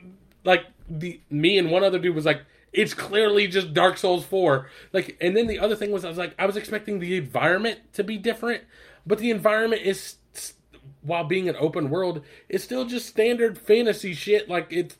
like 0.44 0.64
the 0.88 1.20
me 1.30 1.58
and 1.58 1.70
one 1.70 1.84
other 1.84 1.98
dude 1.98 2.14
was 2.14 2.24
like, 2.24 2.42
it's 2.72 2.94
clearly 2.94 3.46
just 3.46 3.74
Dark 3.74 3.98
Souls 3.98 4.24
four. 4.24 4.68
Like, 4.92 5.16
and 5.20 5.36
then 5.36 5.46
the 5.46 5.58
other 5.58 5.76
thing 5.76 5.90
was, 5.90 6.04
I 6.04 6.08
was 6.08 6.18
like, 6.18 6.34
I 6.38 6.46
was 6.46 6.56
expecting 6.56 6.98
the 6.98 7.16
environment 7.16 7.80
to 7.94 8.04
be 8.04 8.16
different, 8.16 8.62
but 9.06 9.18
the 9.18 9.30
environment 9.30 9.82
is, 9.82 10.16
while 11.02 11.24
being 11.24 11.48
an 11.48 11.56
open 11.58 11.90
world, 11.90 12.22
it's 12.48 12.64
still 12.64 12.84
just 12.84 13.06
standard 13.06 13.58
fantasy 13.58 14.14
shit. 14.14 14.48
Like 14.48 14.68
it's, 14.70 14.96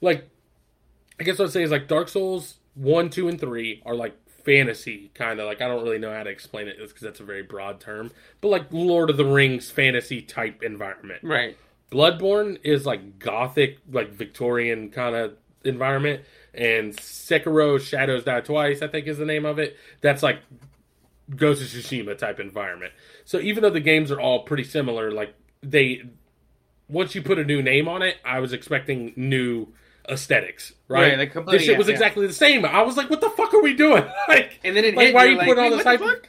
like, 0.00 0.28
I 1.18 1.24
guess 1.24 1.38
what 1.38 1.46
I'd 1.46 1.52
say 1.52 1.62
is 1.62 1.70
like 1.70 1.88
Dark 1.88 2.08
Souls 2.08 2.56
one, 2.74 3.10
two, 3.10 3.28
and 3.28 3.40
three 3.40 3.82
are 3.86 3.94
like 3.94 4.16
fantasy 4.44 5.10
kind 5.12 5.40
of 5.40 5.46
like 5.46 5.60
I 5.60 5.66
don't 5.66 5.82
really 5.82 5.98
know 5.98 6.14
how 6.14 6.22
to 6.22 6.30
explain 6.30 6.68
it 6.68 6.76
because 6.78 7.00
that's 7.00 7.20
a 7.20 7.24
very 7.24 7.42
broad 7.42 7.80
term, 7.80 8.12
but 8.40 8.48
like 8.48 8.66
Lord 8.70 9.10
of 9.10 9.16
the 9.16 9.24
Rings 9.24 9.70
fantasy 9.70 10.22
type 10.22 10.62
environment. 10.62 11.20
Right. 11.22 11.56
Bloodborne 11.90 12.58
is 12.62 12.86
like 12.86 13.18
gothic, 13.18 13.78
like 13.90 14.12
Victorian 14.12 14.90
kind 14.90 15.16
of 15.16 15.34
environment, 15.64 16.22
and 16.54 16.96
Sekiro 16.96 17.80
Shadows 17.80 18.24
Die 18.24 18.40
Twice, 18.40 18.82
I 18.82 18.88
think 18.88 19.06
is 19.06 19.18
the 19.18 19.26
name 19.26 19.44
of 19.44 19.58
it. 19.58 19.76
That's 20.00 20.22
like 20.22 20.40
Ghost 21.34 21.62
of 21.62 21.68
Tsushima 21.68 22.16
type 22.16 22.38
environment. 22.38 22.92
So 23.24 23.40
even 23.40 23.62
though 23.62 23.70
the 23.70 23.80
games 23.80 24.10
are 24.10 24.20
all 24.20 24.44
pretty 24.44 24.64
similar, 24.64 25.10
like 25.10 25.34
they 25.62 26.02
once 26.88 27.14
you 27.14 27.22
put 27.22 27.38
a 27.38 27.44
new 27.44 27.62
name 27.62 27.88
on 27.88 28.02
it, 28.02 28.16
I 28.24 28.40
was 28.40 28.52
expecting 28.52 29.12
new 29.16 29.68
aesthetics, 30.08 30.72
right? 30.88 31.18
Right, 31.18 31.46
this 31.46 31.62
shit 31.62 31.72
yeah, 31.72 31.78
was 31.78 31.88
yeah. 31.88 31.94
exactly 31.94 32.26
the 32.26 32.32
same. 32.32 32.64
I 32.64 32.82
was 32.82 32.96
like, 32.96 33.10
what 33.10 33.20
the 33.20 33.30
fuck 33.30 33.52
are 33.54 33.62
we 33.62 33.74
doing? 33.74 34.04
like, 34.28 34.60
And 34.64 34.76
then 34.76 34.84
it 34.84 34.94
like 34.94 35.06
hit, 35.06 35.14
why 35.14 35.24
you're 35.24 35.32
you 35.32 35.38
like, 35.38 35.48
put 35.48 35.58
all 35.58 35.70
this 35.70 35.84
hype? 35.84 36.26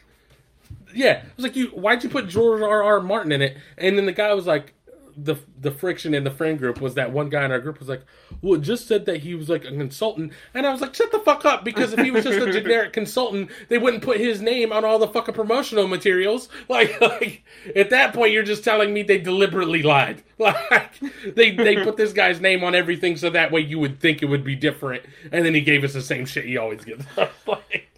Yeah, 0.95 1.21
I 1.23 1.29
was 1.35 1.43
like, 1.43 1.55
you. 1.55 1.67
Why'd 1.67 2.03
you 2.03 2.09
put 2.09 2.27
George 2.27 2.61
R. 2.61 2.83
R. 2.83 3.01
Martin 3.01 3.31
in 3.31 3.41
it? 3.41 3.57
And 3.77 3.97
then 3.97 4.07
the 4.07 4.13
guy 4.13 4.33
was 4.33 4.47
like, 4.47 4.73
the 5.17 5.35
the 5.59 5.71
friction 5.71 6.13
in 6.13 6.23
the 6.23 6.31
friend 6.31 6.59
group 6.59 6.79
was 6.79 6.93
that 6.93 7.11
one 7.11 7.29
guy 7.29 7.43
in 7.43 7.51
our 7.51 7.59
group 7.59 7.79
was 7.79 7.89
like, 7.89 8.03
well, 8.41 8.59
just 8.59 8.87
said 8.87 9.05
that 9.07 9.17
he 9.17 9.33
was 9.33 9.49
like 9.49 9.65
a 9.65 9.69
consultant, 9.69 10.31
and 10.53 10.67
I 10.67 10.71
was 10.71 10.79
like, 10.79 10.93
shut 10.93 11.11
the 11.11 11.19
fuck 11.19 11.43
up, 11.43 11.65
because 11.65 11.91
if 11.91 11.99
he 11.99 12.11
was 12.11 12.23
just 12.23 12.39
a 12.39 12.51
generic 12.61 12.93
consultant, 12.93 13.49
they 13.67 13.79
wouldn't 13.79 14.03
put 14.03 14.19
his 14.19 14.41
name 14.41 14.71
on 14.71 14.85
all 14.85 14.99
the 14.99 15.07
fucking 15.07 15.33
promotional 15.33 15.87
materials. 15.87 16.49
Like, 16.69 16.99
like 16.99 17.43
at 17.75 17.91
that 17.91 18.13
point, 18.13 18.33
you're 18.33 18.43
just 18.43 18.63
telling 18.63 18.93
me 18.93 19.01
they 19.01 19.17
deliberately 19.17 19.83
lied. 19.83 20.23
Like, 20.39 20.99
they 21.35 21.51
they 21.51 21.83
put 21.83 21.97
this 21.97 22.13
guy's 22.13 22.39
name 22.39 22.63
on 22.63 22.75
everything 22.75 23.17
so 23.17 23.29
that 23.31 23.51
way 23.51 23.61
you 23.61 23.79
would 23.79 23.99
think 23.99 24.21
it 24.21 24.25
would 24.27 24.43
be 24.43 24.55
different, 24.55 25.03
and 25.31 25.43
then 25.43 25.55
he 25.55 25.61
gave 25.61 25.83
us 25.83 25.93
the 25.93 26.01
same 26.01 26.25
shit 26.25 26.45
he 26.45 26.57
always 26.57 26.83
gives 26.83 27.05
like, 27.17 27.89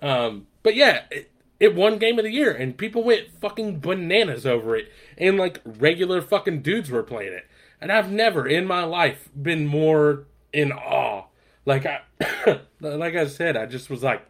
um, 0.00 0.46
but 0.62 0.74
yeah, 0.74 1.02
it, 1.10 1.30
it 1.60 1.74
won 1.74 1.98
Game 1.98 2.18
of 2.18 2.24
the 2.24 2.30
Year, 2.32 2.52
and 2.52 2.76
people 2.76 3.02
went 3.02 3.28
fucking 3.40 3.80
bananas 3.80 4.46
over 4.46 4.76
it, 4.76 4.90
and 5.16 5.36
like 5.36 5.60
regular 5.64 6.22
fucking 6.22 6.62
dudes 6.62 6.90
were 6.90 7.02
playing 7.02 7.32
it, 7.32 7.46
and 7.80 7.90
I've 7.90 8.10
never 8.10 8.46
in 8.46 8.66
my 8.66 8.84
life 8.84 9.28
been 9.40 9.66
more 9.66 10.24
in 10.52 10.72
awe. 10.72 11.24
Like 11.66 11.84
I, 11.86 12.00
like 12.80 13.14
I 13.16 13.26
said, 13.26 13.56
I 13.56 13.66
just 13.66 13.90
was 13.90 14.02
like, 14.02 14.22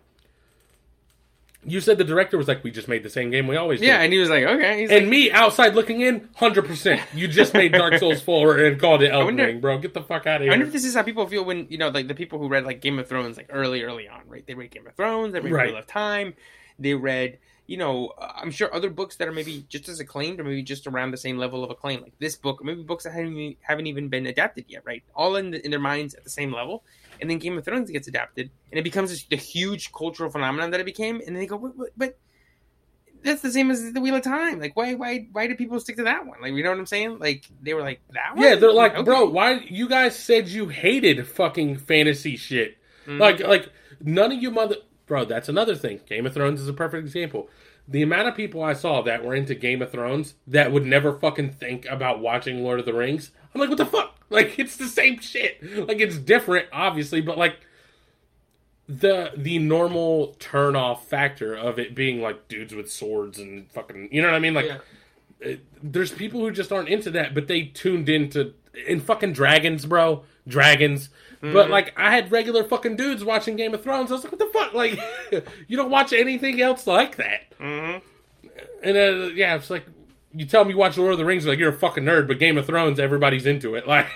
you 1.64 1.80
said 1.80 1.98
the 1.98 2.05
director 2.05 2.38
was 2.38 2.48
like, 2.48 2.62
we 2.64 2.70
just 2.70 2.88
made 2.88 3.02
the 3.02 3.10
same 3.10 3.30
game 3.30 3.46
we 3.46 3.56
always 3.56 3.80
do. 3.80 3.86
Yeah, 3.86 3.98
do. 3.98 4.05
and 4.05 4.12
he 4.12 4.18
was 4.18 4.30
like, 4.30 4.44
okay. 4.44 4.80
He's 4.80 4.90
And 4.90 5.02
like, 5.06 5.10
me 5.10 5.30
outside 5.30 5.74
looking 5.74 6.00
in, 6.00 6.28
hundred 6.36 6.64
percent. 6.66 7.00
You 7.14 7.28
just 7.28 7.52
made 7.52 7.72
Dark 7.72 7.94
Souls 7.98 8.22
four 8.22 8.59
and 8.59 8.80
called 8.80 9.02
it 9.02 9.10
Elden 9.10 9.24
wonder- 9.26 9.46
Ring, 9.46 9.60
bro. 9.60 9.78
Get 9.78 9.92
the 9.92 10.02
fuck 10.02 10.26
out 10.26 10.36
of 10.36 10.42
here. 10.42 10.50
I 10.50 10.55
wonder 10.55 10.66
if 10.66 10.72
this 10.72 10.84
is 10.84 10.94
how 10.94 11.02
people 11.02 11.26
feel 11.26 11.44
when 11.44 11.66
you 11.68 11.76
know, 11.76 11.88
like 11.88 12.09
the 12.09 12.14
people 12.14 12.38
who 12.38 12.48
read 12.48 12.64
like 12.64 12.80
Game 12.80 12.98
of 12.98 13.09
Thrones, 13.09 13.36
like 13.36 13.50
early, 13.52 13.82
early 13.82 14.09
on, 14.09 14.20
right? 14.28 14.46
They 14.46 14.55
read 14.55 14.70
Game 14.70 14.86
of 14.86 14.94
Thrones, 14.94 15.32
they 15.32 15.40
read 15.40 15.52
Right. 15.52 15.68
Wheel 15.68 15.78
of 15.78 15.86
Time, 15.86 16.34
they 16.78 16.94
read, 16.94 17.38
you 17.66 17.76
know, 17.76 18.09
uh, 18.18 18.32
I'm 18.36 18.50
sure 18.50 18.74
other 18.74 18.90
books 18.90 19.16
that 19.16 19.28
are 19.28 19.32
maybe 19.32 19.64
just 19.68 19.88
as 19.88 20.00
acclaimed 20.00 20.40
or 20.40 20.44
maybe 20.44 20.62
just 20.62 20.86
around 20.86 21.10
the 21.10 21.16
same 21.16 21.36
level 21.36 21.62
of 21.64 21.70
acclaim, 21.70 22.02
like 22.02 22.14
this 22.18 22.36
book, 22.36 22.60
or 22.60 22.64
maybe 22.64 22.82
books 22.82 23.05
that 23.05 23.12
haven't 23.12 23.36
even, 23.36 23.56
haven't 23.60 23.86
even 23.86 24.09
been 24.09 24.26
adapted 24.26 24.64
yet, 24.68 24.82
right? 24.84 25.02
All 25.14 25.36
in 25.36 25.50
the, 25.50 25.64
in 25.64 25.70
their 25.70 25.80
minds 25.80 26.14
at 26.14 26.24
the 26.24 26.30
same 26.30 26.52
level, 26.52 26.82
and 27.20 27.28
then 27.28 27.38
Game 27.38 27.59
of 27.59 27.64
Thrones 27.64 27.90
gets 27.90 28.09
adapted, 28.09 28.50
and 28.70 28.78
it 28.78 28.84
becomes 28.84 29.10
this, 29.10 29.24
the 29.24 29.36
huge 29.36 29.92
cultural 29.92 30.30
phenomenon 30.30 30.70
that 30.70 30.80
it 30.80 30.86
became, 30.86 31.16
and 31.16 31.28
then 31.28 31.40
they 31.40 31.46
go, 31.46 31.59
but, 31.59 31.76
but, 31.76 31.90
but 31.96 32.18
that's 33.22 33.42
the 33.42 33.50
same 33.50 33.70
as 33.70 33.92
the 33.92 34.00
Wheel 34.00 34.14
of 34.14 34.22
Time. 34.22 34.60
Like, 34.60 34.76
why, 34.76 34.94
why, 34.94 35.26
why 35.32 35.48
do 35.48 35.56
people 35.56 35.80
stick 35.80 35.96
to 35.96 36.05
that 36.05 36.24
one? 36.24 36.40
Like, 36.40 36.52
you 36.52 36.62
know 36.62 36.70
what 36.70 36.78
I'm 36.78 36.86
saying? 36.86 37.18
Like, 37.18 37.44
they 37.60 37.74
were 37.74 37.82
like 37.82 38.00
that 38.12 38.36
one. 38.36 38.44
Yeah, 38.44 38.55
they're 38.55 38.72
like, 38.72 38.94
Okay. 38.94 39.02
bro, 39.02 39.28
why 39.28 39.55
you 39.68 39.88
guys 39.88 40.16
said 40.16 40.48
you 40.48 40.68
hated 40.68 41.26
fucking 41.26 41.78
fantasy 41.78 42.36
shit? 42.36 42.78
Mhm. 43.06 43.18
Like, 43.18 43.40
like 43.40 43.72
none 44.00 44.30
of 44.30 44.40
you 44.40 44.52
mother, 44.52 44.76
bro. 45.09 45.24
That's 45.24 45.48
another 45.48 45.74
thing. 45.74 46.01
Game 46.06 46.26
of 46.26 46.35
Thrones 46.35 46.60
is 46.60 46.68
a 46.68 46.72
perfect 46.72 47.05
example. 47.05 47.48
the 47.89 48.02
amount 48.02 48.28
of 48.28 48.36
people 48.36 48.62
I 48.62 48.74
saw 48.74 49.01
that 49.02 49.24
were 49.24 49.35
into 49.35 49.55
Game 49.55 49.80
of 49.82 49.90
Thrones 49.90 50.35
that 50.47 50.70
would 50.72 50.85
never 50.85 51.18
fucking 51.18 51.52
think 51.52 51.86
about 51.86 52.20
watching 52.20 52.62
Lord 52.62 52.78
of 52.80 52.85
the 52.86 52.93
Rings. 52.93 53.30
I'm 53.55 53.60
like, 53.60 53.70
what 53.70 53.78
the 53.78 53.86
fuck? 53.86 54.14
Like, 54.30 54.59
it's 54.59 54.76
the 54.76 54.89
same 54.89 55.20
shit. 55.20 55.89
Like, 55.89 56.01
it's 56.01 56.18
different, 56.18 56.66
obviously, 56.70 57.22
but 57.22 57.39
like 57.39 57.56
the 58.89 59.32
the 59.36 59.59
normal 59.59 60.35
turn 60.39 60.74
off 60.76 61.06
factor 61.09 61.55
of 61.55 61.78
it 61.78 61.94
being 61.94 62.20
like 62.22 62.48
dudes 62.48 62.74
with 62.74 62.90
swords 62.90 63.39
and 63.39 63.70
fucking, 63.72 64.09
you 64.12 64.20
know 64.22 64.28
what 64.28 64.35
I 64.35 64.39
mean? 64.39 64.52
Like, 64.55 64.66
Yeah. 64.66 64.78
it- 65.40 65.60
there's 65.82 66.10
people 66.10 66.40
who 66.40 66.51
just 66.51 66.72
aren't 66.72 66.89
into 66.90 67.10
that, 67.12 67.35
but 67.35 67.47
they 67.48 67.62
tuned 67.62 68.09
into 68.10 68.52
in 68.86 69.00
fucking 69.00 69.32
dragons, 69.32 69.86
bro, 69.86 70.24
dragons. 70.46 71.09
But 71.40 71.70
like, 71.70 71.94
I 71.96 72.10
had 72.14 72.32
regular 72.32 72.64
fucking 72.64 72.96
dudes 72.96 73.24
watching 73.24 73.55
Game 73.55 73.72
of 73.72 73.82
Thrones. 73.82 74.10
I 74.10 74.14
was 74.14 74.24
like, 74.24 74.32
what 74.32 74.40
the 74.40 74.46
fuck? 74.52 74.74
Like, 74.74 74.98
you 75.68 75.76
don't 75.76 75.90
watch 75.90 76.12
anything 76.12 76.60
else 76.60 76.86
like 76.86 77.16
that. 77.16 77.56
Mhm. 77.60 78.02
And 78.82 78.96
uh, 78.96 79.28
yeah, 79.34 79.55
it's 79.55 79.70
like 79.70 79.84
you 80.34 80.44
tell 80.46 80.64
me 80.64 80.72
you 80.72 80.76
watch 80.78 80.98
Lord 80.98 81.12
of 81.12 81.18
the 81.18 81.24
Rings, 81.24 81.46
like 81.46 81.59
you're 81.60 81.70
a 81.70 81.78
fucking 81.78 82.02
nerd, 82.05 82.26
but 82.26 82.38
Game 82.40 82.59
of 82.59 82.66
Thrones, 82.66 82.98
everybody's 82.98 83.46
into 83.46 83.76
it. 83.76 83.86
Like, 83.86 84.09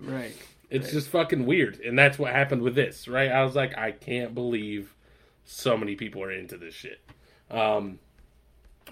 Right. 0.00 0.34
it's 0.70 0.90
just 0.90 1.08
fucking 1.08 1.46
weird, 1.46 1.78
and 1.80 1.96
that's 1.98 2.18
what 2.18 2.32
happened 2.32 2.62
with 2.62 2.74
this, 2.74 3.06
right? 3.06 3.30
I 3.30 3.44
was 3.44 3.54
like, 3.54 3.78
I 3.78 3.92
can't 3.92 4.34
believe 4.34 4.94
so 5.44 5.76
many 5.76 5.94
people 5.94 6.22
are 6.24 6.32
into 6.32 6.56
this 6.56 6.74
shit. 6.74 7.00
Um, 7.50 8.00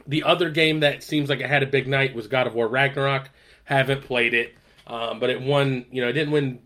the 0.06 0.22
other 0.22 0.51
game 0.51 0.81
that 0.81 1.02
seems 1.02 1.28
like 1.28 1.40
it 1.40 1.48
had 1.48 1.62
a 1.62 1.66
big 1.66 1.89
night 1.89 2.14
was 2.14 2.28
God 2.28 2.47
of 2.47 2.55
War 2.55 2.68
Ragnarok. 2.68 3.31
Haven't 3.70 4.02
played 4.02 4.34
it, 4.34 4.56
um, 4.88 5.20
but 5.20 5.30
it 5.30 5.40
won. 5.40 5.86
You 5.92 6.02
know, 6.02 6.09
it 6.09 6.12
didn't 6.14 6.32
win. 6.32 6.59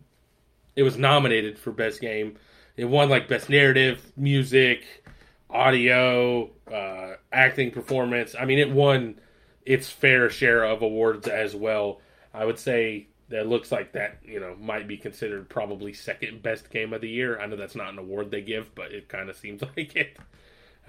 It 0.74 0.82
was 0.82 0.96
nominated 0.96 1.58
for 1.58 1.70
best 1.70 2.00
game. 2.00 2.36
It 2.78 2.86
won 2.86 3.10
like 3.10 3.28
best 3.28 3.50
narrative, 3.50 4.10
music, 4.16 5.04
audio, 5.50 6.50
uh, 6.72 7.16
acting, 7.30 7.72
performance. 7.72 8.34
I 8.38 8.46
mean, 8.46 8.58
it 8.58 8.70
won 8.70 9.20
its 9.66 9.90
fair 9.90 10.30
share 10.30 10.64
of 10.64 10.80
awards 10.80 11.28
as 11.28 11.54
well. 11.54 12.00
I 12.32 12.46
would 12.46 12.58
say 12.58 13.08
that 13.28 13.46
looks 13.46 13.70
like 13.70 13.92
that 13.92 14.20
you 14.24 14.40
know 14.40 14.56
might 14.58 14.88
be 14.88 14.96
considered 14.96 15.50
probably 15.50 15.92
second 15.92 16.42
best 16.42 16.70
game 16.70 16.94
of 16.94 17.02
the 17.02 17.08
year. 17.10 17.38
I 17.38 17.44
know 17.44 17.56
that's 17.56 17.76
not 17.76 17.92
an 17.92 17.98
award 17.98 18.30
they 18.30 18.40
give, 18.40 18.74
but 18.74 18.92
it 18.92 19.08
kind 19.10 19.28
of 19.28 19.36
seems 19.36 19.60
like 19.76 19.94
it. 19.94 20.16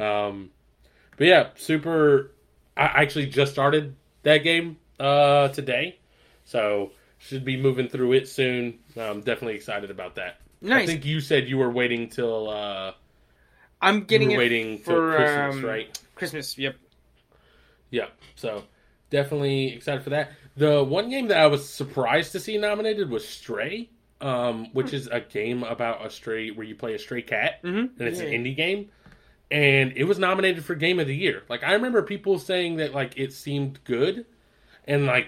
Um, 0.01 0.51
but 1.17 1.27
yeah, 1.27 1.49
super. 1.55 2.31
I 2.77 3.03
actually 3.03 3.27
just 3.27 3.51
started 3.51 3.97
that 4.23 4.39
game 4.39 4.77
uh, 4.99 5.49
today, 5.49 5.99
so 6.45 6.91
should 7.17 7.43
be 7.43 7.57
moving 7.61 7.87
through 7.89 8.13
it 8.13 8.27
soon. 8.27 8.79
I'm 8.97 9.19
definitely 9.21 9.55
excited 9.55 9.91
about 9.91 10.15
that. 10.15 10.37
Nice. 10.61 10.83
I 10.83 10.85
think 10.85 11.05
you 11.05 11.19
said 11.19 11.47
you 11.49 11.57
were 11.57 11.69
waiting 11.69 12.07
till 12.09 12.49
uh, 12.49 12.93
I'm 13.81 14.05
getting 14.05 14.31
you 14.31 14.37
were 14.37 14.43
it 14.43 14.45
waiting 14.45 14.77
till 14.79 14.95
for 14.95 15.15
Christmas, 15.17 15.55
um, 15.55 15.65
right? 15.65 15.99
Christmas. 16.15 16.57
Yep. 16.57 16.75
Yeah, 17.91 18.07
so 18.35 18.63
definitely 19.09 19.73
excited 19.73 20.03
for 20.03 20.09
that. 20.11 20.31
The 20.57 20.83
one 20.83 21.09
game 21.09 21.27
that 21.27 21.37
I 21.37 21.47
was 21.47 21.67
surprised 21.67 22.31
to 22.33 22.39
see 22.39 22.57
nominated 22.57 23.09
was 23.09 23.27
Stray, 23.27 23.89
um, 24.21 24.71
which 24.73 24.93
is 24.93 25.07
a 25.07 25.19
game 25.19 25.63
about 25.63 26.05
a 26.05 26.09
stray 26.09 26.49
where 26.51 26.65
you 26.65 26.75
play 26.75 26.93
a 26.95 26.99
stray 26.99 27.21
cat, 27.21 27.61
Mm-hmm. 27.63 27.99
and 27.99 28.07
it's 28.07 28.19
Yeah. 28.19 28.27
an 28.27 28.43
indie 28.43 28.55
game. 28.55 28.89
And 29.51 29.93
it 29.95 30.05
was 30.05 30.17
nominated 30.17 30.65
for 30.65 30.73
Game 30.73 30.99
of 30.99 31.05
the 31.07 31.15
Year. 31.15 31.43
Like 31.49 31.63
I 31.63 31.73
remember 31.73 32.01
people 32.01 32.39
saying 32.39 32.77
that 32.77 32.93
like 32.95 33.13
it 33.17 33.31
seemed 33.31 33.83
good, 33.83 34.25
and 34.87 35.05
like 35.05 35.27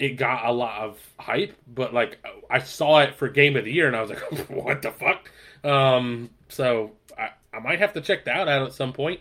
it 0.00 0.16
got 0.16 0.46
a 0.46 0.52
lot 0.52 0.80
of 0.80 0.98
hype. 1.20 1.56
But 1.72 1.94
like 1.94 2.18
I 2.48 2.58
saw 2.58 3.00
it 3.00 3.14
for 3.14 3.28
Game 3.28 3.56
of 3.56 3.64
the 3.64 3.72
Year, 3.72 3.86
and 3.86 3.94
I 3.94 4.00
was 4.00 4.10
like, 4.10 4.20
what 4.50 4.82
the 4.82 4.90
fuck? 4.90 5.30
Um, 5.62 6.30
so 6.48 6.92
I, 7.16 7.30
I 7.54 7.60
might 7.60 7.78
have 7.78 7.92
to 7.92 8.00
check 8.00 8.24
that 8.24 8.48
out 8.48 8.66
at 8.66 8.72
some 8.72 8.92
point. 8.92 9.20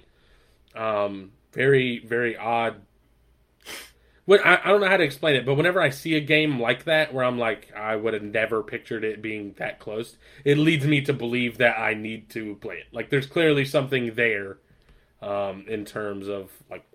Um, 0.73 1.31
very 1.51 1.99
very 1.99 2.35
odd. 2.35 2.81
When, 4.26 4.39
I, 4.41 4.60
I 4.64 4.68
don't 4.68 4.81
know 4.81 4.88
how 4.88 4.97
to 4.97 5.03
explain 5.03 5.35
it, 5.35 5.45
but 5.45 5.56
whenever 5.56 5.81
I 5.81 5.89
see 5.89 6.15
a 6.15 6.22
game 6.22 6.60
like 6.60 6.84
that, 6.84 7.14
where 7.14 7.26
I'm 7.26 7.39
like, 7.39 7.73
I 7.76 7.95
would 7.95 8.14
have 8.14 8.22
never 8.22 8.61
pictured 8.61 9.03
it 9.03 9.23
being 9.23 9.56
that 9.57 9.80
close, 9.80 10.18
it 10.45 10.60
leads 10.60 10.85
me 10.85 11.01
to 11.01 11.14
believe 11.14 11.57
that 11.57 11.80
I 11.80 11.95
need 11.95 12.30
to 12.31 12.53
play 12.57 12.76
it. 12.76 12.85
Like, 12.91 13.10
there's 13.10 13.26
clearly 13.26 13.65
something 13.65 14.14
there, 14.14 14.60
um, 15.23 15.65
in 15.68 15.84
terms 15.84 16.27
of 16.27 16.51
like 16.69 16.85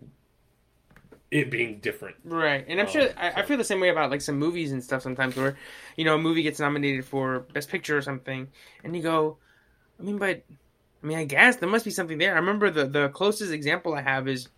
it 1.34 1.50
being 1.50 1.80
different. 1.80 2.16
Right, 2.26 2.64
and 2.66 2.80
I'm 2.80 2.86
Um, 2.86 2.86
sure 2.86 3.10
I, 3.18 3.32
I 3.32 3.42
feel 3.42 3.58
the 3.58 3.64
same 3.64 3.80
way 3.80 3.90
about 3.90 4.10
like 4.10 4.22
some 4.22 4.38
movies 4.38 4.72
and 4.72 4.82
stuff 4.82 5.02
sometimes, 5.02 5.36
where 5.36 5.56
you 5.96 6.04
know 6.06 6.14
a 6.14 6.18
movie 6.18 6.42
gets 6.42 6.58
nominated 6.58 7.04
for 7.04 7.40
best 7.52 7.68
picture 7.68 7.98
or 7.98 8.02
something, 8.02 8.48
and 8.82 8.96
you 8.96 9.02
go, 9.02 9.38
I 10.00 10.04
mean, 10.04 10.18
but 10.18 10.44
I 11.02 11.06
mean, 11.06 11.18
I 11.18 11.24
guess 11.24 11.56
there 11.56 11.68
must 11.68 11.84
be 11.84 11.92
something 11.92 12.18
there. 12.18 12.34
I 12.34 12.38
remember 12.38 12.70
the 12.70 12.86
the 12.86 13.08
closest 13.10 13.52
example 13.52 13.94
I 13.94 14.02
have 14.02 14.28
is 14.28 14.48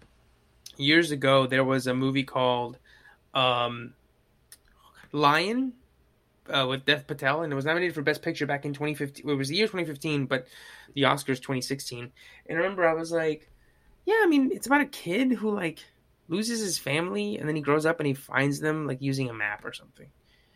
years 0.79 1.11
ago 1.13 1.47
there 1.47 1.65
was 1.65 1.87
a 1.87 1.95
movie 1.95 2.25
called 2.25 2.79
um, 3.35 3.95
Lion 5.13 5.73
uh, 6.49 6.67
with 6.69 6.85
Dev 6.87 7.07
Patel, 7.07 7.43
and 7.43 7.53
it 7.53 7.57
was 7.57 7.65
nominated 7.65 7.95
for 7.95 8.03
best 8.03 8.23
picture 8.23 8.47
back 8.47 8.65
in 8.65 8.75
2015. 8.75 9.29
It 9.29 9.35
was 9.35 9.49
the 9.49 9.57
year 9.57 9.69
2015, 9.69 10.27
but 10.27 10.47
the 10.95 11.03
Oscars 11.03 11.43
2016. 11.43 12.13
And 12.47 12.59
I 12.59 12.63
remember 12.63 12.87
I 12.89 12.95
was 12.95 13.13
like, 13.13 13.51
yeah, 14.07 14.21
I 14.23 14.27
mean, 14.27 14.53
it's 14.53 14.67
about 14.67 14.81
a 14.83 14.87
kid 14.87 15.33
who 15.35 15.53
like 15.55 15.85
loses 16.29 16.61
his 16.61 16.79
family 16.79 17.39
and 17.39 17.49
then 17.49 17.57
he 17.57 17.63
grows 17.63 17.87
up 17.87 18.01
and 18.01 18.07
he 18.07 18.15
finds 18.15 18.61
them 18.61 18.87
like 18.87 19.01
using 19.01 19.29
a 19.31 19.35
map 19.35 19.65
or 19.65 19.73
something. 19.73 20.09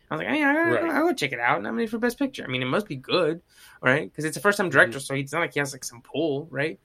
I 0.09 0.15
was 0.15 0.19
like, 0.25 0.37
yeah, 0.37 0.49
I 0.49 0.69
Right. 0.71 0.91
I'll 0.91 1.07
go 1.07 1.13
check 1.13 1.31
it 1.31 1.39
out. 1.39 1.61
Nominated 1.63 1.89
for 1.91 1.97
best 1.97 2.19
picture. 2.19 2.43
I 2.43 2.47
mean, 2.47 2.61
it 2.61 2.65
must 2.65 2.87
be 2.87 2.97
good, 2.97 3.41
right? 3.81 4.09
Because 4.11 4.25
it's 4.25 4.35
a 4.35 4.41
first 4.41 4.57
time 4.57 4.69
director, 4.69 4.97
Mm-hmm. 4.97 5.03
so 5.05 5.15
it's 5.15 5.31
not 5.31 5.39
like 5.39 5.53
he 5.53 5.59
has 5.59 5.71
like 5.73 5.85
some 5.85 6.01
pull, 6.01 6.47
right? 6.51 6.79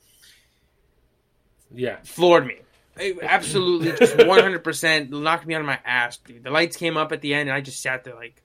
Yeah, 1.74 1.96
Floored 2.04 2.46
me. 2.46 2.56
It 2.98 3.18
absolutely, 3.22 3.92
just 3.92 4.16
100% 4.16 5.10
knocked 5.10 5.46
me 5.46 5.54
on 5.54 5.66
my 5.66 5.78
ass, 5.84 6.18
dude. 6.18 6.44
The 6.44 6.50
lights 6.50 6.76
came 6.76 6.96
up 6.96 7.12
at 7.12 7.20
the 7.20 7.34
end 7.34 7.48
and 7.48 7.56
I 7.56 7.60
just 7.60 7.82
sat 7.82 8.04
there 8.04 8.14
like, 8.14 8.42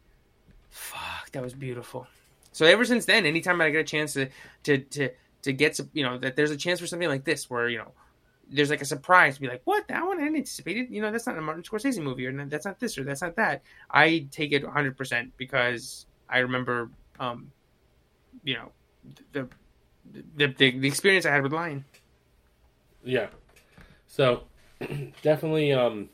fuck, 0.69 1.31
that 1.31 1.43
was 1.43 1.53
beautiful. 1.53 2.07
So 2.51 2.65
ever 2.65 2.84
since 2.84 3.05
then, 3.05 3.26
anytime 3.26 3.61
I 3.61 3.69
get 3.69 3.80
a 3.81 3.84
chance 3.84 4.13
to 4.13 4.30
to 4.63 4.80
to 4.80 5.09
to 5.43 5.53
get 5.53 5.76
some, 5.77 5.89
you 5.93 6.03
know, 6.03 6.18
that 6.18 6.35
there's 6.35 6.51
a 6.51 6.57
chance 6.57 6.80
for 6.80 6.88
something 6.88 7.07
like 7.07 7.23
this 7.23 7.49
where 7.49 7.69
you 7.69 7.77
know 7.77 7.91
there's 8.52 8.69
like 8.69 8.82
a 8.82 8.86
surprise 8.86 9.36
to 9.36 9.41
be 9.41 9.48
like, 9.48 9.61
what 9.64 9.88
that 9.88 10.06
one 10.06 10.19
I 10.19 10.23
didn't 10.26 10.36
anticipate 10.38 10.78
it. 10.78 10.90
You 10.90 11.02
know, 11.02 11.11
that's 11.11 11.26
not 11.26 11.38
a 11.38 11.41
Martin 11.41 11.64
Scorsese 11.64 12.02
movie, 12.03 12.26
or 12.28 12.45
that's 12.45 12.65
not 12.65 12.80
this, 12.80 12.98
or 12.98 13.03
that's 13.03 13.22
not 13.22 13.36
that. 13.38 13.64
I 13.90 14.28
take 14.32 14.52
it 14.52 14.64
100 14.64 14.98
percent 14.98 15.32
because 15.38 16.06
I 16.30 16.40
remember, 16.40 16.90
um, 17.19 17.52
you 18.44 18.56
know, 18.56 18.72
the 19.32 19.48
the, 20.36 20.48
the 20.48 20.72
the 20.80 20.88
experience 20.88 21.26
I 21.26 21.32
had 21.32 21.44
with 21.44 21.53
Lion. 21.53 21.86
yeah. 23.03 23.28
So 24.07 24.44
definitely, 25.22 25.72
um, 25.73 26.10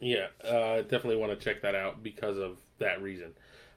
yeah, 0.00 0.26
uh, 0.44 0.82
definitely 0.82 1.16
want 1.16 1.38
to 1.38 1.44
check 1.44 1.62
that 1.62 1.74
out 1.74 2.02
because 2.02 2.38
of 2.38 2.56
that 2.78 3.02
reason. 3.02 3.32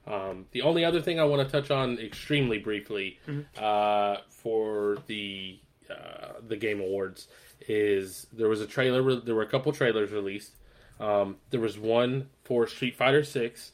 Um, 0.06 0.46
the 0.52 0.62
only 0.62 0.84
other 0.84 1.00
thing 1.02 1.20
I 1.20 1.24
want 1.24 1.46
to 1.46 1.52
touch 1.60 1.70
on 1.70 1.98
extremely 1.98 2.58
briefly 2.58 3.18
Mhm. 3.28 3.44
uh, 3.58 4.22
for 4.30 4.98
the 5.06 5.58
uh, 5.90 6.34
the 6.46 6.56
Game 6.56 6.80
Awards 6.80 7.28
is 7.68 8.26
there 8.32 8.48
was 8.48 8.60
a 8.60 8.66
trailer. 8.66 9.16
There 9.20 9.34
were 9.34 9.42
a 9.42 9.46
couple 9.46 9.72
trailers 9.72 10.10
released. 10.10 10.52
Um, 10.98 11.36
there 11.50 11.60
was 11.60 11.78
one 11.78 12.28
for 12.44 12.66
Street 12.66 12.96
Fighter 12.96 13.24
Six. 13.24 13.72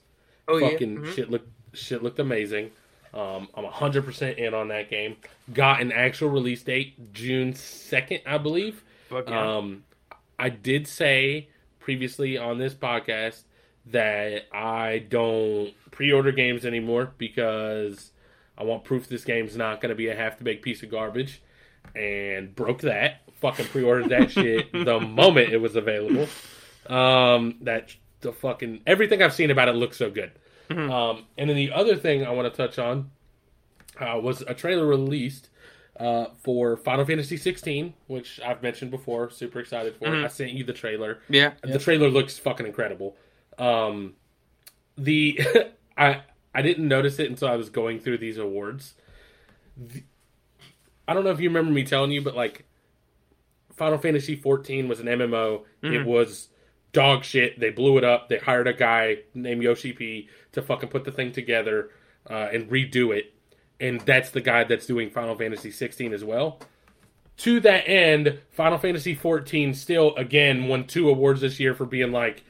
Oh 0.48 0.60
fucking 0.60 0.92
yeah, 0.94 0.98
Mhm. 1.00 1.14
shit 1.14 1.30
looked 1.30 1.48
shit 1.74 2.02
looked 2.02 2.18
amazing. 2.18 2.70
Um, 3.14 3.48
I'm 3.54 3.64
100% 3.64 4.36
in 4.38 4.52
on 4.54 4.68
that 4.68 4.90
game. 4.90 5.16
Got 5.52 5.80
an 5.80 5.90
actual 5.92 6.28
release 6.28 6.62
date, 6.62 7.12
June 7.14 7.52
2nd, 7.54 8.20
I 8.26 8.36
believe. 8.38 8.82
Yeah. 9.10 9.56
Um, 9.56 9.84
I 10.38 10.50
did 10.50 10.86
say 10.86 11.48
previously 11.80 12.36
on 12.36 12.58
this 12.58 12.74
podcast 12.74 13.42
that 13.86 14.46
I 14.52 14.98
don't 15.08 15.72
pre-order 15.92 16.30
games 16.32 16.66
anymore 16.66 17.12
because 17.16 18.10
I 18.58 18.64
want 18.64 18.84
proof 18.84 19.08
this 19.08 19.24
game's 19.24 19.56
not 19.56 19.80
going 19.80 19.90
to 19.90 19.94
be 19.96 20.08
a 20.08 20.14
half-baked 20.14 20.62
piece 20.62 20.82
of 20.82 20.90
garbage, 20.90 21.40
and 21.96 22.54
broke 22.54 22.82
that. 22.82 23.22
Fucking 23.40 23.66
pre-ordered 23.66 24.08
that 24.10 24.30
shit 24.30 24.72
the 24.72 24.98
moment 25.00 25.52
it 25.52 25.58
was 25.58 25.76
available. 25.76 26.26
Um, 26.86 27.58
that 27.62 27.94
the 28.20 28.32
fucking 28.32 28.82
everything 28.86 29.22
I've 29.22 29.34
seen 29.34 29.50
about 29.50 29.68
it 29.68 29.72
looks 29.74 29.96
so 29.96 30.10
good. 30.10 30.32
Mhm. 30.70 30.90
Um, 30.90 31.24
and 31.36 31.48
then 31.50 31.56
the 31.56 31.72
other 31.72 31.96
thing 31.96 32.24
I 32.24 32.30
want 32.30 32.52
to 32.52 32.56
touch 32.56 32.78
on 32.78 33.10
uh, 34.00 34.18
was 34.22 34.42
a 34.42 34.54
trailer 34.54 34.86
released 34.86 35.48
uh, 35.98 36.26
for 36.42 36.76
Final 36.76 37.04
Fantasy 37.06 37.36
16, 37.36 37.94
which 38.06 38.38
I've 38.44 38.62
mentioned 38.62 38.90
before. 38.90 39.30
Super 39.30 39.60
excited 39.60 39.96
for. 39.96 40.06
Mhm. 40.06 40.24
I 40.24 40.28
sent 40.28 40.52
you 40.52 40.64
the 40.64 40.72
trailer. 40.74 41.20
yeah. 41.28 41.52
The 41.62 41.78
trailer 41.78 42.08
looks 42.10 42.38
fucking 42.38 42.66
incredible. 42.66 43.16
Um, 43.58 44.14
the 44.98 45.38
I 45.96 46.22
I 46.54 46.62
didn't 46.62 46.88
notice 46.88 47.18
it 47.18 47.28
until 47.30 47.48
I 47.48 47.56
was 47.56 47.68
going 47.70 48.00
through 48.00 48.18
these 48.18 48.38
awards. 48.38 48.94
The- 49.76 50.04
I 51.08 51.14
don't 51.14 51.24
know 51.24 51.30
if 51.30 51.40
you 51.40 51.48
remember 51.48 51.70
me 51.72 51.84
telling 51.84 52.10
you, 52.10 52.20
but 52.22 52.34
like 52.36 52.64
Final 53.76 53.98
Fantasy 53.98 54.36
14 54.36 54.88
was 54.88 55.00
an 55.00 55.06
MMO. 55.08 55.64
It 55.82 55.86
Mhm. 55.88 56.04
was 56.06 56.48
dog 56.92 57.24
shit. 57.24 57.60
They 57.60 57.70
blew 57.70 57.98
it 57.98 58.04
up. 58.04 58.28
They 58.28 58.38
hired 58.38 58.66
a 58.66 58.72
guy 58.72 59.18
named 59.34 59.62
Yoshi 59.62 59.92
P 59.92 60.28
to 60.52 60.62
fucking 60.62 60.88
put 60.88 61.04
the 61.04 61.12
thing 61.12 61.32
together 61.32 61.90
uh, 62.28 62.48
and 62.52 62.68
redo 62.70 63.14
it. 63.16 63.32
And 63.78 64.00
that's 64.00 64.30
the 64.30 64.40
guy 64.40 64.64
that's 64.64 64.86
doing 64.86 65.10
Final 65.10 65.34
Fantasy 65.36 65.70
16 65.70 66.12
as 66.12 66.24
well. 66.24 66.60
to 67.38 67.60
that 67.60 67.86
end, 67.86 68.38
Final 68.50 68.78
Fantasy 68.78 69.14
14 69.14 69.74
still 69.74 70.14
again 70.16 70.68
won 70.68 70.86
two 70.86 71.10
awards 71.10 71.42
this 71.42 71.60
year 71.60 71.74
for 71.74 71.84
being 71.84 72.10
like 72.10 72.42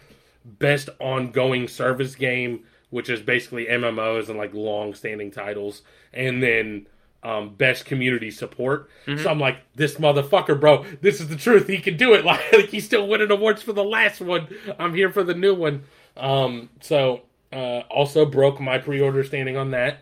best 0.45 0.89
ongoing 1.01 1.67
service 1.67 2.15
game, 2.15 2.63
which 2.91 3.11
is 3.11 3.21
basically 3.21 3.67
MMOs 3.67 4.29
and 4.29 4.39
like 4.39 4.55
long 4.55 4.95
standing 4.95 5.33
titles, 5.33 5.83
and 6.15 6.41
then 6.41 6.87
um, 7.23 7.55
best 7.55 7.85
community 7.87 8.31
support. 8.31 8.89
So 9.07 9.29
I'm 9.31 9.41
like, 9.41 9.59
this 9.75 9.95
motherfucker, 9.97 10.59
bro, 10.61 10.85
this 11.01 11.21
is 11.21 11.29
the 11.29 11.37
truth. 11.37 11.67
He 11.69 11.79
can 11.79 11.97
do 11.97 12.15
it. 12.15 12.25
Like, 12.25 12.53
like 12.53 12.69
he's 12.69 12.85
still 12.85 13.07
winning 13.09 13.31
awards 13.31 13.63
for 13.63 13.73
the 13.73 13.85
last 13.85 14.21
one. 14.21 14.49
I'm 14.79 14.95
here 14.95 15.11
for 15.11 15.23
the 15.25 15.35
new 15.35 15.55
one. 15.55 15.85
Um, 16.17 16.71
so 16.81 17.23
uh, 17.53 17.81
also 17.91 18.25
broke 18.27 18.61
my 18.61 18.79
pre-order 18.79 19.23
standing 19.25 19.57
on 19.57 19.71
that. 19.73 19.99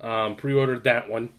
Um, 0.00 0.36
pre-ordered 0.36 0.84
that 0.84 1.08
one. 1.08 1.30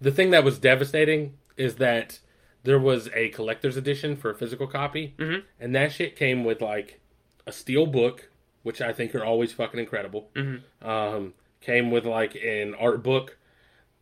The 0.00 0.10
thing 0.10 0.30
that 0.30 0.44
was 0.44 0.58
devastating 0.58 1.34
is 1.56 1.76
that 1.76 2.18
there 2.64 2.78
was 2.78 3.08
a 3.14 3.28
collector's 3.30 3.76
edition 3.76 4.16
for 4.16 4.30
a 4.30 4.34
physical 4.34 4.66
copy, 4.66 5.14
Mhm. 5.18 5.42
and 5.60 5.74
that 5.74 5.92
shit 5.92 6.16
came 6.16 6.44
with 6.44 6.60
like 6.60 7.00
a 7.46 7.52
steel 7.52 7.86
book, 7.86 8.30
which 8.62 8.80
I 8.80 8.92
think 8.92 9.14
are 9.14 9.24
always 9.24 9.52
fucking 9.52 9.80
incredible. 9.80 10.30
Mhm. 10.34 10.60
Um, 10.80 11.34
came 11.60 11.90
with 11.90 12.04
like 12.04 12.36
an 12.36 12.74
art 12.74 13.02
book. 13.02 13.36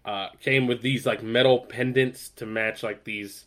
Uh, 0.04 0.28
came 0.40 0.66
with 0.66 0.80
these 0.82 1.04
like 1.06 1.22
metal 1.22 1.58
pendants 1.60 2.30
to 2.30 2.46
match 2.46 2.82
like 2.82 3.04
these 3.04 3.44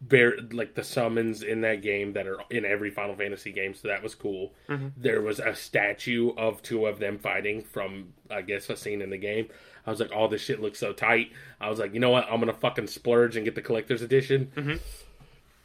bear 0.00 0.36
like 0.52 0.74
the 0.74 0.84
summons 0.84 1.42
in 1.42 1.62
that 1.62 1.80
game 1.80 2.12
that 2.12 2.26
are 2.26 2.38
in 2.50 2.64
every 2.64 2.90
Final 2.90 3.14
Fantasy 3.14 3.52
game. 3.52 3.74
So 3.74 3.88
that 3.88 4.02
was 4.02 4.14
cool. 4.14 4.52
Mhm. 4.68 4.92
There 4.96 5.22
was 5.22 5.38
a 5.38 5.54
statue 5.54 6.32
of 6.36 6.60
two 6.62 6.86
of 6.86 6.98
them 6.98 7.18
fighting 7.18 7.62
from 7.62 8.12
I 8.30 8.42
guess 8.42 8.68
a 8.68 8.76
scene 8.76 9.00
in 9.00 9.10
the 9.10 9.16
game. 9.16 9.48
I 9.86 9.90
was 9.90 10.00
like, 10.00 10.10
"Oh, 10.14 10.28
this 10.28 10.42
shit 10.42 10.60
looks 10.60 10.78
so 10.78 10.92
tight." 10.92 11.30
I 11.60 11.70
was 11.70 11.78
like, 11.78 11.94
"You 11.94 12.00
know 12.00 12.10
what? 12.10 12.26
I'm 12.30 12.40
gonna 12.40 12.52
fucking 12.52 12.88
splurge 12.88 13.36
and 13.36 13.44
get 13.44 13.54
the 13.54 13.62
collector's 13.62 14.02
edition." 14.02 14.50
Mhm. 14.56 14.80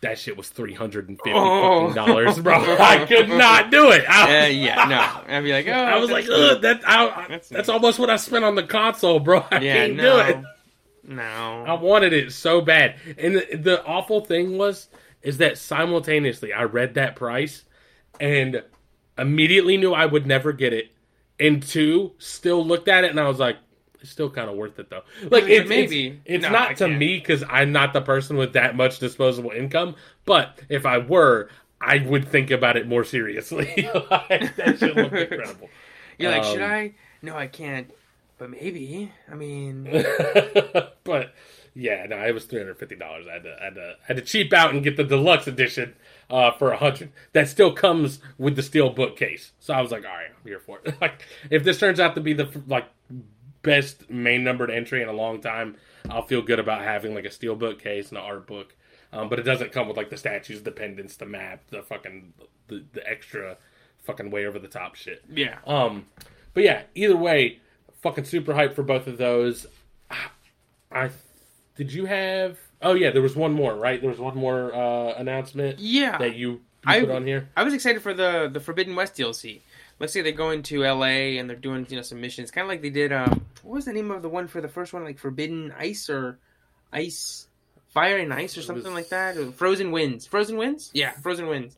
That 0.01 0.17
shit 0.17 0.38
was 0.38 0.47
three 0.49 0.73
hundred 0.73 1.09
and 1.09 1.17
fifty 1.17 1.31
Oh. 1.34 1.89
fucking 1.89 1.95
dollars, 1.95 2.39
bro. 2.39 2.53
I 2.80 3.05
could 3.05 3.27
not 3.27 3.69
do 3.69 3.91
it. 3.91 4.05
I, 4.09 4.45
Uh, 4.45 4.47
yeah, 4.47 4.85
no. 4.85 4.97
I'd 5.35 5.43
be 5.43 5.51
like, 5.51 5.67
oh, 5.67 5.71
I 5.73 5.97
was 5.97 6.09
like, 6.09 6.26
that's- 6.26 6.51
Ugh, 6.55 6.61
that 6.61 6.81
I, 6.88 7.26
That's 7.27 7.49
that's, 7.49 7.67
nice. 7.67 7.73
almost 7.73 7.99
what 7.99 8.09
I 8.09 8.15
spent 8.15 8.45
on 8.45 8.55
the 8.55 8.63
console, 8.63 9.19
bro. 9.19 9.39
I 9.51 9.59
yeah, 9.59 9.73
can't 9.73 9.95
no, 9.97 10.23
do 10.23 10.30
it. 10.30 10.43
no. 11.15 11.65
I 11.67 11.73
wanted 11.73 12.13
it 12.13 12.31
so 12.31 12.61
bad. 12.61 12.95
And 13.17 13.35
the, 13.35 13.57
the 13.57 13.84
awful 13.85 14.21
thing 14.21 14.57
was 14.57 14.88
is 15.21 15.39
that 15.39 15.57
simultaneously 15.57 16.53
I 16.53 16.63
read 16.63 16.93
that 16.93 17.17
price 17.17 17.65
and 18.21 18.63
immediately 19.17 19.76
knew 19.76 19.93
I 19.93 20.05
would 20.05 20.26
never 20.26 20.53
get 20.53 20.71
it. 20.71 20.91
And 21.41 21.61
two, 21.61 22.13
still 22.19 22.65
looked 22.65 22.88
at 22.88 23.03
it 23.03 23.11
and 23.11 23.19
I 23.19 23.27
was 23.27 23.38
like, 23.39 23.57
it's 24.01 24.09
still 24.11 24.30
kind 24.30 24.49
of 24.49 24.55
worth 24.55 24.77
it 24.80 24.89
though. 24.89 25.03
Like 25.30 25.45
it's, 25.45 25.67
maybe. 25.69 26.07
it's, 26.07 26.17
it's 26.26 26.43
No, 26.43 26.51
not 26.51 26.69
I 26.71 26.73
to 26.76 26.88
can't. 26.88 26.97
me 26.97 27.17
because 27.19 27.43
I'm 27.49 27.71
not 27.71 27.93
the 27.93 28.01
person 28.01 28.38
with 28.38 28.53
that 28.53 28.76
much 28.76 28.99
disposable 28.99 29.51
income. 29.51 29.95
But 30.26 30.59
if 30.69 30.85
I 30.85 30.97
were, 30.99 31.49
I 31.81 31.99
would 31.99 32.27
think 32.27 32.51
about 32.51 32.77
it 32.77 32.88
more 32.88 33.03
seriously. 33.03 33.65
like, 34.11 34.55
that 34.57 34.77
should 34.80 34.95
look 34.95 35.11
incredible. 35.31 35.69
You're 36.17 36.31
like, 36.31 36.43
should 36.43 36.61
Um, 36.61 36.71
I? 36.71 36.93
No, 37.21 37.35
I 37.35 37.47
can't. 37.47 37.89
But 38.38 38.49
maybe. 38.51 39.11
I 39.30 39.35
mean, 39.35 39.84
but 41.03 41.34
yeah, 41.76 42.05
no, 42.07 42.17
it 42.26 42.34
was 42.34 42.45
three 42.45 42.59
hundred 42.59 42.77
fifty 42.77 42.95
dollars. 42.95 43.26
I 43.30 43.34
had 43.34 43.43
to, 43.43 43.55
I 43.59 43.63
had 43.65 43.76
to, 43.76 43.81
I 44.01 44.07
had 44.07 44.17
to 44.17 44.23
cheap 44.23 44.53
out 44.53 44.73
and 44.73 44.81
get 44.84 44.95
the 44.97 45.03
deluxe 45.03 45.47
edition 45.47 45.95
uh, 46.30 46.51
for 46.51 46.71
a 46.71 46.77
hundred. 46.77 47.11
That 47.34 47.49
still 47.49 47.73
comes 47.73 48.19
with 48.38 48.55
the 48.55 48.63
steel 48.63 48.91
bookcase. 48.91 49.51
So 49.59 49.73
I 49.73 49.81
was 49.81 49.91
like, 49.91 50.05
all 50.05 50.11
right, 50.11 50.27
I'm 50.30 50.47
here 50.47 50.59
for 50.59 50.80
it. 50.85 50.95
like, 51.01 51.21
if 51.49 51.63
this 51.65 51.80
turns 51.80 51.99
out 51.99 52.15
to 52.15 52.21
be 52.21 52.31
the 52.34 52.49
like 52.67 52.85
best 53.61 54.10
main 54.10 54.44
numbered 54.44 54.72
entry 54.72 55.02
in 55.02 55.10
a 55.10 55.14
long 55.14 55.41
time, 55.41 55.76
I'll 56.10 56.26
feel 56.26 56.41
good 56.41 56.60
about 56.60 56.81
having 56.81 57.14
like 57.15 57.26
a 57.26 57.31
steel 57.31 57.56
bookcase 57.56 58.10
and 58.10 58.18
an 58.18 58.23
art 58.23 58.48
book. 58.48 58.76
Um, 59.11 59.27
but 59.27 59.40
it 59.40 59.44
doesn't 59.44 59.72
come 59.72 59.88
with 59.88 59.98
like 59.98 60.10
the 60.11 60.18
statues, 60.18 60.61
the 60.64 60.72
pendants, 60.72 61.15
the 61.18 61.26
map, 61.26 61.61
the 61.72 61.81
fucking 61.81 62.34
the, 62.68 62.84
the 62.94 63.07
extra 63.10 63.57
fucking 64.03 64.30
way 64.31 64.45
over 64.45 64.60
the 64.60 64.68
top 64.68 64.95
shit. 64.95 65.23
yeah. 65.34 65.57
Um, 65.65 66.06
but 66.53 66.64
yeah, 66.64 66.84
either 66.95 67.18
way, 67.18 67.60
fucking 68.02 68.26
super 68.26 68.53
hyped 68.53 68.76
for 68.76 68.84
both 68.84 69.07
of 69.07 69.18
those. 69.18 69.65
I 70.91 71.10
did 71.76 71.94
you 71.94 72.06
have? 72.06 72.57
Oh 72.81 72.94
yeah, 72.94 73.11
there 73.11 73.22
was 73.22 73.36
one 73.36 73.53
more, 73.53 73.76
right? 73.76 73.99
There 73.99 74.10
was 74.10 74.19
one 74.19 74.38
more 74.38 74.73
uh, 74.73 75.14
announcement 75.15 75.80
Yeah. 75.80 76.18
that 76.18 76.36
you, 76.36 76.49
you 76.52 76.61
I- 76.86 76.99
put 77.02 77.11
on 77.11 77.26
here. 77.27 77.49
I 77.57 77.64
was 77.64 77.73
excited 77.73 78.02
for 78.02 78.14
the 78.14 78.49
the 78.52 78.60
Forbidden 78.60 78.95
West 78.95 79.15
DLC. 79.15 79.61
Let's 79.99 80.13
say 80.13 80.21
they're 80.21 80.31
going 80.31 80.63
to 80.63 80.81
LA 80.84 81.38
and 81.39 81.49
they're 81.49 81.57
doing 81.57 81.85
you 81.89 81.95
know 81.97 82.01
some 82.01 82.21
missions, 82.21 82.51
kind 82.51 82.63
of 82.65 82.69
like 82.69 82.81
they 82.81 82.89
did. 82.89 83.11
Um, 83.11 83.45
what 83.63 83.76
was 83.76 83.85
the 83.85 83.93
name 83.93 84.11
of 84.11 84.21
the 84.21 84.30
one 84.30 84.47
for 84.47 84.61
the 84.61 84.69
first 84.69 84.93
one? 84.93 85.03
Like 85.03 85.17
Forbidden 85.19 85.73
Ice 85.77 86.09
or 86.09 86.39
Ice 86.93 87.47
Fire 87.89 88.17
and 88.17 88.34
Ice 88.34 88.57
or 88.57 88.61
something 88.61 88.85
was- 88.85 88.93
like 88.93 89.09
that. 89.09 89.35
Or 89.38 89.51
Frozen 89.51 89.91
Winds. 89.91 90.26
Frozen 90.26 90.57
Winds. 90.57 90.89
Yeah, 90.93 91.11
Frozen 91.11 91.47
Winds. 91.47 91.76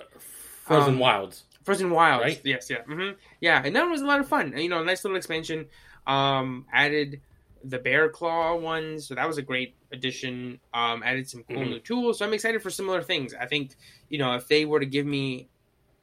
Frozen 0.66 0.94
um, 0.96 1.00
Wilds. 1.00 1.44
Frozen 1.64 1.90
Wilds. 1.90 2.24
Right? 2.24 2.42
Yes. 2.44 2.70
Yeah. 2.70 2.84
Mm-hmm. 2.84 3.18
Yeah, 3.40 3.62
and 3.64 3.76
that 3.76 3.82
one 3.82 3.92
was 3.92 4.02
a 4.02 4.06
lot 4.06 4.20
of 4.20 4.28
fun. 4.28 4.56
You 4.58 4.70
know, 4.70 4.84
nice 4.84 5.04
little 5.04 5.18
expansion. 5.18 5.66
Um, 6.08 6.66
added 6.72 7.22
the 7.64 7.78
Bear 7.80 8.10
Claw 8.10 8.56
ones, 8.56 9.06
so 9.08 9.16
that 9.16 9.28
was 9.28 9.38
a 9.38 9.42
great 9.44 9.76
addition. 9.92 10.60
Um, 10.74 11.04
added 11.04 11.30
some 11.30 11.44
cool 11.44 11.58
Mhm. 11.58 11.70
new 11.70 11.80
tools. 11.80 12.18
So 12.20 12.26
I'm 12.26 12.34
excited 12.34 12.62
for 12.64 12.70
similar 12.72 13.02
things. 13.04 13.34
I 13.34 13.46
think 13.46 13.76
you 14.10 14.18
know 14.20 14.34
if 14.36 14.48
they 14.48 14.66
were 14.66 14.80
to 14.80 14.86
give 14.86 15.06
me 15.06 15.48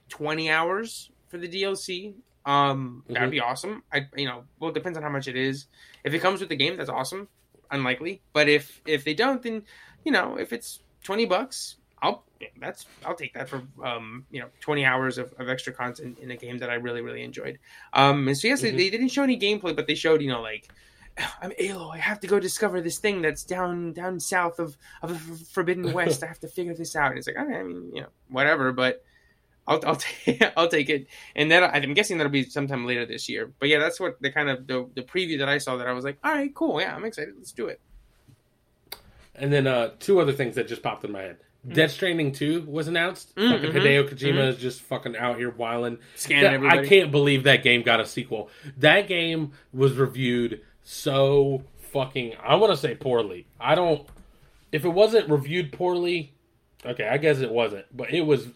20 0.08 0.50
hours 0.50 1.10
for 1.28 1.38
the 1.38 1.48
DLC, 1.48 2.14
um, 2.46 3.04
that'd 3.08 3.28
Mhm. 3.28 3.30
be 3.32 3.40
awesome. 3.40 3.82
I 3.92 4.06
you 4.16 4.26
know, 4.26 4.44
well, 4.58 4.70
it 4.70 4.74
depends 4.74 4.96
on 4.96 5.02
how 5.04 5.10
much 5.10 5.28
it 5.28 5.36
is. 5.36 5.66
If 6.04 6.14
it 6.14 6.20
comes 6.20 6.40
with 6.40 6.48
the 6.48 6.56
game, 6.56 6.76
that's 6.76 6.90
awesome. 6.90 7.28
Unlikely, 7.70 8.22
but 8.32 8.48
if 8.48 8.80
if 8.86 9.04
they 9.04 9.14
don't, 9.14 9.42
then 9.42 9.64
you 10.04 10.12
know, 10.12 10.36
if 10.38 10.52
it's 10.52 10.80
20 11.04 11.26
bucks, 11.26 11.76
I'll 12.00 12.24
that's 12.60 12.86
I'll 13.04 13.14
take 13.16 13.34
that 13.34 13.48
for 13.48 13.62
um 13.84 14.24
you 14.30 14.40
know 14.40 14.48
20 14.60 14.84
hours 14.84 15.18
of, 15.18 15.34
of 15.38 15.48
extra 15.48 15.72
content 15.72 16.18
in 16.20 16.30
a 16.30 16.36
game 16.36 16.58
that 16.58 16.70
I 16.70 16.74
really 16.74 17.02
really 17.02 17.22
enjoyed. 17.22 17.58
Um, 17.92 18.26
and 18.28 18.38
so 18.38 18.48
yes, 18.48 18.62
they- 18.62 18.72
Mhm. 18.72 18.76
they 18.78 18.90
didn't 18.90 19.08
show 19.08 19.22
any 19.22 19.38
gameplay, 19.38 19.74
but 19.76 19.86
they 19.86 19.94
showed 19.94 20.22
you 20.22 20.28
know 20.30 20.40
like. 20.40 20.68
I'm 21.42 21.50
Aloy. 21.60 21.94
I 21.94 21.98
have 21.98 22.20
to 22.20 22.28
go 22.28 22.38
discover 22.38 22.80
this 22.80 22.98
thing 22.98 23.22
that's 23.22 23.42
down 23.42 23.92
down 23.92 24.20
south 24.20 24.60
of 24.60 24.78
of 25.02 25.10
the 25.10 25.44
Forbidden 25.46 25.92
West. 25.92 26.22
I 26.22 26.26
have 26.28 26.38
to 26.40 26.48
figure 26.48 26.74
this 26.74 26.94
out. 26.94 27.10
And 27.10 27.18
it's 27.18 27.26
like, 27.26 27.36
okay, 27.36 27.56
I 27.56 27.62
mean, 27.64 27.90
you 27.92 28.02
know, 28.02 28.08
whatever. 28.28 28.72
But 28.72 29.04
I'll 29.68 29.80
I'll 29.86 29.96
take 30.24 30.42
I'll 30.56 30.68
take 30.68 30.88
it. 30.90 31.06
And 31.36 31.50
then 31.50 31.62
I'm 31.62 31.94
guessing 31.94 32.18
that'll 32.18 32.32
be 32.32 32.44
sometime 32.44 32.86
later 32.86 33.06
this 33.06 33.28
year. 33.28 33.52
But 33.60 33.68
yeah, 33.68 33.78
that's 33.78 34.00
what 34.00 34.20
the 34.20 34.32
kind 34.32 34.48
of 34.48 34.66
the, 34.66 34.88
the 34.94 35.02
preview 35.02 35.38
that 35.38 35.48
I 35.48 35.58
saw 35.58 35.76
that 35.76 35.86
I 35.86 35.92
was 35.92 36.04
like, 36.04 36.18
all 36.24 36.32
right, 36.32 36.52
cool. 36.54 36.80
Yeah, 36.80 36.94
I'm 36.96 37.04
excited. 37.04 37.34
Let's 37.36 37.52
do 37.52 37.66
it. 37.68 37.80
And 39.34 39.52
then 39.52 39.66
uh, 39.68 39.90
two 40.00 40.18
other 40.20 40.32
things 40.32 40.56
that 40.56 40.66
just 40.66 40.82
popped 40.82 41.04
in 41.04 41.12
my 41.12 41.22
head. 41.22 41.36
Death 41.66 41.90
Stranding 41.90 42.32
2 42.32 42.62
was 42.62 42.88
announced. 42.88 43.34
Mm, 43.36 43.52
fucking 43.52 43.70
mhm, 43.72 43.82
Hideo 43.84 44.08
Kojima 44.08 44.48
is 44.48 44.56
just 44.56 44.80
fucking 44.82 45.16
out 45.16 45.36
here 45.38 45.50
wilding. 45.50 45.98
Scan 46.14 46.42
That- 46.42 46.54
everybody. 46.54 46.80
I 46.80 46.86
can't 46.88 47.10
believe 47.12 47.44
that 47.44 47.62
game 47.62 47.82
got 47.82 48.00
a 48.00 48.06
sequel. 48.06 48.48
That 48.78 49.06
game 49.06 49.52
was 49.72 49.94
reviewed 49.94 50.62
so 50.82 51.62
fucking 51.92 52.34
I 52.42 52.54
want 52.56 52.72
to 52.72 52.76
say 52.76 52.94
poorly. 52.94 53.46
I 53.60 53.74
don't 53.74 54.06
if 54.72 54.84
it 54.84 54.88
wasn't 54.88 55.28
reviewed 55.28 55.72
poorly, 55.72 56.32
okay, 56.84 57.06
I 57.08 57.18
guess 57.18 57.40
it 57.40 57.50
wasn't, 57.50 57.84
but 57.94 58.12
it 58.12 58.22
was 58.22 58.48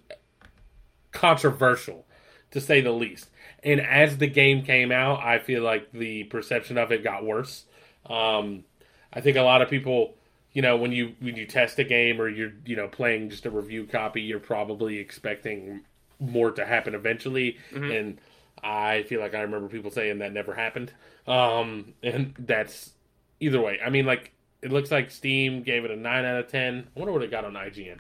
controversial 1.12 2.04
to 2.50 2.60
say 2.60 2.80
the 2.80 2.92
least. 2.92 3.28
And 3.62 3.80
as 3.80 4.18
the 4.18 4.26
game 4.26 4.62
came 4.64 4.90
out, 4.90 5.20
I 5.20 5.38
feel 5.38 5.62
like 5.62 5.92
the 5.92 6.24
perception 6.24 6.76
of 6.78 6.90
it 6.92 7.04
got 7.04 7.24
worse. 7.24 7.64
Um, 8.06 8.64
I 9.12 9.20
think 9.20 9.36
a 9.36 9.42
lot 9.42 9.62
of 9.62 9.68
people, 9.70 10.14
you 10.52 10.62
know, 10.62 10.76
when 10.76 10.90
you 10.92 11.14
when 11.20 11.36
you 11.36 11.46
test 11.46 11.78
a 11.78 11.84
game 11.84 12.20
or 12.20 12.28
you're 12.28 12.52
you 12.66 12.74
know 12.76 12.88
playing 12.88 13.30
just 13.30 13.46
a 13.46 13.50
review 13.50 13.86
copy, 13.86 14.20
you're 14.22 14.40
probably 14.40 14.98
expecting 14.98 15.82
more 16.18 16.50
to 16.52 16.64
happen 16.66 16.94
eventually, 16.94 17.56
Mhm. 17.72 17.98
and 17.98 18.18
I 18.62 19.02
feel 19.04 19.20
like 19.20 19.34
I 19.34 19.40
remember 19.42 19.68
people 19.68 19.90
saying 19.90 20.18
that 20.18 20.32
never 20.32 20.54
happened. 20.54 20.92
Um, 21.26 21.94
and 22.02 22.34
that's 22.38 22.92
either 23.40 23.60
way. 23.60 23.78
I 23.84 23.90
mean, 23.90 24.06
like 24.06 24.32
it 24.60 24.70
looks 24.72 24.90
like 24.90 25.10
Steam 25.10 25.62
gave 25.62 25.84
it 25.84 25.90
a 25.90 25.96
nine 25.96 26.24
out 26.24 26.38
of 26.40 26.48
ten. 26.48 26.86
I 26.96 26.98
wonder 27.00 27.12
what 27.12 27.22
it 27.22 27.30
got 27.30 27.44
on 27.44 27.54
IGN. 27.54 27.98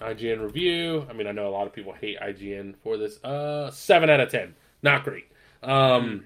IGN 0.00 0.42
review. 0.42 1.06
I 1.08 1.12
mean, 1.12 1.26
I 1.26 1.32
know 1.32 1.48
a 1.48 1.50
lot 1.50 1.66
of 1.66 1.72
people 1.72 1.92
hate 1.92 2.18
IGN 2.20 2.74
for 2.82 2.96
this. 2.96 3.22
Uh, 3.22 3.70
seven 3.70 4.10
out 4.10 4.20
of 4.20 4.30
ten. 4.30 4.54
Not 4.82 5.04
great. 5.04 5.26
Um, 5.62 6.24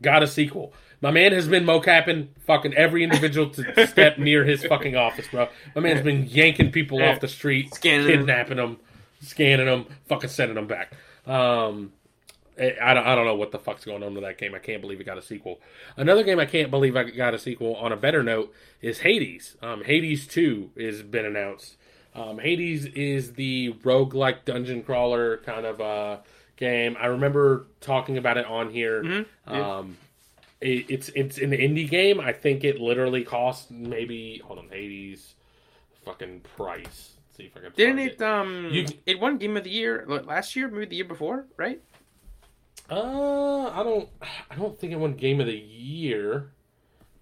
got 0.00 0.22
a 0.22 0.26
sequel. 0.26 0.72
My 1.00 1.10
man 1.10 1.32
has 1.32 1.48
been 1.48 1.64
mocapping 1.64 2.28
fucking 2.46 2.74
every 2.74 3.02
individual 3.02 3.50
to 3.50 3.86
step 3.88 4.18
near 4.18 4.44
his 4.44 4.64
fucking 4.64 4.96
office, 4.96 5.26
bro. 5.28 5.48
My 5.74 5.82
man's 5.82 6.02
been 6.02 6.24
yanking 6.26 6.70
people 6.70 7.02
off 7.02 7.20
the 7.20 7.28
street, 7.28 7.74
Scanning 7.74 8.06
kidnapping 8.06 8.56
them, 8.56 8.78
scanning 9.20 9.66
them, 9.66 9.86
fucking 10.08 10.30
sending 10.30 10.54
them 10.54 10.68
back. 10.68 10.92
Um, 11.26 11.92
I, 12.58 12.76
I 12.80 12.94
don't, 12.94 13.06
I 13.06 13.14
don't 13.16 13.26
know 13.26 13.34
what 13.34 13.50
the 13.50 13.58
fuck's 13.58 13.84
going 13.84 14.04
on 14.04 14.14
with 14.14 14.22
that 14.22 14.38
game. 14.38 14.54
I 14.54 14.60
can't 14.60 14.80
believe 14.80 15.00
it 15.00 15.04
got 15.04 15.18
a 15.18 15.22
sequel. 15.22 15.60
Another 15.96 16.22
game 16.22 16.38
I 16.38 16.46
can't 16.46 16.70
believe 16.70 16.96
I 16.96 17.04
got 17.04 17.34
a 17.34 17.38
sequel 17.38 17.74
on 17.76 17.90
a 17.92 17.96
better 17.96 18.22
note 18.22 18.52
is 18.80 19.00
Hades. 19.00 19.56
Um, 19.60 19.82
Hades 19.84 20.26
2 20.28 20.70
has 20.78 21.02
been 21.02 21.26
announced. 21.26 21.76
Um, 22.14 22.38
Hades 22.38 22.84
is 22.86 23.32
the 23.32 23.72
roguelike 23.82 24.44
dungeon 24.44 24.82
crawler 24.82 25.38
kind 25.38 25.64
of 25.64 25.80
uh, 25.80 26.18
game. 26.56 26.96
I 27.00 27.06
remember 27.06 27.66
talking 27.80 28.18
about 28.18 28.36
it 28.36 28.46
on 28.46 28.70
here. 28.70 29.02
Mhm. 29.02 29.26
Yeah. 29.48 29.78
Um, 29.78 29.96
it, 30.60 30.86
it's 30.90 31.08
it's 31.14 31.38
an 31.38 31.50
indie 31.52 31.88
game. 31.88 32.20
I 32.20 32.32
think 32.32 32.64
it 32.64 32.80
literally 32.80 33.24
cost 33.24 33.70
maybe 33.70 34.38
hold 34.44 34.58
on, 34.58 34.68
Hades, 34.68 35.34
fucking 36.04 36.40
price. 36.56 37.16
Let's 37.16 37.36
see 37.36 37.44
if 37.44 37.56
I 37.56 37.60
can. 37.60 37.72
Didn't 37.74 37.96
find 37.96 38.10
it? 38.10 38.22
Um, 38.22 38.68
You- 38.72 38.86
it 39.06 39.18
won 39.18 39.38
Game 39.38 39.56
of 39.56 39.64
the 39.64 39.70
Year 39.70 40.04
last 40.06 40.54
year, 40.54 40.68
maybe 40.68 40.84
the 40.86 40.96
year 40.96 41.04
before, 41.06 41.46
right? 41.56 41.80
Uh, 42.90 43.68
I 43.70 43.82
don't. 43.82 44.08
I 44.50 44.54
don't 44.56 44.78
think 44.78 44.92
it 44.92 44.96
won 44.96 45.14
Game 45.14 45.40
of 45.40 45.46
the 45.46 45.56
Year. 45.56 46.50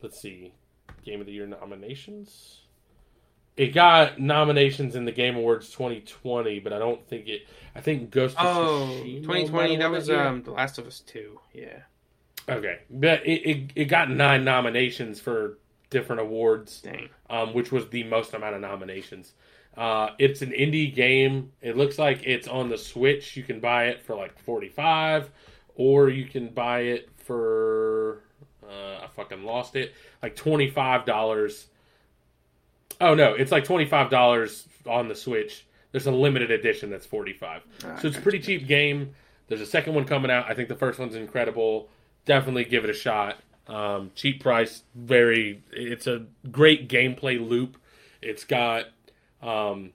Let's 0.03 0.21
see, 0.21 0.53
Game 1.05 1.21
of 1.21 1.27
the 1.27 1.33
Year 1.33 1.47
nominations. 1.47 2.63
It 3.61 3.75
got 3.75 4.19
nominations 4.19 4.95
in 4.97 5.05
the 5.05 5.13
Game 5.13 5.37
Awards 5.37 5.69
2020, 5.71 6.61
but 6.61 6.73
I 6.73 6.79
don't 6.79 7.07
think 7.09 7.29
it. 7.29 7.43
I 7.75 7.81
think 7.81 8.11
Ghost 8.11 8.39
of 8.39 8.47
Oh, 8.47 8.87
Tsushima 9.05 9.23
2020. 9.23 9.77
That 9.77 9.91
was 9.91 10.09
year. 10.09 10.23
um, 10.27 10.43
The 10.43 10.53
Last 10.53 10.79
of 10.79 10.87
Us 10.87 11.01
Two. 11.01 11.39
Yeah. 11.53 11.81
okay, 12.49 12.79
but 12.89 13.27
it, 13.27 13.43
it 13.51 13.71
it 13.77 13.85
got 13.85 14.11
nine 14.11 14.45
nominations 14.45 15.21
for 15.21 15.59
different 15.91 16.23
awards. 16.23 16.81
Dang. 16.81 17.11
um, 17.29 17.53
which 17.53 17.71
was 17.71 17.89
the 17.91 18.05
most 18.05 18.33
amount 18.33 18.55
of 18.55 18.61
nominations. 18.63 19.33
Uh, 19.77 20.11
it's 20.19 20.41
an 20.43 20.51
indie 20.53 20.93
game. 20.95 21.53
It 21.61 21.77
looks 21.77 21.99
like 21.99 22.23
it's 22.25 22.49
on 22.49 22.71
the 22.71 22.79
Switch. 22.79 23.37
You 23.37 23.43
can 23.43 23.61
buy 23.61 23.89
it 23.89 24.03
for 24.03 24.17
like 24.17 24.39
forty 24.39 24.69
five, 24.71 25.31
or 25.75 26.09
you 26.09 26.25
can 26.25 26.49
buy 26.49 26.81
it 26.81 27.11
for 27.25 28.23
uh, 28.67 29.05
I 29.05 29.07
fucking 29.15 29.45
lost 29.45 29.77
it 29.77 29.93
like 30.23 30.35
twenty 30.35 30.71
five 30.71 31.05
dollars. 31.05 31.67
Oh 33.01 33.15
no, 33.15 33.35
it's 33.35 33.53
like 33.53 33.65
twenty 33.65 33.87
five 33.87 34.11
dollars 34.11 34.69
on 34.87 35.09
the 35.09 35.15
Switch. 35.15 35.67
There's 35.93 36.07
a 36.07 36.13
limited 36.13 36.51
edition 36.51 36.91
that's 36.91 37.07
forty 37.07 37.33
five, 37.33 37.63
so 38.01 38.09
it's 38.09 38.19
a 38.19 38.21
pretty 38.21 38.41
cheap 38.41 38.67
game. 38.67 39.15
There's 39.49 39.61
a 39.61 39.67
second 39.67 39.95
one 39.95 40.05
coming 40.05 40.31
out. 40.31 40.47
I 40.49 40.55
think 40.55 40.69
the 40.69 40.77
first 40.77 40.99
one's 40.99 41.17
incredible. 41.17 41.89
Definitely 42.25 42.65
give 42.65 42.85
it 42.85 42.91
a 42.91 42.95
shot. 42.95 43.39
Um, 43.67 44.11
cheap 44.15 44.43
price, 44.43 44.83
very. 44.95 45.63
It's 45.73 46.07
a 46.07 46.27
great 46.51 46.89
gameplay 46.89 47.41
loop. 47.47 47.77
It's 48.23 48.45
got 48.45 48.87
um, 49.43 49.93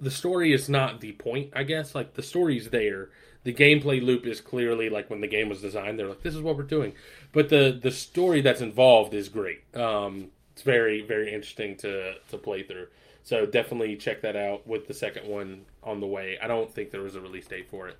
the 0.00 0.10
story 0.10 0.52
is 0.52 0.68
not 0.68 1.00
the 1.00 1.12
point, 1.12 1.50
I 1.54 1.64
guess. 1.64 1.94
Like 1.94 2.14
the 2.14 2.22
story's 2.22 2.70
there. 2.70 3.10
The 3.42 3.54
gameplay 3.54 4.02
loop 4.02 4.26
is 4.26 4.40
clearly 4.40 4.90
like 4.90 5.08
when 5.10 5.20
the 5.20 5.26
game 5.26 5.48
was 5.48 5.60
designed. 5.60 5.98
They're 5.98 6.08
like, 6.08 6.22
this 6.22 6.34
is 6.34 6.42
what 6.42 6.56
we're 6.56 6.62
doing. 6.62 6.94
But 7.32 7.48
the 7.48 7.78
the 7.80 7.90
story 7.90 8.40
that's 8.40 8.60
involved 8.60 9.14
is 9.14 9.28
great. 9.28 9.62
Um, 9.74 10.28
it's 10.60 10.66
very 10.66 11.00
very 11.00 11.32
interesting 11.32 11.74
to 11.74 12.14
to 12.28 12.36
play 12.36 12.62
through. 12.62 12.86
So 13.22 13.46
definitely 13.46 13.96
check 13.96 14.20
that 14.22 14.36
out 14.36 14.66
with 14.66 14.88
the 14.88 14.94
second 14.94 15.26
one 15.26 15.64
on 15.82 16.00
the 16.00 16.06
way. 16.06 16.38
I 16.42 16.46
don't 16.46 16.72
think 16.72 16.90
there 16.90 17.00
was 17.00 17.14
a 17.14 17.20
release 17.20 17.46
date 17.46 17.70
for 17.70 17.88
it. 17.88 17.96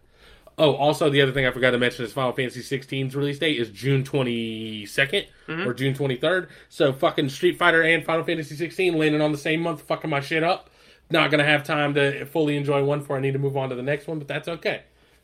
Oh, 0.59 0.75
also 0.75 1.09
the 1.09 1.23
other 1.23 1.33
thing 1.33 1.47
I 1.47 1.53
forgot 1.53 1.71
to 1.71 1.79
mention 1.79 2.05
is 2.05 2.13
Final 2.13 2.33
Fantasy 2.33 2.61
16's 2.61 3.17
release 3.17 3.39
date 3.39 3.59
is 3.59 3.71
June 3.71 4.03
22nd 4.05 5.27
or 5.67 5.73
June 5.73 5.95
23rd. 5.95 6.49
So 6.69 6.93
fucking 6.93 7.31
Street 7.31 7.57
Fighter 7.57 7.83
and 7.83 8.05
Final 8.05 8.25
Fantasy 8.25 8.55
16 8.57 8.99
landing 8.99 9.23
on 9.23 9.33
the 9.33 9.39
same 9.39 9.61
month, 9.61 9.83
fucking 9.83 10.11
my 10.11 10.21
shit 10.21 10.43
up. 10.43 10.69
Not 11.11 11.31
gonna 11.31 11.45
have 11.45 11.65
time 11.65 11.95
to 11.95 12.27
fully 12.27 12.57
enjoy 12.57 12.85
one 12.85 13.01
before 13.01 13.17
I 13.17 13.21
need 13.21 13.33
to 13.33 13.39
move 13.39 13.57
on 13.57 13.71
to 13.71 13.75
the 13.75 13.83
next 13.83 14.07
one, 14.07 14.19
but 14.19 14.29
that's 14.29 14.49
okay. 14.49 14.83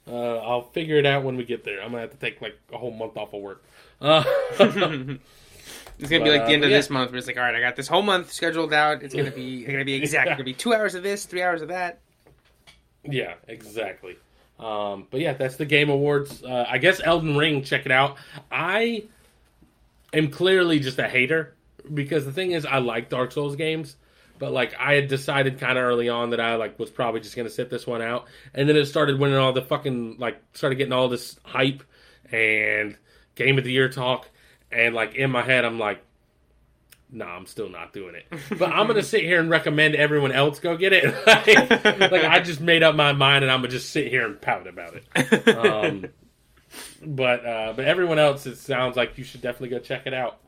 Uh, 0.09 0.37
I'll 0.37 0.71
figure 0.71 0.97
it 0.97 1.05
out 1.05 1.23
when 1.23 1.37
we 1.37 1.45
get 1.45 1.65
there. 1.65 1.83
I'm 1.83 1.91
gonna 1.91 2.03
have 2.03 2.13
to 2.13 2.17
take 2.17 2.41
like 2.41 2.59
a 2.73 2.79
whole 2.79 2.93
month 2.93 3.17
off 3.17 3.35
of 3.35 3.43
work. 3.43 3.63
Uh, 4.01 4.25
It's 5.99 6.11
gonna 6.11 6.21
But, 6.21 6.25
be 6.25 6.31
like 6.31 6.47
the 6.47 6.53
uh, 6.53 6.55
end 6.55 6.65
of 6.65 6.71
yeah. 6.71 6.77
this 6.77 6.91
month, 6.91 7.11
where 7.11 7.19
it's 7.19 7.27
like, 7.27 7.37
all 7.37 7.43
right, 7.43 7.55
I 7.55 7.61
got 7.61 7.77
this 7.77 7.89
whole 7.89 8.03
month 8.03 8.33
scheduled 8.33 8.73
out. 8.73 9.03
It's 9.03 9.15
gonna 9.15 9.31
be, 9.31 9.61
it's 9.65 9.73
gonna 9.73 9.85
be 9.85 9.95
exact. 9.95 10.29
It's 10.29 10.35
gonna 10.37 10.45
be 10.45 10.55
two 10.55 10.75
hours 10.75 10.95
of 10.95 11.03
this, 11.03 11.25
three 11.25 11.43
hours 11.43 11.63
of 11.63 11.69
that. 11.69 12.01
Yeah, 13.05 13.35
exactly. 13.49 14.17
Um, 14.59 15.07
but 15.11 15.21
yeah, 15.21 15.35
that's 15.35 15.57
the 15.57 15.67
Game 15.67 15.91
Awards. 15.91 16.43
Uh, 16.43 16.67
I 16.69 16.79
guess 16.79 17.01
Elden 17.03 17.37
Ring, 17.37 17.63
check 17.63 17.87
it 17.87 17.93
out. 17.93 18.17
I 18.51 19.05
am 20.13 20.31
clearly 20.31 20.81
just 20.81 20.99
a 20.99 21.09
hater 21.09 21.55
because 21.93 22.25
the 22.25 22.33
thing 22.33 22.53
is, 22.53 22.65
I 22.67 22.79
like 22.79 23.09
Dark 23.09 23.33
Souls 23.33 23.55
games, 23.57 23.97
but 24.39 24.53
like 24.53 24.75
I 24.79 24.95
had 24.95 25.09
decided 25.09 25.59
kind 25.61 25.79
of 25.79 25.85
early 25.85 26.09
on 26.09 26.31
that 26.31 26.41
I 26.41 26.57
like 26.57 26.79
was 26.79 26.91
probably 26.91 27.21
just 27.21 27.37
gonna 27.37 27.51
sit 27.51 27.71
this 27.71 27.87
one 27.87 28.03
out, 28.03 28.27
and 28.55 28.69
then 28.69 28.77
it 28.77 28.87
started 28.87 29.19
winning 29.19 29.37
all 29.37 29.53
the 29.53 29.63
fucking 29.63 30.17
like 30.19 30.41
started 30.55 30.77
getting 30.77 30.93
all 30.93 31.09
this 31.09 31.39
hype 31.45 31.83
and 32.33 32.97
Game 33.35 33.59
of 33.59 33.65
the 33.65 33.73
Year 33.73 33.89
talk, 33.89 34.29
and 34.77 34.95
like 34.95 35.15
in 35.15 35.31
my 35.31 35.43
head, 35.43 35.65
I'm 35.65 35.79
like. 35.79 36.03
Nah, 37.09 37.37
I'm 37.37 37.47
still 37.47 37.69
not 37.69 37.93
doing 37.93 38.17
it. 38.17 38.27
But 38.59 38.71
I'm 38.71 38.89
gonna 38.89 39.01
sit 39.01 39.23
here 39.23 39.39
and 39.39 39.49
recommend 39.49 39.95
everyone 39.95 40.33
else 40.33 40.59
go 40.59 40.77
get 40.77 40.93
it. 40.93 41.05
like, 41.27 41.47
like, 42.11 42.25
I 42.25 42.41
just 42.41 42.61
made 42.61 42.83
up 42.83 42.97
my 42.97 43.13
mind, 43.13 43.45
and 43.45 43.53
I'm 43.53 43.61
gonna 43.61 43.69
just 43.69 43.91
sit 43.91 44.09
here 44.09 44.27
and 44.27 44.41
pout 44.41 44.67
about 44.67 44.95
it. 44.97 45.49
Um, 45.57 46.07
but 47.07 47.47
uh, 47.47 47.73
but 47.77 47.85
everyone 47.85 48.19
else, 48.19 48.45
it 48.47 48.57
sounds 48.57 48.97
like 48.97 49.17
you 49.19 49.23
should 49.23 49.41
definitely 49.41 49.69
go 49.69 49.79
check 49.79 50.03
it 50.07 50.15
out 50.15 50.39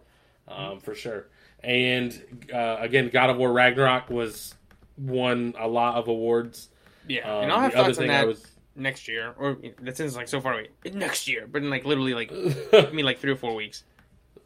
um, 0.48 0.80
for 0.80 0.96
sure. 0.96 1.26
And 1.62 2.20
uh, 2.52 2.78
again, 2.80 3.08
God 3.12 3.30
of 3.30 3.36
War 3.36 3.52
Ragnarok 3.52 4.10
was 4.10 4.52
won 4.96 5.54
a 5.56 5.68
lot 5.68 5.94
of 5.94 6.08
awards. 6.08 6.68
Yeah, 7.06 7.20
Um, 7.20 7.44
and 7.44 7.52
I'll 7.52 7.60
have 7.60 7.72
thoughts 7.72 7.98
on 7.98 8.08
that 8.08 8.26
was 8.26 8.44
next 8.74 9.06
year, 9.06 9.32
or 9.38 9.58
that 9.82 9.96
sounds 9.96 10.16
like 10.16 10.26
so 10.26 10.40
far 10.40 10.54
away. 10.54 10.68
Next 10.92 11.28
year, 11.28 11.46
but 11.50 11.62
in 11.62 11.70
like 11.70 11.84
literally 11.84 12.14
like 12.14 12.32
I 12.72 12.90
mean 12.90 13.04
like 13.04 13.20
three 13.20 13.30
or 13.30 13.36
four 13.36 13.54
weeks. 13.54 13.84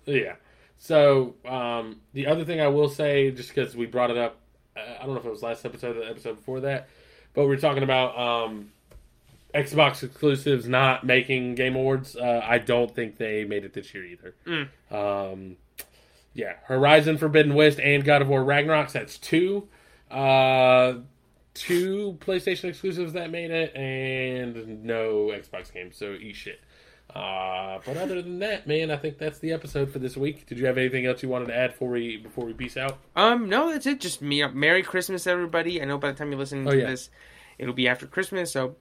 Yeah. 0.06 0.34
So 0.78 1.34
um, 1.44 2.00
the 2.12 2.26
other 2.26 2.44
thing 2.44 2.60
I 2.60 2.66
will 2.68 2.88
say, 2.88 3.30
just 3.30 3.54
because 3.54 3.76
we 3.76 3.86
brought 3.86 4.10
it 4.10 4.18
up, 4.18 4.38
uh, 4.76 4.80
I 5.00 5.04
don't 5.04 5.14
know 5.14 5.20
if 5.20 5.24
it 5.24 5.30
was 5.30 5.42
last 5.42 5.64
episode 5.64 5.96
or 5.96 6.00
the 6.00 6.10
episode 6.10 6.36
before 6.36 6.60
that, 6.60 6.88
but 7.34 7.42
we 7.42 7.48
were 7.48 7.56
talking 7.56 7.84
about 7.84 8.18
um, 8.18 8.72
Xbox 9.54 10.02
exclusives 10.02 10.66
not 10.66 11.04
making 11.04 11.54
Game 11.54 11.76
Awards. 11.76 12.16
Uh, 12.16 12.40
I 12.44 12.58
don't 12.58 12.92
think 12.94 13.16
they 13.16 13.44
made 13.44 13.64
it 13.64 13.74
this 13.74 13.94
year 13.94 14.04
either. 14.04 14.34
Um, 14.90 15.56
yeah, 16.34 16.54
Horizon 16.64 17.18
Forbidden 17.18 17.54
West 17.54 17.78
and 17.78 18.04
God 18.04 18.22
of 18.22 18.28
War 18.28 18.42
Ragnarok. 18.42 18.90
That's 18.90 19.18
two. 19.18 19.68
Uh, 20.10 20.94
two 21.54 22.18
PlayStation 22.20 22.64
exclusives 22.64 23.12
that 23.12 23.30
made 23.30 23.50
it, 23.50 23.74
and 23.76 24.84
no 24.84 25.26
Xbox 25.32 25.72
games. 25.72 25.96
So 25.96 26.12
eat 26.12 26.36
shit. 26.36 26.60
Uh, 27.14 27.78
but 27.84 27.96
other 27.98 28.22
than 28.22 28.38
that, 28.38 28.66
man, 28.66 28.90
I 28.90 28.96
think 28.96 29.18
that's 29.18 29.38
the 29.38 29.52
episode 29.52 29.92
for 29.92 29.98
this 29.98 30.16
week. 30.16 30.46
Did 30.46 30.58
you 30.58 30.66
have 30.66 30.78
anything 30.78 31.04
else 31.06 31.22
you 31.22 31.28
wanted 31.28 31.48
to 31.48 31.56
add 31.56 31.72
before 31.72 31.90
we 31.90 32.16
before 32.16 32.44
we 32.46 32.54
peace 32.54 32.76
out? 32.76 32.98
Um, 33.16 33.48
no, 33.48 33.70
that's 33.70 33.86
it. 33.86 34.00
Just 34.00 34.22
me. 34.22 34.46
Merry 34.48 34.82
Christmas, 34.82 35.26
everybody. 35.26 35.82
I 35.82 35.84
know 35.84 35.98
by 35.98 36.10
the 36.12 36.16
time 36.16 36.30
you're 36.30 36.38
listening 36.38 36.66
Oh, 36.66 36.70
to 36.70 36.78
yeah. 36.78 36.86
this, 36.86 37.10
it'll 37.58 37.74
be 37.74 37.86
after 37.88 38.06
Christmas. 38.06 38.50
So 38.50 38.76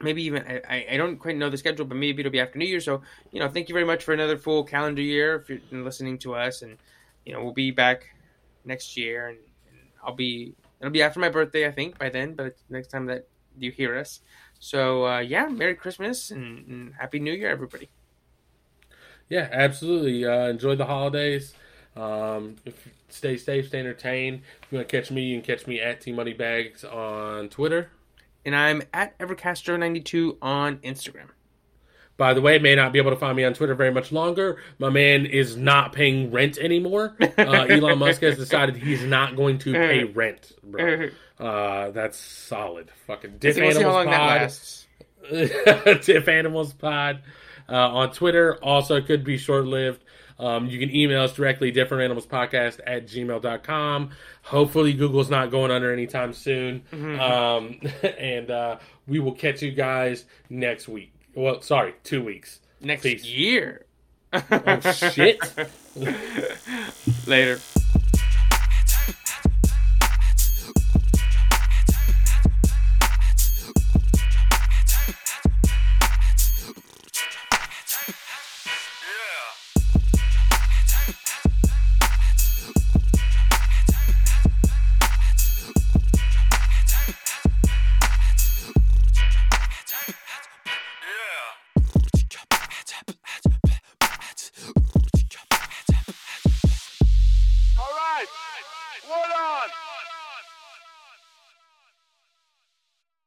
maybe 0.00 0.22
even 0.24 0.44
I, 0.46 0.60
I- 0.68 0.86
I 0.92 0.96
don't 0.96 1.16
quite 1.18 1.36
know 1.36 1.50
the 1.50 1.56
schedule, 1.56 1.86
but 1.86 1.96
maybe 1.96 2.20
it'll 2.20 2.30
be 2.30 2.40
after 2.40 2.58
New 2.58 2.66
Year. 2.66 2.80
So 2.80 3.02
you 3.32 3.40
know, 3.40 3.48
thank 3.48 3.68
you 3.68 3.72
very 3.72 3.86
much 3.86 4.04
for 4.04 4.14
another 4.14 4.36
full 4.38 4.62
calendar 4.62 5.02
year. 5.02 5.34
If 5.36 5.48
you're 5.48 5.82
listening 5.82 6.18
to 6.18 6.34
us, 6.34 6.62
and 6.62 6.78
you 7.24 7.32
know, 7.32 7.42
we'll 7.42 7.52
be 7.52 7.72
back 7.72 8.04
next 8.64 8.96
year, 8.96 9.26
and, 9.28 9.38
and 9.70 9.78
I'll 10.04 10.14
be 10.14 10.54
it'll 10.80 10.92
be 10.92 11.02
after 11.02 11.18
my 11.18 11.30
birthday, 11.30 11.66
I 11.66 11.72
think, 11.72 11.98
by 11.98 12.10
then. 12.10 12.34
But 12.34 12.56
next 12.70 12.88
time 12.88 13.06
that 13.06 13.26
you 13.58 13.72
hear 13.72 13.96
us, 13.98 14.20
so 14.58 15.06
uh, 15.06 15.18
yeah, 15.20 15.46
Merry 15.46 15.74
Christmas 15.74 16.30
and, 16.30 16.66
and 16.66 16.94
Happy 16.94 17.18
New 17.18 17.32
Year, 17.32 17.50
everybody. 17.50 17.88
Yeah, 19.28 19.48
absolutely. 19.50 20.24
Uh, 20.24 20.48
enjoy 20.48 20.76
the 20.76 20.86
holidays. 20.86 21.54
Um, 21.96 22.56
if 22.64 22.88
stay 23.08 23.36
safe, 23.36 23.68
stay 23.68 23.80
entertained. 23.80 24.42
If 24.62 24.72
you 24.72 24.78
want 24.78 24.88
to 24.88 25.00
catch 25.00 25.10
me, 25.10 25.22
you 25.22 25.40
can 25.40 25.56
catch 25.56 25.66
me 25.66 25.80
at 25.80 26.00
T 26.00 26.12
Moneybags 26.12 26.84
on 26.84 27.48
Twitter. 27.48 27.90
And 28.44 28.54
I'm 28.54 28.82
at 28.94 29.18
Evercastro92 29.18 30.36
on 30.40 30.78
Instagram. 30.78 31.30
By 32.16 32.32
the 32.32 32.40
way, 32.40 32.58
may 32.58 32.74
not 32.74 32.92
be 32.92 32.98
able 32.98 33.10
to 33.10 33.16
find 33.16 33.36
me 33.36 33.44
on 33.44 33.52
Twitter 33.52 33.74
very 33.74 33.92
much 33.92 34.10
longer. 34.10 34.58
My 34.78 34.88
man 34.88 35.26
is 35.26 35.56
not 35.56 35.92
paying 35.92 36.30
rent 36.30 36.56
anymore. 36.58 37.14
Uh, 37.20 37.26
Elon 37.68 37.98
Musk 37.98 38.22
has 38.22 38.36
decided 38.36 38.76
he's 38.76 39.04
not 39.04 39.36
going 39.36 39.58
to 39.58 39.72
pay 39.72 40.04
rent, 40.04 40.52
bro. 40.62 41.10
Uh, 41.38 41.90
that's 41.90 42.18
solid. 42.18 42.90
Fucking 43.06 43.36
Diff 43.38 43.56
we'll 43.56 43.72
see 43.72 43.82
how 43.82 43.90
Animals 43.90 43.94
long 43.94 44.06
that 44.06 44.18
Pod. 44.18 44.40
lasts. 44.40 44.86
Diff 46.06 46.28
Animals 46.28 46.72
Pod 46.72 47.22
uh, 47.68 47.74
on 47.74 48.12
Twitter. 48.12 48.56
Also, 48.62 49.00
could 49.02 49.24
be 49.24 49.36
short 49.36 49.66
lived. 49.66 50.02
Um, 50.38 50.66
you 50.66 50.78
can 50.78 50.94
email 50.94 51.22
us 51.22 51.32
directly, 51.32 51.72
differentanimalspodcast 51.72 52.80
at 52.86 53.06
gmail.com. 53.06 54.10
Hopefully, 54.42 54.92
Google's 54.92 55.30
not 55.30 55.50
going 55.50 55.70
under 55.70 55.92
anytime 55.92 56.32
soon. 56.32 56.82
Um, 56.92 57.80
and 58.18 58.50
uh, 58.50 58.78
we 59.06 59.18
will 59.18 59.32
catch 59.32 59.62
you 59.62 59.72
guys 59.72 60.24
next 60.50 60.88
week. 60.88 61.12
Well, 61.36 61.60
sorry, 61.60 61.94
two 62.02 62.24
weeks. 62.24 62.60
Next 62.80 63.02
Peace. 63.02 63.24
year. 63.26 63.84
Oh, 64.32 64.80
shit. 64.80 65.38
Later. 67.26 67.60